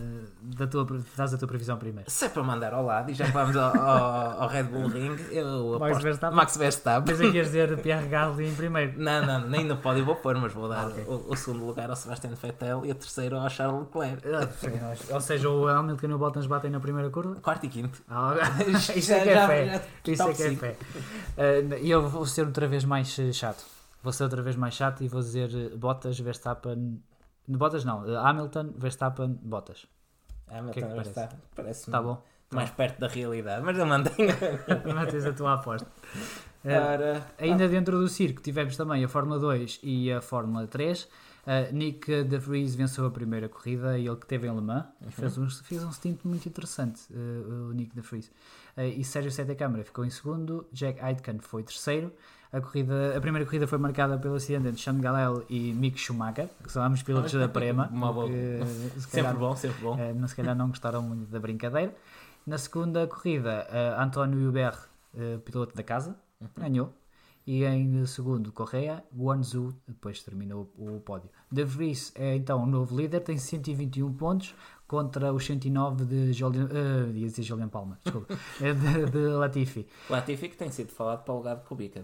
da 0.57 0.67
tua, 0.67 0.85
das 1.17 1.33
a 1.33 1.39
tua 1.39 1.47
previsão 1.47 1.77
primeiro. 1.77 2.11
Se 2.11 2.25
é 2.25 2.29
para 2.29 2.43
mandar 2.43 2.75
ao 2.75 2.85
lado 2.85 3.11
e 3.11 3.15
já 3.15 3.27
vamos 3.27 3.57
ao, 3.57 3.77
ao, 3.77 4.43
ao 4.43 4.49
Red 4.49 4.65
Bull 4.65 4.89
Ring, 4.89 5.17
eu 5.31 5.79
Max 5.79 6.03
Verstappen. 6.03 6.37
Max 6.37 6.57
Verstappen. 6.57 7.15
Pensei 7.15 7.31
que 7.31 7.37
ias 7.37 7.47
dizer 7.47 7.81
Pierre 7.81 8.09
Gasly 8.09 8.49
em 8.49 8.55
primeiro. 8.55 8.95
Não, 9.01 9.25
não, 9.25 9.49
nem 9.49 9.65
no 9.65 9.77
pódio 9.77 10.05
vou 10.05 10.17
pôr, 10.17 10.37
mas 10.37 10.53
vou 10.53 10.69
dar 10.69 10.87
ah, 10.87 10.89
okay. 10.89 11.05
o, 11.05 11.27
o, 11.29 11.37
segundo 11.37 11.65
lugar 11.65 11.89
ao 11.89 11.95
Sebastian 11.95 12.35
Vettel 12.35 12.85
e 12.85 12.91
o 12.91 12.95
terceiro 12.97 13.37
ao 13.37 13.49
Charles 13.49 13.81
Leclerc. 13.81 14.23
Ah, 14.27 15.15
ou 15.15 15.21
seja, 15.21 15.49
o 15.49 15.69
Hamilton 15.69 16.09
e 16.09 16.13
o 16.15 16.19
Bottas 16.19 16.47
batem 16.47 16.71
na 16.71 16.81
primeira 16.81 17.09
curva? 17.09 17.37
Quarto 17.37 17.65
e 17.65 17.69
quinto. 17.69 18.03
Ah, 18.09 18.35
isso 18.97 19.13
é 19.13 19.21
que 19.21 19.29
é 19.29 19.47
fé. 19.47 19.83
Isso 20.05 20.23
é 20.23 20.35
que 20.35 20.43
é 20.43 20.57
fé. 20.57 20.77
Uh, 21.37 21.75
e 21.81 21.91
eu 21.91 22.09
vou 22.09 22.27
ser 22.27 22.45
outra 22.45 22.67
vez 22.67 22.85
mais 22.85 23.09
chato. 23.33 23.65
Vou 24.03 24.13
ser 24.13 24.25
outra 24.25 24.43
vez 24.43 24.57
mais 24.57 24.75
chato 24.75 25.05
e 25.05 25.09
vou 25.09 25.21
dizer 25.21 25.51
Bottas, 25.77 26.19
Verstappen 26.19 27.01
Bottas 27.57 27.85
não, 27.85 28.07
eh, 28.07 28.17
Hamilton, 28.17 28.75
Verstappen, 28.77 29.39
Bottas. 29.43 29.87
Hamilton, 30.49 30.73
que 30.73 30.81
é 30.81 30.89
que 30.89 30.95
Verstappen, 30.95 31.39
parece, 31.55 31.57
parece 31.57 31.91
tá 31.91 32.03
bom. 32.03 32.23
mais 32.53 32.71
perto 32.71 33.01
da 33.01 33.09
realidade, 33.09 33.65
mas 33.65 33.79
eu 33.79 33.87
mantenho. 33.87 34.35
Mantens 34.95 35.25
a 35.25 35.33
tua 35.33 35.55
aposta. 35.55 35.89
Uh, 36.59 37.23
ainda 37.39 37.65
ah. 37.65 37.69
dentro 37.69 37.99
do 37.99 38.09
circo 38.09 38.43
tivemos 38.43 38.77
também 38.77 39.05
a 39.05 39.09
Fórmula 39.09 39.39
2 39.39 39.79
e 39.83 40.13
a 40.13 40.21
Fórmula 40.21 40.67
3. 40.67 41.05
Uh, 41.05 41.09
eh, 41.47 41.73
Nick 41.73 42.25
De 42.25 42.37
Vries 42.37 42.75
venceu 42.75 43.07
a 43.07 43.11
primeira 43.11 43.49
corrida, 43.49 43.97
ele 43.97 44.17
que 44.17 44.27
teve 44.27 44.49
em 44.49 44.55
Le 44.55 44.61
Mans, 44.61 44.85
uhum. 45.01 45.11
fez, 45.11 45.39
um, 45.39 45.49
fez 45.49 45.85
um 45.85 45.93
stint 45.93 46.19
muito 46.25 46.47
interessante, 46.47 47.01
uh, 47.11 47.71
o 47.71 47.73
Nick 47.73 47.95
De 47.95 48.01
Vries. 48.01 48.31
e 48.77 49.05
Sérgio 49.05 49.31
Sete 49.31 49.55
Câmara 49.55 49.85
ficou 49.85 50.05
em 50.05 50.11
segundo, 50.11 50.67
Jack 50.73 51.01
Aitken 51.01 51.39
foi 51.39 51.63
terceiro, 51.63 52.13
a, 52.53 52.61
corrida, 52.61 53.17
a 53.17 53.21
primeira 53.21 53.45
corrida 53.45 53.67
foi 53.67 53.79
marcada 53.79 54.19
pelo 54.19 54.37
acidente 54.37 54.69
entre 54.69 54.81
Sean 54.81 54.99
Galel 55.01 55.45
e 55.49 55.73
Mick 55.75 55.99
Schumacher, 55.99 56.49
que 56.63 56.73
são 56.73 56.83
ambos 56.83 57.03
pilotos 57.03 57.33
da 57.33 57.49
Prema. 57.49 57.89
Uma 57.93 58.13
boa. 58.13 58.29
sempre 58.99 59.35
bom, 59.35 59.55
sempre 59.55 59.83
bom. 59.83 59.97
Uh, 59.97 60.29
se 60.29 60.35
calhar 60.35 60.57
não 60.57 60.69
gostaram 60.69 61.03
muito 61.03 61.31
da 61.31 61.39
brincadeira. 61.39 61.95
Na 62.47 62.57
segunda 62.57 63.07
corrida, 63.07 63.67
uh, 63.71 64.01
António 64.01 64.49
Hubert, 64.49 64.79
uh, 65.15 65.39
piloto 65.41 65.77
da 65.77 65.83
casa, 65.83 66.17
uhum. 66.41 66.49
ganhou. 66.57 66.95
E 67.47 67.65
em 67.65 68.05
segundo, 68.05 68.53
Correia, 68.53 69.03
Guanzu 69.11 69.75
depois 69.87 70.23
terminou 70.23 70.71
o 70.77 71.01
pódio. 71.01 71.31
De 71.51 71.65
Vries 71.65 72.13
é 72.15 72.35
então 72.37 72.63
o 72.63 72.67
novo 72.67 72.95
líder, 72.95 73.21
tem 73.21 73.39
121 73.39 74.13
pontos 74.13 74.55
contra 74.87 75.33
os 75.33 75.47
109 75.47 76.05
de 76.05 76.33
Julian, 76.33 76.67
uh, 76.67 77.43
Julian 77.43 77.69
Palma, 77.69 77.99
desculpa, 78.03 78.35
de, 78.61 79.11
de 79.11 79.19
Latifi. 79.19 79.87
Latifi 80.11 80.49
que 80.49 80.57
tem 80.57 80.71
sido 80.71 80.91
falado 80.93 81.25
para 81.25 81.33
o 81.33 81.37
lugar 81.39 81.57
de 81.57 81.63
Kubica. 81.65 82.03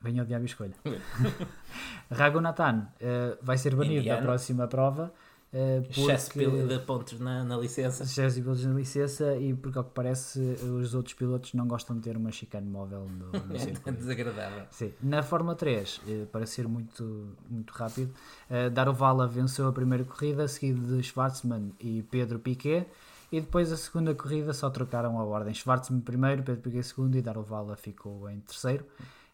Venha 0.00 0.22
ao 0.22 0.26
diabo 0.26 0.44
e 0.44 0.46
escolha. 0.46 0.74
Ragonatan 2.10 2.88
uh, 3.00 3.38
vai 3.42 3.58
ser 3.58 3.74
banido 3.74 4.00
Indiana. 4.00 4.20
da 4.20 4.26
próxima 4.26 4.66
prova. 4.66 5.12
Uh, 5.52 5.84
excesso 5.90 6.38
de 6.38 6.78
pontos 6.86 7.18
na, 7.18 7.42
na 7.42 7.56
licença. 7.56 8.04
Excesso 8.04 8.40
de 8.40 8.68
na 8.68 8.74
licença 8.74 9.36
e 9.36 9.52
porque 9.52 9.78
ao 9.78 9.84
que 9.84 9.90
parece 9.90 10.38
os 10.38 10.94
outros 10.94 11.14
pilotos 11.14 11.54
não 11.54 11.66
gostam 11.66 11.96
de 11.96 12.02
ter 12.02 12.16
uma 12.16 12.30
chicane 12.30 12.68
móvel 12.68 13.08
no, 13.08 13.32
no 13.32 13.58
circuito. 13.58 13.98
Desagradável. 13.98 14.66
Sim. 14.70 14.92
Na 15.02 15.24
Fórmula 15.24 15.56
3, 15.56 15.98
uh, 15.98 16.26
para 16.26 16.46
ser 16.46 16.68
muito, 16.68 17.36
muito 17.48 17.72
rápido, 17.72 18.14
uh, 18.48 18.70
Darovala 18.70 19.26
venceu 19.26 19.66
a 19.66 19.72
primeira 19.72 20.04
corrida, 20.04 20.46
seguido 20.46 20.96
de 20.96 21.02
Schwarzman 21.02 21.72
e 21.80 22.02
Pedro 22.04 22.38
Piquet. 22.38 22.86
E 23.32 23.40
depois 23.40 23.72
a 23.72 23.76
segunda 23.76 24.14
corrida 24.14 24.52
só 24.52 24.70
trocaram 24.70 25.18
a 25.18 25.24
ordem. 25.24 25.52
Schwarzman 25.52 26.00
primeiro, 26.00 26.42
Pedro 26.44 26.62
Piquet 26.62 26.82
segundo 26.84 27.16
e 27.16 27.22
Darovala 27.22 27.76
ficou 27.76 28.30
em 28.30 28.40
terceiro. 28.40 28.84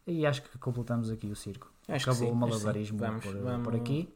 E 0.06 0.24
acho 0.24 0.42
que 0.42 0.56
completamos 0.58 1.10
aqui 1.10 1.26
o 1.26 1.36
circo. 1.36 1.70
Acho 1.88 2.10
Acabou 2.10 2.32
o 2.32 2.36
malabarismo 2.36 2.98
vamos, 2.98 3.24
por, 3.24 3.36
vamos, 3.36 3.64
por 3.64 3.74
aqui. 3.74 4.08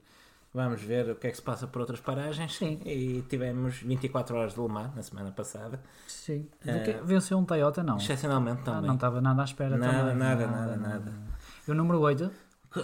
Vamos 0.52 0.82
ver 0.82 1.10
o 1.10 1.14
que 1.14 1.28
é 1.28 1.30
que 1.30 1.36
se 1.36 1.42
passa 1.42 1.66
por 1.66 1.80
outras 1.80 2.00
paragens. 2.00 2.56
Sim. 2.56 2.80
E 2.84 3.24
tivemos 3.28 3.76
24 3.76 4.36
horas 4.36 4.54
de 4.54 4.60
Le 4.60 4.68
Mans 4.68 4.94
na 4.94 5.02
semana 5.02 5.30
passada. 5.30 5.80
Sim. 6.08 6.48
Uh, 6.64 7.04
Venceu 7.04 7.38
um 7.38 7.44
Toyota, 7.44 7.82
não? 7.84 7.96
Excepcionalmente 7.96 8.62
também. 8.62 8.84
Ah, 8.84 8.86
não 8.86 8.94
estava 8.94 9.20
nada 9.20 9.42
à 9.42 9.44
espera 9.44 9.76
nada, 9.76 9.98
também. 9.98 10.16
Nada, 10.16 10.46
nada, 10.46 10.76
nada, 10.76 10.76
nada. 10.76 11.12
E 11.66 11.70
o 11.70 11.74
número 11.74 12.00
8? 12.00 12.30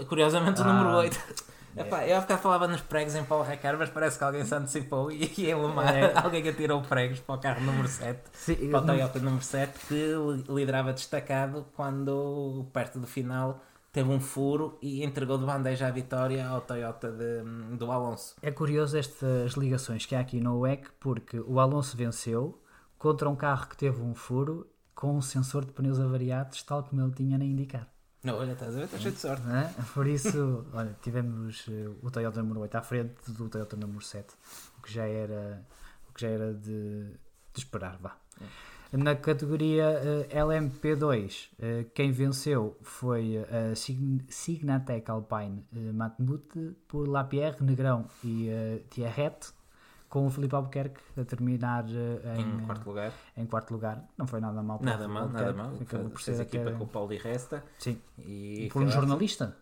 Curiosamente, 0.09 0.63
ah, 0.63 0.65
o 0.65 0.73
número 0.73 0.97
8. 0.99 1.47
É. 1.77 1.83
Epá, 1.83 2.07
eu 2.07 2.21
ficar 2.23 2.39
falava 2.39 2.67
nos 2.67 2.81
pregos 2.81 3.15
em 3.15 3.23
Paulo 3.25 3.45
Ricard, 3.45 3.79
mas 3.79 3.91
parece 3.91 4.17
que 4.17 4.25
alguém 4.25 4.45
se 4.45 4.55
antecipou 4.55 5.11
e, 5.13 5.31
e 5.37 5.51
em 5.51 5.55
Le 5.55 5.75
Mans 5.75 5.91
é. 5.91 6.13
alguém 6.19 6.49
atirou 6.49 6.81
pregos 6.83 7.21
para 7.21 7.35
o 7.35 7.39
carro 7.39 7.61
número 7.61 7.87
7, 7.87 8.21
Sim, 8.33 8.71
para 8.71 8.81
o 8.81 8.87
Toyota 8.87 9.19
número 9.19 9.45
7, 9.45 9.87
que 9.87 10.15
liderava 10.49 10.93
destacado 10.93 11.67
quando, 11.75 12.67
perto 12.73 12.99
do 12.99 13.07
final, 13.07 13.63
teve 13.93 14.11
um 14.11 14.21
furo 14.21 14.79
e 14.81 15.05
entregou 15.05 15.39
de 15.39 15.45
bandeja 15.45 15.87
a 15.87 15.91
vitória 15.91 16.47
ao 16.47 16.61
Toyota 16.61 17.13
de, 17.13 17.77
do 17.77 17.91
Alonso. 17.91 18.37
É 18.43 18.51
curioso 18.51 18.97
estas 18.97 19.53
ligações 19.53 20.07
que 20.07 20.15
há 20.15 20.21
aqui 20.21 20.41
no 20.41 20.61
WEC, 20.61 20.89
porque 20.99 21.39
o 21.41 21.61
Alonso 21.61 21.97
venceu 21.97 22.61
contra 22.99 23.29
um 23.29 23.37
carro 23.37 23.69
que 23.69 23.77
teve 23.77 24.01
um 24.01 24.15
furo 24.15 24.67
com 24.95 25.17
um 25.17 25.21
sensor 25.21 25.65
de 25.65 25.73
pneus 25.73 26.01
avariados, 26.01 26.63
tal 26.63 26.83
como 26.83 27.03
ele 27.03 27.13
tinha 27.13 27.37
na 27.37 27.45
indicar. 27.45 27.87
Não, 28.27 28.39
olha, 28.39 28.55
estás 28.55 28.75
a 28.75 28.79
ver, 28.79 28.85
estás 28.87 29.03
cheio 29.03 29.15
de 29.15 29.21
sorte. 29.21 29.43
É? 29.49 29.73
Por 29.95 30.05
isso, 30.05 30.67
olha, 30.75 30.97
tivemos 31.01 31.65
uh, 31.69 31.97
o 32.03 32.11
Toyota 32.11 32.43
número 32.43 32.59
8 32.63 32.75
à 32.75 32.83
frente 32.83 33.15
do 33.31 33.49
Toyota 33.49 33.77
número 33.77 34.01
7, 34.01 34.35
o 34.79 34.83
que 34.83 34.93
já 34.93 35.07
era, 35.07 35.65
o 36.11 36.13
que 36.13 36.23
já 36.23 36.29
era 36.31 36.53
de, 36.53 37.05
de 37.05 37.59
esperar, 37.59 37.97
vá. 37.99 38.17
É. 38.41 38.97
Na 38.97 39.15
categoria 39.15 39.85
uh, 39.91 40.27
eh, 40.29 40.41
LMP2, 40.41 41.51
uh, 41.51 41.55
eh, 41.61 41.87
quem 41.95 42.11
venceu 42.11 42.77
foi 42.83 43.39
a 43.39 43.73
uh, 43.73 43.77
Signatec 44.29 45.09
Alpine 45.09 45.65
uh, 45.73 45.95
Matmut 45.95 46.77
por 46.89 47.07
Lapierre, 47.07 47.59
Negrão 47.61 48.07
e 48.25 48.49
uh, 48.49 48.83
Thierret, 48.91 49.53
com 50.17 50.27
o 50.27 50.31
Felipe 50.31 50.55
Albuquerque 50.55 50.99
a 51.15 51.25
terminar 51.27 51.85
em, 51.91 52.41
em, 52.41 52.65
quarto 52.65 52.87
lugar. 52.87 53.13
em 53.37 53.45
quarto 53.45 53.71
lugar. 53.71 54.03
Não 54.17 54.27
foi 54.27 54.41
nada 54.41 54.63
mal. 54.63 54.81
Nada 54.83 55.07
mal, 55.07 55.29
nada 55.29 55.53
mal. 55.53 55.75
Acabou 55.79 56.09
por 56.09 56.23
ser 56.23 56.41
equipa 56.41 56.73
com 56.73 56.85
o 56.85 56.87
Paulo 56.87 57.13
e 57.13 57.19
Resta. 57.19 57.63
Sim. 57.79 58.01
E 58.19 58.67
por 58.73 58.83
um 58.83 58.91
jornalista. 58.91 59.55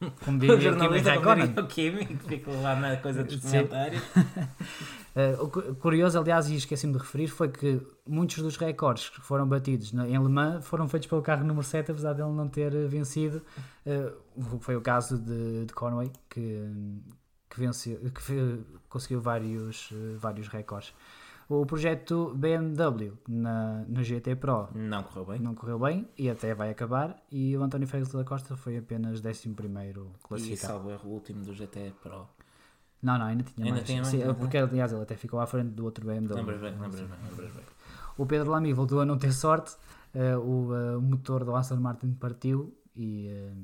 Como 0.24 0.38
diria 0.38 0.56
o 0.56 0.60
jornalista 0.60 1.60
o 1.60 1.66
Kimi, 1.66 2.06
que 2.06 2.16
fica 2.16 2.50
lá 2.52 2.74
na 2.76 2.96
coisa 2.96 3.22
dos 3.22 3.38
comentários. 3.38 4.02
uh, 4.16 5.44
o 5.44 5.74
curioso, 5.74 6.18
aliás, 6.18 6.48
e 6.48 6.54
esqueci-me 6.54 6.94
de 6.94 7.00
referir, 7.00 7.26
foi 7.26 7.50
que 7.50 7.86
muitos 8.06 8.38
dos 8.38 8.56
recordes 8.56 9.10
que 9.10 9.20
foram 9.20 9.46
batidos 9.46 9.92
em 9.92 10.18
Le 10.18 10.28
Mans 10.30 10.66
foram 10.66 10.88
feitos 10.88 11.06
pelo 11.06 11.20
carro 11.20 11.44
número 11.44 11.66
7, 11.66 11.90
apesar 11.90 12.14
dele 12.14 12.30
não 12.30 12.48
ter 12.48 12.70
vencido. 12.88 13.42
Uh, 13.84 14.58
foi 14.60 14.74
o 14.74 14.80
caso 14.80 15.18
de, 15.18 15.66
de 15.66 15.74
Conway, 15.74 16.10
que, 16.30 16.64
que, 17.48 17.60
venceu, 17.60 17.98
que 17.98 18.64
conseguiu 18.88 19.20
vários, 19.20 19.90
uh, 19.90 20.18
vários 20.18 20.48
recordes. 20.48 20.94
O 21.48 21.64
projeto 21.64 22.34
BMW 22.34 23.14
na, 23.26 23.82
no 23.88 24.04
GT 24.04 24.36
Pro 24.36 24.68
não 24.74 25.02
correu 25.02 25.24
bem. 25.24 25.38
Não 25.40 25.54
correu 25.54 25.78
bem 25.78 26.06
e 26.18 26.28
até 26.28 26.54
vai 26.54 26.70
acabar. 26.70 27.16
E 27.32 27.56
o 27.56 27.62
António 27.62 27.88
Félix 27.88 28.12
da 28.12 28.22
Costa 28.22 28.54
foi 28.54 28.76
apenas 28.76 29.24
11 29.24 29.54
classificado. 30.22 30.52
E 30.52 30.56
salvo 30.56 30.90
erro, 30.90 31.08
o 31.08 31.12
último 31.14 31.42
do 31.42 31.54
GT 31.54 31.94
Pro. 32.02 32.28
Não, 33.02 33.16
não, 33.16 33.26
ainda 33.26 33.44
tinha 33.44 33.64
ainda 33.64 33.76
mais. 33.76 33.86
Tinha 33.86 34.04
Sim, 34.04 34.24
mais 34.24 34.36
porque 34.36 34.58
aliás 34.58 34.92
ele 34.92 35.02
até 35.02 35.16
ficou 35.16 35.40
à 35.40 35.46
frente 35.46 35.70
do 35.70 35.84
outro 35.84 36.04
BMW. 36.04 36.34
Lembras 36.34 36.60
bem, 36.60 36.72
lembras 36.72 37.00
bem, 37.00 37.18
lembras 37.30 37.52
bem. 37.52 37.64
O 38.18 38.26
Pedro 38.26 38.50
Lamy 38.50 38.72
voltou 38.74 39.00
a 39.00 39.06
não 39.06 39.16
ter 39.16 39.32
sorte. 39.32 39.74
Uh, 40.14 40.38
o, 40.38 40.72
uh, 40.72 41.00
motor 41.00 41.44
do 41.44 41.54
Aston 41.54 41.76
Martin 41.76 42.12
partiu 42.12 42.74
e 42.96 43.28
uh, 43.30 43.56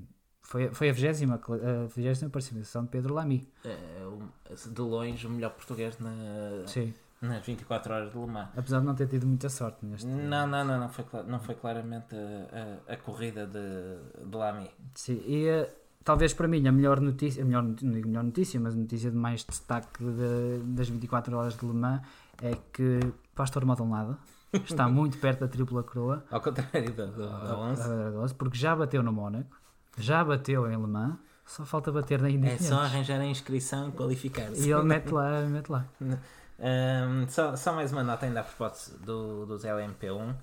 foi, 0.44 0.68
foi 0.68 0.90
a 0.90 0.92
20 0.92 1.24
a 1.24 1.86
20 1.86 2.28
participação 2.30 2.84
de 2.84 2.90
Pedro 2.90 3.14
Lamy. 3.14 3.48
É, 3.64 4.06
de 4.54 4.80
longe 4.80 5.26
o 5.26 5.30
melhor 5.30 5.50
português 5.50 5.98
na, 5.98 6.66
Sim 6.66 6.94
nas 7.24 7.44
24 7.44 7.92
horas 7.92 8.12
de 8.12 8.18
Le 8.18 8.26
Mans. 8.26 8.48
Apesar 8.56 8.80
de 8.80 8.86
não 8.86 8.94
ter 8.94 9.08
tido 9.08 9.26
muita 9.26 9.48
sorte 9.48 9.84
neste. 9.84 10.06
Não, 10.06 10.46
não, 10.46 10.64
não, 10.64 10.78
não 10.78 10.88
foi, 10.88 11.04
não 11.26 11.40
foi 11.40 11.54
claramente 11.54 12.14
a, 12.14 12.90
a, 12.90 12.94
a 12.94 12.96
corrida 12.96 13.46
de, 13.46 14.28
de 14.28 14.36
Lamy. 14.36 14.70
Sim, 14.94 15.22
e 15.26 15.48
uh, 15.48 15.66
talvez 16.04 16.34
para 16.34 16.46
mim 16.46 16.66
a 16.66 16.72
melhor 16.72 17.00
notícia, 17.00 17.42
a 17.42 17.46
melhor, 17.46 17.62
não 17.62 17.72
digo 17.74 18.08
melhor 18.08 18.24
notícia, 18.24 18.60
mas 18.60 18.74
a 18.74 18.76
notícia 18.76 19.10
de 19.10 19.16
mais 19.16 19.44
destaque 19.44 20.04
de, 20.04 20.62
das 20.74 20.88
24 20.88 21.36
horas 21.36 21.56
de 21.56 21.66
Le 21.66 21.72
Mans 21.72 22.02
é 22.42 22.54
que 22.72 23.00
Pastor 23.34 23.64
Maldonado 23.64 24.18
está 24.52 24.86
muito 24.88 25.18
perto 25.18 25.40
da 25.40 25.48
tripla 25.48 25.82
coroa. 25.82 26.24
Ao 26.30 26.40
contrário 26.40 26.92
da, 26.92 27.06
da, 27.06 27.72
da 27.74 28.34
porque 28.36 28.58
já 28.58 28.76
bateu 28.76 29.02
no 29.02 29.12
Mónaco, 29.12 29.56
já 29.98 30.24
bateu 30.24 30.70
em 30.70 30.76
Le 30.76 30.86
Mans. 30.86 31.16
Só 31.46 31.64
falta 31.64 31.92
bater 31.92 32.22
na 32.22 32.30
Indy 32.30 32.48
É 32.48 32.58
só 32.58 32.80
arranjar 32.80 33.20
a 33.20 33.26
inscrição 33.26 33.90
e 33.90 33.92
qualificar-se. 33.92 34.66
E 34.66 34.72
ele 34.72 34.82
mete 34.82 35.10
lá, 35.10 35.42
mete 35.42 35.70
lá. 35.70 35.86
Um, 36.56 37.28
só, 37.28 37.56
só 37.56 37.72
mais 37.72 37.90
uma 37.90 38.04
nota 38.04 38.26
ainda 38.26 38.40
a 38.40 38.44
propósito 38.44 38.96
do, 38.98 39.44
dos 39.44 39.64
LMP1. 39.64 40.34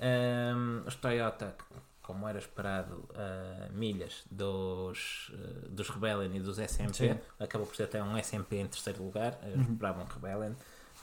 Um, 0.00 0.82
os 0.86 0.94
Toyota, 0.94 1.54
como 2.00 2.26
era 2.26 2.38
esperado, 2.38 3.04
uh, 3.10 3.72
milhas 3.72 4.24
dos, 4.30 5.30
uh, 5.34 5.68
dos 5.68 5.90
Rebellion 5.90 6.34
e 6.34 6.40
dos 6.40 6.58
SMP. 6.58 6.94
Sim. 6.94 7.18
Acabou 7.38 7.66
por 7.66 7.76
ser 7.76 7.84
até 7.84 8.02
um 8.02 8.16
SMP 8.16 8.56
em 8.56 8.66
terceiro 8.66 9.02
lugar. 9.02 9.38
Uhum. 9.42 9.72
Esperavam 9.72 10.06
Rebellion. 10.06 10.52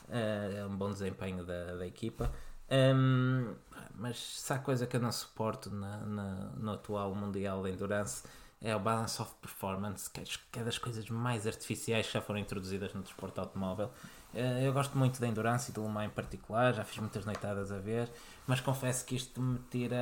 Uh, 0.08 0.66
um 0.68 0.76
bom 0.76 0.90
desempenho 0.90 1.44
da, 1.44 1.76
da 1.76 1.86
equipa. 1.86 2.32
Um, 2.70 3.54
mas 3.94 4.18
se 4.18 4.52
há 4.52 4.58
coisa 4.58 4.86
que 4.86 4.96
eu 4.96 5.00
não 5.00 5.12
suporto 5.12 5.70
na, 5.70 5.98
na, 5.98 6.34
no 6.56 6.72
atual 6.72 7.14
Mundial 7.14 7.62
de 7.62 7.70
Endurance 7.70 8.24
é 8.60 8.74
o 8.74 8.80
Balance 8.80 9.20
of 9.20 9.32
Performance, 9.40 10.10
que 10.10 10.58
é 10.58 10.64
das 10.64 10.78
coisas 10.78 11.08
mais 11.08 11.46
artificiais 11.46 12.06
que 12.06 12.12
já 12.12 12.20
foram 12.20 12.40
introduzidas 12.40 12.92
no 12.94 13.02
desporto 13.02 13.40
automóvel. 13.40 13.90
Eh, 14.34 14.66
eu 14.66 14.72
gosto 14.72 14.96
muito 14.96 15.20
da 15.20 15.26
Endurance 15.26 15.70
e 15.70 15.74
do 15.74 15.82
Le 15.82 15.88
Mans 15.88 16.06
em 16.06 16.10
particular, 16.10 16.74
já 16.74 16.84
fiz 16.84 16.98
muitas 16.98 17.24
noitadas 17.24 17.70
a 17.70 17.78
ver, 17.78 18.10
mas 18.46 18.60
confesso 18.60 19.04
que 19.04 19.14
isto 19.16 19.40
me 19.40 19.58
tira. 19.70 19.96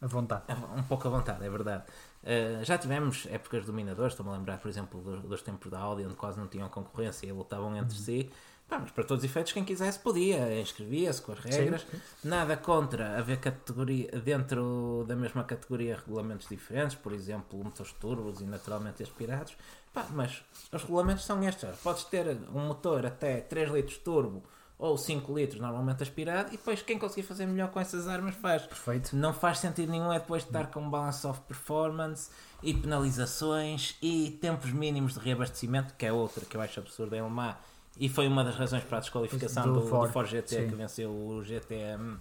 A 0.00 0.06
vontade. 0.06 0.42
Um 0.76 0.82
pouco 0.82 1.06
a 1.06 1.10
vontade, 1.10 1.44
é 1.44 1.48
verdade. 1.48 1.84
Uh, 2.24 2.64
já 2.64 2.76
tivemos 2.76 3.26
épocas 3.30 3.64
dominadoras, 3.64 4.12
estou-me 4.12 4.32
a 4.32 4.36
lembrar, 4.36 4.58
por 4.58 4.68
exemplo, 4.68 5.00
dos, 5.00 5.22
dos, 5.22 5.42
tempos 5.42 5.70
da 5.70 5.78
Audi, 5.78 6.04
onde 6.04 6.16
quase 6.16 6.38
não 6.38 6.48
tinham 6.48 6.68
concorrência 6.68 7.26
e 7.26 7.32
lutavam 7.32 7.76
entre 7.76 7.96
uhum. 7.96 8.04
si. 8.04 8.30
Pá, 8.72 8.78
mas 8.78 8.90
para 8.90 9.04
todos 9.04 9.22
os 9.22 9.30
efeitos, 9.30 9.52
quem 9.52 9.66
quisesse 9.66 9.98
podia, 9.98 10.58
inscrevia-se 10.58 11.20
com 11.20 11.32
as 11.32 11.40
regras. 11.40 11.82
Sim. 11.82 12.00
Nada 12.24 12.56
contra 12.56 13.18
haver 13.18 13.38
categoria, 13.38 14.08
dentro 14.24 15.04
da 15.06 15.14
mesma 15.14 15.44
categoria 15.44 15.94
regulamentos 15.94 16.48
diferentes, 16.48 16.96
por 16.96 17.12
exemplo, 17.12 17.62
motores 17.62 17.92
turbos 17.92 18.40
e 18.40 18.44
naturalmente 18.44 19.02
aspirados. 19.02 19.54
Pá, 19.92 20.06
mas 20.12 20.42
os 20.72 20.82
regulamentos 20.84 21.26
são 21.26 21.46
estes. 21.46 21.68
Podes 21.82 22.04
ter 22.04 22.26
um 22.50 22.66
motor 22.66 23.04
até 23.04 23.42
3 23.42 23.72
litros 23.72 23.98
turbo 23.98 24.42
ou 24.78 24.96
5 24.96 25.34
litros 25.34 25.60
normalmente 25.60 26.02
aspirado 26.02 26.48
e 26.48 26.56
depois 26.56 26.80
quem 26.80 26.98
conseguir 26.98 27.24
fazer 27.24 27.44
melhor 27.44 27.68
com 27.70 27.78
essas 27.78 28.08
armas 28.08 28.34
faz. 28.36 28.62
Perfeito. 28.62 29.14
Não 29.14 29.34
faz 29.34 29.58
sentido 29.58 29.92
nenhum 29.92 30.10
é 30.10 30.18
depois 30.18 30.44
estar 30.44 30.68
com 30.68 30.88
balance 30.88 31.26
of 31.26 31.42
performance 31.42 32.30
e 32.62 32.72
penalizações 32.72 33.98
e 34.00 34.30
tempos 34.40 34.70
mínimos 34.72 35.12
de 35.12 35.20
reabastecimento, 35.20 35.92
que 35.92 36.06
é 36.06 36.12
outra 36.12 36.46
que 36.46 36.56
eu 36.56 36.60
acho 36.62 36.80
absurda 36.80 37.18
em 37.18 37.22
Lemar 37.22 37.62
e 37.98 38.08
foi 38.08 38.26
uma 38.26 38.42
das 38.42 38.56
razões 38.56 38.84
para 38.84 38.98
a 38.98 39.00
desqualificação 39.00 39.64
do, 39.64 39.80
do, 39.80 39.86
Ford, 39.86 40.08
do 40.08 40.12
Ford 40.12 40.28
GT 40.28 40.48
sim. 40.48 40.68
que 40.68 40.74
venceu 40.74 41.10
o 41.10 41.42
GTM 41.44 42.18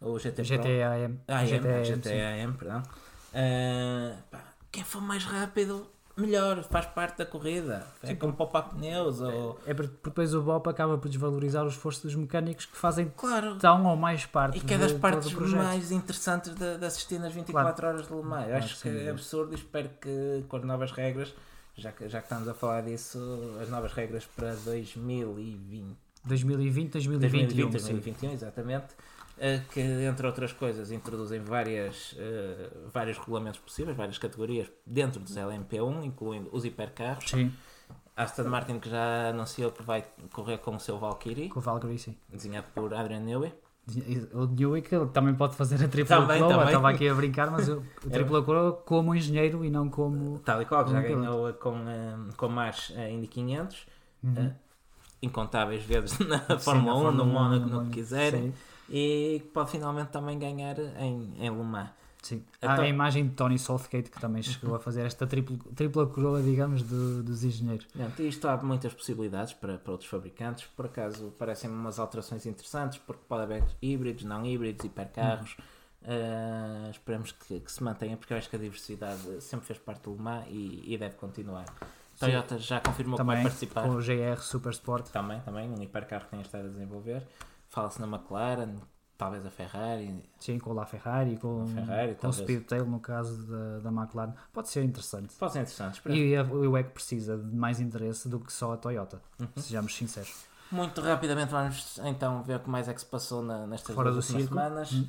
o 0.00 0.18
GT 0.18 0.44
GTAM 0.44 1.18
AM, 1.26 1.84
GTAM, 1.84 2.52
perdão. 2.52 2.82
Uh, 3.30 4.16
pá, 4.30 4.40
quem 4.70 4.84
for 4.84 5.02
mais 5.02 5.24
rápido 5.24 5.88
melhor, 6.16 6.62
faz 6.64 6.86
parte 6.86 7.18
da 7.18 7.26
corrida. 7.26 7.86
É 8.02 8.14
como 8.14 8.32
poupar 8.32 8.68
pneus. 8.68 9.20
Ou... 9.20 9.58
É, 9.66 9.70
é 9.70 9.74
porque 9.74 9.94
depois 10.04 10.34
o 10.34 10.42
BOP 10.42 10.68
acaba 10.68 10.98
por 10.98 11.08
desvalorizar 11.08 11.64
o 11.64 11.68
esforço 11.68 12.02
dos 12.02 12.14
mecânicos 12.14 12.66
que 12.66 12.76
fazem 12.76 13.12
claro. 13.16 13.56
tão 13.56 13.86
ou 13.86 13.96
mais 13.96 14.26
parte 14.26 14.58
E 14.58 14.60
que 14.60 14.74
é 14.74 14.78
das 14.78 14.92
partes 14.92 15.32
mais 15.32 15.90
interessantes 15.90 16.54
de, 16.54 16.78
de, 16.78 16.84
assistir 16.84 17.18
nas 17.18 17.32
24 17.32 17.74
claro. 17.74 17.94
horas 17.94 18.08
de 18.08 18.14
Le 18.14 18.22
Mans. 18.22 18.42
Eu 18.42 18.48
claro, 18.48 18.64
acho 18.64 18.80
que 18.80 18.88
é 18.88 19.10
absurdo 19.10 19.52
e 19.52 19.54
espero 19.56 19.90
que 20.00 20.44
com 20.48 20.56
as 20.56 20.64
novas 20.64 20.92
regras, 20.92 21.34
já 21.78 21.92
que, 21.92 22.08
já 22.08 22.18
que 22.18 22.26
estamos 22.26 22.48
a 22.48 22.54
falar 22.54 22.82
disso, 22.82 23.18
as 23.62 23.68
novas 23.70 23.92
regras 23.92 24.26
para 24.26 24.54
2020. 24.56 25.96
2020, 26.24 26.92
2021. 26.92 27.70
2020, 27.70 27.72
2021, 27.72 28.32
exatamente 28.32 28.94
uh, 29.38 29.68
que 29.72 29.80
entre 29.80 30.26
outras 30.26 30.52
coisas 30.52 30.90
introduzem 30.90 31.40
várias, 31.40 32.12
uh, 32.12 32.88
vários 32.92 33.18
regulamentos 33.18 33.60
possíveis, 33.60 33.96
várias 33.96 34.18
categorias 34.18 34.70
dentro 34.84 35.20
dos 35.20 35.36
LMP1, 35.36 36.04
incluindo 36.04 36.48
os 36.52 36.64
hipercarros. 36.64 37.30
Sim. 37.30 37.52
Aston 38.16 38.44
Martin 38.44 38.80
que 38.80 38.90
já 38.90 39.28
anunciou 39.28 39.70
que 39.70 39.82
vai 39.82 40.04
correr 40.32 40.58
com 40.58 40.74
o 40.74 40.80
seu 40.80 40.98
Valkyrie. 40.98 41.48
Com 41.48 41.60
o 41.60 41.62
Valkyrie, 41.62 41.98
sim. 41.98 42.16
Desenhado 42.28 42.66
por 42.74 42.92
Adrian 42.92 43.20
Newey. 43.20 43.54
O 44.34 44.46
Newey 44.46 44.82
que 44.82 44.96
também 45.12 45.34
pode 45.34 45.56
fazer 45.56 45.82
a 45.82 45.88
tripla 45.88 46.16
também, 46.16 46.38
coroa, 46.38 46.50
também. 46.50 46.66
estava 46.66 46.90
aqui 46.90 47.08
a 47.08 47.14
brincar, 47.14 47.50
mas 47.50 47.68
o 47.68 47.82
tripla 48.10 48.42
coroa 48.42 48.72
como 48.72 49.14
engenheiro 49.14 49.64
e 49.64 49.70
não 49.70 49.88
como. 49.88 50.38
Tal 50.40 50.60
e 50.60 50.66
qual, 50.66 50.86
já 50.86 51.00
ganhou 51.00 51.52
com, 51.54 51.74
com 52.36 52.48
mais 52.48 52.92
a 52.96 53.08
Indy 53.08 53.26
500, 53.26 53.86
uhum. 54.22 54.32
uh, 54.32 54.54
incontáveis 55.22 55.82
vezes 55.84 56.18
na 56.26 56.38
Sim, 56.38 56.58
Fórmula 56.58 57.02
na 57.04 57.08
1, 57.10 57.12
no 57.12 57.24
Mónaco, 57.24 57.66
no 57.66 57.84
que 57.86 57.92
quiserem, 57.92 58.52
e 58.90 59.42
pode 59.54 59.70
finalmente 59.70 60.08
também 60.08 60.38
ganhar 60.38 60.78
em, 60.78 61.32
em 61.38 61.50
Le 61.50 61.64
Mans. 61.64 61.88
Sim. 62.22 62.44
Há 62.60 62.72
então, 62.72 62.84
a 62.84 62.88
imagem 62.88 63.28
de 63.28 63.34
Tony 63.34 63.58
Southgate 63.58 64.10
que 64.10 64.20
também 64.20 64.42
chegou 64.42 64.74
a 64.74 64.78
fazer 64.78 65.02
esta 65.02 65.26
tripla, 65.26 65.56
tripla 65.74 66.06
coroa, 66.06 66.42
digamos, 66.42 66.82
do, 66.82 67.22
dos 67.22 67.44
engenheiros. 67.44 67.86
Pronto, 67.86 68.22
isto 68.22 68.48
há 68.48 68.56
muitas 68.56 68.92
possibilidades 68.92 69.54
para, 69.54 69.78
para 69.78 69.92
outros 69.92 70.10
fabricantes. 70.10 70.66
Por 70.76 70.86
acaso, 70.86 71.32
parecem 71.38 71.70
umas 71.70 71.98
alterações 71.98 72.44
interessantes, 72.46 72.98
porque 72.98 73.22
pode 73.28 73.42
haver 73.42 73.64
híbridos, 73.80 74.24
não 74.24 74.44
híbridos, 74.44 74.84
hipercarros. 74.84 75.56
Uh, 76.02 76.90
esperamos 76.90 77.32
que, 77.32 77.60
que, 77.60 77.72
se 77.72 77.82
mantenha, 77.82 78.16
porque 78.16 78.32
eu 78.32 78.38
acho 78.38 78.48
que 78.48 78.56
a 78.56 78.58
diversidade 78.58 79.40
sempre 79.40 79.66
fez 79.66 79.78
parte 79.78 80.02
do 80.02 80.12
Le 80.14 80.22
Mans 80.22 80.46
e, 80.48 80.94
e 80.94 80.98
deve 80.98 81.16
continuar. 81.16 81.66
Toyota 82.18 82.58
já 82.58 82.80
confirmou 82.80 83.16
também, 83.16 83.36
que 83.36 83.42
vai 83.42 83.50
participar. 83.50 83.82
Com 83.82 83.90
o 83.90 83.98
GR 83.98 84.40
Super 84.40 84.72
Sport. 84.72 85.10
Também, 85.10 85.40
também, 85.40 85.70
um 85.70 85.80
hipercarro 85.82 86.24
que 86.24 86.30
tem 86.30 86.40
estado 86.40 86.66
a 86.66 86.68
desenvolver. 86.68 87.22
Fala-se 87.68 88.00
na 88.00 88.06
McLaren, 88.06 88.76
talvez 89.18 89.44
a 89.44 89.50
Ferrari. 89.50 90.22
Sim, 90.38 90.58
com 90.58 90.78
a 90.80 90.86
Ferrari, 90.86 91.36
com, 91.36 91.66
Ferrari, 91.66 92.14
com 92.14 92.28
o 92.28 92.32
Speedtail 92.32 92.86
no 92.86 93.00
caso 93.00 93.46
da, 93.46 93.80
da 93.80 93.90
McLaren. 93.90 94.32
Pode 94.52 94.68
ser 94.68 94.84
interessante. 94.84 95.34
Pode 95.34 95.52
ser 95.52 95.58
interessante. 95.58 96.00
E 96.06 96.38
o 96.38 96.70
WEC 96.70 96.90
precisa 96.90 97.36
de 97.36 97.54
mais 97.54 97.80
interesse 97.80 98.28
do 98.28 98.38
que 98.38 98.52
só 98.52 98.72
a 98.72 98.76
Toyota, 98.76 99.20
uhum. 99.40 99.48
sejamos 99.56 99.94
sinceros. 99.94 100.46
Muito 100.70 101.00
rapidamente 101.00 101.50
vamos 101.50 101.98
então 102.04 102.42
ver 102.42 102.56
o 102.56 102.60
que 102.60 102.70
mais 102.70 102.88
é 102.88 102.94
que 102.94 103.00
se 103.00 103.06
passou 103.06 103.42
na, 103.42 103.66
nestas 103.66 103.94
Fora 103.94 104.12
duas 104.12 104.26
semanas. 104.26 104.92
Uhum. 104.92 105.08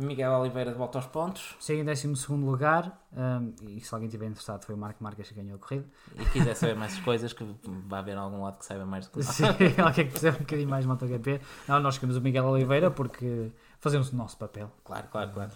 Miguel 0.00 0.32
Oliveira 0.32 0.72
de 0.72 0.78
volta 0.78 0.98
aos 0.98 1.06
pontos. 1.06 1.56
Sim, 1.60 1.80
em 1.80 1.84
12 1.84 2.06
lugar. 2.32 2.98
Um, 3.12 3.52
e 3.62 3.80
se 3.80 3.92
alguém 3.94 4.06
estiver 4.06 4.26
interessado, 4.26 4.64
foi 4.64 4.74
o 4.74 4.78
Marco 4.78 5.02
Marques 5.02 5.28
que 5.28 5.34
ganhou 5.34 5.56
a 5.56 5.58
corrida. 5.58 5.84
E 6.18 6.24
quiser 6.26 6.54
saber 6.54 6.76
mais 6.76 6.98
coisas, 7.00 7.32
que 7.32 7.44
vai 7.86 8.00
haver 8.00 8.16
algum 8.16 8.42
lado 8.42 8.58
que 8.58 8.64
saiba 8.64 8.84
mais 8.84 9.06
do 9.06 9.12
que 9.12 9.22
Sim, 9.22 9.44
alguém 9.82 10.06
que 10.06 10.12
perceba 10.12 10.36
um 10.36 10.40
bocadinho 10.40 10.68
mais 10.68 10.86
MotoGP. 10.86 11.40
Não, 11.66 11.80
nós 11.80 11.98
queremos 11.98 12.16
o 12.16 12.20
Miguel 12.20 12.44
Oliveira 12.46 12.90
porque 12.90 13.50
fazemos 13.80 14.12
o 14.12 14.16
nosso 14.16 14.36
papel. 14.36 14.70
Claro, 14.84 15.08
claro, 15.10 15.30
claro. 15.32 15.50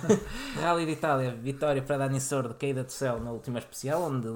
Rally 0.60 0.86
de 0.86 0.92
Itália, 0.92 1.34
vitória 1.34 1.82
para 1.82 1.98
Dani 1.98 2.20
Sordo, 2.20 2.54
caída 2.54 2.84
do 2.84 2.92
céu 2.92 3.20
na 3.20 3.32
última 3.32 3.58
especial, 3.58 4.02
onde 4.02 4.28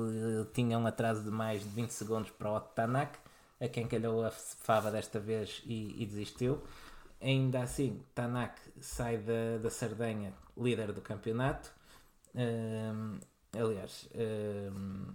tinha 0.52 0.78
um 0.78 0.86
atraso 0.86 1.22
de 1.22 1.30
mais 1.30 1.62
de 1.62 1.68
20 1.68 1.90
segundos 1.90 2.30
para 2.30 2.50
o 2.50 2.56
Otto 2.56 2.74
Tanak, 2.74 3.18
a 3.61 3.68
quem 3.68 3.86
calhou 3.86 4.24
a 4.24 4.30
fava 4.30 4.90
desta 4.90 5.18
vez 5.18 5.62
e, 5.64 6.02
e 6.02 6.06
desistiu. 6.06 6.62
Ainda 7.20 7.62
assim, 7.62 8.02
Tanak 8.14 8.60
sai 8.80 9.18
da, 9.18 9.58
da 9.60 9.70
Sardenha 9.70 10.32
líder 10.56 10.92
do 10.92 11.00
campeonato. 11.00 11.72
Um, 12.34 13.18
aliás, 13.52 14.08
um, 14.14 15.14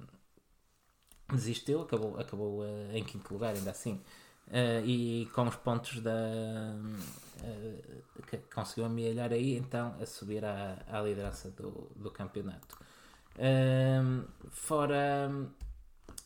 desistiu, 1.31 1.81
acabou, 1.81 2.19
acabou 2.19 2.61
uh, 2.61 2.91
em 2.93 3.03
quinto 3.03 3.33
lugar, 3.33 3.55
ainda 3.55 3.71
assim. 3.71 4.01
Uh, 4.47 4.85
e 4.85 5.25
com 5.33 5.47
os 5.47 5.55
pontos 5.55 6.01
da 6.01 6.11
uh, 6.11 8.23
que 8.27 8.37
conseguiu 8.53 8.85
amealhar 8.85 9.31
aí, 9.31 9.57
então 9.57 9.95
a 10.01 10.05
subir 10.05 10.43
à, 10.43 10.83
à 10.87 11.01
liderança 11.01 11.49
do, 11.51 11.89
do 11.95 12.11
campeonato. 12.11 12.77
fora 14.51 15.31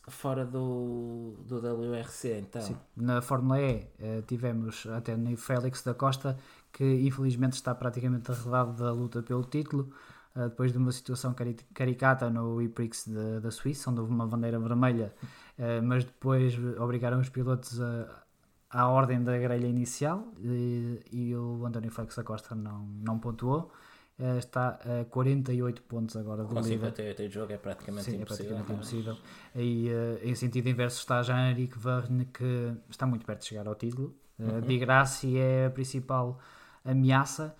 fora 0.08 0.44
do, 0.44 1.34
do 1.46 1.58
WRC, 1.58 2.38
então. 2.38 2.62
Sim. 2.62 2.76
Na 2.96 3.20
Fórmula 3.20 3.60
E 3.60 3.86
uh, 3.98 4.22
tivemos 4.26 4.86
até 4.86 5.16
no 5.16 5.36
Félix 5.36 5.82
da 5.82 5.94
Costa, 5.94 6.36
que 6.72 6.84
infelizmente 6.84 7.54
está 7.54 7.74
praticamente 7.74 8.30
arredado 8.30 8.72
da 8.72 8.92
luta 8.92 9.22
pelo 9.22 9.44
título, 9.44 9.90
uh, 10.36 10.48
depois 10.48 10.72
de 10.72 10.78
uma 10.78 10.92
situação 10.92 11.34
caricata 11.74 12.30
no 12.30 12.60
E-Prix 12.60 13.08
da 13.42 13.50
Suíça, 13.50 13.90
onde 13.90 14.00
houve 14.00 14.12
uma 14.12 14.26
bandeira 14.26 14.58
vermelha, 14.58 15.14
uh, 15.58 15.82
mas 15.82 16.04
depois 16.04 16.54
obrigaram 16.78 17.20
os 17.20 17.28
pilotos 17.28 17.80
a, 17.80 18.24
à 18.70 18.88
ordem 18.88 19.22
da 19.22 19.36
grelha 19.38 19.66
inicial 19.66 20.28
e, 20.38 21.00
e 21.10 21.36
o 21.36 21.64
António 21.64 21.90
Félix 21.90 22.16
da 22.16 22.24
Costa 22.24 22.54
não, 22.54 22.86
não 23.02 23.18
pontuou. 23.18 23.72
Uh, 24.18 24.36
está 24.36 24.80
a 25.00 25.04
48 25.04 25.80
pontos 25.82 26.16
agora 26.16 26.42
do 26.42 26.48
Com 26.48 26.60
líder. 26.60 26.86
58 26.86 27.28
de 27.28 27.34
jogo 27.34 27.52
é 27.52 27.56
praticamente 27.56 28.10
Sim, 28.10 28.16
impossível. 28.16 28.56
É 28.56 28.62
praticamente 28.62 28.72
impossível. 28.72 29.16
E 29.54 29.88
uh, 29.90 30.28
em 30.28 30.34
sentido 30.34 30.68
inverso 30.68 30.98
está 30.98 31.22
Jean-Henrique 31.22 31.78
Verne 31.78 32.24
que 32.24 32.72
está 32.90 33.06
muito 33.06 33.24
perto 33.24 33.42
de 33.42 33.46
chegar 33.46 33.68
ao 33.68 33.76
título. 33.76 34.12
Uh, 34.36 34.54
uhum. 34.54 34.78
Grassi 34.80 35.38
é 35.38 35.66
a 35.66 35.70
principal 35.70 36.36
ameaça, 36.84 37.54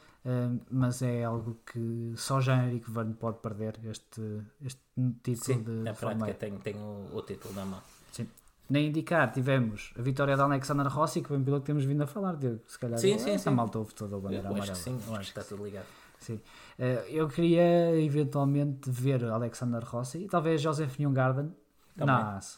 mas 0.68 1.00
é 1.00 1.22
algo 1.22 1.61
que 1.64 2.12
só 2.16 2.40
Jean-Henrique 2.40 2.90
Verne 2.90 3.14
pode 3.14 3.38
perder 3.38 3.78
este, 3.84 4.42
este 4.61 4.80
título 5.22 5.44
Sim, 5.44 5.62
de 5.62 5.70
na 5.70 5.94
prática 5.94 6.34
tem, 6.34 6.59
tem 6.59 6.74
o, 6.76 7.22
título 7.22 7.54
na 7.54 7.64
mão. 7.64 7.80
Sim. 8.11 8.26
Na 8.68 8.80
indicar 8.80 9.30
tivemos 9.32 9.92
a 9.96 10.02
vitória 10.02 10.34
de 10.34 10.42
Alexander 10.42 10.88
Rossi, 10.88 11.22
que 11.22 11.28
foi 11.28 11.36
um 11.36 11.44
piloto 11.44 11.62
que 11.62 11.66
temos 11.68 11.84
vindo 11.84 12.02
a 12.02 12.06
falar 12.06 12.36
de, 12.36 12.59
se 12.66 12.78
calhar 12.78 12.98
sim, 12.98 13.16
sim, 13.16 13.38
sim. 13.38 13.50
malta 13.50 13.78
houve 13.78 13.94
toda 13.94 14.16
a 14.16 14.18
bandeira 14.18 14.48
amarela. 14.48 14.72
Acho 14.72 14.84
que 14.84 14.90
sim, 14.90 15.14
acho 15.14 15.32
que 15.32 15.40
está 15.40 15.44
tudo 15.44 15.64
ligado. 15.64 15.86
Sim. 16.20 16.40
Uh, 16.78 16.82
eu 17.08 17.28
queria 17.28 18.00
eventualmente 18.00 18.90
ver 18.90 19.24
Alexander 19.24 19.82
Rossi 19.84 20.24
e 20.24 20.28
talvez 20.28 20.60
Joseph 20.60 20.98
Newgarden 20.98 21.54
na 21.96 22.36
AS. 22.36 22.56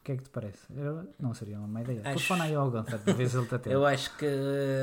O 0.00 0.02
que 0.02 0.12
é 0.12 0.16
que 0.16 0.22
te 0.22 0.30
parece? 0.30 0.66
Eu, 0.74 1.12
não 1.18 1.34
seria 1.34 1.58
uma 1.58 1.68
má 1.68 1.82
ideia. 1.82 2.00
Acho... 2.00 2.10
Telefona 2.10 2.44
aí 2.44 2.54
ao 2.54 2.70
Gunther, 2.70 3.00
talvez 3.04 3.34
ele 3.34 3.46
Eu 3.66 3.84
acho 3.84 4.16
que 4.16 4.26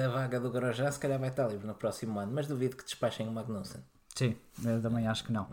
a 0.06 0.10
vaga 0.10 0.40
do 0.40 0.52
Grosjean 0.52 0.92
se 0.92 1.00
calhar 1.00 1.20
vai 1.20 1.30
estar 1.30 1.48
livre 1.48 1.66
no 1.66 1.74
próximo 1.74 2.20
ano, 2.20 2.32
mas 2.32 2.48
duvido 2.48 2.76
que 2.76 2.84
despachem 2.84 3.28
o 3.28 3.32
Magnussen. 3.32 3.82
Sim, 4.18 4.36
eu 4.66 4.82
também 4.82 5.08
acho 5.08 5.24
que 5.24 5.32
não. 5.32 5.48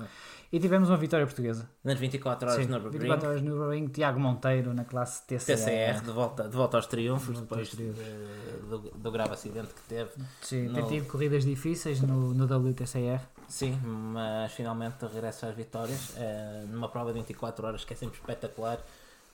E 0.51 0.59
tivemos 0.59 0.89
uma 0.89 0.97
vitória 0.97 1.27
portuguesa. 1.27 1.69
Nas 1.85 1.99
24 1.99 2.49
horas 2.49 2.63
Sim, 2.63 2.71
no 2.71 2.79
Nürburgring. 2.79 3.01
24 3.01 3.29
horas 3.29 3.43
no 3.43 3.51
Nürburgring, 3.51 3.89
Tiago 3.89 4.19
Monteiro 4.19 4.73
na 4.73 4.87
classe 4.87 5.23
TCR. 5.27 5.57
TCR, 5.57 6.03
de 6.03 6.11
volta, 6.11 6.49
de 6.49 6.57
volta 6.57 6.79
aos 6.79 6.87
triunfos, 6.87 7.27
volta 7.27 7.41
depois 7.43 7.61
aos 7.61 7.69
triunfos. 7.69 8.03
De, 8.03 8.67
do, 8.67 8.79
do, 8.79 9.13
grave 9.13 9.35
acidente 9.35 9.75
que 9.75 9.83
teve. 9.83 10.11
Sim, 10.41 10.69
no... 10.69 10.75
tem 10.75 10.87
tido 10.87 11.07
corridas 11.09 11.45
difíceis 11.45 12.01
no, 12.01 12.33
no 12.33 12.45
WTCR. 12.47 13.21
Sim, 13.47 13.79
mas 13.85 14.53
finalmente 14.53 15.05
regressa 15.05 15.49
às 15.49 15.55
vitórias, 15.55 16.17
é, 16.17 16.65
numa 16.71 16.89
prova 16.89 17.13
de 17.13 17.19
24 17.19 17.67
horas 17.67 17.85
que 17.85 17.93
é 17.93 17.97
sempre 17.97 18.19
espetacular, 18.19 18.83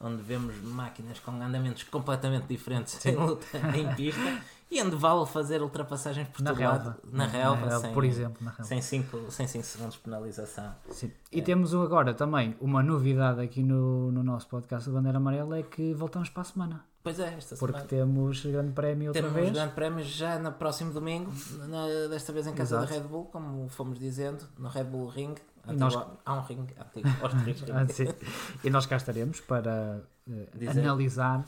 onde 0.00 0.20
vemos 0.22 0.60
máquinas 0.60 1.20
com 1.20 1.30
andamentos 1.30 1.84
completamente 1.84 2.48
diferentes 2.48 3.06
em 3.06 3.14
luta 3.14 3.46
em 3.76 3.94
pista 3.94 4.42
e 4.70 4.80
onde 4.80 4.94
vale 4.94 5.26
fazer 5.26 5.60
ultrapassagens 5.62 6.28
por 6.28 6.42
na 6.42 6.50
todo 6.50 6.58
relva. 6.60 6.76
lado, 6.76 7.00
na, 7.10 7.26
na 7.26 7.26
relva, 7.26 7.66
relva 7.66 7.80
sem, 7.80 7.92
por 7.92 8.04
exemplo, 8.04 8.36
na 8.40 8.50
relva. 8.50 8.64
sem 8.64 8.80
5 8.80 9.30
sem 9.30 9.48
cinco 9.48 9.64
segundos 9.64 9.94
de 9.94 10.00
penalização. 10.00 10.72
Sim. 10.90 11.10
E 11.32 11.40
é. 11.40 11.42
temos 11.42 11.74
agora 11.74 12.14
também 12.14 12.56
uma 12.60 12.82
novidade 12.82 13.40
aqui 13.40 13.64
no, 13.64 14.12
no 14.12 14.22
nosso 14.22 14.46
podcast 14.46 14.88
da 14.88 14.94
Bandeira 14.94 15.18
Amarela: 15.18 15.58
é 15.58 15.62
que 15.62 15.92
voltamos 15.92 16.28
para 16.28 16.42
a 16.42 16.44
semana. 16.44 16.84
Pois 17.02 17.18
é, 17.18 17.34
esta 17.34 17.56
Porque 17.56 17.80
semana. 17.80 17.88
temos 17.88 18.44
grande 18.44 18.72
prémio 18.72 19.08
outra 19.08 19.22
temos 19.22 19.34
vez. 19.34 19.46
Temos 19.46 19.58
grande 19.58 19.74
prémio 19.74 20.04
já 20.04 20.38
no 20.38 20.52
próximo 20.52 20.92
domingo, 20.92 21.32
na, 21.68 22.08
desta 22.08 22.32
vez 22.32 22.46
em 22.46 22.52
casa 22.52 22.76
Exato. 22.76 22.92
da 22.92 22.98
Red 22.98 23.08
Bull, 23.08 23.24
como 23.24 23.68
fomos 23.70 23.98
dizendo, 23.98 24.44
no 24.58 24.68
Red 24.68 24.84
Bull 24.84 25.08
Ring. 25.08 25.34
E 25.66 25.72
nós... 25.72 25.94
Há 26.24 26.34
um 26.34 26.42
ring 26.42 26.66
antigo, 26.78 27.08
ah, 27.72 27.86
E 28.62 28.70
nós 28.70 28.86
cá 28.86 28.96
estaremos 28.96 29.40
para 29.40 30.02
uh, 30.28 30.70
analisar. 30.70 31.44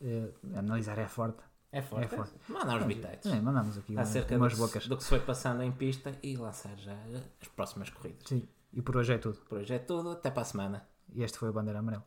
Uh, 0.00 0.32
analisar 0.56 0.98
é 0.98 1.06
forte 1.06 1.38
é 1.78 1.82
forte. 1.82 2.04
É 2.04 2.08
forte. 2.08 2.32
Mandar 2.48 2.78
os 2.78 2.86
bitites. 2.86 3.30
É, 3.30 3.40
mandamos 3.40 3.76
aqui 3.76 3.98
acerca 3.98 4.36
umas 4.36 4.54
do, 4.54 4.58
bocas. 4.58 4.86
do 4.86 4.96
que 4.96 5.02
se 5.02 5.08
foi 5.08 5.20
passando 5.20 5.62
em 5.62 5.72
pista 5.72 6.12
e 6.22 6.36
lançar 6.36 6.76
já 6.78 6.96
as 7.40 7.48
próximas 7.48 7.90
corridas. 7.90 8.22
Sim. 8.26 8.46
E 8.72 8.80
por 8.80 8.96
hoje 8.96 9.12
é 9.12 9.18
tudo. 9.18 9.38
Por 9.48 9.58
hoje 9.58 9.74
é 9.74 9.78
tudo. 9.78 10.10
Até 10.10 10.30
para 10.30 10.42
a 10.42 10.44
semana. 10.44 10.88
E 11.12 11.22
este 11.22 11.36
foi 11.38 11.48
o 11.48 11.52
Bandeira 11.52 11.80
Amarelo. 11.80 12.04